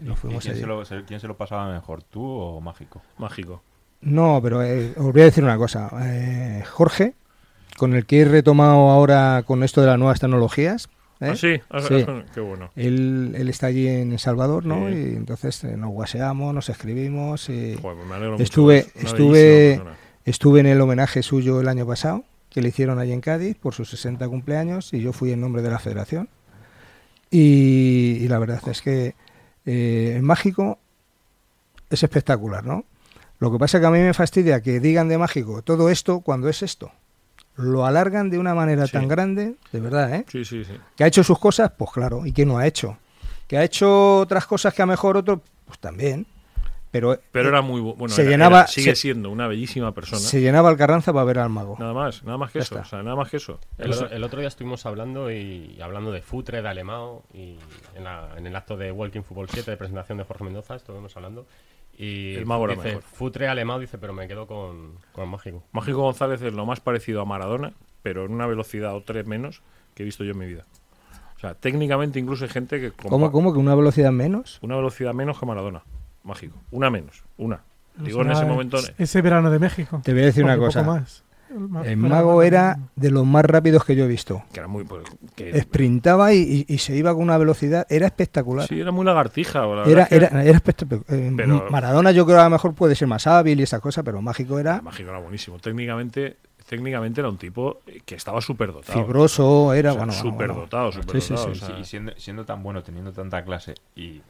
Nos 0.00 0.16
¿Y 0.18 0.20
fuimos 0.20 0.42
quién, 0.44 0.52
allí. 0.52 0.60
se 0.62 0.66
lo, 0.66 0.84
se- 0.84 1.04
quién 1.04 1.20
se 1.20 1.26
lo 1.26 1.36
pasaba 1.36 1.72
mejor, 1.72 2.02
tú 2.04 2.22
o 2.24 2.60
Mágico? 2.60 3.02
Mágico. 3.18 3.62
No, 4.00 4.38
pero 4.42 4.62
eh, 4.62 4.92
os 4.96 5.12
voy 5.12 5.22
a 5.22 5.24
decir 5.24 5.42
una 5.42 5.56
cosa. 5.58 5.90
Eh, 6.02 6.62
Jorge, 6.70 7.14
con 7.76 7.94
el 7.94 8.06
que 8.06 8.20
he 8.20 8.24
retomado 8.24 8.90
ahora 8.90 9.42
con 9.44 9.62
esto 9.64 9.80
de 9.80 9.88
las 9.88 9.98
nuevas 9.98 10.20
tecnologías, 10.20 10.88
¿eh? 11.20 11.30
¿Ah, 11.32 11.34
sí? 11.34 11.60
Ah, 11.68 11.80
Sí. 11.82 12.06
Qué 12.32 12.40
bueno. 12.40 12.70
Él, 12.76 13.34
él 13.36 13.48
está 13.48 13.66
allí 13.66 13.88
en 13.88 14.12
El 14.12 14.20
Salvador, 14.20 14.64
¿no? 14.64 14.86
Sí. 14.88 14.94
Y 14.94 15.16
entonces 15.16 15.64
eh, 15.64 15.76
nos 15.76 15.90
guaseamos, 15.90 16.54
nos 16.54 16.68
escribimos. 16.68 17.48
Y 17.48 17.76
Joder, 17.82 17.96
pues 17.96 18.06
me 18.08 18.14
alegro 18.14 18.32
mucho. 18.32 18.44
Estuve- 18.44 18.78
Es 18.78 18.94
una 18.94 19.04
estuve- 19.10 19.82
estuve 20.24 20.60
en 20.60 20.66
el 20.66 20.80
homenaje 20.80 21.22
suyo 21.24 21.60
el 21.60 21.66
año 21.66 21.84
pasado, 21.84 22.22
que 22.58 22.62
le 22.62 22.70
hicieron 22.70 22.98
allí 22.98 23.12
en 23.12 23.20
Cádiz 23.20 23.56
por 23.56 23.72
sus 23.72 23.88
60 23.90 24.26
cumpleaños, 24.28 24.92
y 24.92 25.00
yo 25.00 25.12
fui 25.12 25.30
en 25.30 25.40
nombre 25.40 25.62
de 25.62 25.70
la 25.70 25.78
federación. 25.78 26.28
Y, 27.30 28.18
y 28.20 28.26
la 28.28 28.38
verdad 28.40 28.60
es 28.68 28.82
que 28.82 29.14
eh, 29.64 30.14
el 30.16 30.22
mágico 30.22 30.78
es 31.88 32.02
espectacular, 32.02 32.64
¿no? 32.64 32.84
Lo 33.38 33.52
que 33.52 33.58
pasa 33.58 33.78
es 33.78 33.80
que 33.82 33.86
a 33.86 33.90
mí 33.90 34.00
me 34.00 34.12
fastidia 34.12 34.60
que 34.60 34.80
digan 34.80 35.08
de 35.08 35.18
mágico 35.18 35.62
todo 35.62 35.88
esto 35.88 36.18
cuando 36.20 36.48
es 36.48 36.62
esto. 36.64 36.90
Lo 37.56 37.86
alargan 37.86 38.28
de 38.28 38.38
una 38.38 38.54
manera 38.54 38.86
Sí. 38.86 38.92
tan 38.92 39.06
grande, 39.06 39.54
de 39.70 39.80
verdad, 39.80 40.12
¿eh? 40.14 40.24
Sí, 40.28 40.44
sí, 40.44 40.64
sí. 40.64 40.72
¿Que 40.96 41.04
ha 41.04 41.06
hecho 41.06 41.22
sus 41.22 41.38
cosas? 41.38 41.70
Pues 41.78 41.90
claro. 41.92 42.26
¿Y 42.26 42.32
que 42.32 42.44
no 42.44 42.58
ha 42.58 42.66
hecho? 42.66 42.98
¿Que 43.46 43.56
ha 43.58 43.62
hecho 43.62 44.18
otras 44.18 44.46
cosas 44.46 44.74
que 44.74 44.82
a 44.82 44.86
mejor 44.86 45.16
otro? 45.16 45.42
Pues 45.66 45.78
también. 45.78 46.26
Pero, 46.90 47.18
Pero 47.32 47.48
eh, 47.48 47.52
era 47.52 47.60
muy 47.62 47.80
bu- 47.82 47.96
bueno. 47.96 48.14
se 48.14 48.22
era- 48.22 48.30
llenaba- 48.30 48.58
era- 48.60 48.66
sigue 48.68 48.94
se- 48.94 49.02
siendo 49.02 49.30
una 49.30 49.46
bellísima 49.46 49.92
persona. 49.92 50.20
se 50.20 50.40
llenaba 50.40 50.70
el 50.70 50.76
Carranza 50.78 51.12
para 51.12 51.24
ver 51.26 51.38
al 51.38 51.50
mago. 51.50 51.76
Nada 51.78 51.92
más, 51.92 52.22
nada 52.24 52.38
más 52.38 52.50
que 52.50 52.60
Ya 52.60 52.62
eso. 52.62 52.74
está. 52.76 52.86
O 52.86 52.90
sea, 52.90 53.02
nada 53.02 53.14
más 53.16 53.28
que 53.30 53.36
eso. 53.36 53.60
El, 53.76 53.92
otro- 53.92 54.10
el 54.10 54.24
otro 54.24 54.38
día 54.40 54.48
estuvimos 54.48 54.86
hablando 54.86 55.30
y 55.30 55.78
hablando 55.82 56.10
de 56.12 56.22
Futre, 56.22 56.62
de 56.62 56.68
Alemao 56.68 57.24
y 57.34 57.56
en, 57.94 58.04
la- 58.04 58.30
en 58.36 58.46
el 58.46 58.56
acto 58.56 58.76
de 58.76 58.90
Walking 58.90 59.20
Football 59.22 59.48
7 59.50 59.70
de 59.70 59.76
presentación 59.76 60.16
de 60.18 60.24
Jorge 60.24 60.44
Mendoza 60.44 60.76
estuvimos 60.76 61.14
hablando 61.16 61.46
y 61.96 62.36
El 62.36 62.46
mago 62.46 62.64
era 62.64 62.74
dice 62.76 62.88
mejor. 62.88 63.02
Futre, 63.02 63.48
Alemao 63.48 63.78
dice 63.80 63.98
pero 63.98 64.12
me 64.14 64.26
quedo 64.28 64.46
con, 64.46 64.92
con 65.12 65.28
mágico. 65.28 65.62
Mágico 65.72 65.98
González 65.98 66.40
es 66.42 66.54
lo 66.54 66.64
más 66.64 66.80
parecido 66.80 67.20
a 67.20 67.24
Maradona, 67.26 67.72
pero 68.02 68.24
en 68.24 68.32
una 68.32 68.46
velocidad 68.46 68.94
o 68.94 69.02
tres 69.02 69.26
menos 69.26 69.60
que 69.94 70.04
he 70.04 70.06
visto 70.06 70.24
yo 70.24 70.30
en 70.32 70.38
mi 70.38 70.46
vida. 70.46 70.64
O 71.36 71.40
sea, 71.40 71.54
técnicamente 71.54 72.18
incluso 72.18 72.44
hay 72.44 72.50
gente 72.50 72.80
que... 72.80 72.90
¿Cómo, 72.92 73.30
cómo? 73.30 73.52
¿Que 73.52 73.58
una 73.60 73.74
velocidad 73.74 74.10
menos? 74.10 74.58
Una 74.62 74.74
velocidad 74.76 75.12
menos 75.14 75.38
que 75.38 75.46
Maradona. 75.46 75.82
Mágico. 76.28 76.56
Una 76.70 76.90
menos. 76.90 77.24
Una. 77.38 77.60
Digo, 77.96 78.22
en 78.22 78.30
ese 78.30 78.44
momento... 78.44 78.78
Ese 78.96 79.22
verano 79.22 79.50
de 79.50 79.58
México. 79.58 80.00
Te 80.04 80.12
voy 80.12 80.22
a 80.22 80.26
decir 80.26 80.44
una 80.44 80.56
cosa. 80.56 80.82
más. 80.84 81.24
El 81.50 81.60
ma- 81.60 81.80
El 81.80 81.96
verano 81.96 82.08
mago 82.08 82.42
era 82.42 82.78
de 82.94 83.10
los 83.10 83.26
más 83.26 83.42
rápidos 83.44 83.82
que 83.84 83.96
yo 83.96 84.04
he 84.04 84.06
visto. 84.06 84.42
Que 84.52 84.60
era 84.60 84.68
muy... 84.68 84.84
pues, 84.84 85.02
que- 85.34 85.58
Sprintaba 85.62 86.32
y, 86.34 86.64
y- 86.68 86.74
y 86.74 86.78
se 86.78 86.94
iba 86.94 87.12
con 87.14 87.22
una 87.22 87.38
velocidad. 87.38 87.86
Era 87.88 88.06
espectacular. 88.06 88.68
sí, 88.68 88.78
era 88.78 88.92
muy 88.92 89.04
lagartija. 89.06 89.66
la 89.66 89.84
Era, 89.84 90.06
que- 90.06 90.14
era, 90.16 90.28
era 90.44 90.56
espectacular. 90.56 91.02
Eh, 91.08 91.32
Pero- 91.36 91.66
Maradona 91.70 92.12
yo 92.12 92.24
creo 92.26 92.36
que 92.36 92.40
a 92.42 92.44
lo 92.44 92.50
mejor 92.50 92.74
puede 92.74 92.94
ser 92.94 93.08
más 93.08 93.26
hábil 93.26 93.58
y 93.58 93.62
esa 93.62 93.80
cosa, 93.80 94.02
pero 94.02 94.20
mágico 94.22 94.58
era 94.58 94.80
Mágico 94.82 95.08
era 95.08 95.18
buenísimo. 95.20 95.58
Técnicamente, 95.58 96.36
técnicamente 96.68 97.20
era 97.22 97.30
un 97.30 97.38
tipo 97.38 97.80
que 98.04 98.14
estaba 98.14 98.40
súper 98.42 98.72
dotado. 98.74 99.02
fibroso, 99.02 99.72
era 99.72 99.92
bueno, 99.92 100.06
bueno, 100.12 100.20
súper 100.22 100.48
bueno. 100.48 100.54
dotado, 100.60 100.92
súper 100.92 101.20
Sí, 101.22 101.28
sí, 101.28 101.34
dotado. 101.34 101.54
sí. 101.54 101.62
o 101.62 101.66
sea, 101.66 101.78
y 101.80 101.84
siendo, 101.86 102.12
siendo 102.18 102.44
tan 102.44 102.62
bueno, 102.62 102.82
teniendo 102.82 103.10
tanta 103.12 103.42
clase 103.42 103.72
y 103.96 104.20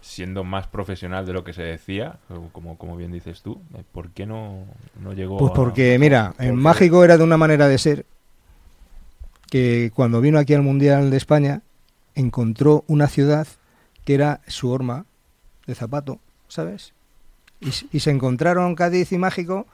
siendo 0.00 0.44
más 0.44 0.66
profesional 0.66 1.24
de 1.26 1.32
lo 1.32 1.44
que 1.44 1.52
se 1.52 1.62
decía, 1.62 2.18
como, 2.52 2.76
como 2.78 2.96
bien 2.96 3.12
dices 3.12 3.42
tú, 3.42 3.60
eh, 3.74 3.82
¿por 3.92 4.10
qué 4.10 4.26
no, 4.26 4.64
no 5.02 5.12
llegó 5.12 5.38
Pues 5.38 5.50
a- 5.52 5.54
porque, 5.54 5.98
mira, 5.98 6.34
el 6.38 6.48
porque- 6.48 6.52
mágico 6.52 7.04
era 7.04 7.16
de 7.18 7.24
una 7.24 7.36
manera 7.36 7.68
de 7.68 7.78
ser 7.78 8.06
que 9.50 9.90
cuando 9.94 10.20
vino 10.20 10.38
aquí 10.38 10.54
al 10.54 10.62
Mundial 10.62 11.10
de 11.10 11.16
España 11.16 11.62
encontró 12.14 12.84
una 12.86 13.06
ciudad 13.06 13.46
que 14.04 14.14
era 14.14 14.40
su 14.46 14.70
horma 14.70 15.04
de 15.66 15.74
zapato, 15.74 16.18
¿sabes? 16.48 16.92
Y, 17.60 17.70
y 17.96 18.00
se 18.00 18.10
encontraron 18.10 18.74
Cádiz 18.74 19.12
y 19.12 19.18
Mágico 19.18 19.66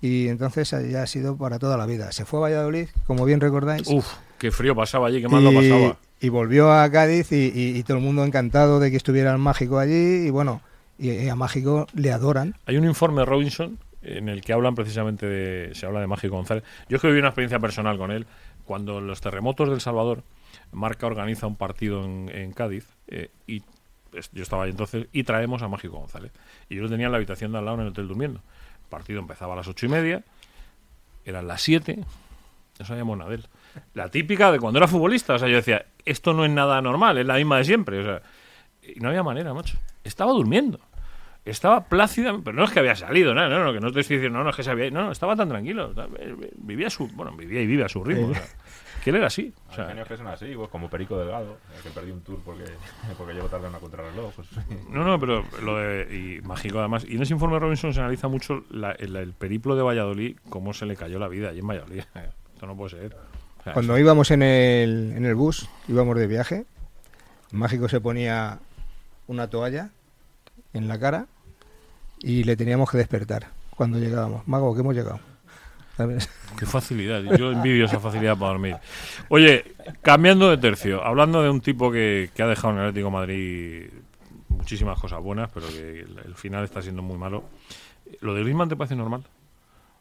y 0.00 0.28
entonces 0.28 0.70
ya 0.70 1.02
ha 1.02 1.06
sido 1.06 1.36
para 1.36 1.58
toda 1.58 1.76
la 1.76 1.86
vida. 1.86 2.12
Se 2.12 2.24
fue 2.24 2.38
a 2.38 2.42
Valladolid, 2.42 2.88
como 3.06 3.24
bien 3.24 3.40
recordáis. 3.40 3.88
Uf, 3.88 4.06
qué 4.38 4.50
frío 4.50 4.74
pasaba 4.74 5.08
allí, 5.08 5.20
qué 5.20 5.28
mal 5.28 5.42
lo 5.44 5.52
y, 5.52 5.54
pasaba. 5.56 5.96
y 6.20 6.28
volvió 6.28 6.72
a 6.72 6.90
Cádiz 6.90 7.32
y, 7.32 7.52
y- 7.54 7.76
y 7.78 7.82
todo 7.82 7.96
el 7.98 8.02
mundo 8.02 8.24
encantado 8.24 8.80
de 8.80 8.90
que 8.90 8.96
estuviera 8.96 9.32
el 9.32 9.38
Mágico 9.38 9.78
allí 9.78 10.26
y 10.26 10.30
bueno, 10.30 10.60
y, 10.98 11.10
y 11.10 11.28
a 11.28 11.34
Mágico 11.36 11.86
le 11.94 12.12
adoran. 12.12 12.54
Hay 12.66 12.76
un 12.76 12.84
informe 12.84 13.20
de 13.20 13.26
Robinson 13.26 13.78
en 14.02 14.28
el 14.28 14.42
que 14.42 14.52
hablan 14.52 14.74
precisamente 14.74 15.26
de. 15.26 15.74
Se 15.74 15.86
habla 15.86 16.00
de 16.00 16.06
Mágico 16.06 16.36
González. 16.36 16.62
Yo 16.88 16.96
es 16.96 17.00
que 17.00 17.08
viví 17.08 17.20
una 17.20 17.28
experiencia 17.28 17.58
personal 17.58 17.96
con 17.98 18.10
él. 18.10 18.26
Cuando 18.64 19.00
los 19.00 19.20
terremotos 19.20 19.68
del 19.68 19.80
Salvador, 19.80 20.22
Marca 20.72 21.06
organiza 21.06 21.46
un 21.46 21.56
partido 21.56 22.04
en, 22.04 22.30
en 22.34 22.52
Cádiz 22.52 22.86
eh, 23.08 23.30
y 23.46 23.62
yo 24.32 24.42
estaba 24.42 24.64
ahí 24.64 24.70
entonces 24.70 25.06
y 25.12 25.24
traemos 25.24 25.60
a 25.62 25.68
Mágico 25.68 25.98
González. 25.98 26.32
Y 26.68 26.76
yo 26.76 26.82
lo 26.82 26.88
tenía 26.88 27.06
en 27.06 27.12
la 27.12 27.16
habitación 27.18 27.52
de 27.52 27.58
al 27.58 27.64
lado 27.64 27.76
en 27.78 27.82
el 27.82 27.88
hotel 27.88 28.08
durmiendo. 28.08 28.40
El 28.84 28.88
partido 28.90 29.18
empezaba 29.20 29.54
a 29.54 29.56
las 29.56 29.68
ocho 29.68 29.86
y 29.86 29.88
media, 29.88 30.22
eran 31.24 31.46
las 31.48 31.62
siete, 31.62 31.98
no 32.78 32.84
sabíamos 32.86 33.18
nada 33.18 33.30
de 33.30 33.36
él. 33.36 33.46
La 33.94 34.08
típica 34.10 34.50
de 34.52 34.58
cuando 34.60 34.78
era 34.78 34.88
futbolista. 34.88 35.34
O 35.34 35.38
sea, 35.38 35.48
yo 35.48 35.56
decía, 35.56 35.86
esto 36.04 36.32
no 36.32 36.44
es 36.44 36.50
nada 36.50 36.80
normal, 36.82 37.18
es 37.18 37.26
la 37.26 37.36
misma 37.36 37.58
de 37.58 37.64
siempre. 37.64 37.98
O 38.00 38.02
sea, 38.04 38.22
y 38.82 39.00
no 39.00 39.08
había 39.08 39.22
manera, 39.22 39.52
macho. 39.54 39.76
Estaba 40.02 40.32
durmiendo. 40.32 40.78
Estaba 41.44 41.84
plácida, 41.88 42.34
pero 42.42 42.56
no 42.56 42.64
es 42.64 42.70
que 42.70 42.78
había 42.80 42.96
salido, 42.96 43.34
no, 43.34 43.46
no, 43.50 43.62
no, 43.62 43.72
que 43.74 43.78
no 43.80 43.92
te 43.92 44.00
estoy 44.00 44.16
diciendo, 44.16 44.38
no, 44.38 44.44
no, 44.44 44.50
es 44.50 44.56
que 44.56 44.62
se 44.62 44.70
había, 44.70 44.90
no, 44.90 45.04
no, 45.04 45.12
estaba 45.12 45.36
tan 45.36 45.50
tranquilo, 45.50 45.92
vivía 46.56 46.88
su, 46.88 47.06
bueno, 47.08 47.32
vivía 47.36 47.60
y 47.60 47.66
vive 47.66 47.84
a 47.84 47.88
su 47.90 48.02
ritmo, 48.02 48.28
o 48.28 48.34
sea, 48.34 48.46
que 49.04 49.10
él 49.10 49.16
era 49.16 49.26
así, 49.26 49.52
o 49.68 49.78
Hay 49.82 49.88
genios 49.88 50.08
que 50.08 50.16
son 50.16 50.26
así, 50.28 50.54
pues, 50.56 50.70
como 50.70 50.88
Perico 50.88 51.18
Delgado, 51.18 51.58
eh, 51.74 51.80
que 51.82 51.90
perdió 51.90 52.14
un 52.14 52.22
tour 52.22 52.40
porque, 52.42 52.64
porque 53.18 53.34
llegó 53.34 53.48
tarde 53.48 53.66
a 53.66 53.68
una 53.68 53.78
contrarreloj. 53.78 54.32
Pues, 54.34 54.48
no, 54.88 55.04
no, 55.04 55.20
pero 55.20 55.44
lo 55.62 55.76
de, 55.76 56.16
y 56.40 56.40
mágico 56.46 56.78
además, 56.78 57.04
y 57.06 57.16
en 57.16 57.22
ese 57.22 57.34
informe 57.34 57.56
de 57.56 57.60
Robinson 57.60 57.92
se 57.92 58.00
analiza 58.00 58.28
mucho 58.28 58.64
la- 58.70 58.92
el, 58.92 59.14
el 59.14 59.34
periplo 59.34 59.76
de 59.76 59.82
Valladolid, 59.82 60.38
cómo 60.48 60.72
se 60.72 60.86
le 60.86 60.96
cayó 60.96 61.18
la 61.18 61.28
vida 61.28 61.50
allí 61.50 61.58
en 61.58 61.66
Valladolid, 61.66 62.04
esto 62.54 62.66
no 62.66 62.74
puede 62.74 62.88
ser. 62.92 63.16
Cuando 63.72 63.98
íbamos 63.98 64.30
en 64.30 64.42
el, 64.42 65.14
en 65.16 65.24
el 65.24 65.34
bus, 65.34 65.68
íbamos 65.88 66.18
de 66.18 66.26
viaje, 66.26 66.66
Mágico 67.52 67.88
se 67.88 68.00
ponía 68.00 68.58
una 69.26 69.48
toalla 69.48 69.90
en 70.72 70.88
la 70.88 70.98
cara 70.98 71.26
y 72.18 72.44
le 72.44 72.56
teníamos 72.56 72.90
que 72.90 72.98
despertar 72.98 73.48
cuando 73.70 73.98
llegábamos. 73.98 74.46
Mago, 74.46 74.74
que 74.74 74.80
hemos 74.80 74.94
llegado. 74.94 75.20
¿Sabes? 75.96 76.28
Qué 76.58 76.66
facilidad, 76.66 77.22
yo 77.36 77.52
envidio 77.52 77.86
esa 77.86 78.00
facilidad 78.00 78.36
para 78.36 78.52
dormir. 78.52 78.76
Oye, 79.28 79.74
cambiando 80.02 80.50
de 80.50 80.58
tercio, 80.58 81.04
hablando 81.04 81.42
de 81.42 81.50
un 81.50 81.60
tipo 81.60 81.90
que, 81.90 82.30
que 82.34 82.42
ha 82.42 82.46
dejado 82.46 82.74
en 82.74 82.80
el 82.80 82.88
Atlético 82.88 83.06
de 83.06 83.12
Madrid 83.12 83.90
muchísimas 84.48 84.98
cosas 84.98 85.22
buenas, 85.22 85.50
pero 85.52 85.68
que 85.68 86.00
el, 86.00 86.18
el 86.24 86.34
final 86.34 86.64
está 86.64 86.82
siendo 86.82 87.02
muy 87.02 87.16
malo. 87.16 87.44
¿Lo 88.20 88.34
de 88.34 88.42
Griezmann 88.42 88.68
te 88.68 88.76
parece 88.76 88.96
normal? 88.96 89.24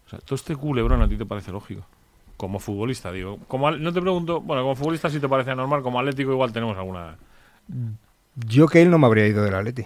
O 0.05 0.09
sea, 0.09 0.19
todo 0.19 0.35
este 0.35 0.55
culebrón 0.55 1.01
a 1.01 1.07
ti 1.07 1.17
te 1.17 1.25
parece 1.25 1.51
lógico. 1.51 1.85
Como 2.37 2.59
futbolista, 2.59 3.11
digo. 3.11 3.39
Como 3.47 3.71
no 3.71 3.93
te 3.93 4.01
pregunto, 4.01 4.41
bueno, 4.41 4.63
como 4.63 4.75
futbolista 4.75 5.09
sí 5.09 5.19
te 5.19 5.29
parece 5.29 5.55
normal, 5.55 5.81
como 5.83 5.99
Atlético 5.99 6.31
igual 6.31 6.51
tenemos 6.51 6.77
alguna... 6.77 7.15
Yo 8.47 8.67
que 8.67 8.81
él 8.81 8.89
no 8.89 8.97
me 8.97 9.05
habría 9.07 9.27
ido 9.27 9.43
del 9.43 9.53
Atleti. 9.55 9.85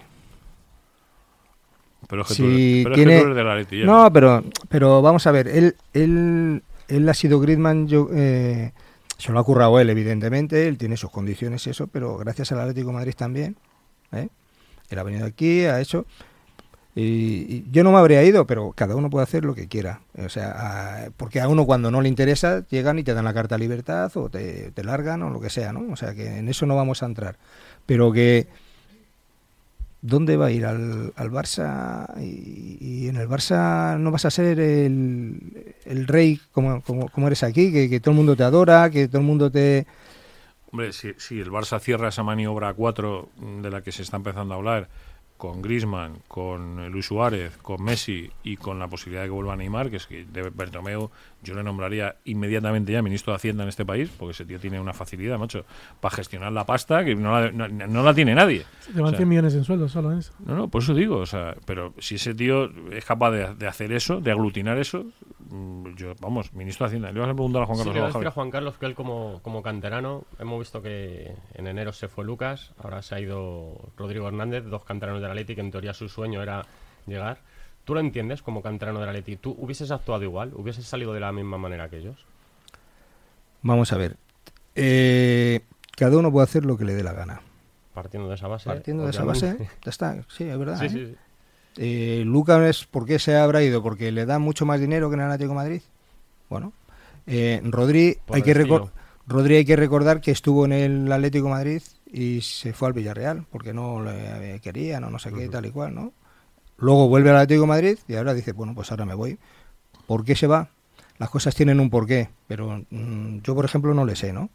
Pero 2.08 2.22
es 2.22 2.28
que, 2.30 2.34
Si 2.36 2.42
tú, 2.42 2.48
eres, 2.50 2.84
pero 2.84 2.96
es 2.96 2.96
tiene- 2.96 3.14
que 3.14 3.20
tú 3.20 3.26
eres 3.26 3.36
del 3.38 3.50
Atleti, 3.50 3.80
ya. 3.80 3.86
No, 3.86 4.14
pero, 4.14 4.44
pero 4.70 5.02
vamos 5.02 5.28
a 5.28 5.32
ver, 5.32 5.48
él, 5.50 5.76
él, 5.94 6.64
él 6.88 7.10
ha 7.10 7.14
sido 7.14 7.40
Griezmann, 7.40 7.88
yo, 7.88 8.08
eh, 8.14 8.72
se 9.18 9.32
lo 9.32 9.40
ha 9.40 9.44
currado 9.44 9.80
él, 9.80 9.90
evidentemente, 9.90 10.68
él 10.68 10.78
tiene 10.78 10.96
sus 10.96 11.12
condiciones 11.12 11.68
y 11.68 11.72
eso, 11.72 11.88
pero 11.88 12.18
gracias 12.18 12.52
al 12.54 12.62
Atlético 12.62 12.88
de 12.88 12.94
Madrid 12.94 13.14
también. 13.18 13.58
¿eh? 14.14 14.30
Él 14.90 15.00
ha 15.00 15.04
venido 15.04 15.26
aquí, 15.26 15.66
ha 15.66 15.82
hecho... 15.82 16.06
Y, 17.00 17.64
yo 17.72 17.84
no 17.84 17.92
me 17.92 18.00
habría 18.00 18.24
ido, 18.24 18.48
pero 18.48 18.74
cada 18.76 18.96
uno 18.96 19.12
puede 19.12 19.24
hacer 19.24 19.46
lo 19.46 19.54
que 19.54 19.68
quiera. 19.68 20.02
O 20.18 20.30
sea, 20.30 21.12
porque 21.16 21.40
a 21.40 21.48
uno 21.48 21.68
cuando 21.68 21.92
no 21.92 22.02
le 22.02 22.10
interesa 22.10 22.66
llegan 22.70 22.98
y 22.98 23.04
te 23.04 23.14
dan 23.14 23.26
la 23.26 23.36
carta 23.36 23.56
de 23.56 23.60
libertad 23.60 24.12
o 24.16 24.30
te, 24.30 24.72
largan 24.84 25.22
o 25.22 25.30
lo 25.30 25.40
que 25.40 25.52
sea, 25.52 25.72
¿no? 25.74 25.94
O 25.94 25.96
sea, 25.96 26.16
que 26.16 26.40
en 26.40 26.50
eso 26.50 26.66
no 26.66 26.76
vamos 26.76 27.04
a 27.04 27.06
entrar. 27.06 27.38
Pero 27.86 28.12
que 28.12 28.48
¿dónde 30.02 30.38
va 30.38 30.48
a 30.48 30.52
ir? 30.52 30.66
¿Al, 30.66 31.14
al 31.16 31.32
Barça? 31.32 32.08
Y, 32.20 33.08
en 33.08 33.18
el 33.18 33.30
Barça 33.30 34.00
no 34.00 34.10
vas 34.10 34.26
a 34.26 34.32
ser 34.32 34.60
el, 34.60 35.76
el 35.86 36.08
rey 36.08 36.42
como, 36.52 36.82
como, 36.82 37.28
eres 37.28 37.44
aquí, 37.44 37.72
que, 37.72 38.00
todo 38.00 38.12
el 38.14 38.18
mundo 38.18 38.36
te 38.36 38.44
adora, 38.44 38.90
que 38.90 39.08
todo 39.08 39.20
el 39.20 39.28
mundo 39.28 39.52
te... 39.52 39.86
Hombre, 40.72 40.94
si, 40.94 41.14
si 41.18 41.40
el 41.40 41.52
Barça 41.52 41.80
cierra 41.80 42.10
esa 42.10 42.24
maniobra 42.24 42.70
a 42.70 42.74
cuatro 42.74 43.30
mm, 43.38 43.62
de 43.62 43.70
la 43.70 43.82
que 43.82 43.92
se 43.92 44.02
está 44.02 44.18
empezando 44.18 44.56
a 44.56 44.58
hablar, 44.58 44.90
con 45.38 45.62
Griezmann, 45.62 46.16
con 46.28 46.92
Luis 46.92 47.06
Suárez, 47.06 47.58
con 47.58 47.84
Messi 47.84 48.30
y 48.44 48.58
con 48.58 48.80
la 48.80 48.88
posibilidad 48.88 49.22
de 49.22 49.28
que 49.28 49.34
vuelva 49.34 49.54
a 49.54 49.56
Neymar, 49.56 49.90
que 49.90 49.98
es 49.98 50.08
que 50.08 50.26
de 50.26 50.50
Bertomeu 50.50 51.10
yo 51.44 51.54
le 51.54 51.64
nombraría 51.64 52.16
inmediatamente 52.26 52.92
ya 52.92 53.02
ministro 53.02 53.32
de 53.32 53.38
Hacienda 53.38 53.64
en 53.64 53.70
este 53.70 53.86
país, 53.86 54.10
porque 54.18 54.32
ese 54.32 54.46
tío 54.46 54.60
tiene 54.60 54.80
una 54.80 54.94
facilidad, 54.94 55.38
macho, 55.38 55.66
para 56.02 56.16
gestionar 56.16 56.52
la 56.52 56.66
pasta 56.66 57.06
que 57.06 57.16
no 57.16 57.40
la, 57.40 57.52
no, 57.52 57.68
no 57.68 58.04
la 58.04 58.14
tiene 58.14 58.34
nadie. 58.34 58.66
Le 58.94 59.02
van 59.02 59.06
O 59.06 59.10
sea, 59.10 59.18
100 59.18 59.30
millones 59.30 59.54
en 59.54 59.64
sueldo 59.64 59.88
solo 59.88 60.12
en 60.12 60.20
eso. 60.20 60.34
No, 60.46 60.56
no, 60.56 60.68
por 60.68 60.82
eso 60.82 60.94
digo, 60.94 61.18
o 61.18 61.26
sea, 61.26 61.56
pero 61.66 61.94
si 62.00 62.16
ese 62.16 62.34
tío 62.34 62.72
es 62.92 63.06
capaz 63.06 63.32
de, 63.32 63.54
de 63.54 63.68
hacer 63.68 63.92
eso, 63.92 64.20
de 64.20 64.32
aglutinar 64.32 64.80
eso, 64.80 65.06
yo, 65.96 66.14
vamos, 66.20 66.54
ministro 66.54 66.86
de 66.86 66.88
Hacienda. 66.88 67.12
Le 67.12 67.20
vas 67.20 67.30
a 67.30 67.34
preguntar 67.34 67.64
a 67.64 67.66
Juan 67.66 67.78
Sí, 67.78 67.84
Carlos 67.84 67.96
le 67.96 68.02
voy 68.02 68.10
a 68.10 68.14
decir 68.14 68.28
a 68.28 68.32
Juan 68.32 68.52
Carlos 68.52 68.78
que 68.78 68.86
él 68.86 68.96
como, 68.96 69.40
como 69.42 69.62
canterano, 69.62 70.26
hemos 70.40 70.60
visto 70.60 70.82
que 70.82 71.34
en 71.54 71.68
enero 71.68 71.94
se 71.94 72.08
fue 72.08 72.26
Lucas, 72.26 72.74
ahora 72.78 73.02
se 73.02 73.16
ha 73.16 73.20
ido 73.20 73.92
Rodrigo 73.96 74.28
Hernández, 74.28 74.66
dos 74.66 74.84
canteranos 74.84 75.22
del 75.22 75.32
Atleti, 75.32 75.56
que 75.56 75.62
en 75.62 75.72
teoría 75.72 75.94
su 75.94 76.10
sueño 76.10 76.42
era 76.42 76.66
llegar. 77.06 77.40
¿Tú 77.86 77.94
lo 77.94 78.00
entiendes 78.02 78.42
como 78.42 78.62
canterano 78.62 79.00
del 79.00 79.10
Atleti? 79.10 79.38
¿Tú 79.38 79.56
hubieses 79.58 79.92
actuado 79.92 80.24
igual? 80.24 80.52
¿Hubieses 80.56 80.86
salido 80.86 81.14
de 81.14 81.22
la 81.22 81.32
misma 81.32 81.58
manera 81.58 81.90
que 81.90 81.98
ellos? 82.00 82.26
Vamos 83.62 83.94
a 83.94 83.98
ver. 83.98 84.18
Eh, 84.76 85.62
cada 85.96 86.18
uno 86.18 86.32
puede 86.32 86.44
hacer 86.44 86.66
lo 86.66 86.78
que 86.78 86.86
le 86.86 86.94
dé 86.94 87.04
la 87.04 87.14
gana. 87.14 87.42
Partiendo 87.94 88.30
de 88.30 88.36
esa 88.36 88.48
base. 88.48 88.70
Partiendo 88.70 89.06
de 89.06 89.12
esa 89.12 89.24
base, 89.24 89.58
ya 89.84 89.90
está. 89.90 90.22
Sí, 90.28 90.44
es 90.44 90.58
verdad. 90.58 90.78
Sí, 90.80 90.86
¿eh? 90.86 90.90
sí, 90.90 91.06
sí. 91.08 91.16
Eh, 91.78 92.24
Lucas, 92.26 92.86
¿por 92.90 93.06
qué 93.06 93.20
se 93.20 93.36
habrá 93.36 93.62
ido? 93.64 93.84
¿Porque 93.84 94.12
le 94.12 94.26
da 94.26 94.40
mucho 94.40 94.66
más 94.66 94.80
dinero 94.80 95.10
que 95.10 95.16
en 95.16 95.22
el 95.22 95.28
Atlético 95.28 95.50
de 95.50 95.56
Madrid? 95.56 95.82
Bueno, 96.50 96.74
eh, 97.28 97.62
Rodri, 97.64 98.18
Por 98.26 98.38
hay 98.38 98.42
que 98.42 98.54
recor- 98.56 98.86
estilo. 98.86 98.92
Rodri 99.28 99.56
hay 99.58 99.66
que 99.66 99.76
recordar 99.76 100.22
que 100.22 100.32
estuvo 100.32 100.66
en 100.66 100.72
el 100.72 101.12
Atlético 101.12 101.46
de 101.46 101.52
Madrid 101.52 101.82
y 102.12 102.42
se 102.42 102.74
fue 102.74 102.88
al 102.88 102.94
Villarreal 102.94 103.46
porque 103.52 103.74
no 103.74 104.02
le 104.02 104.60
querían 104.62 105.04
o 105.04 105.10
no 105.10 105.20
sé 105.20 105.32
qué, 105.34 105.50
tal 105.50 105.66
y 105.66 105.72
cual, 105.72 105.94
¿no? 105.94 106.14
Luego 106.78 107.10
vuelve 107.10 107.30
al 107.32 107.36
Atlético 107.38 107.62
de 107.62 107.68
Madrid 107.68 107.98
y 108.08 108.16
ahora 108.16 108.34
dice, 108.34 108.54
bueno, 108.54 108.74
pues 108.74 108.90
ahora 108.92 109.06
me 109.06 109.14
voy. 109.16 109.38
¿Por 110.08 110.24
qué 110.24 110.36
se 110.36 110.48
va? 110.48 110.70
Las 111.20 111.30
cosas 111.30 111.54
tienen 111.56 111.80
un 111.80 111.90
porqué, 111.90 112.30
pero 112.48 112.84
mm, 112.90 113.40
yo, 113.44 113.56
por 113.56 113.66
ejemplo, 113.66 113.94
no 113.94 114.06
le 114.06 114.16
sé, 114.16 114.32
¿no? 114.32 114.50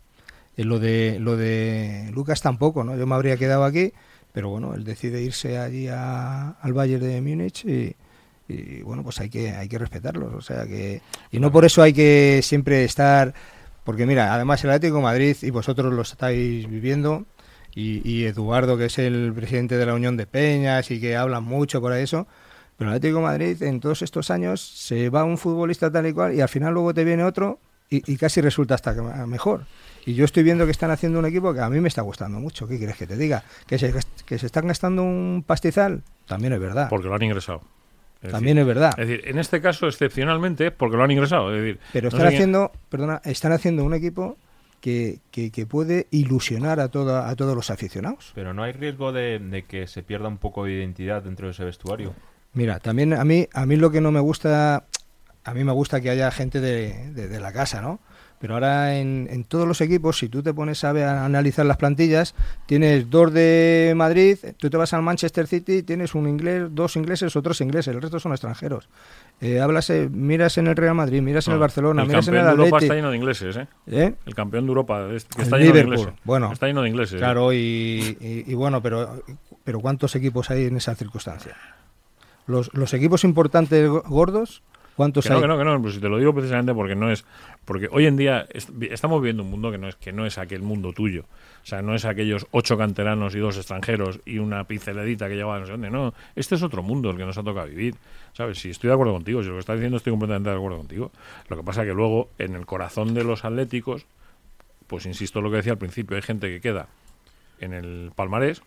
Eh, 0.57 0.65
lo 0.65 0.79
de 0.79 1.19
lo 1.21 1.37
de 1.37 2.11
Lucas 2.15 2.41
tampoco, 2.41 2.85
¿no? 2.85 2.97
Yo 2.97 3.07
me 3.07 3.15
habría 3.15 3.37
quedado 3.37 3.65
aquí, 3.65 3.93
pero 4.33 4.49
bueno, 4.49 4.75
él 4.75 4.85
decide 4.85 5.23
irse 5.23 5.59
allí 5.59 5.89
a- 5.89 6.51
al 6.61 6.73
Bayern 6.73 7.03
de 7.03 7.21
Múnich 7.21 7.65
y, 7.65 7.95
y, 8.49 8.83
bueno, 8.83 9.03
pues 9.03 9.21
hay 9.21 9.31
que 9.31 9.51
hay 9.51 9.69
que 9.69 9.79
respetarlos, 9.79 10.35
o 10.35 10.41
sea 10.41 10.67
que 10.67 11.01
y 11.31 11.41
no 11.41 11.51
por 11.53 11.65
eso 11.65 11.83
hay 11.83 11.93
que 11.93 12.41
siempre 12.43 12.85
estar 12.85 13.35
porque 13.85 14.07
mira, 14.07 14.33
además 14.35 14.63
el 14.65 14.71
Atlético 14.71 14.97
de 14.99 15.03
Madrid 15.03 15.37
y 15.43 15.51
vosotros 15.51 15.93
lo 15.93 16.03
estáis 16.03 16.69
viviendo 16.69 17.25
y, 17.75 18.07
y 18.09 18.25
Eduardo 18.27 18.77
que 18.77 18.87
es 18.87 18.99
el 18.99 19.33
presidente 19.35 19.77
de 19.77 19.87
la 19.87 19.95
Unión 19.95 20.17
de 20.17 20.27
Peñas 20.27 20.91
y 20.91 21.01
que 21.01 21.17
hablan 21.17 21.45
mucho 21.45 21.81
por 21.81 21.93
eso, 21.95 22.27
pero 22.77 22.91
el 22.91 22.97
Atlético 22.97 23.19
de 23.21 23.25
Madrid 23.25 23.63
en 23.63 23.81
todos 23.81 24.03
estos 24.03 24.31
años 24.31 24.61
se 24.61 25.09
va 25.11 25.25
un 25.25 25.39
futbolista 25.39 25.91
tal 25.91 26.07
y 26.07 26.13
cual 26.13 26.35
y 26.35 26.41
al 26.41 26.49
final 26.49 26.75
luego 26.75 26.95
te 26.95 27.05
viene 27.05 27.25
otro 27.25 27.59
y, 27.91 28.11
y 28.13 28.17
casi 28.17 28.41
resulta 28.41 28.75
hasta 28.75 28.93
mejor. 29.27 29.67
Y 30.05 30.15
yo 30.15 30.25
estoy 30.25 30.43
viendo 30.43 30.65
que 30.65 30.73
están 30.73 30.91
haciendo 30.91 31.19
un 31.19 31.27
equipo 31.27 31.55
que 31.55 31.61
a 31.61 31.69
mí 31.71 31.81
me 31.81 31.89
está 31.89 32.03
gustando 32.03 32.41
mucho. 32.41 32.67
¿Qué 32.67 32.77
quieres 32.79 32.97
que 32.97 33.07
te 33.07 33.17
diga? 33.17 33.45
¿Que 33.67 33.79
se, 33.79 33.95
que 34.27 34.39
se 34.39 34.47
están 34.47 34.67
gastando 34.67 35.03
un 35.03 35.45
pastizal? 35.47 36.03
También 36.27 36.53
es 36.53 36.61
verdad. 36.61 36.89
Porque 36.91 37.07
lo 37.09 37.15
han 37.15 37.23
ingresado. 37.23 37.63
Es 38.21 38.31
También 38.33 38.57
decir, 38.57 38.69
es 38.71 38.75
verdad. 38.75 38.95
Es 38.99 39.09
decir, 39.09 39.29
en 39.29 39.39
este 39.39 39.61
caso, 39.61 39.87
excepcionalmente, 39.89 40.67
es 40.69 40.73
porque 40.73 40.97
lo 40.97 41.05
han 41.05 41.11
ingresado. 41.11 41.55
Es 41.55 41.63
decir, 41.63 41.81
Pero 41.93 42.05
no 42.05 42.09
están 42.09 42.21
quién- 42.29 42.35
haciendo, 42.35 42.73
perdona, 42.89 43.21
están 43.25 43.53
haciendo 43.53 43.85
un 43.85 43.95
equipo 43.95 44.37
que, 44.81 45.21
que, 45.31 45.51
que 45.53 45.67
puede 45.67 46.07
ilusionar 46.11 46.81
a, 46.81 46.89
toda, 46.89 47.29
a 47.29 47.37
todos 47.37 47.55
los 47.55 47.71
aficionados. 47.71 48.33
Pero 48.35 48.53
no 48.55 48.63
hay 48.65 48.73
riesgo 48.73 49.13
de, 49.13 49.39
de 49.39 49.63
que 49.65 49.87
se 49.87 50.03
pierda 50.03 50.27
un 50.29 50.39
poco 50.39 50.65
de 50.65 50.73
identidad 50.73 51.23
dentro 51.23 51.47
de 51.47 51.53
ese 51.53 51.65
vestuario. 51.65 52.15
Mira, 52.55 52.81
también 52.81 53.13
a 53.15 53.25
mí, 53.25 53.49
a 53.55 53.67
mí 53.67 53.77
lo 53.77 53.91
que 53.91 54.01
no 54.01 54.11
me 54.13 54.21
gusta, 54.21 54.85
a 55.45 55.55
mí 55.55 55.63
me 55.65 55.73
gusta 55.73 56.01
que 56.01 56.11
haya 56.11 56.31
gente 56.33 56.61
de, 56.61 57.11
de- 57.13 57.29
de 57.29 57.41
la 57.41 57.53
casa, 57.53 57.81
¿no? 57.81 58.01
Pero 58.43 58.55
ahora 58.55 58.99
en, 58.99 59.29
en 59.31 59.45
todos 59.45 59.69
los 59.69 59.81
equipos, 59.81 60.19
si 60.19 60.29
tú 60.29 60.43
te 60.43 60.53
pones 60.53 60.83
a, 60.83 60.91
ver- 60.93 61.05
a 61.05 61.25
analizar 61.25 61.65
las 61.65 61.77
plantillas, 61.77 62.35
tienes 62.67 63.09
dos 63.09 63.33
de 63.33 63.93
Madrid, 63.95 64.37
tú 64.59 64.69
te 64.69 64.77
vas 64.77 64.93
al 64.95 65.01
Manchester 65.03 65.47
City, 65.47 65.85
tienes 65.85 66.17
un 66.17 66.29
inglés, 66.29 66.65
dos 66.73 66.97
ingleses 66.97 67.37
o 67.37 67.41
tres 67.41 67.61
ingleses, 67.61 67.95
el 67.95 68.03
resto 68.03 68.19
son 68.19 68.33
extranjeros. 68.33 68.89
Eh, 69.41 69.61
hablas, 69.61 69.89
eh, 69.91 70.09
miras 70.13 70.59
en 70.59 70.67
el 70.67 70.75
Real 70.75 70.97
Madrid, 70.97 71.23
miras 71.23 71.47
en 71.47 71.55
el 71.55 71.61
Barcelona, 71.61 72.03
el 72.03 72.09
miras 72.09 72.27
en 72.27 72.35
el 72.35 72.41
campeón 72.41 72.57
de 72.57 72.63
Europa 72.65 72.77
Atleti, 72.79 72.85
está 72.87 72.95
lleno 72.97 73.11
de 73.11 73.17
ingleses, 73.17 73.57
¿eh? 73.57 73.67
¿eh? 73.87 74.15
El 74.27 74.35
campeón 74.35 74.65
de 74.65 74.69
Europa, 74.71 75.09
es- 75.15 75.25
que 75.25 75.37
El 75.37 75.43
está 75.45 75.59
lleno 75.59 75.73
de 75.75 75.81
ingleses. 75.81 76.09
bueno. 76.25 76.53
Está 76.53 76.67
lleno 76.67 76.83
de 76.83 76.89
ingleses. 76.89 77.15
¿eh? 77.15 77.19
Claro, 77.19 77.53
y, 77.53 77.57
y- 78.21 78.45
y 78.49 78.55
bueno, 78.55 78.83
pero, 78.83 79.23
pero 79.63 79.79
¿cuántos 79.79 80.17
equipos 80.17 80.51
hay 80.51 80.65
en 80.67 80.77
esa 80.77 80.97
circunstancia? 80.97 81.57
Los, 82.47 82.75
los 82.75 82.93
equipos 82.93 83.23
importantes 83.23 83.89
go- 83.89 84.03
gordos, 84.09 84.63
¿cuántos 84.97 85.25
Que 85.25 85.31
no, 85.31 85.37
hay? 85.37 85.43
que 85.43 85.49
no, 85.49 85.59
que 85.59 85.65
no, 85.65 85.81
pues 85.83 85.95
si 85.95 86.01
te 86.01 86.09
lo 86.09 86.19
digo 86.19 86.35
precisamente 86.35 86.75
porque 86.75 86.95
no 86.95 87.11
es. 87.11 87.25
Porque 87.65 87.89
hoy 87.91 88.07
en 88.07 88.17
día 88.17 88.47
est- 88.53 88.71
estamos 88.91 89.21
viviendo 89.21 89.43
un 89.43 89.51
mundo 89.51 89.71
que 89.71 89.79
no 89.79 89.89
es 89.89 89.97
que 89.97 90.13
no 90.13 90.27
es 90.27 90.39
aquel 90.39 90.63
mundo 90.63 90.93
tuyo. 90.93 91.25
O 91.63 91.67
sea, 91.67 91.81
no 91.81 91.95
es 91.95 92.05
aquellos 92.05 92.47
ocho 92.51 92.77
canteranos 92.77 93.35
y 93.37 93.39
dos 93.39 93.57
extranjeros 93.57 94.21
y 94.27 94.39
una 94.39 94.65
pinceladita 94.65 95.29
que 95.29 95.37
lleva 95.37 95.55
de 95.55 95.61
no 95.61 95.67
sé 95.67 95.73
dónde. 95.73 95.91
No, 95.91 96.13
este 96.35 96.57
es 96.57 96.63
otro 96.63 96.83
mundo 96.83 97.11
el 97.11 97.17
que 97.17 97.25
nos 97.25 97.39
ha 97.39 97.43
tocado 97.43 97.69
vivir. 97.69 97.95
¿Sabes? 98.33 98.59
Si 98.59 98.71
estoy 98.71 98.89
de 98.89 98.95
acuerdo 98.95 99.13
contigo, 99.13 99.43
si 99.43 99.49
lo 99.49 99.55
que 99.55 99.61
estás 99.61 99.77
diciendo 99.77 99.97
estoy 99.99 100.13
completamente 100.13 100.51
de 100.51 100.57
acuerdo 100.57 100.79
contigo. 100.79 101.13
Lo 101.49 101.57
que 101.57 101.63
pasa 101.63 101.85
que 101.85 101.93
luego, 101.93 102.31
en 102.39 102.57
el 102.57 102.67
corazón 102.67 103.15
de 103.15 103.23
los 103.25 103.45
atléticos, 103.45 104.07
pues 104.89 105.07
insisto 105.07 105.39
en 105.39 105.45
lo 105.45 105.51
que 105.51 105.59
decía 105.59 105.73
al 105.73 105.79
principio, 105.79 106.17
hay 106.17 106.23
gente 106.23 106.49
que 106.49 106.61
queda 106.61 106.89
en 107.61 107.73
el 107.75 108.11
palmarés 108.17 108.63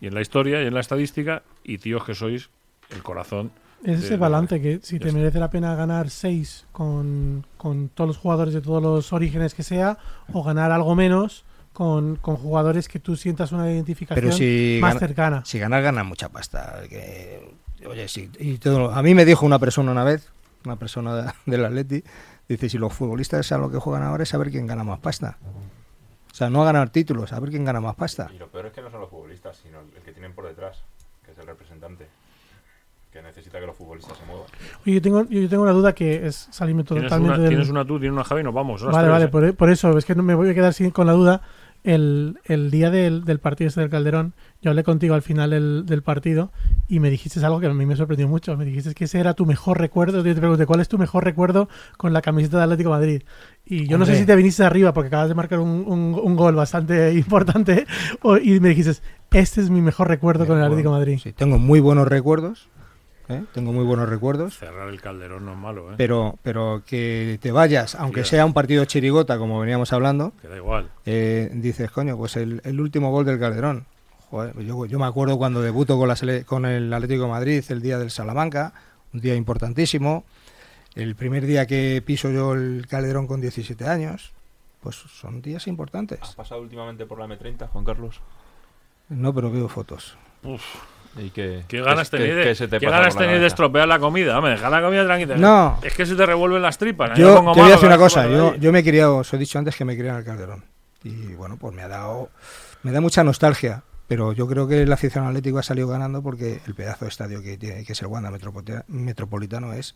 y 0.00 0.08
en 0.08 0.14
la 0.14 0.20
historia 0.20 0.62
y 0.62 0.66
en 0.66 0.74
la 0.74 0.80
estadística 0.80 1.42
y 1.62 1.78
tíos 1.78 2.04
que 2.04 2.14
sois 2.14 2.50
el 2.90 3.02
corazón. 3.04 3.52
Es 3.84 4.00
de- 4.00 4.06
ese 4.06 4.16
balance 4.16 4.60
que 4.60 4.80
si 4.82 4.98
te 4.98 5.08
está. 5.08 5.18
merece 5.18 5.38
la 5.40 5.50
pena 5.50 5.74
ganar 5.74 6.08
6 6.10 6.66
con, 6.72 7.46
con 7.56 7.88
todos 7.88 8.08
los 8.08 8.16
jugadores 8.18 8.54
de 8.54 8.60
todos 8.60 8.82
los 8.82 9.12
orígenes 9.12 9.54
que 9.54 9.62
sea, 9.62 9.98
o 10.32 10.42
ganar 10.44 10.70
algo 10.72 10.94
menos 10.94 11.44
con, 11.72 12.16
con 12.16 12.36
jugadores 12.36 12.86
que 12.88 12.98
tú 13.00 13.16
sientas 13.16 13.50
una 13.52 13.70
identificación 13.70 14.22
Pero 14.24 14.36
si 14.36 14.78
más 14.80 14.94
gana- 14.94 15.00
cercana. 15.06 15.42
Si 15.44 15.58
ganar, 15.58 15.82
gana 15.82 16.04
mucha 16.04 16.28
pasta. 16.28 16.82
Que, 16.88 17.54
oye, 17.88 18.06
sí, 18.08 18.30
y 18.38 18.58
todo, 18.58 18.92
a 18.92 19.02
mí 19.02 19.14
me 19.14 19.24
dijo 19.24 19.44
una 19.46 19.58
persona 19.58 19.90
una 19.90 20.04
vez, 20.04 20.28
una 20.64 20.76
persona 20.76 21.14
de- 21.16 21.32
del 21.46 21.64
Atleti, 21.64 22.04
dice, 22.48 22.68
si 22.68 22.78
los 22.78 22.92
futbolistas 22.92 23.50
a 23.52 23.58
lo 23.58 23.70
que 23.70 23.78
juegan 23.78 24.02
ahora 24.04 24.22
es 24.22 24.28
saber 24.28 24.50
quién 24.50 24.66
gana 24.66 24.84
más 24.84 25.00
pasta. 25.00 25.38
O 26.30 26.34
sea, 26.34 26.48
no 26.50 26.62
a 26.62 26.64
ganar 26.66 26.88
títulos, 26.90 27.32
a 27.32 27.40
ver 27.40 27.50
quién 27.50 27.64
gana 27.64 27.80
más 27.80 27.94
pasta. 27.94 28.30
Y 28.34 28.38
lo 28.38 28.48
peor 28.48 28.66
es 28.66 28.72
que 28.72 28.80
no 28.80 28.90
son 28.90 29.00
los 29.00 29.10
futbolistas, 29.10 29.56
sino 29.62 29.80
el 29.80 30.02
que 30.02 30.12
tienen 30.12 30.34
por 30.34 30.46
detrás, 30.46 30.78
que 31.24 31.32
es 31.32 31.38
el 31.38 31.46
representante, 31.46 32.06
que 33.12 33.20
necesita 33.22 33.60
que 33.60 33.66
los 33.66 33.76
futbolistas 33.76 34.16
se 34.16 34.24
muevan. 34.24 34.46
Oye, 34.86 34.94
yo 34.94 35.02
tengo, 35.02 35.24
yo 35.28 35.48
tengo 35.48 35.62
una 35.64 35.72
duda 35.72 35.92
que 35.94 36.26
es 36.26 36.48
salirme 36.50 36.82
Tienes 36.82 37.04
totalmente 37.04 37.34
una, 37.34 37.42
del... 37.42 37.48
tienes 37.50 37.68
una 37.68 37.84
tú, 37.84 37.98
tienes 37.98 38.12
una 38.14 38.24
Javi, 38.24 38.42
nos 38.42 38.54
vamos. 38.54 38.82
Vale, 38.82 38.96
tres, 38.98 39.10
vale, 39.10 39.24
¿eh? 39.26 39.28
por, 39.28 39.54
por 39.54 39.70
eso, 39.70 39.98
es 39.98 40.04
que 40.06 40.14
no 40.14 40.22
me 40.22 40.34
voy 40.34 40.48
a 40.48 40.54
quedar 40.54 40.72
sin, 40.72 40.90
con 40.90 41.06
la 41.06 41.12
duda. 41.12 41.42
El, 41.84 42.38
el 42.44 42.70
día 42.70 42.92
del, 42.92 43.24
del 43.24 43.40
partido 43.40 43.66
este 43.66 43.80
del 43.80 43.90
Calderón, 43.90 44.34
yo 44.62 44.70
hablé 44.70 44.84
contigo 44.84 45.16
al 45.16 45.22
final 45.22 45.50
del, 45.50 45.84
del 45.84 46.02
partido 46.04 46.52
y 46.86 47.00
me 47.00 47.10
dijiste 47.10 47.44
algo 47.44 47.58
que 47.58 47.66
a 47.66 47.74
mí 47.74 47.86
me 47.86 47.96
sorprendió 47.96 48.28
mucho. 48.28 48.56
Me 48.56 48.64
dijiste 48.64 48.94
que 48.94 49.06
ese 49.06 49.18
era 49.18 49.34
tu 49.34 49.46
mejor 49.46 49.80
recuerdo. 49.80 50.18
Yo 50.24 50.32
te 50.32 50.38
pregunté, 50.40 50.64
¿cuál 50.64 50.78
es 50.78 50.88
tu 50.88 50.96
mejor 50.96 51.24
recuerdo 51.24 51.68
con 51.96 52.12
la 52.12 52.22
camiseta 52.22 52.58
de 52.58 52.62
Atlético 52.62 52.90
de 52.90 52.96
Madrid? 52.96 53.22
Y 53.66 53.88
yo 53.88 53.98
no 53.98 54.04
sé 54.04 54.12
Hombre. 54.12 54.20
si 54.20 54.26
te 54.26 54.36
viniste 54.36 54.62
arriba 54.64 54.94
porque 54.94 55.08
acabas 55.08 55.28
de 55.28 55.34
marcar 55.34 55.58
un, 55.58 55.84
un- 55.88 56.14
un 56.22 56.36
gol 56.36 56.54
bastante 56.54 57.12
importante 57.14 57.84
o- 58.22 58.36
y 58.38 58.60
me 58.60 58.68
dijiste, 58.68 58.92
este 59.32 59.60
es 59.60 59.68
mi 59.68 59.82
mejor 59.82 60.06
recuerdo 60.06 60.46
con 60.46 60.58
el 60.58 60.62
Atlético 60.64 60.90
de 60.92 60.98
Madrid. 60.98 61.18
Sí, 61.20 61.32
tengo 61.32 61.58
muy 61.58 61.80
buenos 61.80 62.06
recuerdos. 62.06 62.68
¿Eh? 63.28 63.44
Tengo 63.52 63.72
muy 63.72 63.84
buenos 63.84 64.08
recuerdos. 64.08 64.58
Cerrar 64.58 64.88
el 64.88 65.00
calderón 65.00 65.44
no 65.46 65.52
es 65.52 65.58
malo, 65.58 65.90
¿eh? 65.92 65.94
Pero, 65.96 66.38
pero 66.42 66.82
que 66.86 67.38
te 67.42 67.52
vayas, 67.52 67.94
aunque 67.94 68.24
sea 68.24 68.44
un 68.46 68.52
partido 68.52 68.84
chirigota, 68.84 69.38
como 69.38 69.60
veníamos 69.60 69.92
hablando, 69.92 70.32
Que 70.42 70.48
da 70.48 70.56
igual. 70.56 70.90
eh, 71.06 71.50
dices, 71.54 71.90
coño, 71.90 72.16
pues 72.16 72.36
el, 72.36 72.60
el 72.64 72.80
último 72.80 73.10
gol 73.10 73.24
del 73.24 73.38
Calderón. 73.38 73.86
Joder, 74.30 74.58
yo, 74.64 74.86
yo 74.86 74.98
me 74.98 75.06
acuerdo 75.06 75.36
cuando 75.38 75.60
debuto 75.60 75.98
con, 75.98 76.08
la 76.08 76.14
sele- 76.16 76.44
con 76.44 76.64
el 76.64 76.92
Atlético 76.92 77.24
de 77.24 77.28
Madrid 77.30 77.64
el 77.68 77.82
día 77.82 77.98
del 77.98 78.10
Salamanca, 78.10 78.72
un 79.12 79.20
día 79.20 79.34
importantísimo. 79.34 80.24
El 80.94 81.14
primer 81.16 81.44
día 81.46 81.66
que 81.66 82.02
piso 82.04 82.30
yo 82.30 82.54
el 82.54 82.86
Calderón 82.88 83.26
con 83.26 83.40
17 83.40 83.86
años, 83.86 84.32
pues 84.82 84.96
son 84.96 85.40
días 85.42 85.66
importantes. 85.66 86.18
¿Has 86.22 86.34
pasado 86.34 86.60
últimamente 86.62 87.06
por 87.06 87.18
la 87.18 87.26
M30, 87.26 87.68
Juan 87.68 87.84
Carlos? 87.84 88.20
No, 89.08 89.34
pero 89.34 89.50
veo 89.50 89.68
fotos. 89.68 90.16
¿Y 91.16 91.30
qué, 91.30 91.64
¿Qué 91.68 91.82
ganas 91.82 92.08
tenéis 92.08 92.58
de, 92.58 92.68
te 92.68 92.78
qué 92.78 92.86
ganas 92.86 93.14
de 93.16 93.46
estropear 93.46 93.86
la 93.86 93.98
comida? 93.98 94.36
Hombre, 94.38 94.52
deja 94.52 94.70
la 94.70 94.80
comida 94.80 95.04
tranquila. 95.04 95.36
No. 95.36 95.78
Es 95.82 95.94
que 95.94 96.06
se 96.06 96.14
te 96.16 96.24
revuelven 96.24 96.62
las 96.62 96.78
tripas. 96.78 97.10
¿eh? 97.10 97.20
Yo 97.20 97.36
pongo 97.36 97.52
te 97.52 97.60
voy 97.60 97.70
a 97.70 97.72
decir 97.74 97.86
una 97.86 97.98
cosa, 97.98 98.26
yo, 98.28 98.54
yo 98.56 98.72
me 98.72 98.78
he 98.78 98.84
criado, 98.84 99.18
os 99.18 99.32
he 99.34 99.38
dicho 99.38 99.58
antes 99.58 99.76
que 99.76 99.84
me 99.84 99.94
crié 99.96 100.10
en 100.10 100.16
el 100.16 100.24
Calderón. 100.24 100.64
Y 101.04 101.34
bueno, 101.34 101.56
pues 101.58 101.74
me 101.74 101.82
ha 101.82 101.88
dado, 101.88 102.30
me 102.82 102.92
da 102.92 103.00
mucha 103.00 103.22
nostalgia. 103.24 103.82
Pero 104.08 104.32
yo 104.32 104.46
creo 104.46 104.68
que 104.68 104.82
el 104.82 104.92
afición 104.92 105.26
atlético 105.26 105.58
ha 105.58 105.62
salido 105.62 105.88
ganando 105.88 106.22
porque 106.22 106.60
el 106.66 106.74
pedazo 106.74 107.06
de 107.06 107.08
estadio 107.10 107.42
que 107.42 107.56
tiene, 107.56 107.82
que 107.84 107.92
es 107.92 108.02
el 108.02 108.08
Wanda 108.08 108.30
Metropolita- 108.30 108.84
Metropolitano, 108.88 109.72
es, 109.72 109.94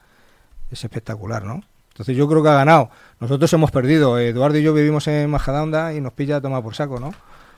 es 0.70 0.84
espectacular, 0.84 1.44
¿no? 1.44 1.62
Entonces 1.92 2.16
yo 2.16 2.26
creo 2.28 2.42
que 2.42 2.48
ha 2.48 2.54
ganado. 2.54 2.88
Nosotros 3.20 3.52
hemos 3.52 3.70
perdido. 3.70 4.18
Eduardo 4.18 4.56
y 4.58 4.62
yo 4.62 4.72
vivimos 4.72 5.06
en 5.08 5.28
Majadahonda 5.30 5.92
y 5.92 6.00
nos 6.00 6.12
pilla 6.12 6.36
a 6.36 6.40
tomar 6.40 6.62
por 6.62 6.74
saco, 6.74 6.98
¿no? 7.00 7.12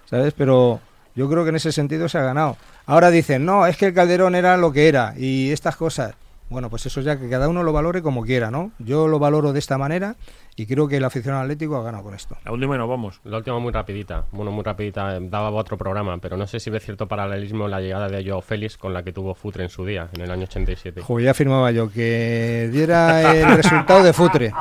¿Sabes? 0.07 0.33
Pero 0.37 0.81
yo 1.19 1.29
creo 1.29 1.43
que 1.43 1.51
en 1.51 1.57
ese 1.57 1.73
sentido 1.73 2.09
se 2.09 2.17
ha 2.17 2.23
ganado. 2.23 2.57
Ahora 2.87 3.11
dicen, 3.11 3.45
no, 3.45 3.67
es 3.67 3.77
que 3.77 3.87
el 3.87 3.93
Calderón 3.93 4.37
era 4.37 4.57
lo 4.57 4.71
que 4.71 4.87
era 4.87 5.15
y 5.17 5.51
estas 5.51 5.75
cosas. 5.75 6.15
Bueno, 6.49 6.71
pues 6.71 6.87
eso 6.87 7.01
ya 7.01 7.19
que 7.19 7.29
cada 7.29 7.49
uno 7.49 7.65
lo 7.65 7.73
valore 7.73 8.03
como 8.03 8.25
quiera, 8.25 8.53
¿no? 8.53 8.71
Yo 8.79 9.09
lo 9.09 9.19
valoro 9.19 9.53
de 9.53 9.59
esta 9.59 9.77
manera 9.79 10.15
y 10.59 10.67
creo 10.67 10.89
que 10.89 10.97
el 10.97 11.05
aficionado 11.05 11.43
atlético 11.45 11.77
ha 11.77 11.83
ganado 11.85 12.03
con 12.05 12.15
esto. 12.15 12.37
La 12.45 12.51
última 12.53 12.75
y 12.75 12.79
nos 12.79 12.89
vamos. 12.89 13.21
La 13.25 13.37
última 13.39 13.59
muy 13.61 13.73
rapidita, 13.73 14.25
bueno, 14.33 14.51
muy 14.51 14.65
rapidita, 14.65 15.17
eh, 15.17 15.21
daba 15.23 15.51
otro 15.51 15.77
programa, 15.79 16.19
pero 16.19 16.37
no 16.37 16.47
sé 16.47 16.59
si 16.61 16.69
ve 16.71 16.81
cierto 16.81 17.07
paralelismo 17.07 17.69
la 17.69 17.81
llegada 17.81 18.09
de 18.09 18.25
Joao 18.29 18.41
Félix 18.43 18.77
con 18.77 18.93
la 18.93 19.03
que 19.03 19.13
tuvo 19.13 19.35
Futre 19.35 19.63
en 19.65 19.71
su 19.71 19.85
día, 19.87 20.09
en 20.13 20.21
el 20.23 20.31
año 20.31 20.45
87. 20.45 21.01
Joder, 21.03 21.25
ya 21.27 21.31
afirmaba 21.31 21.71
yo 21.71 21.91
que 21.91 22.69
diera 22.73 23.33
el 23.35 23.57
resultado 23.57 24.03
de 24.03 24.13
Futre. 24.13 24.53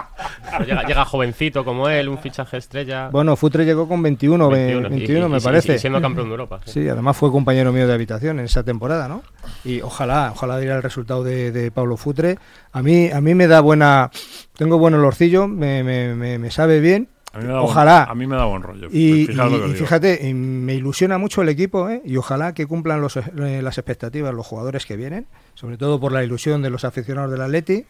Pero 0.51 0.65
llega, 0.65 0.83
llega 0.83 1.05
jovencito 1.05 1.65
como 1.65 1.89
él, 1.89 2.09
un 2.09 2.17
fichaje 2.19 2.57
estrella. 2.57 3.09
Bueno, 3.09 3.35
Futre 3.35 3.65
llegó 3.65 3.87
con 3.87 4.01
21, 4.03 4.49
21, 4.49 4.89
21 4.89 5.25
y- 5.25 5.27
y- 5.27 5.31
me 5.31 5.37
y- 5.37 5.41
parece. 5.41 5.75
y 5.75 5.79
siendo 5.79 6.01
campeón 6.01 6.27
de 6.27 6.31
Europa. 6.31 6.59
sí. 6.65 6.71
Sí, 6.83 6.89
además 6.89 7.17
fue 7.17 7.31
compañero 7.31 7.71
mío 7.73 7.87
de 7.87 7.93
habitación 7.93 8.39
en 8.39 8.45
esa 8.45 8.63
temporada, 8.63 9.07
¿no? 9.07 9.23
Y 9.65 9.81
ojalá, 9.81 10.31
ojalá 10.33 10.59
diera 10.59 10.75
el 10.75 10.83
resultado 10.83 11.23
de, 11.23 11.51
de 11.51 11.71
Pablo 11.71 11.97
Futre. 11.97 12.37
A 12.71 12.83
mí, 12.83 13.09
a 13.09 13.19
mí 13.21 13.33
me 13.33 13.47
da 13.47 13.59
buena, 13.61 14.11
tengo 14.55 14.77
buen 14.77 14.93
olorcillo, 14.93 15.47
me, 15.47 15.83
me, 15.88 16.13
me, 16.13 16.38
me 16.38 16.51
sabe 16.51 16.79
bien. 16.79 17.07
A 17.33 17.39
mí 17.39 17.45
me 17.45 17.53
da 17.53 17.61
Ojalá. 17.61 17.99
Buen, 18.05 18.09
a 18.11 18.15
mí 18.15 18.27
me 18.27 18.35
da 18.35 18.45
buen 18.45 18.61
rollo. 18.63 18.88
Y, 18.91 19.27
digo. 19.27 19.67
fíjate, 19.75 20.33
me 20.33 20.73
ilusiona 20.75 21.17
mucho 21.17 21.41
el 21.41 21.49
equipo, 21.49 21.89
¿eh? 21.89 22.01
Y 22.05 22.17
ojalá 22.17 22.53
que 22.53 22.65
cumplan 22.65 23.01
los, 23.01 23.17
eh, 23.17 23.61
las 23.61 23.77
expectativas 23.77 24.33
los 24.33 24.45
jugadores 24.45 24.85
que 24.85 24.95
vienen, 24.95 25.27
sobre 25.55 25.77
todo 25.77 25.99
por 25.99 26.11
la 26.11 26.23
ilusión 26.23 26.61
de 26.61 26.69
los 26.69 26.83
aficionados 26.85 27.31
del 27.31 27.41
Atleti, 27.41 27.85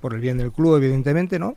por 0.00 0.14
el 0.14 0.20
bien 0.20 0.38
del 0.38 0.52
club, 0.52 0.76
evidentemente, 0.76 1.38
¿no? 1.38 1.56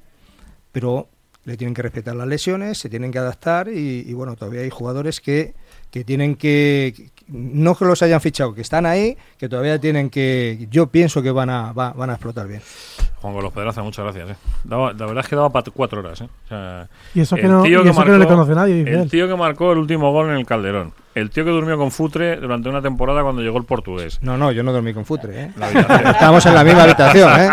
Pero 0.72 1.10
le 1.46 1.58
tienen 1.58 1.74
que 1.74 1.82
respetar 1.82 2.16
las 2.16 2.28
lesiones, 2.28 2.78
se 2.78 2.90
tienen 2.90 3.12
que 3.12 3.20
adaptar 3.20 3.68
y, 3.70 4.04
y, 4.08 4.14
bueno, 4.14 4.36
todavía 4.36 4.62
hay 4.62 4.70
jugadores 4.70 5.20
que, 5.22 5.54
que 5.90 6.04
tienen 6.04 6.36
que- 6.36 7.10
no 7.32 7.76
que 7.76 7.86
los 7.86 8.02
hayan 8.02 8.20
fichado, 8.22 8.54
que 8.54 8.62
están 8.62 8.86
ahí, 8.86 9.18
que 9.38 9.48
todavía 9.50 9.80
tienen 9.80 10.10
que, 10.10 10.68
yo 10.70 10.88
pienso 10.88 11.22
que 11.22 11.32
van 11.32 11.50
a, 11.50 11.72
va- 11.74 11.94
van 11.94 12.10
a 12.10 12.14
explotar 12.14 12.48
bien. 12.48 12.62
Juan 13.22 13.34
Carlos 13.36 13.54
Pedraza, 13.54 13.84
muchas 13.84 14.04
gracias. 14.06 14.32
¿eh? 14.32 14.36
Daba- 14.64 14.94
la 14.94 15.06
verdad 15.06 15.24
es 15.24 15.28
que 15.30 15.36
daba 15.36 15.50
para 15.52 15.70
cuatro 15.72 16.00
horas. 16.00 16.22
¿eh? 16.22 16.28
O 16.46 16.48
sea, 16.48 16.88
Y 17.14 17.22
eso 17.22 17.36
que 17.36 17.44
el 17.44 17.52
no, 17.52 17.66
y 17.66 17.70
tío 17.70 17.84
eso 17.84 18.04
que 18.04 18.10
no 18.10 18.18
le 18.18 18.26
marcó- 18.26 18.28
conoce 18.34 18.56
nadie, 18.56 18.74
dice 18.76 18.90
El 18.92 19.00
él. 19.02 19.10
tío 19.10 19.28
que 19.28 19.36
marcó 19.36 19.72
el 19.72 19.78
último 19.78 20.12
gol 20.12 20.30
en 20.32 20.38
el 20.38 20.46
Calderón. 20.46 20.94
El 21.14 21.30
tío 21.30 21.44
que 21.46 21.52
durmió 21.52 21.78
con 21.78 21.92
Futre 21.92 22.38
durante 22.38 22.70
una 22.70 22.82
temporada 22.82 23.22
cuando 23.22 23.42
llegó 23.42 23.58
el 23.58 23.66
portugués. 23.66 24.18
No, 24.22 24.38
no, 24.38 24.52
yo 24.52 24.64
no 24.64 24.72
dormí 24.72 24.94
con 24.94 25.06
Futre, 25.06 25.42
¿eh? 25.44 25.52
Estábamos 26.06 26.46
en 26.46 26.56
la 26.56 26.64
misma 26.64 26.84
habitación, 26.84 27.40
¿eh? 27.40 27.50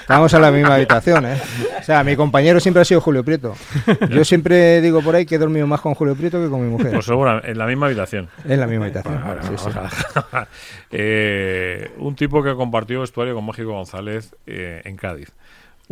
Estábamos 0.00 0.32
en 0.34 0.42
la 0.42 0.50
misma 0.50 0.74
habitación, 0.74 1.26
¿eh? 1.26 1.40
O 1.80 1.82
sea, 1.82 2.04
mi 2.04 2.14
compañero 2.16 2.60
siempre 2.60 2.82
ha 2.82 2.84
sido 2.84 3.00
Julio 3.00 3.24
Prieto. 3.24 3.54
Yo 4.10 4.24
siempre 4.24 4.80
digo 4.80 5.00
por 5.02 5.14
ahí 5.16 5.26
que 5.26 5.34
he 5.34 5.38
dormido 5.38 5.66
más 5.66 5.80
con 5.80 5.94
Julio 5.94 6.14
Prieto 6.14 6.40
que 6.42 6.48
con 6.48 6.62
mi 6.62 6.68
mujer. 6.70 6.92
Pues 6.92 7.04
seguro, 7.06 7.44
en 7.44 7.58
la 7.58 7.66
misma 7.66 7.86
habitación. 7.86 8.28
En 8.48 8.60
la 8.60 8.66
misma 8.66 8.84
habitación. 8.86 9.20
Bueno, 9.24 9.42
sí, 9.42 9.54
sí. 9.56 9.70
vamos 9.74 9.92
a- 10.32 10.46
Eh, 10.90 11.90
un 11.98 12.14
tipo 12.14 12.42
que 12.42 12.54
compartió 12.54 13.00
vestuario 13.00 13.34
con 13.34 13.44
Mágico 13.46 13.72
González 13.72 14.34
eh, 14.46 14.82
en 14.84 14.96
Cádiz. 14.96 15.32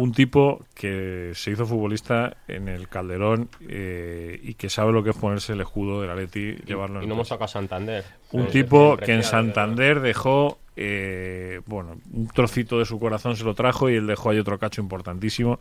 Un 0.01 0.13
tipo 0.13 0.65
que 0.75 1.33
se 1.35 1.51
hizo 1.51 1.67
futbolista 1.67 2.37
en 2.49 2.69
el 2.69 2.89
Calderón 2.89 3.49
eh, 3.69 4.39
y 4.43 4.55
que 4.55 4.69
sabe 4.71 4.93
lo 4.93 5.03
que 5.05 5.11
es 5.11 5.17
ponerse 5.17 5.53
el 5.53 5.61
escudo 5.61 6.01
del 6.01 6.11
Atleti, 6.11 6.55
llevarlo 6.65 7.01
Y 7.01 7.05
en 7.05 7.09
no 7.09 7.15
hemos 7.17 7.29
sacado 7.29 7.45
a 7.45 7.49
Santander. 7.49 8.05
Un 8.33 8.47
Sí, 8.47 8.53
tipo 8.63 8.97
que 8.97 9.13
en 9.13 9.23
Santander 9.23 10.01
dejó, 10.01 10.59
eh, 10.77 11.61
bueno, 11.67 11.97
un 12.13 12.29
trocito 12.29 12.79
de 12.79 12.85
su 12.87 12.99
corazón 12.99 13.37
se 13.37 13.45
lo 13.45 13.55
trajo 13.55 13.91
y 13.91 13.97
él 13.97 14.07
dejó 14.07 14.31
ahí 14.31 14.39
otro 14.39 14.59
cacho 14.59 14.81
importantísimo. 14.81 15.59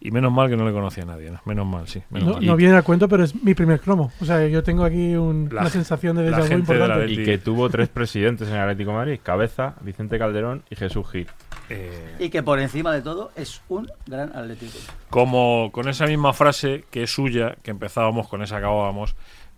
Y 0.00 0.10
menos 0.10 0.32
mal 0.32 0.48
que 0.48 0.56
no 0.56 0.64
le 0.66 0.72
conocía 0.72 1.02
a 1.02 1.06
nadie, 1.06 1.30
¿no? 1.30 1.40
Menos 1.44 1.66
mal, 1.66 1.88
sí. 1.88 2.02
Menos 2.10 2.28
No, 2.28 2.34
mal. 2.34 2.46
no 2.46 2.56
viene 2.56 2.76
a 2.76 2.82
cuento, 2.82 3.08
pero 3.08 3.24
es 3.24 3.42
mi 3.42 3.54
primer 3.54 3.80
cromo. 3.80 4.12
O 4.20 4.24
sea, 4.24 4.46
yo 4.46 4.62
tengo 4.62 4.84
aquí 4.84 5.14
un- 5.16 5.48
La 5.52 5.62
una 5.62 5.70
sensación 5.70 6.16
de 6.16 6.30
déjà 6.30 6.48
de 6.48 6.54
importante. 6.54 7.10
Y 7.12 7.24
que 7.24 7.38
tuvo 7.38 7.68
tres 7.70 7.88
presidentes 7.88 8.48
en 8.48 8.54
el 8.54 8.60
Atlético 8.60 8.90
de 8.92 8.96
Madrid: 8.96 9.20
Cabeza, 9.22 9.74
Vicente 9.80 10.18
Calderón 10.18 10.62
y 10.70 10.76
Jesús 10.76 11.06
Gil. 11.10 11.26
Eh, 11.70 12.16
Y 12.18 12.28
que 12.30 12.42
por 12.42 12.58
encima 12.60 12.92
de 12.92 13.00
todo 13.02 13.30
es 13.36 13.62
un 13.68 13.90
gran 14.06 14.36
atlético. 14.36 14.78
como 15.10 15.70
con 15.72 15.88
esa 15.88 16.06
misma 16.06 16.32
frase 16.32 16.84
que 16.90 17.04
es 17.04 17.10
suya, 17.14 17.56
que 17.62 17.70
empezábamos, 17.70 18.28
con 18.28 18.42
esa 18.42 18.58
acabábamos, 18.58 19.14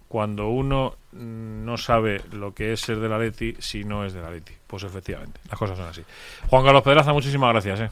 cuando 0.09 0.49
uno 0.49 0.95
no 1.13 1.77
sabe 1.79 2.23
lo 2.33 2.55
que 2.55 2.73
es 2.73 2.81
ser 2.81 3.01
de 3.01 3.09
la 3.09 3.19
Leti 3.19 3.57
si 3.59 3.83
no 3.85 4.05
es 4.05 4.13
de 4.13 4.23
la 4.23 4.31
Leti. 4.31 4.53
Pues 4.67 4.85
efectivamente, 4.85 5.41
las 5.51 5.59
cosas 5.59 5.77
son 5.77 5.89
así. 5.89 6.03
Juan 6.49 6.65
Carlos 6.65 6.83
Pedraza, 6.83 7.13
muchísimas 7.13 7.51
gracias. 7.53 7.81
¿eh? 7.81 7.91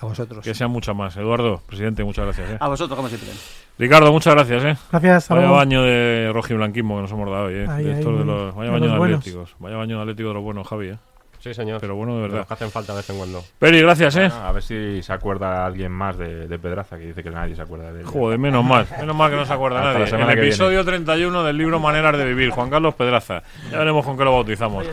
A 0.00 0.06
vosotros. 0.06 0.44
Que 0.44 0.54
sean 0.54 0.70
muchas 0.70 0.94
más. 0.96 1.16
Eduardo, 1.16 1.62
presidente, 1.66 2.04
muchas 2.04 2.24
gracias. 2.26 2.50
¿eh? 2.50 2.56
A 2.60 2.68
vosotros, 2.68 2.96
como 2.96 3.08
siempre. 3.08 3.30
Ricardo, 3.78 4.12
muchas 4.12 4.34
gracias. 4.34 4.64
¿eh? 4.64 4.76
Gracias, 4.90 5.28
Vaya 5.28 5.50
baño 5.50 5.82
de 5.82 6.30
rojo 6.32 6.52
y 6.52 6.56
blanquismo 6.56 6.96
que 6.96 7.02
nos 7.02 7.10
hemos 7.12 7.30
dado 7.30 7.44
hoy, 7.46 7.54
¿eh? 7.54 7.66
Ahí, 7.68 7.84
De 7.84 7.92
ahí, 7.92 7.98
estos 8.00 8.18
de 8.18 8.24
muy- 8.24 8.34
los- 8.34 8.54
vaya 8.54 8.70
de 8.70 8.72
baño 8.72 8.84
los 8.86 8.92
de 8.92 8.98
buenos. 8.98 9.18
atléticos. 9.20 9.54
Vaya 9.58 9.76
baño 9.76 9.96
de 9.96 10.02
atlético 10.02 10.28
de 10.28 10.34
los 10.34 10.42
buenos, 10.42 10.66
Javi, 10.68 10.88
¿eh? 10.88 10.98
Sí, 11.40 11.54
señor. 11.54 11.80
Pero 11.80 11.96
bueno, 11.96 12.16
de 12.16 12.22
verdad. 12.22 12.38
los 12.38 12.46
que 12.46 12.54
hacen 12.54 12.70
falta 12.70 12.92
de 12.92 12.98
vez 12.98 13.10
en 13.10 13.16
cuando. 13.16 13.42
Peri, 13.58 13.80
gracias, 13.80 14.16
¿eh? 14.16 14.28
Ah, 14.30 14.48
a 14.48 14.52
ver 14.52 14.62
si 14.62 15.02
se 15.02 15.12
acuerda 15.12 15.64
alguien 15.64 15.90
más 15.90 16.18
de, 16.18 16.46
de 16.46 16.58
Pedraza, 16.58 16.98
que 16.98 17.06
dice 17.06 17.22
que 17.22 17.30
nadie 17.30 17.56
se 17.56 17.62
acuerda 17.62 17.92
de 17.92 18.00
él. 18.00 18.06
Joder, 18.06 18.38
menos 18.38 18.64
mal. 18.64 18.86
Menos 19.00 19.16
mal 19.16 19.30
que 19.30 19.36
no 19.36 19.46
se 19.46 19.52
acuerda 19.52 19.80
nadie. 19.80 20.06
semana 20.06 20.32
El 20.32 20.38
episodio 20.38 20.84
31 20.84 21.42
del 21.44 21.56
libro 21.56 21.80
Maneras 21.80 22.16
de 22.16 22.24
Vivir. 22.24 22.50
Juan 22.50 22.68
Carlos 22.68 22.94
Pedraza. 22.94 23.42
Ya 23.70 23.78
veremos 23.78 24.04
con 24.04 24.16
qué 24.18 24.24
lo 24.24 24.32
bautizamos. 24.32 24.86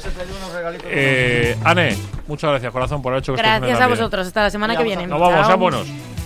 Eh, 0.86 1.56
Ane, 1.64 1.98
muchas 2.28 2.50
gracias, 2.50 2.72
corazón, 2.72 3.02
por 3.02 3.12
haber 3.14 3.24
hecho 3.24 3.36
que 3.36 3.42
Gracias 3.42 3.82
a 3.82 3.88
vosotros. 3.88 4.28
Hasta 4.28 4.44
la 4.44 4.50
semana 4.50 4.78
que 4.78 4.84
viene. 4.84 5.06
Nos 5.06 5.20
vamos, 5.20 5.40
Chao. 5.40 5.48
sean 5.48 5.60
buenos. 5.60 6.17